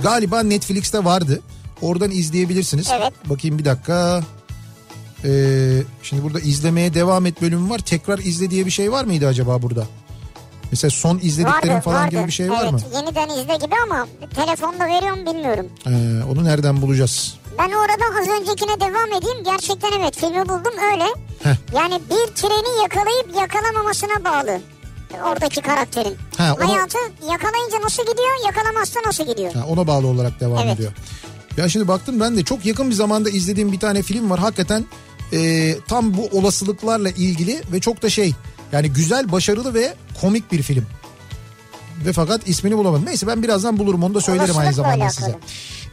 galiba 0.04 0.44
Netflix'te 0.44 1.04
vardı. 1.06 1.42
Oradan 1.82 2.12
izleyebilirsiniz. 2.12 2.88
Evet. 3.00 3.14
Bakayım 3.26 3.60
bir 3.60 3.66
dakika. 3.66 4.22
Ee, 5.26 5.82
şimdi 6.04 6.24
burada 6.24 6.40
izlemeye 6.40 6.94
devam 6.94 7.26
et 7.26 7.42
bölümü 7.42 7.70
var. 7.70 7.80
Tekrar 7.80 8.20
izle 8.20 8.50
diye 8.52 8.66
bir 8.66 8.72
şey 8.72 8.92
var 8.92 9.06
mıydı 9.06 9.28
acaba 9.28 9.62
burada? 9.62 9.86
Mesela 10.72 10.92
son 10.92 11.20
izlediklerim 11.22 11.70
Vardı, 11.70 11.84
falan 11.84 12.04
vardı. 12.04 12.16
gibi 12.16 12.28
bir 12.28 12.32
şey 12.32 12.50
var 12.52 12.60
evet, 12.64 12.72
mı? 12.74 12.80
yeniden 12.96 13.30
izle 13.30 13.56
gibi 13.66 13.76
ama 13.84 14.08
telefonda 14.36 14.86
veriyor 14.86 15.18
mu 15.18 15.26
bilmiyorum. 15.34 15.66
Ee, 15.88 16.24
onu 16.32 16.44
nereden 16.44 16.82
bulacağız? 16.82 17.36
Ben 17.58 17.68
orada 17.70 18.20
az 18.22 18.42
öncekine 18.42 18.80
devam 18.80 19.14
edeyim. 19.22 19.44
Gerçekten 19.46 19.92
evet 20.00 20.18
filmi 20.18 20.42
buldum 20.50 20.74
öyle. 20.94 21.04
Heh. 21.44 21.56
Yani 21.76 21.94
bir 22.10 22.34
treni 22.36 22.82
yakalayıp 22.84 23.36
yakalamamasına 23.42 24.24
bağlı. 24.26 24.62
Oradaki 25.32 25.62
karakterin. 25.62 26.16
Ha, 26.38 26.56
onu- 26.60 26.70
Hayatı 26.70 26.98
yakalayınca 27.32 27.82
nasıl 27.84 28.04
gidiyor, 28.04 28.46
yakalamazsa 28.46 29.00
nasıl 29.06 29.26
gidiyor? 29.28 29.54
Ha, 29.54 29.66
ona 29.70 29.88
bağlı 29.88 30.08
olarak 30.08 30.40
devam 30.40 30.60
Evet. 30.60 30.76
ediyor. 30.76 30.92
Ya 31.58 31.70
şimdi 31.70 31.88
baktım 31.88 32.20
ben 32.20 32.38
de 32.38 32.44
çok 32.44 32.66
yakın 32.66 32.90
bir 32.90 32.96
zamanda 32.96 33.30
izlediğim 33.30 33.72
bir 33.72 33.80
tane 33.80 34.02
film 34.02 34.30
var. 34.30 34.40
Hakikaten 34.40 34.86
E, 35.34 35.76
tam 35.88 36.18
bu 36.18 36.26
olasılıklarla 36.26 37.10
ilgili 37.10 37.62
ve 37.72 37.80
çok 37.80 38.02
da 38.02 38.10
şey 38.10 38.34
yani 38.72 38.90
güzel, 38.90 39.32
başarılı 39.32 39.74
ve 39.74 39.96
komik 40.22 40.52
bir 40.52 40.62
film. 40.62 40.86
Ve 42.06 42.14
fakat 42.14 42.50
ismini 42.50 42.78
bulamadım. 42.78 43.06
Neyse 43.06 43.28
ben 43.28 43.44
birazdan 43.44 43.78
bulurum 43.78 44.04
onu 44.04 44.14
da 44.14 44.22
söylerim 44.22 44.58
aynı 44.58 44.74
zamanda 44.74 45.04
alakalı. 45.04 45.26
size. 45.26 45.38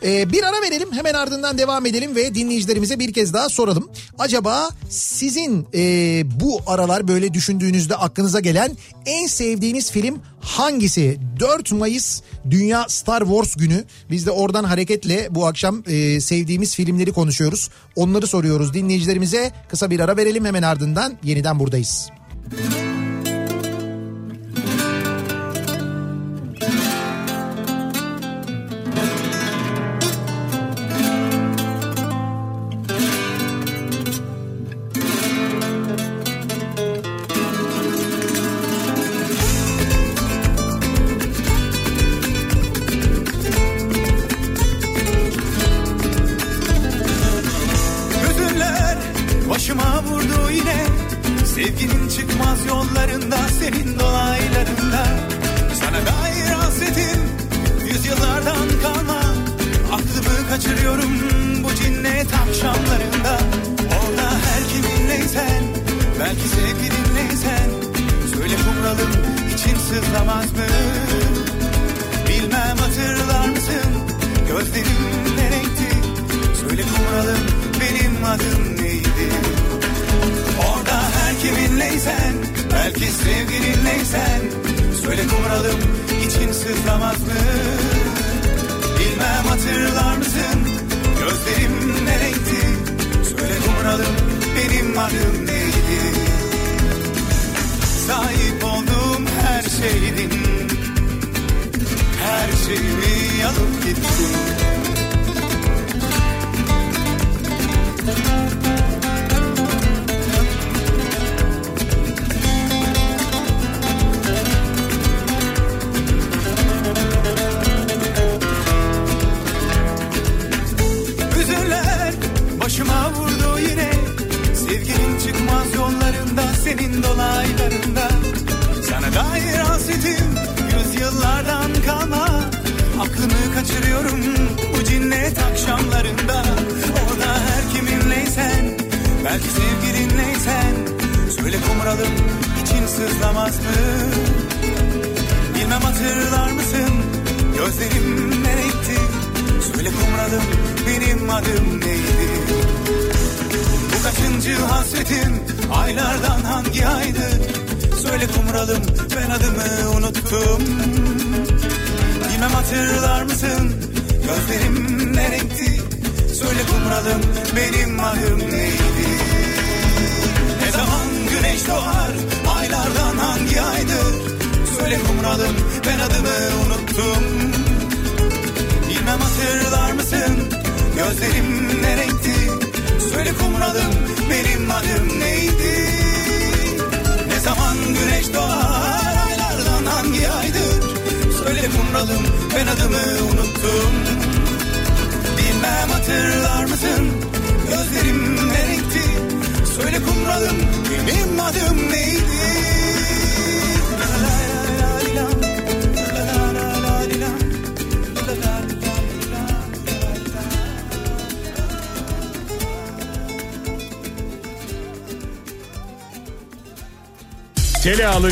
Ee, 0.04 0.32
bir 0.32 0.42
ara 0.42 0.62
verelim 0.62 0.92
hemen 0.92 1.14
ardından 1.14 1.58
devam 1.58 1.86
edelim 1.86 2.16
ve 2.16 2.34
dinleyicilerimize 2.34 2.98
bir 2.98 3.12
kez 3.12 3.32
daha 3.32 3.48
soralım. 3.48 3.88
Acaba 4.18 4.68
sizin 4.88 5.66
e, 5.74 6.22
bu 6.40 6.60
aralar 6.66 7.08
böyle 7.08 7.34
düşündüğünüzde 7.34 7.96
aklınıza 7.96 8.40
gelen 8.40 8.76
en 9.06 9.26
sevdiğiniz 9.26 9.90
film 9.90 10.18
hangisi? 10.40 11.18
4 11.40 11.72
Mayıs 11.72 12.20
Dünya 12.50 12.86
Star 12.88 13.20
Wars 13.20 13.56
günü. 13.56 13.84
Biz 14.10 14.26
de 14.26 14.30
oradan 14.30 14.64
hareketle 14.64 15.28
bu 15.30 15.46
akşam 15.46 15.82
e, 15.86 16.20
sevdiğimiz 16.20 16.74
filmleri 16.74 17.12
konuşuyoruz. 17.12 17.70
Onları 17.96 18.26
soruyoruz 18.26 18.74
dinleyicilerimize. 18.74 19.52
Kısa 19.68 19.90
bir 19.90 20.00
ara 20.00 20.16
verelim 20.16 20.44
hemen 20.44 20.62
ardından 20.62 21.12
yeniden 21.22 21.58
buradayız. 21.58 22.08
Hüzünler 22.52 23.03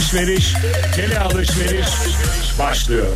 alışveriş, 0.02 0.54
tele 0.96 1.18
alışveriş 1.20 1.88
başlıyor. 2.58 3.06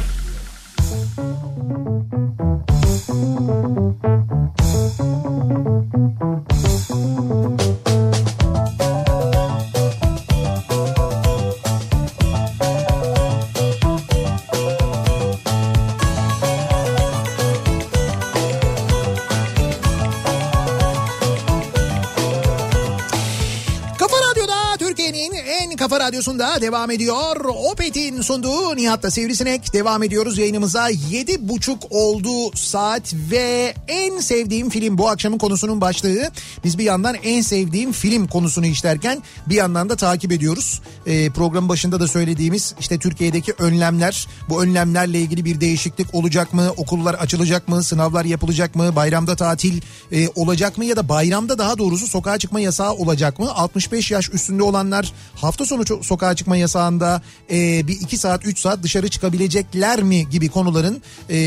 Devam 26.61 26.91
ediyor. 26.91 27.45
Opet'in 27.73 28.20
sunduğu 28.20 28.77
Nihat'la 28.77 29.11
Sivrisinek 29.11 29.73
devam 29.73 30.03
ediyoruz 30.03 30.39
yayınımıza. 30.39 30.89
Yedi 30.89 31.49
buçuk 31.49 31.83
oldu 31.91 32.57
saat 32.57 33.15
ve 33.15 33.74
en 33.89 34.20
sevdiğim 34.20 34.70
film 34.70 34.99
bu 34.99 35.09
akşamın 35.09 35.39
konusunun 35.39 35.81
başlığı. 35.81 36.31
Biz 36.65 36.78
bir 36.78 36.85
yandan 36.85 37.15
en 37.15 37.41
sevdiğim 37.41 37.93
film 37.93 38.27
konusunu 38.27 38.66
işlerken 38.66 39.23
bir 39.47 39.55
yandan 39.55 39.89
da 39.89 39.97
takip 39.97 40.33
ediyoruz. 40.33 40.81
Ee, 41.07 41.31
programın 41.31 41.69
başında 41.69 42.01
da 42.01 42.09
söylediğimiz 42.09 42.74
işte 42.81 42.99
Türkiye'deki 42.99 43.53
önlemler. 43.59 44.28
Bu 44.49 44.62
önlemlerle 44.62 45.20
ilgili 45.20 45.45
bir 45.45 45.61
değişiklik 45.61 46.15
olacak 46.15 46.53
mı? 46.53 46.70
Okullar 46.77 47.15
açılacak 47.15 47.69
mı? 47.69 47.83
Sınavlar 47.83 48.24
yapılacak 48.24 48.74
mı? 48.74 48.97
Bayramda 48.97 49.37
tatil 49.37 49.83
e, 50.12 50.28
olacak 50.28 50.78
mı? 50.78 50.85
Ya 50.85 50.97
da 50.97 51.09
bayramda 51.09 51.59
daha 51.59 51.78
doğrusu 51.78 52.07
sokağa 52.07 52.39
çıkma 52.39 52.61
yasağı 52.61 52.93
olacak 52.93 53.39
mı? 53.39 53.51
65 53.55 54.11
yaş 54.11 54.35
üstünde 54.35 54.62
olanlar 54.62 55.12
hafta 55.35 55.66
sonu 55.66 56.03
sokağa 56.03 56.35
çıkma 56.35 56.45
yasağında 56.55 57.23
e, 57.51 57.86
bir 57.86 58.01
iki 58.01 58.18
saat 58.18 58.47
üç 58.47 58.59
saat 58.59 58.82
dışarı 58.82 59.09
çıkabilecekler 59.09 60.02
mi 60.02 60.28
gibi 60.31 60.48
konuların 60.48 61.02
e, 61.31 61.39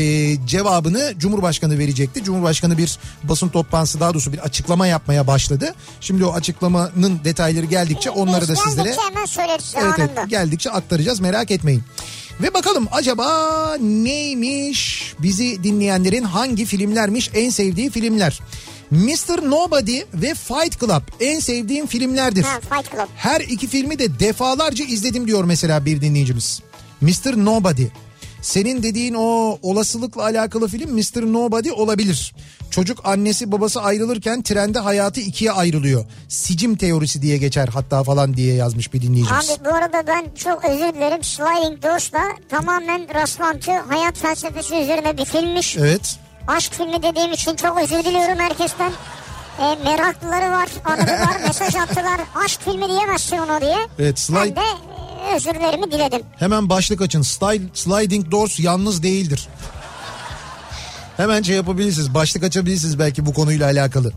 cevabını 0.46 1.14
Cumhurbaşkanı 1.18 1.78
verecekti. 1.78 2.24
Cumhurbaşkanı 2.24 2.78
bir 2.78 2.98
basın 3.22 3.48
toplantısı 3.48 4.00
daha 4.00 4.14
doğrusu 4.14 4.32
bir 4.32 4.38
açıklama 4.38 4.86
yapmaya 4.86 5.26
başladı. 5.26 5.74
Şimdi 6.00 6.24
o 6.24 6.32
açıklamanın 6.32 7.20
detayları 7.24 7.66
geldikçe 7.66 8.10
onları 8.10 8.48
da 8.48 8.56
sizlere 8.56 8.88
Evet, 9.98 10.10
evet 10.16 10.30
geldikçe 10.30 10.70
aktaracağız 10.70 11.20
merak 11.20 11.50
etmeyin. 11.50 11.82
Ve 12.42 12.54
bakalım 12.54 12.88
acaba 12.92 13.76
neymiş 13.80 15.14
bizi 15.18 15.64
dinleyenlerin 15.64 16.24
hangi 16.24 16.64
filmlermiş 16.64 17.30
en 17.34 17.50
sevdiği 17.50 17.90
filmler. 17.90 18.40
Mr. 18.90 19.50
Nobody 19.50 20.00
ve 20.14 20.34
Fight 20.34 20.80
Club 20.80 21.02
en 21.20 21.40
sevdiğim 21.40 21.86
filmlerdir. 21.86 22.42
Ha, 22.42 22.60
Fight 22.60 22.90
Club. 22.92 23.06
Her 23.16 23.40
iki 23.40 23.66
filmi 23.66 23.98
de 23.98 24.20
defalarca 24.20 24.84
izledim 24.84 25.26
diyor 25.26 25.44
mesela 25.44 25.84
bir 25.84 26.00
dinleyicimiz. 26.00 26.60
Mr. 27.00 27.44
Nobody. 27.44 27.86
Senin 28.42 28.82
dediğin 28.82 29.14
o 29.14 29.58
olasılıkla 29.62 30.22
alakalı 30.22 30.68
film 30.68 30.94
Mr. 30.94 31.32
Nobody 31.32 31.70
olabilir. 31.70 32.34
Çocuk 32.70 33.06
annesi 33.06 33.52
babası 33.52 33.82
ayrılırken 33.82 34.42
trende 34.42 34.78
hayatı 34.78 35.20
ikiye 35.20 35.52
ayrılıyor. 35.52 36.04
Sicim 36.28 36.76
teorisi 36.76 37.22
diye 37.22 37.36
geçer 37.36 37.68
hatta 37.72 38.02
falan 38.04 38.34
diye 38.34 38.54
yazmış 38.54 38.92
bir 38.92 39.02
dinleyicimiz. 39.02 39.50
Abi 39.50 39.64
bu 39.64 39.74
arada 39.74 40.06
ben 40.06 40.24
çok 40.34 40.64
özür 40.64 40.94
dilerim. 40.94 41.24
Sliding 41.24 41.82
Doors'la 41.82 42.22
tamamen 42.48 43.14
rastlantı 43.14 43.72
hayat 43.72 44.18
felsefesi 44.18 44.74
üzerine 44.74 45.18
bir 45.18 45.24
filmmiş. 45.24 45.76
Evet. 45.76 46.18
Aşk 46.48 46.72
filmi 46.72 47.02
dediğim 47.02 47.32
için 47.32 47.56
çok 47.56 47.78
özür 47.82 47.98
diliyorum 48.04 48.38
herkesten. 48.38 48.92
E, 49.58 49.76
meraklıları 49.84 50.50
var, 50.52 50.68
aradılar, 50.84 51.40
mesaj 51.46 51.74
attılar. 51.74 52.20
Aşk 52.44 52.60
filmi 52.64 52.88
diyemezsin 52.88 53.38
ona 53.38 53.60
diye. 53.60 53.76
Evet, 53.98 54.18
slide- 54.18 54.56
Ben 54.56 54.56
de 54.56 54.60
e, 55.30 55.34
özürlerimi 55.36 55.92
diledim. 55.92 56.22
Hemen 56.38 56.68
başlık 56.68 57.00
açın. 57.02 57.22
Style, 57.22 57.62
sliding 57.74 58.30
doors 58.30 58.60
yalnız 58.60 59.02
değildir. 59.02 59.48
Hemen 61.16 61.42
şey 61.42 61.56
yapabilirsiniz. 61.56 62.14
Başlık 62.14 62.44
açabilirsiniz 62.44 62.98
belki 62.98 63.26
bu 63.26 63.34
konuyla 63.34 63.66
alakalı. 63.66 64.12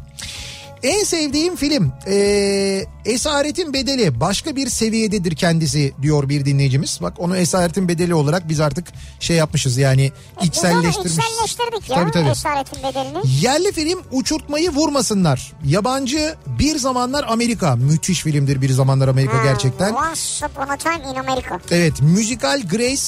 En 0.83 1.03
sevdiğim 1.03 1.55
film 1.55 1.91
ee, 2.07 2.85
Esaretin 3.05 3.73
Bedeli 3.73 4.19
başka 4.19 4.55
bir 4.55 4.69
seviyededir 4.69 5.35
kendisi 5.35 5.93
diyor 6.01 6.29
bir 6.29 6.45
dinleyicimiz. 6.45 6.99
Bak 7.01 7.13
onu 7.17 7.37
Esaretin 7.37 7.87
Bedeli 7.87 8.15
olarak 8.15 8.49
biz 8.49 8.59
artık 8.59 8.87
şey 9.19 9.37
yapmışız 9.37 9.77
yani 9.77 10.11
Biz 10.41 10.47
içselleştirmişiz. 10.47 11.17
içselleştirdik 11.17 11.89
ya 11.89 11.95
Tabii, 11.95 12.11
tabii. 12.11 12.29
esaretin 12.29 12.83
bedelini. 12.83 13.17
Yerli 13.41 13.71
film 13.71 13.99
Uçurtmayı 14.11 14.69
Vurmasınlar. 14.69 15.51
Yabancı 15.65 16.35
Bir 16.59 16.77
Zamanlar 16.77 17.25
Amerika. 17.27 17.75
Müthiş 17.75 18.21
filmdir 18.23 18.61
Bir 18.61 18.69
Zamanlar 18.69 19.07
Amerika 19.07 19.37
Ha, 19.37 19.43
gerçekten. 19.43 19.93
Once 19.93 20.45
Upon 20.45 20.67
a 20.69 20.77
Time 20.77 21.11
in 21.11 21.15
America. 21.15 21.59
Evet 21.71 22.01
müzikal 22.01 22.61
Grace 22.71 23.01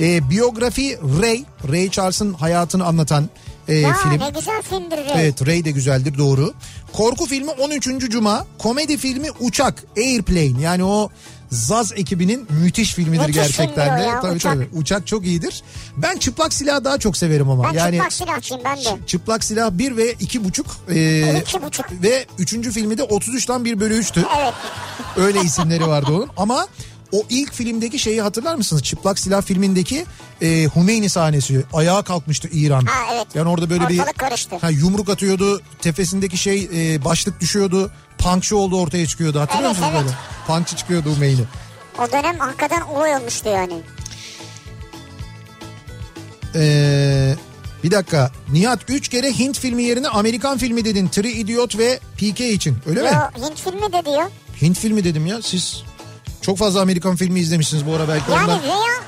e, 0.00 0.30
biyografi 0.30 0.98
Ray. 1.22 1.44
Ray 1.68 1.90
Charles'ın 1.90 2.34
hayatını 2.34 2.84
anlatan 2.84 3.28
e, 3.68 3.74
Ya 3.74 3.94
film. 3.94 4.20
ne 4.20 4.30
güzel 4.30 4.62
filmdir 4.62 4.96
Ray. 4.96 5.22
Evet 5.24 5.46
Ray 5.46 5.64
de 5.64 5.70
güzeldir 5.70 6.18
doğru. 6.18 6.54
Korku 6.92 7.26
filmi 7.26 7.50
13. 7.50 7.88
Cuma. 8.10 8.46
Komedi 8.58 8.96
filmi 8.96 9.28
Uçak 9.40 9.84
Airplane. 9.96 10.60
Yani 10.60 10.84
o 10.84 11.08
Zaz 11.50 11.92
ekibinin 11.96 12.46
müthiş 12.50 12.94
filmidir 12.94 13.20
Müthiş 13.20 13.34
gerçekten 13.34 13.98
de. 13.98 14.02
ya, 14.02 14.20
tabii, 14.20 14.32
Uçak. 14.36 14.52
tabii. 14.54 14.68
Uçak 14.72 15.06
çok 15.06 15.26
iyidir. 15.26 15.62
Ben 15.96 16.16
çıplak 16.16 16.52
silah 16.52 16.84
daha 16.84 16.98
çok 16.98 17.16
severim 17.16 17.50
ama. 17.50 17.64
Ben 17.64 17.72
yani 17.78 17.94
çıplak 17.94 18.12
silahçıyım 18.12 18.62
ben 18.64 18.76
de. 18.78 19.06
çıplak 19.06 19.44
silah 19.44 19.70
1 19.70 19.96
ve 19.96 20.12
2,5 20.12 20.64
e, 20.94 21.40
İki 21.40 21.62
buçuk. 21.62 21.86
ve 22.02 22.26
3. 22.38 22.50
filmi 22.70 22.98
de 22.98 23.02
33'ten 23.02 23.64
1 23.64 23.80
bölü 23.80 24.00
3'tü. 24.00 24.22
Evet. 24.42 24.54
Öyle 25.16 25.40
isimleri 25.40 25.86
vardı 25.86 26.12
onun. 26.12 26.28
Ama 26.36 26.66
o 27.12 27.22
ilk 27.30 27.52
filmdeki 27.54 27.98
şeyi 27.98 28.22
hatırlar 28.22 28.54
mısınız? 28.54 28.82
Çıplak 28.82 29.18
Silah 29.18 29.42
filmindeki 29.42 30.04
e, 30.42 30.66
Humeyni 30.66 31.08
sahnesi. 31.08 31.64
Ayağa 31.72 32.02
kalkmıştı 32.02 32.48
İran. 32.52 32.84
Ha, 32.86 33.14
evet. 33.14 33.26
Yani 33.34 33.48
orada 33.48 33.70
böyle 33.70 33.88
bir 33.88 33.98
Ortalık 33.98 34.18
karıştı. 34.18 34.56
ha, 34.60 34.70
yumruk 34.70 35.08
atıyordu. 35.08 35.60
Tepesindeki 35.82 36.36
şey 36.38 36.68
e, 36.74 37.04
başlık 37.04 37.40
düşüyordu. 37.40 37.90
Punkçı 38.18 38.56
oldu 38.56 38.80
ortaya 38.80 39.06
çıkıyordu. 39.06 39.40
Hatırlıyor 39.40 39.70
Evet, 39.70 39.78
musunuz 39.80 39.94
evet. 39.96 40.04
böyle? 40.06 40.16
Punkçı 40.46 40.76
çıkıyordu 40.76 41.10
Humeyni. 41.14 41.40
O 41.98 42.12
dönem 42.12 42.38
hakikaten 42.38 42.80
olay 42.80 43.14
olmuştu 43.16 43.48
yani. 43.48 43.74
Ee, 46.54 47.34
bir 47.84 47.90
dakika. 47.90 48.30
Nihat 48.52 48.80
3 48.90 49.08
kere 49.08 49.38
Hint 49.38 49.58
filmi 49.58 49.82
yerine 49.82 50.08
Amerikan 50.08 50.58
filmi 50.58 50.84
dedin. 50.84 51.08
Three 51.08 51.32
Idiot 51.32 51.78
ve 51.78 51.98
PK 52.16 52.40
için. 52.40 52.76
Öyle 52.86 53.02
mi? 53.02 53.08
Yo, 53.38 53.46
Hint 53.48 53.60
filmi 53.60 53.92
de 53.92 54.04
diyor. 54.04 54.30
Hint 54.62 54.78
filmi 54.78 55.04
dedim 55.04 55.26
ya. 55.26 55.42
Siz 55.42 55.82
çok 56.42 56.58
fazla 56.58 56.80
Amerikan 56.80 57.16
filmi 57.16 57.40
izlemişsiniz 57.40 57.86
bu 57.86 57.94
ara 57.94 58.08
belki 58.08 58.30
Yani 58.30 58.44
ondan. 58.44 58.62
veya 58.62 59.02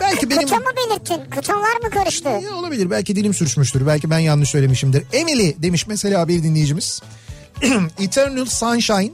Belki 0.00 0.30
benim 0.30 0.42
kıta 0.42 0.56
mı 0.56 0.70
belirttin? 0.76 1.30
Kıtalar 1.30 1.76
mı 1.82 1.90
karıştı? 1.90 2.28
Ya 2.28 2.54
olabilir 2.54 2.90
belki 2.90 3.16
dilim 3.16 3.34
sürçmüştür 3.34 3.86
belki 3.86 4.10
ben 4.10 4.18
yanlış 4.18 4.50
söylemişimdir. 4.50 5.04
Emily 5.12 5.54
demiş 5.58 5.86
mesela 5.86 6.28
bir 6.28 6.42
dinleyicimiz. 6.42 7.02
Eternal 7.98 8.44
Sunshine 8.46 9.10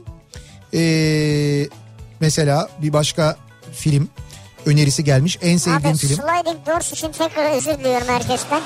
ee, 0.73 1.67
mesela 2.19 2.69
bir 2.81 2.93
başka 2.93 3.37
film 3.73 4.09
önerisi 4.65 5.03
gelmiş 5.03 5.37
en 5.41 5.57
sevdiğim 5.57 5.91
Abi 5.91 5.97
film. 5.97 6.15
Sliding 6.15 6.67
Doors 6.67 6.91
için 6.91 7.11
tekrar 7.11 7.57
özür 7.57 7.79
diliyorum 7.79 8.07
herkesten. 8.07 8.61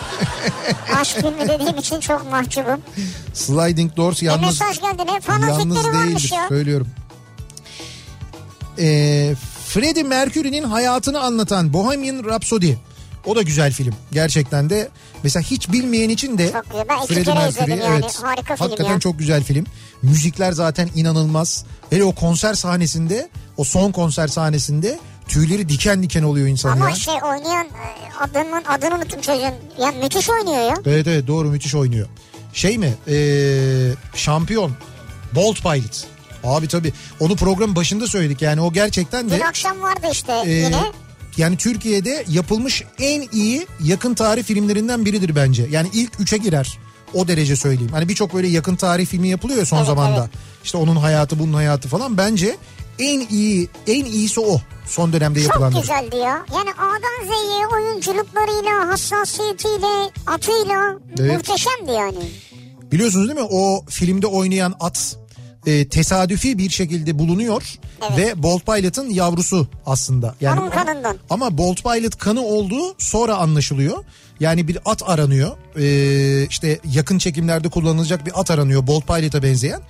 Aşk 0.95 1.15
filmi 1.15 1.49
dediğim 1.49 1.77
için 1.77 1.99
çok 1.99 2.31
mahcubum. 2.31 2.81
Sliding 3.33 3.97
Doors 3.97 4.21
Bir 4.21 4.25
yalnız 4.25 4.45
mesaj 4.61 4.81
geldi 4.81 5.01
ne 5.05 5.11
yalnız 5.11 5.25
fanatikleri 5.25 5.95
varmış 5.97 6.23
değildir 6.23 6.35
ya. 6.35 6.47
söylüyorum. 6.47 6.87
Ee, 8.79 9.35
Freddie 9.67 10.03
Mercury'nin 10.03 10.63
hayatını 10.63 11.19
anlatan 11.19 11.73
Bohemian 11.73 12.23
Rhapsody. 12.25 12.73
O 13.25 13.35
da 13.35 13.41
güzel 13.41 13.71
film. 13.71 13.93
Gerçekten 14.11 14.69
de 14.69 14.89
mesela 15.23 15.43
hiç 15.43 15.71
bilmeyen 15.71 16.09
için 16.09 16.37
de 16.37 16.51
Freddie 17.07 17.33
Mercury 17.33 17.69
yani. 17.69 17.83
evet. 17.87 18.19
Harika 18.23 18.55
film 18.55 18.67
Hakikaten 18.67 18.93
ya. 18.93 18.99
çok 18.99 19.19
güzel 19.19 19.43
film. 19.43 19.65
Müzikler 20.01 20.51
zaten 20.51 20.89
inanılmaz. 20.95 21.65
Hele 21.89 22.03
o 22.03 22.15
konser 22.15 22.53
sahnesinde, 22.53 23.29
o 23.57 23.63
son 23.63 23.91
konser 23.91 24.27
sahnesinde 24.27 24.99
tüyleri 25.27 25.69
diken 25.69 26.03
diken 26.03 26.23
oluyor 26.23 26.47
insan 26.47 26.71
Ama 26.71 26.89
ya. 26.89 26.95
şey 26.95 27.13
oynayan 27.13 27.65
e, 27.67 28.13
adının 28.19 28.63
adını 28.69 28.95
unuttum 28.95 29.21
çocuğun. 29.21 29.53
Ya 29.83 29.91
müthiş 30.03 30.29
oynuyor 30.29 30.69
ya. 30.69 30.75
Evet 30.85 31.07
evet 31.07 31.27
doğru 31.27 31.47
müthiş 31.49 31.75
oynuyor. 31.75 32.07
Şey 32.53 32.77
mi? 32.77 32.93
Ee, 33.07 33.89
şampiyon. 34.15 34.71
Bolt 35.35 35.61
Pilot. 35.61 36.05
Abi 36.43 36.67
tabii 36.67 36.93
onu 37.19 37.35
programın 37.35 37.75
başında 37.75 38.07
söyledik 38.07 38.41
yani 38.41 38.61
o 38.61 38.73
gerçekten 38.73 39.29
de 39.29 39.35
Dün 39.35 39.41
akşam 39.41 39.81
vardı 39.81 40.07
işte 40.11 40.33
e, 40.45 40.51
yine. 40.51 40.81
yani 41.37 41.57
Türkiye'de 41.57 42.25
yapılmış 42.29 42.83
en 42.99 43.27
iyi 43.31 43.67
yakın 43.83 44.13
tarih 44.13 44.43
filmlerinden 44.43 45.05
biridir 45.05 45.35
bence. 45.35 45.67
Yani 45.71 45.89
ilk 45.93 46.19
üçe 46.19 46.37
girer. 46.37 46.79
O 47.13 47.27
derece 47.27 47.55
söyleyeyim. 47.55 47.91
Hani 47.91 48.09
birçok 48.09 48.33
böyle 48.33 48.47
yakın 48.47 48.75
tarih 48.75 49.05
filmi 49.05 49.27
yapılıyor 49.29 49.59
ya 49.59 49.65
son 49.65 49.77
Evet, 49.77 49.87
zamanda. 49.87 50.19
evet. 50.19 50.29
İşte 50.63 50.77
onun 50.77 50.95
hayatı 50.95 51.39
bunun 51.39 51.53
hayatı 51.53 51.87
falan. 51.89 52.17
Bence 52.17 52.57
en 52.99 53.27
iyi 53.29 53.69
en 53.87 54.05
iyisi 54.05 54.39
o 54.39 54.61
son 54.85 55.13
dönemde 55.13 55.39
Çok 55.39 55.47
yapılanlar. 55.49 55.81
güzeldi 55.81 56.15
ya. 56.15 56.45
Yani 56.55 56.69
A'dan 56.77 57.25
Z'ye 57.27 57.67
oyunculuklarıyla, 57.73 58.87
hassasiyetiyle, 58.87 60.11
atıyla 60.27 60.97
Evet. 61.19 61.33
muhteşemdi 61.37 61.91
yani. 61.91 62.31
Biliyorsunuz 62.91 63.27
değil 63.29 63.39
mi 63.39 63.47
o 63.51 63.85
filmde 63.89 64.27
oynayan 64.27 64.73
at 64.79 65.17
e, 65.65 65.87
tesadüfi 65.87 66.57
bir 66.57 66.69
şekilde 66.69 67.19
bulunuyor 67.19 67.79
Evet. 68.09 68.17
ve 68.17 68.43
Bolt 68.43 68.65
Pilot'ın 68.65 69.09
yavrusu 69.09 69.67
aslında. 69.85 70.35
Yani 70.41 70.59
Onun 70.59 70.69
kanından. 70.69 71.17
Ama 71.29 71.57
Bolt 71.57 71.83
Pilot 71.83 72.17
kanı 72.17 72.41
olduğu 72.41 72.95
sonra 72.97 73.35
anlaşılıyor. 73.35 74.03
Yani 74.39 74.67
bir 74.67 74.77
at 74.85 75.09
aranıyor. 75.09 75.57
Ee, 75.77 76.47
işte 76.49 76.79
yakın 76.91 77.17
çekimlerde 77.17 77.69
kullanılacak 77.69 78.25
bir 78.25 78.39
at 78.39 78.51
aranıyor 78.51 78.87
Bolt 78.87 79.07
Pilot'a 79.07 79.43
benzeyen. 79.43 79.81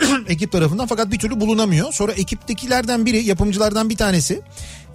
ekip 0.28 0.52
tarafından 0.52 0.86
fakat 0.86 1.12
bir 1.12 1.18
türlü 1.18 1.40
bulunamıyor. 1.40 1.92
Sonra 1.92 2.12
ekiptekilerden 2.12 3.06
biri 3.06 3.24
yapımcılardan 3.24 3.90
bir 3.90 3.96
tanesi 3.96 4.40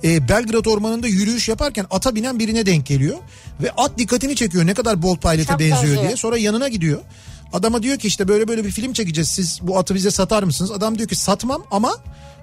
e, 0.03 0.30
Belgrad 0.30 0.65
Ormanı'nda 0.65 1.07
yürüyüş 1.07 1.49
yaparken 1.49 1.86
ata 1.91 2.15
binen 2.15 2.40
birine 2.40 2.65
denk 2.65 2.86
geliyor. 2.86 3.18
Ve 3.64 3.72
at 3.72 3.98
dikkatini 3.98 4.36
çekiyor 4.36 4.65
ne 4.65 4.74
kadar 4.74 5.02
Bolt 5.02 5.22
Pilot'a 5.22 5.60
benziyor. 5.60 6.03
diye. 6.03 6.15
Sonra 6.15 6.38
yanına 6.38 6.68
gidiyor. 6.68 6.99
Adama 7.53 7.84
diyor 7.84 7.98
ki 7.98 8.07
işte 8.07 8.28
böyle 8.28 8.48
böyle 8.48 8.65
bir 8.65 8.72
film 8.72 8.94
çekeceğiz 8.94 9.30
siz 9.30 9.60
bu 9.61 9.78
atı 9.78 9.95
bize 9.95 10.11
satar 10.11 10.44
mısınız? 10.44 10.72
Adam 10.72 10.98
diyor 10.98 11.10
ki 11.10 11.15
satmam 11.15 11.64
ama 11.72 11.98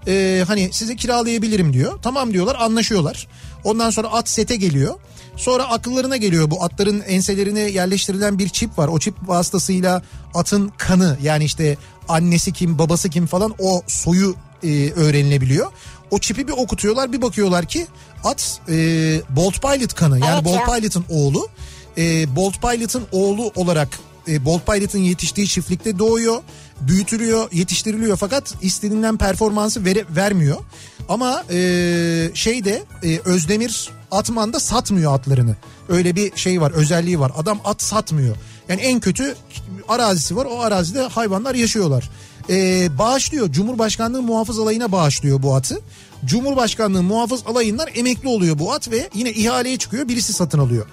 e, 0.07 0.45
hani 0.47 0.69
size 0.73 0.97
kiralayabilirim 0.97 1.73
diyor. 1.73 1.99
Tamam 2.03 2.33
diyorlar 2.33 2.57
anlaşıyorlar. 2.61 3.29
Ondan 3.65 3.91
sonra 3.91 4.09
at 4.09 4.29
sete 4.29 4.57
geliyor. 4.57 4.95
Sonra 5.37 5.65
akıllarına 5.65 6.17
geliyor 6.17 6.51
bu 6.51 6.65
atların 6.65 7.01
enselerine 7.01 7.61
yerleştirilen 7.61 8.39
bir 8.39 8.49
çip 8.49 8.79
var. 8.79 8.89
O 8.89 8.99
çip 8.99 9.15
vasıtasıyla 9.27 10.03
atın 10.35 10.73
kanı 10.79 11.17
yani 11.23 11.45
işte 11.45 11.77
annesi 12.09 12.53
kim 12.53 12.79
babası 12.79 13.11
kim 13.11 13.27
falan 13.27 13.55
o 13.59 13.83
soyu 13.87 14.35
e, 14.63 14.91
öğrenilebiliyor. 14.91 15.73
O 16.15 16.19
çipi 16.19 16.49
bir 16.49 16.53
okutuyorlar 16.53 17.12
bir 17.12 17.23
bakıyorlar 17.23 17.66
ki 17.66 17.86
at 18.24 18.61
e, 18.69 18.74
Bolt 19.31 19.62
Pilot 19.62 19.95
kanı 19.95 20.19
yani 20.19 20.35
Evet 20.35 20.45
Bolt 20.45 20.55
ya. 20.55 20.65
Pilot'ın 20.65 21.05
oğlu. 21.11 21.49
E, 21.99 22.36
Bolt 22.36 22.61
Pilot'ın 22.62 23.05
oğlu 23.12 23.53
olarak 23.55 23.89
e, 24.28 24.45
Bolt 24.45 24.66
Pilot'ın 24.66 24.99
yetiştiği 24.99 25.49
çiftlikte 25.49 25.99
doğuyor. 25.99 26.43
Büyütülüyor, 26.81 27.53
yetiştiriliyor 27.53 28.16
fakat 28.16 28.55
istenilen 28.62 29.16
performansı 29.16 29.85
vere, 29.85 30.05
vermiyor. 30.16 30.57
Ama 31.09 31.45
e, 31.51 32.31
şeyde 32.35 32.82
e, 33.03 33.19
Özdemir 33.24 33.91
Atman'da 34.11 34.61
satmıyor 34.61 35.15
atlarını. 35.15 35.57
Öyle 35.89 36.16
bir 36.16 36.36
şey 36.36 36.61
var, 36.61 36.70
özelliği 36.70 37.20
var. 37.20 37.32
Adam 37.36 37.61
at 37.65 37.82
satmıyor. 37.82 38.36
Yani 38.69 38.81
en 38.81 39.01
kötü 39.01 39.35
arazisi 39.89 40.36
var. 40.36 40.47
O 40.51 40.61
arazide 40.61 41.03
hayvanlar 41.03 41.55
yaşıyorlar. 41.55 42.11
E, 42.51 42.89
bağışlıyor. 42.99 43.53
Cumhurbaşkanlığı 43.53 44.23
muhafız 44.23 44.59
alayına 44.59 44.93
bağışlıyor 44.93 45.43
bu 45.43 45.55
atı. 45.55 45.81
Cumhurbaşkanlığı 46.25 47.03
muhafız 47.03 47.47
alayından 47.47 47.87
emekli 47.95 48.29
oluyor 48.29 48.59
bu 48.59 48.73
at 48.73 48.91
ve 48.91 49.09
yine 49.15 49.31
ihaleye 49.33 49.77
çıkıyor. 49.77 50.09
Birisi 50.09 50.33
satın 50.33 50.59
alıyor. 50.59 50.87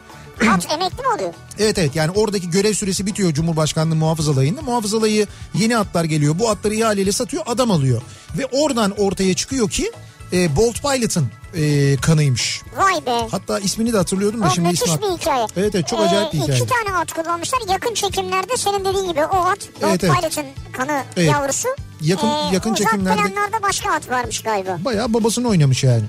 At 0.49 0.71
emekli 0.71 1.01
mi 1.01 1.07
oluyor? 1.15 1.33
Evet 1.59 1.77
evet 1.77 1.95
yani 1.95 2.11
oradaki 2.11 2.49
görev 2.49 2.73
süresi 2.73 3.05
bitiyor 3.05 3.33
Cumhurbaşkanlığı 3.33 3.95
muhafız 3.95 4.29
alayında. 4.29 4.61
Muhafız 4.61 4.93
alayı 4.93 5.27
yeni 5.53 5.77
atlar 5.77 6.03
geliyor. 6.03 6.39
Bu 6.39 6.49
atları 6.49 6.75
ihaleyle 6.75 7.11
satıyor 7.11 7.43
adam 7.45 7.71
alıyor. 7.71 8.01
Ve 8.37 8.45
oradan 8.45 8.91
ortaya 8.91 9.33
çıkıyor 9.33 9.69
ki 9.69 9.91
e, 10.33 10.55
Bolt 10.55 10.81
Pilot'ın 10.81 11.27
e, 11.55 11.95
kanıymış. 11.97 12.61
Vay 12.77 13.05
be. 13.05 13.27
Hatta 13.31 13.59
ismini 13.59 13.93
de 13.93 13.97
hatırlıyordum 13.97 14.41
da 14.41 14.47
O 14.47 14.49
şimdi 14.49 14.67
müthiş 14.67 14.81
ismi... 14.89 15.01
bir 15.01 15.07
hikaye. 15.21 15.45
Evet 15.57 15.75
evet 15.75 15.87
çok 15.87 15.99
acayip 15.99 16.33
bir 16.33 16.37
Ee, 16.37 16.41
hikaye. 16.41 16.59
İki 16.59 16.67
tane 16.67 16.97
at 16.97 17.13
kullanmışlar. 17.13 17.59
Yakın 17.69 17.93
çekimlerde 17.93 18.57
senin 18.57 18.85
dediğin 18.85 19.07
gibi 19.09 19.25
o 19.25 19.37
at. 19.37 19.57
Evet, 19.81 20.03
Evet, 20.03 20.03
evet. 20.03 20.13
Pilot'ın 20.19 20.45
kanı 20.71 21.03
Evet. 21.17 21.31
yavrusu. 21.31 21.67
Yakın- 22.01 22.53
yakın 22.53 22.73
uzak 22.73 22.87
çekimlerde- 22.91 23.15
planlarda 23.33 23.63
başka 23.63 23.91
at 23.91 24.09
varmış 24.09 24.41
galiba. 24.41 24.77
Bayağı 24.85 25.13
babasını 25.13 25.47
oynamış 25.47 25.83
yani. 25.83 26.03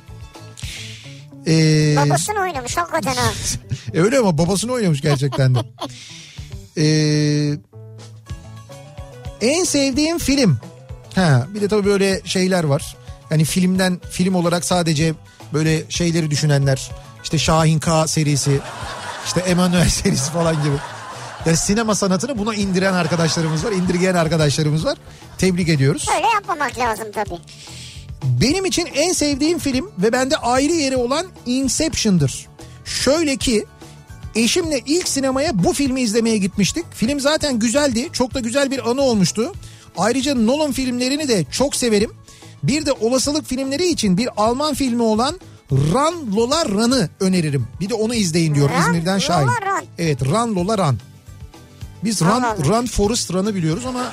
Ee, 1.46 1.94
Babasını 1.96 2.40
oynamış 2.40 2.76
hakikaten 2.76 3.14
ha. 3.14 3.30
E 3.94 4.00
öyle 4.00 4.18
ama 4.18 4.38
babasını 4.38 4.72
oynamış 4.72 5.00
gerçekten 5.00 5.54
de. 5.54 5.58
Ee, 6.76 7.58
en 9.50 9.64
sevdiğim 9.64 10.18
film. 10.18 10.58
Ha, 11.14 11.46
bir 11.54 11.60
de 11.60 11.68
tabii 11.68 11.84
böyle 11.86 12.20
şeyler 12.24 12.64
var. 12.64 12.96
Yani 13.32 13.44
filmden 13.44 14.00
film 14.10 14.34
olarak 14.34 14.64
sadece 14.64 15.14
böyle 15.52 15.82
şeyleri 15.88 16.30
düşünenler. 16.30 16.90
İşte 17.22 17.38
Şahin 17.38 17.78
K 17.78 18.06
serisi, 18.06 18.60
işte 19.26 19.40
Emanuel 19.40 19.88
serisi 19.88 20.32
falan 20.32 20.62
gibi. 20.62 20.74
Yani 21.46 21.56
sinema 21.56 21.94
sanatını 21.94 22.38
buna 22.38 22.54
indiren 22.54 22.92
arkadaşlarımız 22.94 23.64
var, 23.64 23.72
indirgeyen 23.72 24.14
arkadaşlarımız 24.14 24.84
var. 24.84 24.98
Tebrik 25.38 25.68
ediyoruz. 25.68 26.06
Öyle 26.16 26.26
yapmamak 26.34 26.78
lazım 26.78 27.06
tabii. 27.14 27.38
Benim 28.24 28.64
için 28.64 28.86
en 28.94 29.12
sevdiğim 29.12 29.58
film 29.58 29.90
ve 29.98 30.12
bende 30.12 30.36
ayrı 30.36 30.72
yeri 30.72 30.96
olan 30.96 31.26
Inception'dır. 31.46 32.46
Şöyle 32.84 33.36
ki 33.36 33.64
eşimle 34.34 34.80
ilk 34.86 35.08
sinemaya 35.08 35.64
bu 35.64 35.72
filmi 35.72 36.00
izlemeye 36.00 36.38
gitmiştik. 36.38 36.84
Film 36.94 37.20
zaten 37.20 37.58
güzeldi. 37.58 38.08
Çok 38.12 38.34
da 38.34 38.40
güzel 38.40 38.70
bir 38.70 38.90
anı 38.90 39.02
olmuştu. 39.02 39.52
Ayrıca 39.96 40.34
Nolan 40.34 40.72
filmlerini 40.72 41.28
de 41.28 41.44
çok 41.44 41.76
severim. 41.76 42.10
Bir 42.62 42.86
de 42.86 42.92
olasılık 42.92 43.46
filmleri 43.46 43.86
için 43.88 44.16
bir 44.16 44.28
Alman 44.36 44.74
filmi 44.74 45.02
olan 45.02 45.40
Run 45.72 46.36
Lola 46.36 46.64
Run'ı 46.64 47.08
öneririm. 47.20 47.66
Bir 47.80 47.88
de 47.88 47.94
onu 47.94 48.14
izleyin 48.14 48.54
diyor 48.54 48.70
Run, 48.70 48.80
İzmir'den 48.80 49.18
Şahin. 49.18 49.46
Lola 49.46 49.60
Run. 49.80 49.86
Evet 49.98 50.22
Run 50.22 50.54
Lola 50.54 50.78
Run. 50.78 50.98
Biz 52.04 52.22
Run, 52.22 52.26
Allah 52.26 52.56
Allah. 52.58 52.64
Run 52.68 52.86
Forest 52.86 53.32
Run'ı 53.32 53.54
biliyoruz 53.54 53.86
ama 53.86 54.12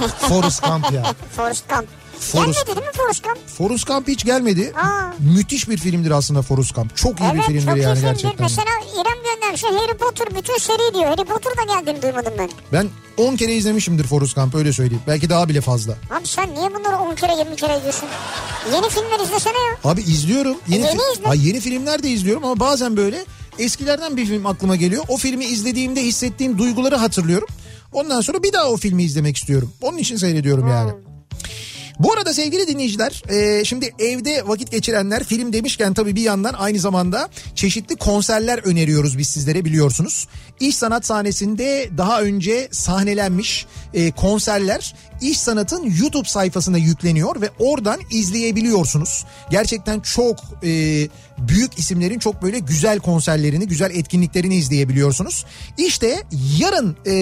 Forest 0.18 0.62
Gump 0.66 0.92
ya. 0.92 1.14
Forrest 1.36 1.68
Gump. 1.68 1.88
Forrest- 2.20 2.34
Gelmedi 2.54 2.66
değil 2.66 2.86
mi 2.86 2.92
Forrest 2.96 3.24
Gump? 3.24 3.38
Forrest 3.48 3.86
Gump 3.86 4.08
hiç 4.08 4.24
gelmedi. 4.24 4.72
Aa. 4.76 5.12
Müthiş 5.18 5.68
bir 5.68 5.76
filmdir 5.78 6.10
aslında 6.10 6.42
Forrest 6.42 6.74
Gump. 6.74 6.96
Çok 6.96 7.20
iyi 7.20 7.30
bir 7.32 7.34
Evet 7.34 7.44
filmdir 7.46 7.66
çok 7.66 7.76
iyi 7.76 7.82
yani 7.82 7.94
filmdir. 7.98 8.08
gerçekten. 8.10 8.36
Mesela 8.42 8.70
İrem 8.94 9.18
göndermiş. 9.34 9.64
Harry 9.64 9.96
Potter 9.98 10.28
bütün 10.36 10.58
seri 10.58 10.94
diyor. 10.94 11.04
Harry 11.06 11.24
Potter 11.24 11.52
da 11.56 11.74
geldiğini 11.74 12.02
duymadım 12.02 12.32
ben. 12.38 12.50
Ben 12.72 12.88
10 13.16 13.36
kere 13.36 13.54
izlemişimdir 13.54 14.04
Forrest 14.06 14.34
Gump 14.34 14.54
öyle 14.54 14.72
söyleyeyim. 14.72 15.02
Belki 15.06 15.30
daha 15.30 15.48
bile 15.48 15.60
fazla. 15.60 15.92
Abi 15.92 16.26
sen 16.26 16.54
niye 16.54 16.74
bunları 16.74 16.96
10 16.98 17.14
kere 17.14 17.32
20 17.38 17.56
kere 17.56 17.76
izliyorsun? 17.76 18.08
Yeni 18.74 18.88
filmler 18.88 19.20
izlesene 19.24 19.52
ya. 19.58 19.90
Abi 19.90 20.00
izliyorum. 20.02 20.56
Yeni, 20.68 20.86
Yeni 20.86 20.96
fi- 20.98 21.12
izle. 21.18 21.26
Ha, 21.26 21.34
yeni 21.34 21.60
filmler 21.60 22.02
de 22.02 22.08
izliyorum 22.10 22.44
ama 22.44 22.60
bazen 22.60 22.96
böyle 22.96 23.24
eskilerden 23.58 24.16
bir 24.16 24.26
film 24.26 24.46
aklıma 24.46 24.76
geliyor. 24.76 25.04
O 25.08 25.16
filmi 25.16 25.44
izlediğimde 25.44 26.02
hissettiğim 26.02 26.58
duyguları 26.58 26.96
hatırlıyorum. 26.96 27.48
Ondan 27.92 28.20
sonra 28.20 28.42
bir 28.42 28.52
daha 28.52 28.64
o 28.70 28.76
filmi 28.76 29.02
izlemek 29.02 29.36
istiyorum. 29.36 29.72
Onun 29.82 29.98
için 29.98 30.16
seyrediyorum 30.16 30.68
yani. 30.68 30.90
Bu 32.00 32.12
arada 32.12 32.34
sevgili 32.34 32.66
dinleyiciler 32.66 33.22
e, 33.28 33.64
şimdi 33.64 33.94
evde 33.98 34.48
vakit 34.48 34.70
geçirenler 34.70 35.24
film 35.24 35.52
demişken 35.52 35.94
tabii 35.94 36.16
bir 36.16 36.22
yandan 36.22 36.54
aynı 36.54 36.78
zamanda 36.78 37.28
çeşitli 37.54 37.96
konserler 37.96 38.58
öneriyoruz 38.58 39.18
biz 39.18 39.28
sizlere 39.28 39.64
biliyorsunuz. 39.64 40.26
İş 40.60 40.76
Sanat 40.76 41.06
sahnesinde 41.06 41.90
daha 41.98 42.22
önce 42.22 42.68
sahnelenmiş 42.72 43.66
e, 43.94 44.10
konserler 44.10 44.94
İş 45.20 45.38
Sanat'ın 45.38 45.94
YouTube 46.00 46.28
sayfasına 46.28 46.78
yükleniyor 46.78 47.40
ve 47.40 47.50
oradan 47.58 48.00
izleyebiliyorsunuz. 48.10 49.24
Gerçekten 49.50 50.00
çok 50.00 50.36
e, 50.64 51.08
büyük 51.38 51.78
isimlerin 51.78 52.18
çok 52.18 52.42
böyle 52.42 52.58
güzel 52.58 52.98
konserlerini, 52.98 53.68
güzel 53.68 53.90
etkinliklerini 53.90 54.56
izleyebiliyorsunuz. 54.56 55.44
İşte 55.78 56.22
yarın 56.58 56.96
e, 57.06 57.12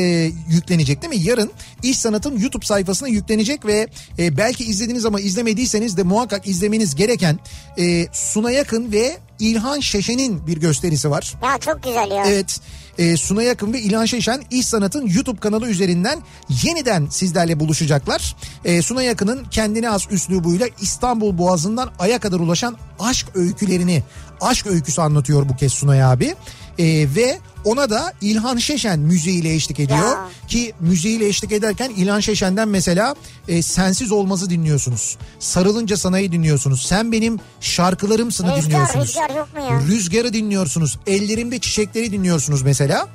yüklenecek 0.48 1.02
değil 1.02 1.14
mi? 1.14 1.28
Yarın 1.28 1.50
İş 1.82 1.98
Sanat'ın 1.98 2.38
YouTube 2.38 2.66
sayfasına 2.66 3.08
yüklenecek 3.08 3.66
ve 3.66 3.88
e, 4.18 4.36
belki 4.36 4.64
izlediniz 4.64 5.04
ama 5.04 5.20
izlemediyseniz 5.20 5.96
de 5.96 6.02
muhakkak 6.02 6.48
izlemeniz 6.48 6.94
gereken 6.94 7.38
e, 7.78 8.06
Suna 8.12 8.50
Yakın 8.50 8.92
ve 8.92 9.18
İlhan 9.38 9.80
Şeşen'in 9.80 10.46
bir 10.46 10.56
gösterisi 10.56 11.10
var. 11.10 11.34
Ya 11.42 11.58
çok 11.58 11.82
güzel 11.82 12.10
ya. 12.10 12.24
Evet. 12.26 12.60
E, 12.98 13.16
Suna 13.16 13.42
Yakın 13.42 13.72
ve 13.72 13.80
İlhan 13.80 14.04
Şeşen 14.04 14.42
İş 14.50 14.66
Sanat'ın 14.66 15.06
YouTube 15.06 15.40
kanalı 15.40 15.68
üzerinden 15.68 16.18
yeniden 16.62 17.06
sizlerle 17.10 17.60
buluşacaklar. 17.60 18.36
E, 18.64 18.82
Suna 18.82 19.02
Yakın'ın 19.02 19.44
kendine 19.44 19.90
az 19.90 20.06
üslubuyla 20.10 20.66
İstanbul 20.80 21.38
Boğazı'ndan 21.38 21.90
Ay'a 21.98 22.18
kadar 22.18 22.40
ulaşan 22.40 22.76
aşk 22.98 23.26
öykülerini, 23.34 24.02
aşk 24.40 24.66
öyküsü 24.66 25.00
anlatıyor 25.00 25.48
bu 25.48 25.56
kez 25.56 25.72
Sunay 25.72 26.04
abi. 26.04 26.34
E, 26.78 26.84
ve 27.14 27.38
ona 27.68 27.90
da 27.90 28.12
İlhan 28.20 28.56
Şeşen 28.56 28.98
müziğiyle 28.98 29.54
eşlik 29.54 29.80
ediyor. 29.80 29.98
Ya. 29.98 30.28
Ki 30.48 30.72
müziğiyle 30.80 31.26
eşlik 31.26 31.52
ederken 31.52 31.90
İlhan 31.96 32.20
Şeşen'den 32.20 32.68
mesela 32.68 33.14
e, 33.48 33.62
Sensiz 33.62 34.12
Olmaz'ı 34.12 34.50
dinliyorsunuz. 34.50 35.18
Sarılınca 35.38 35.96
Sana'yı 35.96 36.32
dinliyorsunuz. 36.32 36.86
Sen 36.86 37.12
benim 37.12 37.38
şarkılarımsını 37.60 38.56
Rüzgar, 38.56 38.64
dinliyorsunuz. 38.64 39.06
rüzgar 39.08 39.36
yok 39.36 39.48
mu 39.54 39.60
ya? 39.60 39.80
Rüzgarı 39.88 40.32
dinliyorsunuz. 40.32 40.98
Ellerimde 41.06 41.58
çiçekleri 41.58 42.12
dinliyorsunuz 42.12 42.62
mesela. 42.62 43.08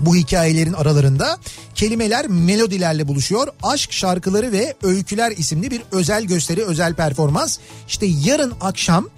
Bu 0.00 0.16
hikayelerin 0.16 0.72
aralarında 0.72 1.38
kelimeler 1.74 2.26
melodilerle 2.28 3.08
buluşuyor. 3.08 3.48
Aşk 3.62 3.92
şarkıları 3.92 4.52
ve 4.52 4.74
öyküler 4.82 5.30
isimli 5.30 5.70
bir 5.70 5.82
özel 5.92 6.24
gösteri, 6.24 6.64
özel 6.64 6.94
performans. 6.94 7.58
İşte 7.88 8.06
yarın 8.06 8.52
akşam 8.60 9.08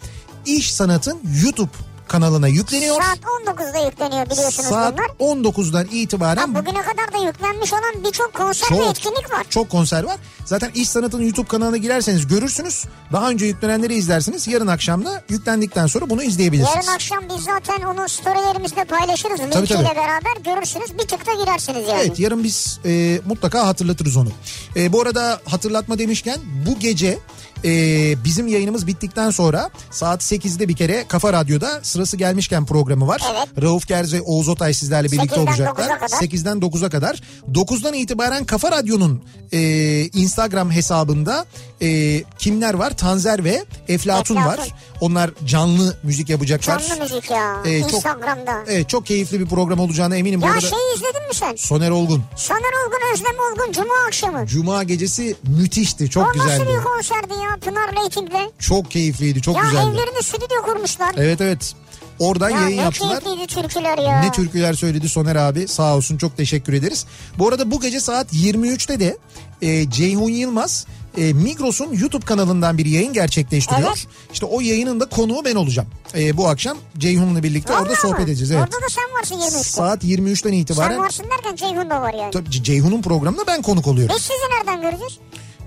İş 0.46 0.74
Sanat'ın 0.74 1.18
YouTube 1.44 1.70
kanalına 2.08 2.48
yükleniyor. 2.48 3.02
Saat 3.02 3.18
19'da 3.18 3.86
yükleniyor 3.86 4.30
biliyorsunuz 4.30 4.68
Saat 4.68 4.94
bunlar. 5.18 5.36
19'dan 5.36 5.86
itibaren 5.90 6.40
Ha, 6.40 6.48
bugüne 6.60 6.82
kadar 6.82 7.12
da 7.12 7.26
yüklenmiş 7.26 7.72
olan 7.72 8.04
birçok 8.04 8.34
konser 8.34 8.70
ve 8.70 8.76
çok, 8.76 8.90
etkinlik 8.90 9.32
var. 9.32 9.46
çok 9.50 9.70
konser 9.70 10.02
var. 10.02 10.16
Zaten 10.44 10.70
İş 10.74 10.88
Sanat'ın 10.88 11.22
YouTube 11.22 11.48
kanalına 11.48 11.76
girerseniz 11.76 12.26
görürsünüz. 12.26 12.84
Daha 13.12 13.30
önce 13.30 13.46
yüklenenleri 13.46 13.94
izlersiniz. 13.94 14.48
Yarın 14.48 14.66
akşam 14.66 15.04
da 15.04 15.22
yüklendikten 15.28 15.86
sonra 15.86 16.10
bunu 16.10 16.22
izleyebilirsiniz. 16.22 16.76
Yarın 16.76 16.94
akşam 16.94 17.18
biz 17.36 17.44
zaten 17.44 17.82
onu 17.82 18.08
storylerimizde 18.08 18.84
paylaşırız. 18.84 19.38
Tabii, 19.40 19.54
Linkiyle 19.56 19.84
tabii. 19.84 19.96
beraber 19.96 20.54
görürsünüz. 20.54 20.94
Bir 20.94 21.08
tık 21.08 21.26
da 21.26 21.32
girersiniz 21.44 21.88
yani. 21.88 22.00
Evet 22.06 22.18
yarın 22.20 22.44
biz 22.44 22.80
e, 22.84 23.20
mutlaka 23.26 23.66
hatırlatırız 23.66 24.16
onu. 24.16 24.28
E, 24.76 24.92
bu 24.92 25.02
arada 25.02 25.40
hatırlatma 25.44 25.98
demişken 25.98 26.38
bu 26.66 26.78
gece 26.78 27.18
e, 27.64 28.24
bizim 28.24 28.48
yayınımız 28.48 28.86
bittikten 28.86 29.30
sonra 29.30 29.70
saat 29.90 30.22
8'de 30.22 30.68
bir 30.68 30.76
kere 30.76 31.04
Kafa 31.08 31.32
Radyo'da 31.32 31.80
sırası 31.82 32.16
gelmişken 32.16 32.66
programı 32.66 33.06
var. 33.06 33.22
Evet. 33.32 33.62
Rauf 33.62 33.86
Gerze, 33.86 34.20
Oğuz 34.20 34.48
Otay 34.48 34.74
sizlerle 34.74 35.12
birlikte 35.12 35.36
8'den 35.36 35.46
olacaklar. 35.46 35.84
9'a 35.84 35.98
kadar. 35.98 36.08
8'den 36.08 36.58
9'a 36.58 36.90
kadar. 36.90 37.20
9'dan 37.52 37.94
itibaren 37.94 38.44
Kafa 38.44 38.70
Radyo'nun 38.70 39.22
e, 39.52 39.60
Instagram 40.04 40.70
hesabında 40.70 41.46
e, 41.84 42.22
kimler 42.38 42.74
var? 42.74 42.96
Tanzer 42.96 43.44
ve 43.44 43.64
Eflatun, 43.88 44.36
Eflatun. 44.36 44.62
var. 44.62 44.68
Onlar 45.00 45.30
canlı 45.46 45.96
müzik 46.02 46.28
yapacaklar. 46.30 46.78
Canlı 46.88 47.02
müzik 47.02 47.30
ya. 47.30 47.56
Ee, 47.66 47.80
çok- 47.82 47.92
Instagram'da. 47.92 48.64
Evet 48.68 48.88
çok 48.88 49.06
keyifli 49.06 49.40
bir 49.40 49.46
program 49.46 49.78
olacağına 49.80 50.16
eminim. 50.16 50.42
Bu 50.42 50.46
ya 50.46 50.52
arada 50.52 50.60
şey 50.60 50.78
izledin 50.96 51.28
mi 51.28 51.34
sen? 51.34 51.56
Soner 51.56 51.90
Olgun. 51.90 52.22
Soner 52.36 52.86
Olgun, 52.86 52.98
Özlem 53.14 53.34
Olgun 53.52 53.72
Cuma 53.72 53.94
akşamı. 54.06 54.46
Cuma 54.46 54.82
gecesi 54.82 55.36
müthişti. 55.42 56.10
Çok 56.10 56.28
o 56.28 56.32
güzeldi. 56.32 56.48
nasıl 56.60 56.66
bir 56.78 56.84
konserdi 56.84 57.32
ya 57.44 57.56
Pınar 57.60 58.04
Rating'le? 58.04 58.50
Çok 58.58 58.90
keyifliydi. 58.90 59.42
Çok 59.42 59.56
Ya 59.56 59.62
güzeldi. 59.62 59.82
evlerinde 59.90 60.22
stüdyo 60.22 60.62
kurmuşlar. 60.64 61.14
Evet 61.16 61.40
evet. 61.40 61.74
Oradan 62.18 62.50
ya 62.50 62.60
yayın 62.60 62.76
ne 62.76 62.82
yaptılar. 62.82 63.20
keyifliydi 63.20 63.46
türküler 63.46 63.98
ya. 63.98 64.20
Ne 64.20 64.32
türküler 64.32 64.74
söyledi 64.74 65.08
Soner 65.08 65.36
abi 65.36 65.68
sağ 65.68 65.96
olsun 65.96 66.16
çok 66.18 66.36
teşekkür 66.36 66.72
ederiz. 66.72 67.06
Bu 67.38 67.48
arada 67.48 67.70
bu 67.70 67.80
gece 67.80 68.00
saat 68.00 68.32
23'te 68.32 69.00
de 69.00 69.16
e, 69.62 69.90
Ceyhun 69.90 70.30
Yılmaz 70.30 70.86
e, 71.16 71.32
Migros'un 71.32 71.92
YouTube 71.92 72.24
kanalından 72.26 72.78
bir 72.78 72.86
yayın 72.86 73.12
gerçekleştiriyor. 73.12 73.88
Evet. 73.88 74.06
İşte 74.32 74.46
o 74.46 74.60
yayının 74.60 75.00
da 75.00 75.08
konuğu 75.08 75.44
ben 75.44 75.54
olacağım. 75.54 75.88
E, 76.14 76.36
bu 76.36 76.48
akşam 76.48 76.78
Ceyhun'la 76.98 77.42
birlikte 77.42 77.72
orada 77.72 77.84
Vallahi 77.84 78.00
sohbet 78.00 78.18
mi? 78.18 78.24
edeceğiz. 78.24 78.50
Evet. 78.50 78.62
Orada 78.62 78.76
da 78.76 78.88
sen 78.88 79.04
varsın 79.18 79.34
23'te. 79.56 79.64
Saat 79.64 80.04
23'ten 80.04 80.34
Sen 80.50 80.52
itibaren 80.52 80.98
varsın 80.98 81.26
derken 81.30 81.56
Ceyhun 81.56 81.90
da 81.90 82.00
var 82.02 82.14
yani. 82.14 82.30
Tabii 82.30 82.50
Ceyhun'un 82.50 83.02
programında 83.02 83.46
ben 83.46 83.62
konuk 83.62 83.86
oluyorum. 83.86 84.16
Biz 84.16 84.22
sizi 84.22 84.58
nereden 84.58 84.82
göreceğiz? 84.82 85.18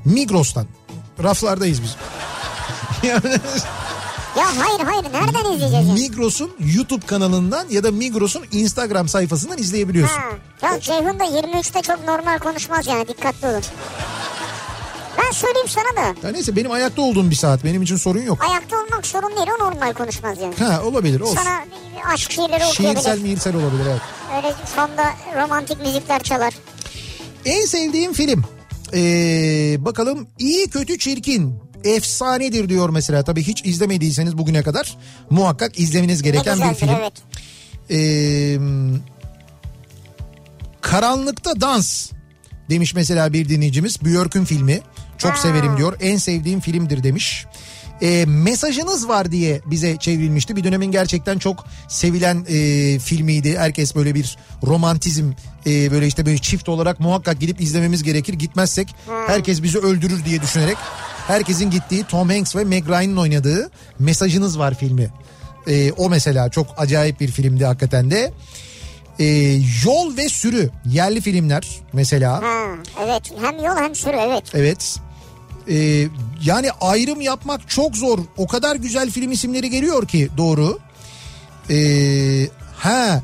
Migros'tan. 0.06 0.68
Raflardayız 1.24 1.82
biz. 1.84 1.96
Ya 4.38 4.46
hayır 4.58 4.80
hayır 4.80 5.04
nereden 5.14 5.54
izleyeceğiz? 5.54 5.90
Migros'un 6.02 6.52
YouTube 6.76 7.06
kanalından 7.06 7.66
ya 7.70 7.84
da 7.84 7.92
Migros'un 7.92 8.46
Instagram 8.52 9.08
sayfasından 9.08 9.58
izleyebiliyorsun. 9.58 10.18
Ha. 10.18 10.30
Ya 10.62 10.80
Ceyhun 10.80 11.20
da 11.20 11.24
23'te 11.24 11.82
çok 11.82 12.06
normal 12.08 12.40
konuşmaz 12.40 12.88
yani 12.88 13.08
dikkatli 13.08 13.48
olun. 13.48 13.62
Ben 15.18 15.32
söyleyeyim 15.32 15.68
sana 15.68 16.04
da 16.06 16.28
Ya 16.28 16.32
neyse 16.34 16.56
benim 16.56 16.72
ayakta 16.72 17.02
olduğum 17.02 17.30
bir 17.30 17.36
saat. 17.36 17.64
Benim 17.64 17.82
için 17.82 17.96
sorun 17.98 18.22
yok. 18.22 18.46
ayakta 18.50 18.76
olmak 18.78 19.08
sorun 19.08 19.36
değil 19.38 19.48
o 19.60 19.64
normal 19.66 19.94
konuşmaz 19.94 20.38
yani. 20.42 20.56
Ha 20.60 20.82
olabilir 20.84 21.20
olsun. 21.20 21.36
Sana 21.36 21.66
bir- 21.66 21.98
bir 21.98 22.14
aşk 22.14 22.32
şiirleri 22.32 22.60
Şiirsel 22.76 22.96
okuyabilir. 23.00 23.24
miirsel 23.24 23.56
olabilir 23.56 23.84
evet. 23.92 24.02
Öyle 24.36 24.54
fonda 24.76 25.06
romantik 25.44 25.82
müzikler 25.82 26.24
çalar. 26.24 26.54
En 27.46 27.66
sevdiğim 27.66 28.14
film. 28.14 28.44
Ee, 28.94 29.76
bakalım 29.86 30.28
iyi 30.40 30.70
kötü 30.70 31.00
çirkin 31.00 31.56
efsanedir 31.84 32.70
diyor 32.70 32.90
mesela. 32.90 33.24
Tabii 33.24 33.44
hiç 33.44 33.66
izlemediyseniz 33.66 34.38
bugüne 34.38 34.64
kadar 34.64 34.98
muhakkak 35.30 35.80
izlemeniz 35.80 36.24
gereken 36.24 36.46
bir 36.58 36.62
güzeldir 36.64 36.80
film. 36.80 36.90
evet. 37.00 37.14
Ee, 37.92 38.58
Karanlıkta 40.82 41.62
Dans 41.62 42.12
demiş 42.70 42.94
mesela 42.96 43.34
bir 43.34 43.50
dinleyicimiz. 43.50 44.06
Björk'ün 44.06 44.46
filmi. 44.46 44.82
Çok 45.18 45.32
Ha. 45.32 45.38
severim 45.38 45.78
diyor. 45.78 45.98
En 46.02 46.18
sevdiğim 46.18 46.60
filmdir 46.60 47.04
demiş. 47.04 47.46
Ee, 48.02 48.26
mesajınız 48.28 49.08
var 49.08 49.32
diye 49.32 49.62
bize 49.66 49.98
çevrilmişti. 49.98 50.56
Bir 50.56 50.64
dönemin 50.64 50.92
gerçekten 50.92 51.38
çok 51.38 51.66
sevilen 51.88 52.46
e, 52.50 53.00
filmiydi. 53.00 53.58
Herkes 53.58 53.96
böyle 53.96 54.16
bir 54.16 54.38
romantizm 54.64 55.32
e, 55.66 55.92
böyle 55.92 56.08
işte 56.08 56.26
böyle 56.26 56.38
çift 56.38 56.70
olarak 56.70 57.00
muhakkak 57.00 57.40
gidip 57.40 57.62
izlememiz 57.62 58.04
gerekir. 58.04 58.34
Gitmezsek 58.34 58.96
herkes 59.28 59.64
bizi 59.64 59.78
öldürür 59.80 60.26
diye 60.26 60.42
düşünerek 60.42 60.78
herkesin 61.28 61.70
gittiği 61.72 62.04
Tom 62.04 62.30
Hanks 62.30 62.56
ve 62.56 62.64
Meg 62.64 62.90
Ryan'ın 62.90 63.18
oynadığı 63.18 63.70
Mesajınız 64.00 64.60
var 64.60 64.74
filmi. 64.80 65.10
Ee, 65.68 65.92
o 65.92 66.10
mesela 66.10 66.50
çok 66.50 66.68
acayip 66.78 67.20
bir 67.20 67.32
filmdi 67.32 67.66
hakikaten 67.66 68.12
de. 68.12 68.34
Ee, 69.20 69.26
Yol 69.86 70.18
ve 70.18 70.30
Sürü 70.30 70.70
yerli 70.86 71.22
filmler 71.22 71.68
mesela. 71.94 72.34
Ha, 72.42 72.66
evet 73.06 73.22
hem 73.42 73.64
yol 73.64 73.76
hem 73.78 73.96
sürü 73.96 74.16
evet. 74.18 74.44
Evet. 74.54 75.00
Ee, 75.70 76.08
yani 76.44 76.72
ayrım 76.82 77.22
yapmak 77.22 77.70
çok 77.70 77.96
zor. 77.96 78.20
O 78.38 78.48
kadar 78.48 78.76
güzel 78.76 79.12
film 79.12 79.32
isimleri 79.32 79.70
geliyor 79.70 80.08
ki 80.08 80.30
doğru. 80.38 80.80
Ee, 81.70 82.48
ha 82.78 83.22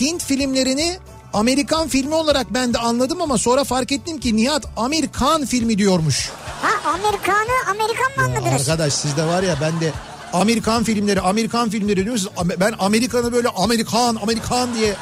Hint 0.00 0.24
filmlerini 0.24 0.98
Amerikan 1.32 1.88
filmi 1.88 2.14
olarak 2.14 2.54
ben 2.54 2.74
de 2.74 2.78
anladım 2.78 3.20
ama 3.22 3.38
sonra 3.38 3.64
fark 3.64 3.92
ettim 3.92 4.20
ki 4.20 4.36
Nihat 4.36 4.64
Amerikan 4.76 5.46
filmi 5.46 5.78
diyormuş. 5.78 6.30
Ha 6.62 6.90
Amerikanı 6.90 7.70
Amerikan 7.70 8.12
mı 8.16 8.24
anladınız? 8.24 8.68
Arkadaş 8.68 8.92
sizde 8.92 9.24
var 9.24 9.42
ya 9.42 9.56
ben 9.60 9.80
de 9.80 9.92
Amerikan 10.32 10.84
filmleri 10.84 11.20
Amerikan 11.20 11.70
filmleri 11.70 12.04
diyorsunuz. 12.04 12.32
Ben 12.60 12.74
Amerikan'ı 12.78 13.32
böyle 13.32 13.48
Amerikan 13.48 14.16
Amerikan 14.22 14.74
diye 14.74 14.96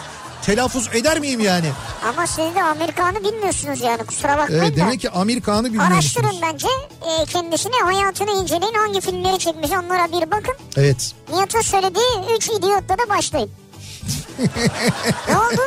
telaffuz 0.46 0.88
eder 0.94 1.20
miyim 1.20 1.40
yani? 1.40 1.70
Ama 2.08 2.26
siz 2.26 2.54
de 2.54 2.62
Amerikanı 2.62 3.24
bilmiyorsunuz 3.24 3.80
yani 3.80 4.04
kusura 4.04 4.38
bakmayın 4.38 4.62
Evet, 4.62 4.72
da. 4.72 4.76
demek 4.80 5.00
ki 5.00 5.10
Amerikan'ı 5.10 5.64
bilmiyorsunuz. 5.64 5.94
Araştırın 5.94 6.36
bence 6.42 6.68
e, 7.02 7.24
kendisini 7.26 7.72
hayatını 7.84 8.30
inceleyin 8.30 8.74
hangi 8.74 9.00
filmleri 9.00 9.38
çekmiş 9.38 9.70
onlara 9.70 10.12
bir 10.12 10.30
bakın. 10.30 10.54
Evet. 10.76 11.12
Nihat'ın 11.32 11.60
söylediği 11.60 12.36
3 12.36 12.46
idiotla 12.48 12.98
da 12.98 13.08
başlayın. 13.08 13.50
ne 15.28 15.36
oldu? 15.38 15.62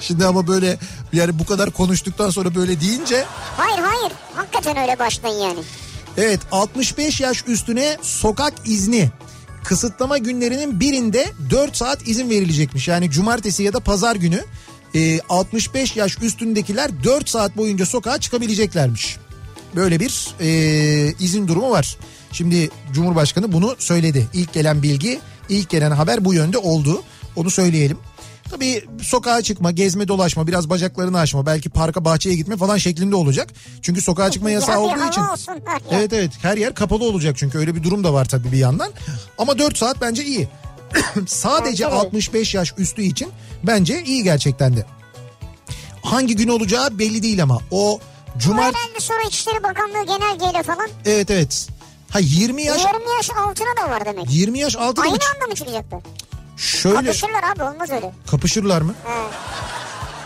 Şimdi 0.00 0.26
ama 0.26 0.46
böyle 0.46 0.78
yani 1.12 1.38
bu 1.38 1.46
kadar 1.46 1.70
konuştuktan 1.70 2.30
sonra 2.30 2.54
böyle 2.54 2.80
deyince 2.80 3.24
Hayır 3.56 3.78
hayır 3.78 4.12
hakikaten 4.34 4.76
öyle 4.76 4.98
başlayın 4.98 5.38
yani. 5.38 5.58
evet 6.16 6.40
65 6.52 7.20
yaş 7.20 7.44
üstüne 7.46 7.96
sokak 8.02 8.52
izni 8.64 9.10
kısıtlama 9.64 10.18
günlerinin 10.18 10.80
birinde 10.80 11.32
4 11.50 11.76
saat 11.76 12.08
izin 12.08 12.30
verilecekmiş. 12.30 12.88
Yani 12.88 13.10
cumartesi 13.10 13.62
ya 13.62 13.72
da 13.72 13.80
pazar 13.80 14.16
günü 14.16 14.44
e, 14.94 15.20
65 15.28 15.96
yaş 15.96 16.22
üstündekiler 16.22 17.04
4 17.04 17.28
saat 17.28 17.56
boyunca 17.56 17.86
sokağa 17.86 18.18
çıkabileceklermiş. 18.18 19.16
Böyle 19.76 20.00
bir 20.00 20.34
e, 20.40 21.14
izin 21.20 21.48
durumu 21.48 21.70
var. 21.70 21.96
Şimdi 22.32 22.70
Cumhurbaşkanı 22.92 23.52
bunu 23.52 23.76
söyledi. 23.78 24.26
İlk 24.32 24.52
gelen 24.52 24.82
bilgi, 24.82 25.20
ilk 25.48 25.70
gelen 25.70 25.90
haber 25.90 26.24
bu 26.24 26.34
yönde 26.34 26.58
oldu. 26.58 27.02
Onu 27.36 27.50
söyleyelim. 27.50 27.98
Tabii 28.54 28.84
sokağa 29.02 29.42
çıkma, 29.42 29.70
gezme, 29.70 30.08
dolaşma, 30.08 30.46
biraz 30.46 30.70
bacaklarını 30.70 31.18
açma, 31.18 31.46
belki 31.46 31.70
parka, 31.70 32.04
bahçeye 32.04 32.36
gitme 32.36 32.56
falan 32.56 32.76
şeklinde 32.76 33.16
olacak. 33.16 33.48
Çünkü 33.82 34.00
sokağa 34.00 34.30
çıkma 34.30 34.50
yasağı 34.50 34.80
olduğu 34.80 35.08
için. 35.08 35.20
olsun. 35.22 35.54
Evet 35.90 36.12
evet 36.12 36.30
her 36.42 36.56
yer 36.56 36.74
kapalı 36.74 37.04
olacak 37.04 37.36
çünkü 37.38 37.58
öyle 37.58 37.74
bir 37.74 37.82
durum 37.82 38.04
da 38.04 38.12
var 38.12 38.24
tabii 38.24 38.52
bir 38.52 38.56
yandan. 38.56 38.90
Ama 39.38 39.58
4 39.58 39.78
saat 39.78 40.00
bence 40.00 40.24
iyi. 40.24 40.48
Sadece 41.26 41.84
Bence 41.84 41.96
de. 41.96 42.00
65 42.00 42.54
yaş 42.54 42.74
üstü 42.78 43.02
için 43.02 43.28
bence 43.62 44.02
iyi 44.04 44.22
gerçekten 44.22 44.76
de. 44.76 44.86
Hangi 46.02 46.36
gün 46.36 46.48
olacağı 46.48 46.98
belli 46.98 47.22
değil 47.22 47.42
ama 47.42 47.60
o 47.70 48.00
cumart 48.38 48.74
herhalde 48.76 49.00
sonra 49.00 49.22
İçişleri 49.28 49.62
Bakanlığı 49.62 50.06
genelgeyle 50.06 50.62
falan 50.62 50.88
evet 51.04 51.30
evet. 51.30 51.68
Ha 52.10 52.18
20 52.20 52.62
yaş 52.62 52.84
20 52.84 53.12
yaş 53.16 53.30
altına 53.30 53.84
da 53.86 53.90
var 53.90 54.04
demek. 54.04 54.26
20 54.30 54.58
yaş 54.58 54.76
altı 54.76 54.96
da 54.96 55.00
mı? 55.00 55.06
Aynı 55.06 55.36
anda 55.36 55.46
mı 55.46 55.54
çıkacaklar? 55.54 56.00
Şöyle 56.56 56.96
Kapışırlar 56.96 57.42
abi 57.56 57.62
olmaz 57.62 57.90
öyle. 57.90 58.12
kapışırlar 58.30 58.82
mı? 58.82 58.94
He. 59.04 59.24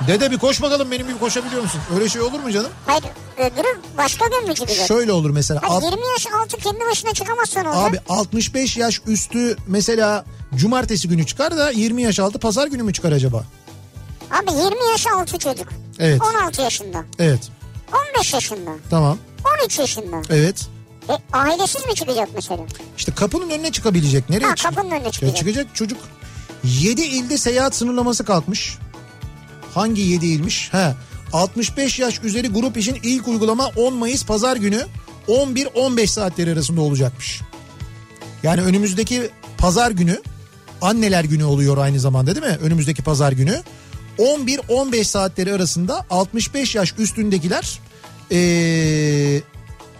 Dede 0.08 0.30
bir 0.30 0.38
koş 0.38 0.62
bakalım 0.62 0.90
benim 0.90 1.06
gibi 1.08 1.18
koşabiliyor 1.18 1.62
musun? 1.62 1.80
Öyle 1.94 2.08
şey 2.08 2.22
olur 2.22 2.40
mu 2.40 2.52
canım? 2.52 2.70
Hayır 2.86 3.04
öbürü 3.38 3.80
başka 3.98 4.26
gün 4.26 4.48
mü 4.48 4.54
çıkacak? 4.54 4.86
Şöyle 4.88 5.12
olur 5.12 5.30
mesela. 5.30 5.62
Ha, 5.62 5.66
alt- 5.70 5.84
20 5.84 6.06
yaş 6.06 6.26
altı 6.42 6.56
kendi 6.56 6.80
başına 6.90 7.12
çıkamazsan 7.12 7.66
olacak. 7.66 7.82
Abi 7.90 8.00
65 8.20 8.76
yaş 8.76 9.00
üstü 9.06 9.56
mesela 9.66 10.24
cumartesi 10.54 11.08
günü 11.08 11.26
çıkar 11.26 11.56
da 11.56 11.70
20 11.70 12.02
yaş 12.02 12.20
altı 12.20 12.38
pazar 12.38 12.66
günü 12.66 12.82
mü 12.82 12.92
çıkar 12.92 13.12
acaba? 13.12 13.44
Abi 14.30 14.52
20 14.52 14.86
yaş 14.92 15.06
altı 15.06 15.38
çocuk. 15.38 15.68
Evet. 15.98 16.22
16 16.22 16.62
yaşında. 16.62 17.04
Evet 17.18 17.48
15 18.16 18.32
yaşında. 18.34 18.70
tamam 18.90 19.18
13 19.64 19.78
yaşında. 19.78 20.16
evet. 20.30 20.66
E, 21.08 21.12
ailesiz 21.32 21.86
mi 21.86 21.94
çıkacak 21.94 22.28
mesela? 22.34 22.60
İşte 22.98 23.12
kapının 23.14 23.50
önüne 23.50 23.72
çıkabilecek. 23.72 24.30
Nereye 24.30 24.46
Ha, 24.46 24.54
kapının 24.54 24.90
önüne 24.90 25.04
Ya 25.04 25.10
çıkacak. 25.10 25.36
çıkacak 25.36 25.66
çocuk. 25.74 25.98
7 26.64 27.02
ilde 27.02 27.38
seyahat 27.38 27.74
sınırlaması 27.74 28.24
kalkmış. 28.24 28.78
Hangi 29.74 30.02
7 30.02 30.26
ilmiş? 30.26 30.68
He. 30.72 30.94
65 31.32 31.98
yaş 31.98 32.20
üzeri 32.22 32.48
grup 32.48 32.76
için 32.76 32.98
ilk 33.02 33.28
uygulama 33.28 33.66
10 33.76 33.94
Mayıs 33.94 34.24
pazar 34.24 34.56
günü 34.56 34.86
11-15 35.28 36.06
saatleri 36.06 36.52
arasında 36.52 36.80
olacakmış. 36.80 37.40
Yani 38.42 38.62
önümüzdeki 38.62 39.30
pazar 39.58 39.90
günü 39.90 40.22
anneler 40.82 41.24
günü 41.24 41.44
oluyor 41.44 41.76
aynı 41.78 42.00
zamanda 42.00 42.34
değil 42.34 42.46
mi? 42.46 42.58
Önümüzdeki 42.62 43.02
pazar 43.02 43.32
günü 43.32 43.62
11-15 44.18 45.04
saatleri 45.04 45.52
arasında 45.54 46.06
65 46.10 46.74
yaş 46.74 46.94
üstündekiler 46.98 47.78
ee, 48.32 49.40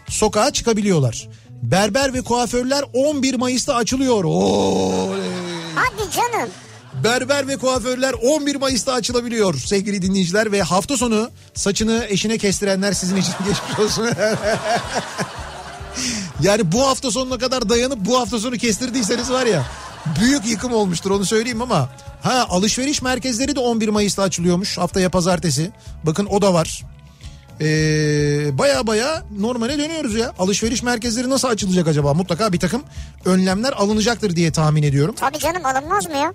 sokağa 0.09 0.53
çıkabiliyorlar. 0.53 1.29
Berber 1.63 2.15
ve 2.15 2.23
kuaförler 2.23 2.85
11 2.93 3.35
Mayıs'ta 3.35 3.75
açılıyor. 3.75 4.25
Oley. 4.25 5.31
Hadi 5.75 6.11
canım. 6.11 6.49
Berber 7.05 7.49
ve 7.49 7.57
kuaförler 7.57 8.15
11 8.23 8.57
Mayıs'ta 8.57 8.93
açılabiliyor 8.93 9.55
sevgili 9.55 10.03
dinleyiciler 10.03 10.53
ve 10.53 10.63
hafta 10.63 10.97
sonu 10.97 11.31
saçını 11.55 12.07
eşine 12.09 12.39
kestirenler 12.39 12.93
sizin 12.93 13.17
için 13.17 13.33
geçmiş 13.49 13.79
olsun. 13.79 14.09
yani 16.43 16.73
bu 16.73 16.87
hafta 16.87 17.11
sonuna 17.11 17.39
kadar 17.39 17.69
dayanıp 17.69 17.99
bu 17.99 18.21
hafta 18.21 18.39
sonu 18.39 18.57
kestirdiyseniz 18.57 19.31
var 19.31 19.47
ya 19.47 19.67
büyük 20.21 20.47
yıkım 20.47 20.73
olmuştur 20.73 21.11
onu 21.11 21.25
söyleyeyim 21.25 21.63
ama 21.63 21.89
ha 22.23 22.47
alışveriş 22.49 23.03
merkezleri 23.03 23.57
de 23.57 23.61
11 23.61 23.89
Mayıs'ta 23.89 24.23
açılıyormuş 24.23 24.79
haftaya 24.79 25.11
pazartesi. 25.11 25.71
Bakın 26.05 26.27
o 26.27 26.43
da 26.43 26.55
var. 26.55 26.85
Ee, 27.61 28.59
baya 28.59 28.87
baya 28.87 29.23
normale 29.39 29.79
dönüyoruz 29.79 30.15
ya. 30.15 30.33
Alışveriş 30.39 30.83
merkezleri 30.83 31.31
nasıl 31.31 31.49
açılacak 31.49 31.89
acaba? 31.89 32.15
Mutlaka 32.15 32.53
bir 32.53 32.59
takım 32.61 32.83
önlemler 33.25 33.73
alınacaktır 33.73 34.37
diye 34.37 34.53
tahmin 34.53 34.83
ediyorum. 34.83 35.15
Tabii 35.19 35.39
canım 35.39 35.67
alınmaz 35.67 36.07
mı 36.07 36.17
ya? 36.17 36.33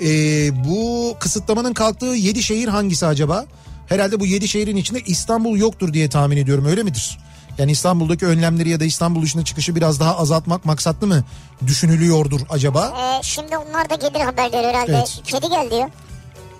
Ee, 0.00 0.64
bu 0.68 1.14
kısıtlamanın 1.20 1.72
kalktığı 1.72 2.06
7 2.06 2.42
şehir 2.42 2.68
hangisi 2.68 3.06
acaba? 3.06 3.44
Herhalde 3.88 4.20
bu 4.20 4.26
7 4.26 4.48
şehrin 4.48 4.76
içinde 4.76 5.00
İstanbul 5.00 5.58
yoktur 5.58 5.92
diye 5.92 6.08
tahmin 6.08 6.36
ediyorum 6.36 6.66
öyle 6.66 6.82
midir? 6.82 7.18
Yani 7.58 7.72
İstanbul'daki 7.72 8.26
önlemleri 8.26 8.68
ya 8.68 8.80
da 8.80 8.84
İstanbul 8.84 9.22
dışına 9.22 9.44
çıkışı 9.44 9.76
biraz 9.76 10.00
daha 10.00 10.18
azaltmak 10.18 10.64
maksatlı 10.64 11.06
mı 11.06 11.24
düşünülüyordur 11.66 12.40
acaba? 12.48 12.94
E, 13.20 13.22
şimdi 13.22 13.56
onlar 13.56 13.90
da 13.90 13.94
gelir 13.94 14.20
haberleri 14.24 14.66
herhalde. 14.66 14.92
Evet. 14.96 15.20
Kedi 15.24 15.48
geldi 15.48 15.74
ya. 15.74 15.90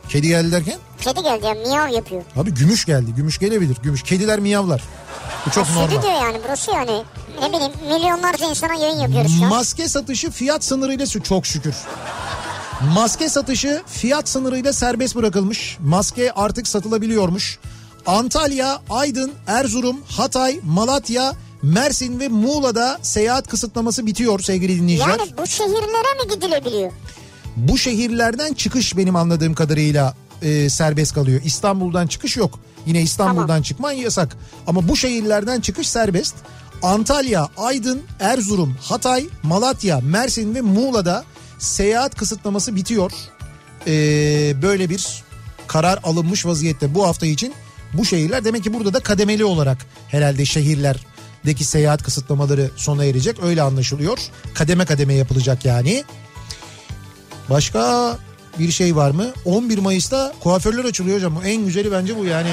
Kedi 0.08 0.28
geldi 0.28 0.52
derken? 0.52 0.78
Kedi 1.00 1.22
geldi 1.22 1.46
ya 1.46 1.54
miyav 1.54 1.88
yapıyor. 1.88 2.22
Abi 2.36 2.54
gümüş 2.54 2.84
geldi. 2.84 3.10
Gümüş 3.16 3.38
gelebilir. 3.38 3.76
Gümüş. 3.82 4.02
Kediler 4.02 4.38
miyavlar. 4.38 4.82
Bu 5.46 5.50
çok 5.50 5.70
normal. 5.70 5.86
Stüdyo 5.86 6.10
yani 6.10 6.38
burası 6.44 6.70
yani. 6.70 7.02
Ne 7.42 7.48
bileyim 7.52 7.72
milyonlarca 7.88 8.46
insana 8.50 8.74
yayın 8.74 9.00
yapıyoruz 9.00 9.38
şu 9.38 9.44
an. 9.44 9.48
Maske 9.50 9.88
satışı 9.88 10.30
fiyat 10.30 10.64
sınırıyla 10.64 11.06
çok 11.06 11.46
şükür. 11.46 11.74
Maske 12.94 13.28
satışı 13.28 13.82
fiyat 13.86 14.28
sınırıyla 14.28 14.72
serbest 14.72 15.16
bırakılmış. 15.16 15.76
Maske 15.80 16.32
artık 16.32 16.68
satılabiliyormuş. 16.68 17.58
Antalya, 18.06 18.82
Aydın, 18.90 19.32
Erzurum, 19.46 20.00
Hatay, 20.08 20.60
Malatya, 20.64 21.32
Mersin 21.62 22.20
ve 22.20 22.28
Muğla'da 22.28 22.98
seyahat 23.02 23.48
kısıtlaması 23.48 24.06
bitiyor 24.06 24.40
sevgili 24.40 24.80
dinleyiciler. 24.80 25.08
Yani 25.18 25.30
bu 25.38 25.46
şehirlere 25.46 26.24
mi 26.24 26.34
gidilebiliyor? 26.34 26.92
Bu 27.56 27.78
şehirlerden 27.78 28.54
çıkış 28.54 28.96
benim 28.96 29.16
anladığım 29.16 29.54
kadarıyla 29.54 30.14
e, 30.42 30.70
serbest 30.70 31.14
kalıyor. 31.14 31.40
İstanbul'dan 31.44 32.06
çıkış 32.06 32.36
yok. 32.36 32.58
Yine 32.86 33.02
İstanbul'dan 33.02 33.46
Tamam. 33.46 33.62
çıkman 33.62 33.92
yasak. 33.92 34.36
Ama 34.66 34.88
bu 34.88 34.96
şehirlerden 34.96 35.60
çıkış 35.60 35.88
serbest. 35.88 36.34
Antalya, 36.82 37.48
Aydın, 37.56 38.02
Erzurum, 38.20 38.76
Hatay, 38.82 39.26
Malatya, 39.42 40.00
Mersin 40.00 40.54
ve 40.54 40.60
Muğla'da 40.60 41.24
seyahat 41.58 42.14
kısıtlaması 42.14 42.76
bitiyor. 42.76 43.12
E, 43.86 43.92
böyle 44.62 44.90
bir 44.90 45.24
karar 45.66 45.98
alınmış 46.04 46.46
vaziyette 46.46 46.94
bu 46.94 47.06
hafta 47.06 47.26
için. 47.26 47.54
Bu 47.92 48.04
şehirler 48.04 48.44
demek 48.44 48.64
ki 48.64 48.74
burada 48.74 48.94
da 48.94 49.00
kademeli 49.00 49.44
olarak 49.44 49.78
herhalde 50.08 50.44
şehirlerdeki 50.44 51.64
seyahat 51.64 52.02
kısıtlamaları 52.02 52.70
sona 52.76 53.04
erecek. 53.04 53.36
Öyle 53.42 53.62
anlaşılıyor. 53.62 54.18
Kademe 54.54 54.84
kademe 54.84 55.14
yapılacak 55.14 55.64
yani. 55.64 56.04
Başka 57.51 58.16
bir 58.59 58.70
şey 58.70 58.97
var 58.97 59.10
mı? 59.10 59.27
11 59.44 59.78
Mayıs'ta 59.78 60.32
kuaförler 60.40 60.85
açılıyor 60.85 61.16
hocam. 61.16 61.35
En 61.44 61.64
güzeli 61.64 61.93
bence 61.93 62.18
bu 62.18 62.24
yani. 62.24 62.51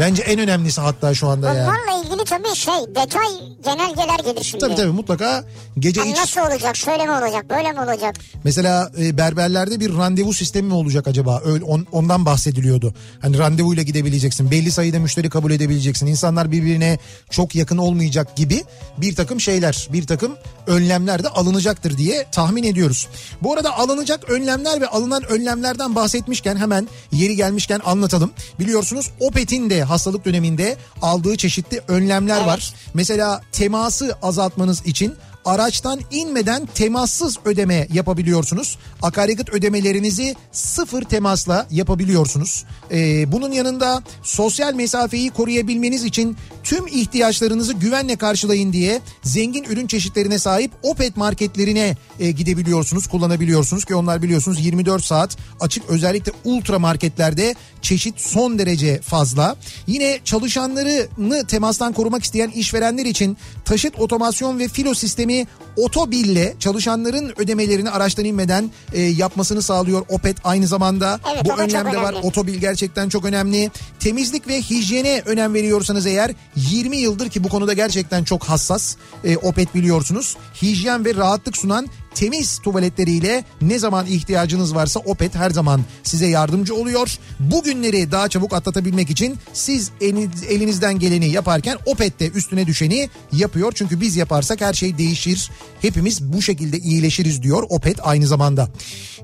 Bence 0.00 0.22
en 0.22 0.38
önemlisi 0.40 0.80
hatta 0.80 1.14
şu 1.14 1.28
anda 1.28 1.54
yani. 1.54 1.58
Bunlarla 1.60 2.04
ilgili 2.04 2.24
tabii 2.24 2.54
şey 2.56 2.74
detay 2.88 3.26
genelgeler 3.64 4.18
gelir 4.24 4.44
şimdi. 4.44 4.64
Tabii 4.64 4.74
tabii 4.74 4.90
mutlaka 4.92 5.44
gece 5.78 6.00
Yani 6.00 6.10
iç 6.12 6.18
nasıl 6.18 6.40
olacak 6.40 6.76
şöyle 6.76 7.04
mi 7.04 7.10
olacak 7.10 7.50
böyle 7.50 7.72
mi 7.72 7.80
olacak? 7.80 8.16
mesela 8.44 8.92
e, 9.00 9.16
berberlerde 9.18 9.80
bir 9.80 9.94
randevu 9.96 10.32
sistemi 10.32 10.68
mi 10.68 10.74
olacak 10.74 11.08
acaba? 11.08 11.40
Öyle, 11.44 11.64
on- 11.64 11.86
ondan 11.92 12.26
bahsediliyordu. 12.26 12.94
Hani 13.20 13.38
randevuyla 13.38 13.82
gidebileceksin. 13.82 14.50
Belli 14.50 14.72
sayıda 14.72 14.98
müşteri 14.98 15.30
kabul 15.30 15.50
edebileceksin. 15.50 16.06
İnsanlar 16.06 16.52
birbirine 16.52 16.98
çok 17.30 17.54
yakın 17.54 17.76
olmayacak 17.78 18.36
gibi 18.36 18.64
bir 18.98 19.14
takım 19.16 19.40
şeyler, 19.40 19.88
bir 19.92 20.06
takım 20.06 20.32
önlemler 20.66 21.24
de 21.24 21.28
alınacaktır 21.28 21.98
diye 21.98 22.26
tahmin 22.32 22.62
ediyoruz. 22.62 23.08
Bu 23.42 23.52
arada 23.54 23.78
alınacak 23.78 24.30
önlemler 24.30 24.80
ve 24.80 24.86
alınan 24.86 25.22
önlemlerden 25.24 25.94
bahsetmişken 25.94 26.56
hemen 26.56 26.88
yeri 27.12 27.36
gelmişken 27.36 27.80
anlatalım. 27.84 28.30
Biliyorsunuz 28.58 29.10
Opet'in 29.20 29.70
de 29.70 29.81
hastalık 29.84 30.24
döneminde 30.24 30.76
aldığı 31.02 31.36
çeşitli 31.36 31.80
önlemler 31.88 32.44
var. 32.46 32.74
Mesela 32.94 33.40
teması 33.52 34.16
azaltmanız 34.22 34.86
için 34.86 35.14
araçtan 35.44 36.00
inmeden 36.10 36.66
temassız 36.66 37.38
ödeme 37.44 37.88
yapabiliyorsunuz. 37.92 38.78
Akaryakıt 39.02 39.50
ödemelerinizi 39.50 40.36
sıfır 40.52 41.02
temasla 41.02 41.66
yapabiliyorsunuz. 41.70 42.64
Ee, 42.90 43.32
bunun 43.32 43.52
yanında 43.52 44.02
sosyal 44.22 44.74
mesafeyi 44.74 45.30
koruyabilmeniz 45.30 46.04
için 46.04 46.36
tüm 46.62 46.86
ihtiyaçlarınızı 46.86 47.72
güvenle 47.72 48.16
karşılayın 48.16 48.72
diye 48.72 49.00
zengin 49.22 49.64
ürün 49.64 49.86
çeşitlerine 49.86 50.38
sahip 50.38 50.70
Opet 50.82 51.16
marketlerine 51.16 51.96
e, 52.20 52.30
gidebiliyorsunuz, 52.30 53.06
kullanabiliyorsunuz 53.06 53.84
ki 53.84 53.94
onlar 53.94 54.22
biliyorsunuz 54.22 54.64
24 54.66 55.04
saat 55.04 55.36
açık 55.60 55.90
özellikle 55.90 56.32
ultra 56.44 56.78
marketlerde 56.78 57.54
çeşit 57.82 58.20
son 58.20 58.58
derece 58.58 59.00
fazla. 59.00 59.56
Yine 59.86 60.20
çalışanlarını 60.24 61.46
temastan 61.46 61.92
korumak 61.92 62.24
isteyen 62.24 62.50
işverenler 62.50 63.06
için 63.06 63.36
taşıt 63.64 64.00
otomasyon 64.00 64.58
ve 64.58 64.68
filo 64.68 64.94
sistemi 64.94 65.46
Otobil'le 65.76 66.58
çalışanların 66.58 67.32
ödemelerini 67.36 67.90
araçtan 67.90 68.24
inmeden 68.24 68.70
e, 68.92 69.00
yapmasını 69.00 69.62
sağlıyor 69.62 70.02
Opet 70.08 70.36
aynı 70.44 70.66
zamanda. 70.66 71.20
Evet, 71.32 71.44
Bu 71.44 71.48
çok 71.48 71.58
önlemde 71.58 71.96
var. 71.96 72.12
önemli. 72.12 72.26
Otobil 72.26 72.54
gerçekten 72.54 73.08
çok 73.08 73.24
önemli. 73.24 73.70
Temizlik 74.00 74.48
ve 74.48 74.60
hijyene 74.60 75.22
önem 75.26 75.54
veriyorsanız 75.54 76.06
eğer 76.06 76.30
20 76.56 76.96
yıldır 76.96 77.28
ki 77.28 77.44
bu 77.44 77.48
konuda 77.48 77.72
gerçekten 77.72 78.24
çok 78.24 78.44
hassas 78.44 78.96
e, 79.24 79.36
Opet 79.36 79.74
biliyorsunuz. 79.74 80.36
Hijyen 80.62 81.04
ve 81.04 81.14
rahatlık 81.14 81.56
sunan 81.56 81.88
temiz 82.14 82.58
tuvaletleriyle 82.58 83.44
ne 83.62 83.78
zaman 83.78 84.06
ihtiyacınız 84.06 84.74
varsa 84.74 85.00
Opet 85.00 85.34
her 85.34 85.50
zaman 85.50 85.80
size 86.02 86.26
yardımcı 86.26 86.74
oluyor. 86.74 87.18
Bu 87.40 87.62
günleri 87.62 88.12
daha 88.12 88.28
çabuk 88.28 88.52
atlatabilmek 88.52 89.10
için 89.10 89.36
siz 89.52 89.90
eliniz- 90.00 90.44
elinizden 90.48 90.98
geleni 90.98 91.28
yaparken 91.30 91.78
Opet 91.86 92.20
de 92.20 92.28
üstüne 92.28 92.66
düşeni 92.66 93.08
yapıyor. 93.32 93.72
Çünkü 93.74 94.00
biz 94.00 94.16
yaparsak 94.16 94.60
her 94.60 94.74
şey 94.74 94.98
değişir. 94.98 95.50
Hepimiz 95.80 96.22
bu 96.32 96.42
şekilde 96.42 96.78
iyileşiriz 96.78 97.42
diyor 97.42 97.62
Opet 97.68 97.96
aynı 98.02 98.26
zamanda. 98.26 98.68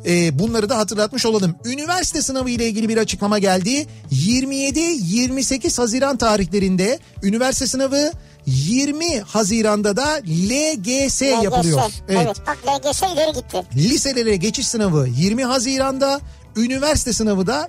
Ee, 0.07 0.39
bunları 0.39 0.69
da 0.69 0.79
hatırlatmış 0.79 1.27
olalım. 1.27 1.55
Üniversite 1.65 2.23
sınavı 2.23 2.51
ile 2.51 2.69
ilgili 2.69 2.89
bir 2.89 2.97
açıklama 2.97 3.39
geldi. 3.39 3.87
27-28 4.13 5.79
Haziran 5.79 6.17
tarihlerinde 6.17 6.99
üniversite 7.23 7.67
sınavı 7.67 8.13
20 8.47 9.21
Haziran'da 9.21 9.97
da 9.97 10.21
LGS 10.27 11.23
yapılıyor. 11.23 11.79
LGS. 11.79 12.01
Evet. 12.09 12.37
bak 12.47 12.59
LGS 12.67 13.03
ileri 13.03 13.33
gitti. 13.33 13.63
Liselere 13.77 14.37
geçiş 14.37 14.69
sınavı 14.69 15.09
20 15.09 15.45
Haziran'da, 15.45 16.21
üniversite 16.57 17.13
sınavı 17.13 17.47
da 17.47 17.69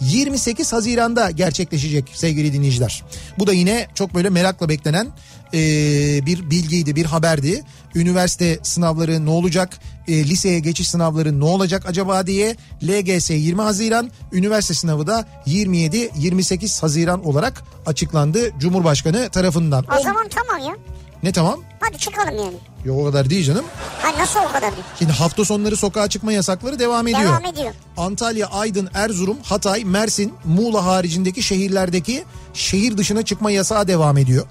27-28 0.00 0.70
Haziran'da 0.70 1.30
gerçekleşecek 1.30 2.10
sevgili 2.14 2.52
dinleyiciler. 2.52 3.02
Bu 3.38 3.46
da 3.46 3.52
yine 3.52 3.86
çok 3.94 4.14
böyle 4.14 4.30
merakla 4.30 4.68
beklenen 4.68 5.08
e, 5.54 6.26
bir 6.26 6.50
bilgiydi, 6.50 6.96
bir 6.96 7.04
haberdi. 7.04 7.64
Üniversite 7.94 8.58
sınavları 8.62 9.26
ne 9.26 9.30
olacak, 9.30 9.78
e, 10.08 10.24
liseye 10.24 10.58
geçiş 10.58 10.88
sınavları 10.88 11.40
ne 11.40 11.44
olacak 11.44 11.82
acaba 11.86 12.26
diye 12.26 12.56
LGS 12.82 13.30
20 13.30 13.62
Haziran, 13.62 14.10
üniversite 14.32 14.74
sınavı 14.74 15.06
da 15.06 15.26
27-28 15.46 16.80
Haziran 16.82 17.26
olarak 17.26 17.62
açıklandı 17.86 18.50
Cumhurbaşkanı 18.58 19.28
tarafından. 19.28 19.84
O 19.92 20.00
O- 20.00 20.02
zaman 20.02 20.28
tamam 20.28 20.68
ya. 20.68 20.76
Ne 21.22 21.32
tamam? 21.32 21.60
Hadi 21.80 21.98
çıkalım 21.98 22.36
yani. 22.36 22.56
Yok 22.84 22.98
o 22.98 23.04
kadar 23.04 23.30
değil 23.30 23.44
canım. 23.44 23.64
Ha 24.02 24.18
nasıl 24.18 24.40
o 24.40 24.52
kadar 24.52 24.72
değil? 24.72 24.84
Şimdi 24.98 25.12
hafta 25.12 25.44
sonları 25.44 25.76
sokağa 25.76 26.08
çıkma 26.08 26.32
yasakları 26.32 26.78
devam 26.78 27.06
ediyor. 27.06 27.22
Devam 27.22 27.44
ediyor. 27.44 27.74
Antalya, 27.96 28.46
Aydın, 28.46 28.88
Erzurum, 28.94 29.36
Hatay, 29.42 29.84
Mersin, 29.84 30.32
Muğla 30.44 30.84
haricindeki 30.84 31.42
şehirlerdeki 31.42 32.24
şehir 32.54 32.96
dışına 32.98 33.22
çıkma 33.22 33.50
yasağı 33.50 33.88
devam 33.88 34.18
ediyor. 34.18 34.46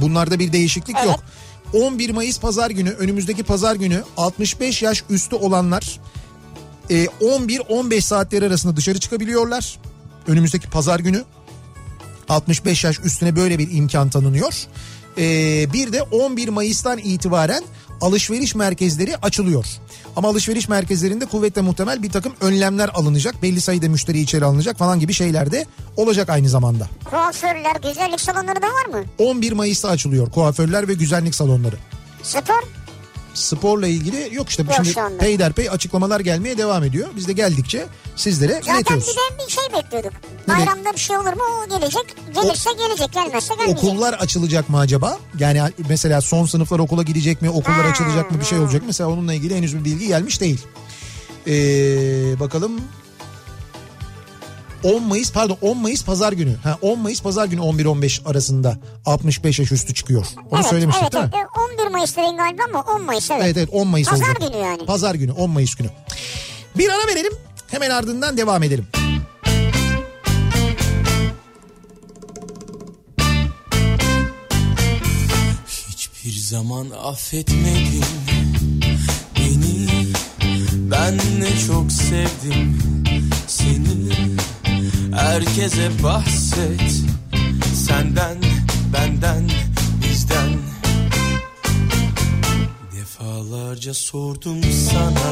Bunlarda 0.00 0.38
bir 0.38 0.52
değişiklik 0.52 0.96
Evet. 0.98 1.06
yok. 1.06 1.20
11 1.72 2.10
Mayıs 2.10 2.40
pazar 2.40 2.70
günü 2.70 2.90
önümüzdeki 2.90 3.42
pazar 3.42 3.76
günü 3.76 4.02
65 4.16 4.82
yaş 4.82 5.04
üstü 5.10 5.36
olanlar 5.36 6.00
e, 6.90 7.04
11-15 7.04 8.00
saatleri 8.00 8.46
arasında 8.46 8.76
dışarı 8.76 9.00
çıkabiliyorlar. 9.00 9.78
Önümüzdeki 10.26 10.70
pazar 10.70 11.00
günü 11.00 11.24
65 12.28 12.84
yaş 12.84 13.00
üstüne 13.04 13.36
böyle 13.36 13.58
bir 13.58 13.70
imkan 13.70 14.10
tanınıyor. 14.10 14.54
Ee, 15.18 15.72
bir 15.72 15.92
de 15.92 16.02
11 16.02 16.48
Mayıs'tan 16.48 16.98
itibaren 16.98 17.62
alışveriş 18.00 18.54
merkezleri 18.54 19.16
açılıyor. 19.16 19.66
Ama 20.16 20.28
alışveriş 20.28 20.68
merkezlerinde 20.68 21.26
kuvvetle 21.26 21.60
muhtemel 21.60 22.02
bir 22.02 22.10
takım 22.10 22.32
önlemler 22.40 22.90
alınacak. 22.94 23.42
Belli 23.42 23.60
sayıda 23.60 23.88
müşteri 23.88 24.20
içeri 24.20 24.44
alınacak 24.44 24.78
falan 24.78 25.00
gibi 25.00 25.12
şeyler 25.12 25.52
de 25.52 25.66
olacak 25.96 26.28
aynı 26.30 26.48
zamanda. 26.48 26.86
Kuaförler, 27.04 27.76
güzellik 27.82 28.20
salonları 28.20 28.62
da 28.62 28.66
var 28.66 28.98
mı? 28.98 29.04
11 29.18 29.52
Mayıs'ta 29.52 29.88
açılıyor 29.88 30.30
kuaförler 30.30 30.88
ve 30.88 30.94
güzellik 30.94 31.34
salonları. 31.34 31.76
Spor? 32.22 32.62
Sporla 33.38 33.86
ilgili 33.86 34.28
yok 34.34 34.48
işte 34.48 34.62
Yok 34.62 34.72
şimdi 34.84 35.18
peyderpey 35.18 35.70
açıklamalar 35.70 36.20
gelmeye 36.20 36.58
devam 36.58 36.84
ediyor. 36.84 37.08
Biz 37.16 37.28
de 37.28 37.32
geldikçe 37.32 37.86
sizlere 38.16 38.52
Zaten 38.52 38.74
iletiyoruz. 38.76 39.06
bir 39.08 39.12
de 39.42 39.46
bir 39.46 39.52
şey 39.52 39.64
bekliyorduk. 39.72 40.12
Ne 40.48 40.54
Bayramda 40.54 40.92
bir 40.92 40.98
şey 40.98 41.16
olur 41.16 41.32
mu? 41.32 41.42
O 41.66 41.68
gelecek. 41.78 42.16
Gelirse 42.34 42.70
gelecek, 42.78 43.12
gelmezse 43.12 43.54
gelmeyecek. 43.54 43.84
Okullar 43.84 44.12
açılacak 44.14 44.68
mı 44.68 44.78
acaba? 44.78 45.18
Yani 45.38 45.62
mesela 45.88 46.20
son 46.20 46.46
sınıflar 46.46 46.78
okula 46.78 47.02
gidecek 47.02 47.42
mi? 47.42 47.50
Okullar 47.50 47.84
Ha, 47.84 47.90
açılacak 47.90 48.30
mı? 48.30 48.40
Bir 48.40 48.44
şey 48.44 48.58
olacak 48.58 48.80
mı? 48.82 48.86
Mesela 48.86 49.10
onunla 49.10 49.34
ilgili 49.34 49.56
henüz 49.56 49.76
bir 49.78 49.84
bilgi 49.84 50.06
gelmiş 50.06 50.40
değil. 50.40 50.60
Ee, 51.46 51.52
bakalım 52.40 52.80
10 54.84 55.02
Mayıs 55.02 55.32
pardon 55.32 55.58
10 55.62 55.78
Mayıs 55.78 56.04
pazar 56.04 56.32
günü. 56.32 56.56
Ha 56.62 56.78
10 56.82 56.98
Mayıs 56.98 57.22
pazar 57.22 57.46
günü 57.46 57.60
11-15 57.60 58.28
arasında 58.30 58.78
65 59.06 59.58
yaş 59.58 59.72
üstü 59.72 59.94
çıkıyor. 59.94 60.26
Onu 60.50 60.60
evet, 60.60 60.70
söylemiştik 60.70 61.02
evet, 61.02 61.12
değil 61.12 61.24
mi? 61.24 61.30
evet. 61.34 61.46
11 61.86 61.92
Mayıs 61.92 62.16
dedin 62.16 62.36
galiba 62.36 62.62
ama 62.68 62.82
10 62.94 63.02
Mayıs 63.02 63.30
evet. 63.30 63.42
Evet 63.44 63.56
evet 63.56 63.68
10 63.72 63.88
Mayıs 63.88 64.08
Pazar 64.08 64.26
olacak. 64.26 64.52
günü 64.52 64.62
yani. 64.62 64.86
Pazar 64.86 65.14
günü 65.14 65.32
10 65.32 65.50
Mayıs 65.50 65.74
günü. 65.74 65.88
Bir 66.78 66.88
ara 66.88 67.06
verelim 67.08 67.32
hemen 67.70 67.90
ardından 67.90 68.36
devam 68.36 68.62
edelim. 68.62 68.86
Hiçbir 75.88 76.32
zaman 76.40 76.86
affetmedin 77.04 78.04
beni 79.36 79.88
Ben 80.90 81.16
ne 81.16 81.58
çok 81.66 81.92
sevdim 81.92 82.78
seni 83.46 83.97
Herkese 85.18 85.90
bahset. 86.02 86.92
Senden, 87.74 88.38
benden, 88.92 89.50
bizden. 90.02 90.50
Defalarca 92.96 93.94
sordum 93.94 94.62
sana. 94.62 95.30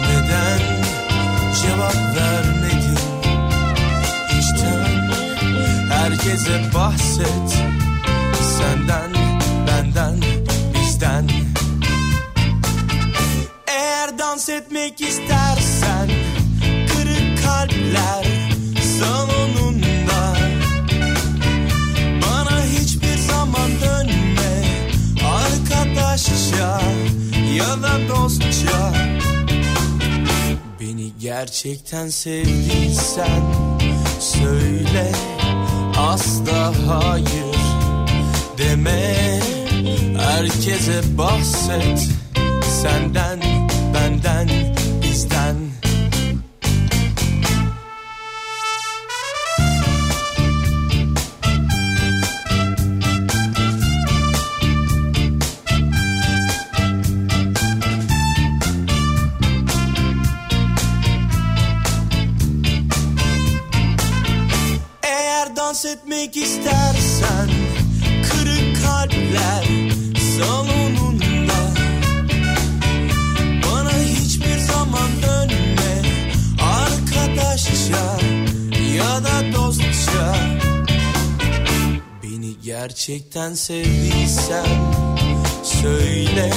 Neden 0.00 0.60
cevap 1.62 1.96
vermedin? 2.16 2.98
İçten 4.40 5.10
herkese 5.90 6.74
bahset. 6.74 7.48
Senden, 8.58 9.12
benden, 9.66 10.20
bizden. 10.74 11.28
Eğer 13.66 14.18
dans 14.18 14.48
etmek 14.48 15.00
istersen 15.00 15.81
ya 27.56 27.82
da 27.82 28.08
dostça. 28.08 28.92
Beni 30.80 31.12
gerçekten 31.20 32.08
sevdiysen 32.08 33.42
Söyle 34.20 35.12
asla 35.96 36.72
hayır 36.88 37.56
deme. 38.58 39.40
Herkese 40.18 41.18
bahset 41.18 42.08
Senden, 42.82 43.40
benden, 43.94 44.48
istersen 67.22 67.48
Kırık 68.22 68.82
kalpler 68.82 69.64
salonunda. 70.36 71.72
Bana 73.66 73.92
hiçbir 73.92 74.58
zaman 74.58 75.10
dönme. 75.22 76.02
Arkadaşça 76.62 78.18
ya 78.96 79.24
da 79.24 79.56
dostça. 79.56 80.36
Beni 82.22 82.60
gerçekten 82.64 83.54
sevdiysen 83.54 84.66
Söyle 85.62 86.50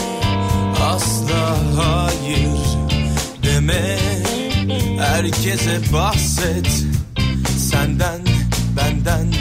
asla 0.81 1.57
hayır 1.75 2.59
deme. 3.43 3.97
Herkese 4.99 5.81
bahset 5.93 6.85
Senden, 7.57 8.21
benden, 8.77 9.33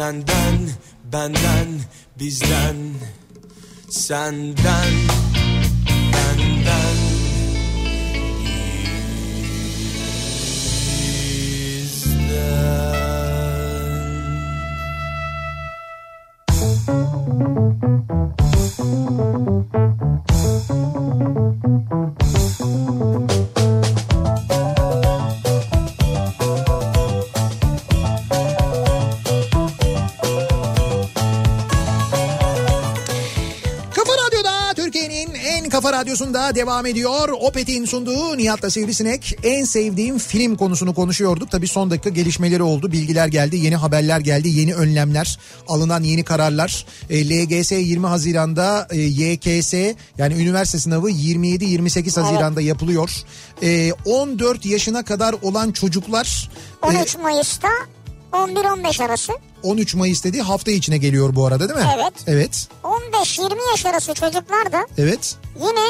Senden, 0.00 0.74
benden, 1.12 1.84
bizden. 2.16 2.96
Senden, 3.90 4.94
benden, 6.12 7.09
kafa 35.80 35.92
radyosunda 35.92 36.54
devam 36.54 36.86
ediyor. 36.86 37.28
Opet'in 37.28 37.84
sunduğu 37.84 38.38
Nihat'la 38.38 38.70
Sivrisinek 38.70 39.38
en 39.42 39.64
sevdiğim 39.64 40.18
film 40.18 40.56
konusunu 40.56 40.94
konuşuyorduk. 40.94 41.50
Tabii 41.50 41.68
son 41.68 41.90
dakika 41.90 42.10
gelişmeleri 42.10 42.62
oldu. 42.62 42.92
Bilgiler 42.92 43.28
geldi, 43.28 43.56
yeni 43.56 43.76
haberler 43.76 44.20
geldi, 44.20 44.48
yeni 44.48 44.74
önlemler, 44.74 45.38
alınan 45.68 46.02
yeni 46.02 46.24
kararlar. 46.24 46.86
E, 47.10 47.28
LGS 47.28 47.72
20 47.72 48.06
Haziran'da, 48.06 48.88
e, 48.90 49.00
YKS 49.00 49.74
yani 50.18 50.34
üniversite 50.34 50.78
sınavı 50.78 51.10
27-28 51.10 52.20
Haziran'da 52.20 52.60
yapılıyor. 52.60 53.10
E, 53.62 53.92
14 53.92 54.66
yaşına 54.66 55.04
kadar 55.04 55.34
olan 55.42 55.72
çocuklar... 55.72 56.50
e, 56.82 56.86
13 56.86 57.16
Mayıs'ta 57.16 57.68
11-15 58.32 59.04
arası. 59.04 59.32
13 59.62 59.94
Mayıs 59.94 60.24
dediği 60.24 60.42
hafta 60.42 60.70
içine 60.70 60.98
geliyor 60.98 61.34
bu 61.34 61.46
arada 61.46 61.68
değil 61.68 61.80
mi? 61.80 61.86
Evet. 61.96 62.12
Evet. 62.26 62.68
15-20 62.84 63.70
yaş 63.70 63.86
arası 63.86 64.14
çocuklar 64.14 64.72
da 64.72 64.86
Evet. 64.98 65.36
yine 65.60 65.80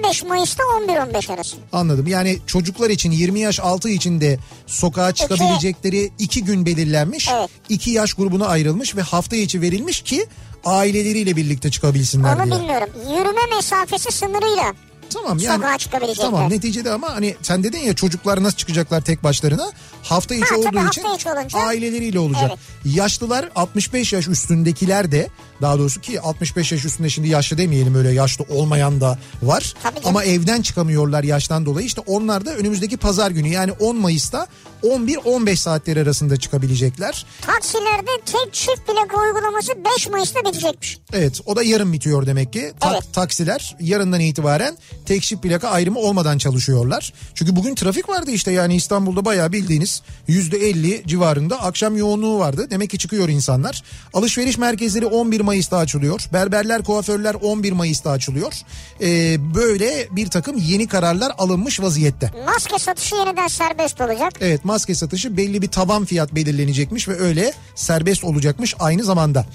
15 0.00 0.22
Mayıs'ta 0.24 0.62
11-15 0.62 1.32
arası. 1.34 1.56
Anladım. 1.72 2.06
Yani 2.06 2.38
çocuklar 2.46 2.90
için 2.90 3.10
20 3.10 3.40
yaş 3.40 3.60
altı 3.60 3.88
için 3.88 4.20
de 4.20 4.38
sokağa 4.66 5.12
çıkabilecekleri 5.12 6.10
iki 6.18 6.44
gün 6.44 6.66
belirlenmiş. 6.66 7.28
Evet. 7.32 7.50
İki 7.68 7.90
yaş 7.90 8.14
grubuna 8.14 8.46
ayrılmış 8.46 8.96
ve 8.96 9.02
hafta 9.02 9.36
içi 9.36 9.60
verilmiş 9.60 10.00
ki 10.02 10.26
aileleriyle 10.64 11.36
birlikte 11.36 11.70
çıkabilsinler 11.70 12.36
Onu 12.36 12.44
diye. 12.50 12.60
bilmiyorum. 12.60 12.88
Yürüme 13.10 13.56
mesafesi 13.56 14.12
sınırıyla 14.12 14.74
Tamam 15.12 15.38
yani. 15.38 15.56
sokağa 15.56 15.78
çıkabilecekler. 15.78 16.24
Tamam 16.30 16.50
neticede 16.50 16.92
ama 16.92 17.14
hani 17.14 17.36
sen 17.42 17.64
dedin 17.64 17.78
ya 17.78 17.94
çocuklar 17.94 18.42
nasıl 18.42 18.56
çıkacaklar 18.56 19.00
tek 19.00 19.22
başlarına? 19.24 19.72
Hafta 20.02 20.34
içi 20.34 20.44
Ha, 20.44 20.56
olduğu 20.56 20.66
hafta 20.78 21.00
için 21.00 21.14
içi 21.14 21.28
olunca- 21.30 21.58
aileleriyle 21.58 22.18
olacak. 22.18 22.42
Evet. 22.48 22.58
Yaşlılar 22.96 23.48
65 23.54 24.12
yaş 24.12 24.28
üstündekiler 24.28 25.12
de 25.12 25.28
daha 25.62 25.78
doğrusu 25.78 26.00
ki 26.00 26.20
65 26.20 26.72
yaş 26.72 26.84
üstünde 26.84 27.08
şimdi 27.10 27.28
yaşlı 27.28 27.58
demeyelim 27.58 27.94
öyle 27.94 28.10
yaşlı 28.12 28.44
olmayan 28.48 29.00
da 29.00 29.18
var. 29.42 29.74
Tabii 29.82 29.94
canım. 29.94 30.08
Ama 30.08 30.24
evden 30.24 30.62
çıkamıyorlar 30.62 31.24
yaştan 31.24 31.66
dolayı. 31.66 31.86
İşte 31.86 32.00
onlar 32.06 32.46
da 32.46 32.54
önümüzdeki 32.54 32.96
pazar 32.96 33.30
günü 33.30 33.48
yani 33.48 33.72
10 33.72 33.96
Mayıs'ta 33.96 34.46
11-15 34.82 35.56
saatleri 35.56 36.02
arasında 36.02 36.36
çıkabilecekler. 36.36 37.26
Taksilerde 37.40 38.10
tek 38.26 38.52
çift 38.54 38.86
plaka 38.86 39.20
uygulaması 39.22 39.72
5 39.96 40.08
Mayıs'ta 40.08 40.40
bitecekmiş. 40.40 40.98
Evet 41.12 41.40
o 41.46 41.56
da 41.56 41.62
yarın 41.62 41.92
bitiyor 41.92 42.26
demek 42.26 42.52
ki. 42.52 42.72
Ta- 42.80 42.92
Evet. 42.92 43.02
Taksiler 43.12 43.76
yarından 43.80 44.20
itibaren 44.20 44.76
tek 45.06 45.22
çift 45.22 45.42
plaka 45.42 45.68
ayrımı 45.68 45.98
olmadan 45.98 46.38
çalışıyorlar. 46.38 47.12
Çünkü 47.34 47.56
bugün 47.56 47.74
trafik 47.74 48.08
vardı 48.08 48.30
işte 48.30 48.50
yani 48.50 48.76
İstanbul'da 48.76 49.24
bayağı 49.24 49.52
bildiğiniz 49.52 50.02
%50 50.28 51.06
civarında 51.08 51.62
akşam 51.62 51.96
yoğunluğu 51.96 52.38
vardı. 52.38 52.66
Demek 52.70 52.90
ki 52.90 52.98
çıkıyor 52.98 53.28
insanlar. 53.28 53.82
Alışveriş 54.14 54.58
merkezleri 54.58 55.06
11 55.06 55.40
Mayıs'ta 55.52 55.76
açılıyor. 55.76 56.20
Berberler, 56.32 56.82
kuaförler 56.82 57.34
11 57.34 57.72
Mayıs'ta 57.72 58.10
açılıyor. 58.10 58.52
Ee, 59.00 59.36
böyle 59.54 60.08
bir 60.10 60.30
takım 60.30 60.56
yeni 60.58 60.86
kararlar 60.88 61.32
alınmış 61.38 61.80
vaziyette. 61.80 62.30
Maske 62.46 62.78
satışı 62.78 63.16
yeniden 63.16 63.48
serbest 63.48 64.00
olacak. 64.00 64.32
Evet 64.40 64.64
maske 64.64 64.94
satışı 64.94 65.36
belli 65.36 65.62
bir 65.62 65.68
taban 65.68 66.04
fiyat 66.04 66.34
belirlenecekmiş 66.34 67.08
ve 67.08 67.18
öyle 67.18 67.52
serbest 67.74 68.24
olacakmış 68.24 68.74
aynı 68.78 69.04
zamanda. 69.04 69.46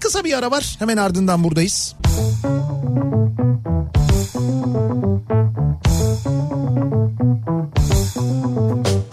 Kısa 0.00 0.24
bir 0.24 0.38
ara 0.38 0.50
var 0.50 0.76
hemen 0.78 0.96
ardından 0.96 1.44
buradayız. 1.44 1.94
Kafa 8.02 9.11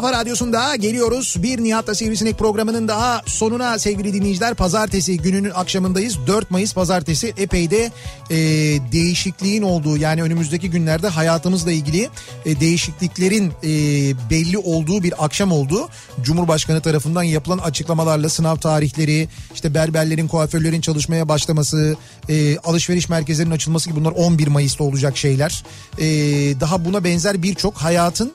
kafa 0.00 0.12
radyosunda 0.12 0.76
geliyoruz. 0.76 1.36
Bir 1.38 1.62
Nihat'la 1.62 1.94
Sivrisinek 1.94 2.38
programının 2.38 2.88
daha 2.88 3.22
sonuna 3.26 3.78
sevgili 3.78 4.14
dinleyiciler. 4.14 4.54
Pazartesi 4.54 5.16
gününün 5.16 5.50
akşamındayız. 5.50 6.18
4 6.26 6.50
Mayıs 6.50 6.74
pazartesi 6.74 7.34
epey 7.36 7.70
de 7.70 7.90
e, 8.30 8.36
değişikliğin 8.92 9.62
olduğu 9.62 9.96
yani 9.96 10.22
önümüzdeki 10.22 10.70
günlerde 10.70 11.08
hayatımızla 11.08 11.72
ilgili 11.72 12.08
e, 12.44 12.60
değişikliklerin 12.60 13.52
e, 13.62 13.70
belli 14.30 14.58
olduğu 14.58 15.02
bir 15.02 15.24
akşam 15.24 15.52
oldu. 15.52 15.88
Cumhurbaşkanı 16.22 16.80
tarafından 16.80 17.22
yapılan 17.22 17.58
açıklamalarla 17.58 18.28
sınav 18.28 18.56
tarihleri, 18.56 19.28
işte 19.54 19.74
berberlerin, 19.74 20.28
kuaförlerin 20.28 20.80
çalışmaya 20.80 21.28
başlaması, 21.28 21.96
e, 22.28 22.58
alışveriş 22.58 23.08
merkezlerinin 23.08 23.54
açılması 23.54 23.90
gibi 23.90 24.00
bunlar 24.00 24.12
11 24.12 24.46
Mayıs'ta 24.46 24.84
olacak 24.84 25.16
şeyler. 25.16 25.64
E, 25.98 26.06
daha 26.60 26.84
buna 26.84 27.04
benzer 27.04 27.42
birçok 27.42 27.76
hayatın 27.76 28.34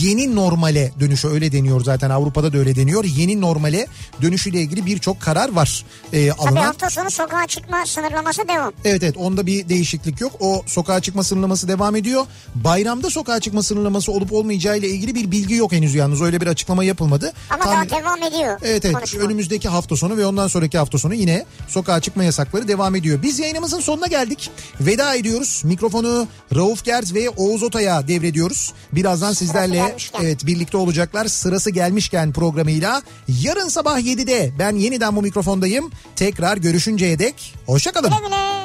yeni 0.00 0.36
normale 0.36 0.92
dönüşü 1.00 1.28
öyle 1.28 1.52
deniyor 1.52 1.84
zaten 1.84 2.10
Avrupa'da 2.10 2.52
da 2.52 2.58
öyle 2.58 2.76
deniyor. 2.76 3.04
Yeni 3.04 3.40
normale 3.40 3.86
dönüşüyle 4.22 4.60
ilgili 4.60 4.86
birçok 4.86 5.20
karar 5.20 5.52
var 5.52 5.84
e, 6.12 6.28
Tabii 6.28 6.32
alınan. 6.48 6.62
hafta 6.62 6.90
sonu 6.90 7.10
sokağa 7.10 7.46
çıkma 7.46 7.86
sınırlaması 7.86 8.48
devam. 8.48 8.72
Evet 8.84 9.02
evet 9.02 9.16
onda 9.16 9.46
bir 9.46 9.68
değişiklik 9.68 10.20
yok. 10.20 10.32
O 10.40 10.62
sokağa 10.66 11.00
çıkma 11.00 11.22
sınırlaması 11.22 11.68
devam 11.68 11.96
ediyor. 11.96 12.26
Bayramda 12.54 13.10
sokağa 13.10 13.40
çıkma 13.40 13.62
sınırlaması 13.62 14.12
olup 14.12 14.32
olmayacağı 14.32 14.78
ile 14.78 14.88
ilgili 14.88 15.14
bir 15.14 15.30
bilgi 15.30 15.54
yok 15.54 15.72
henüz 15.72 15.94
yalnız. 15.94 16.22
Öyle 16.22 16.40
bir 16.40 16.46
açıklama 16.46 16.84
yapılmadı. 16.84 17.32
Ama 17.50 17.64
Tahmin- 17.64 17.90
daha 17.90 18.00
devam 18.00 18.22
ediyor. 18.22 18.58
Evet 18.62 18.84
evet 18.84 18.94
konuşma. 18.94 19.20
önümüzdeki 19.20 19.68
hafta 19.68 19.96
sonu 19.96 20.16
ve 20.16 20.26
ondan 20.26 20.48
sonraki 20.48 20.78
hafta 20.78 20.98
sonu 20.98 21.14
yine 21.14 21.44
sokağa 21.68 22.00
çıkma 22.00 22.24
yasakları 22.24 22.68
devam 22.68 22.94
ediyor. 22.94 23.22
Biz 23.22 23.38
yayınımızın 23.38 23.80
sonuna 23.80 24.06
geldik. 24.06 24.50
Veda 24.80 25.14
ediyoruz. 25.14 25.62
Mikrofonu 25.64 26.26
Rauf 26.54 26.84
Gerz 26.84 27.14
ve 27.14 27.30
Oğuz 27.30 27.62
Otay'a 27.62 28.08
devrediyoruz. 28.08 28.72
Birazdan 28.92 29.32
sizlerle 29.32 29.71
gelmişken. 29.76 30.20
evet 30.22 30.46
birlikte 30.46 30.76
olacaklar. 30.76 31.26
Sırası 31.26 31.70
gelmişken 31.70 32.32
programıyla 32.32 33.02
yarın 33.28 33.68
sabah 33.68 33.98
7'de 33.98 34.50
ben 34.58 34.76
yeniden 34.76 35.16
bu 35.16 35.22
mikrofondayım. 35.22 35.90
Tekrar 36.16 36.56
görüşünceye 36.56 37.18
dek 37.18 37.54
hoşçakalın. 37.66 38.10
Güle 38.10 38.26
güle. 38.26 38.62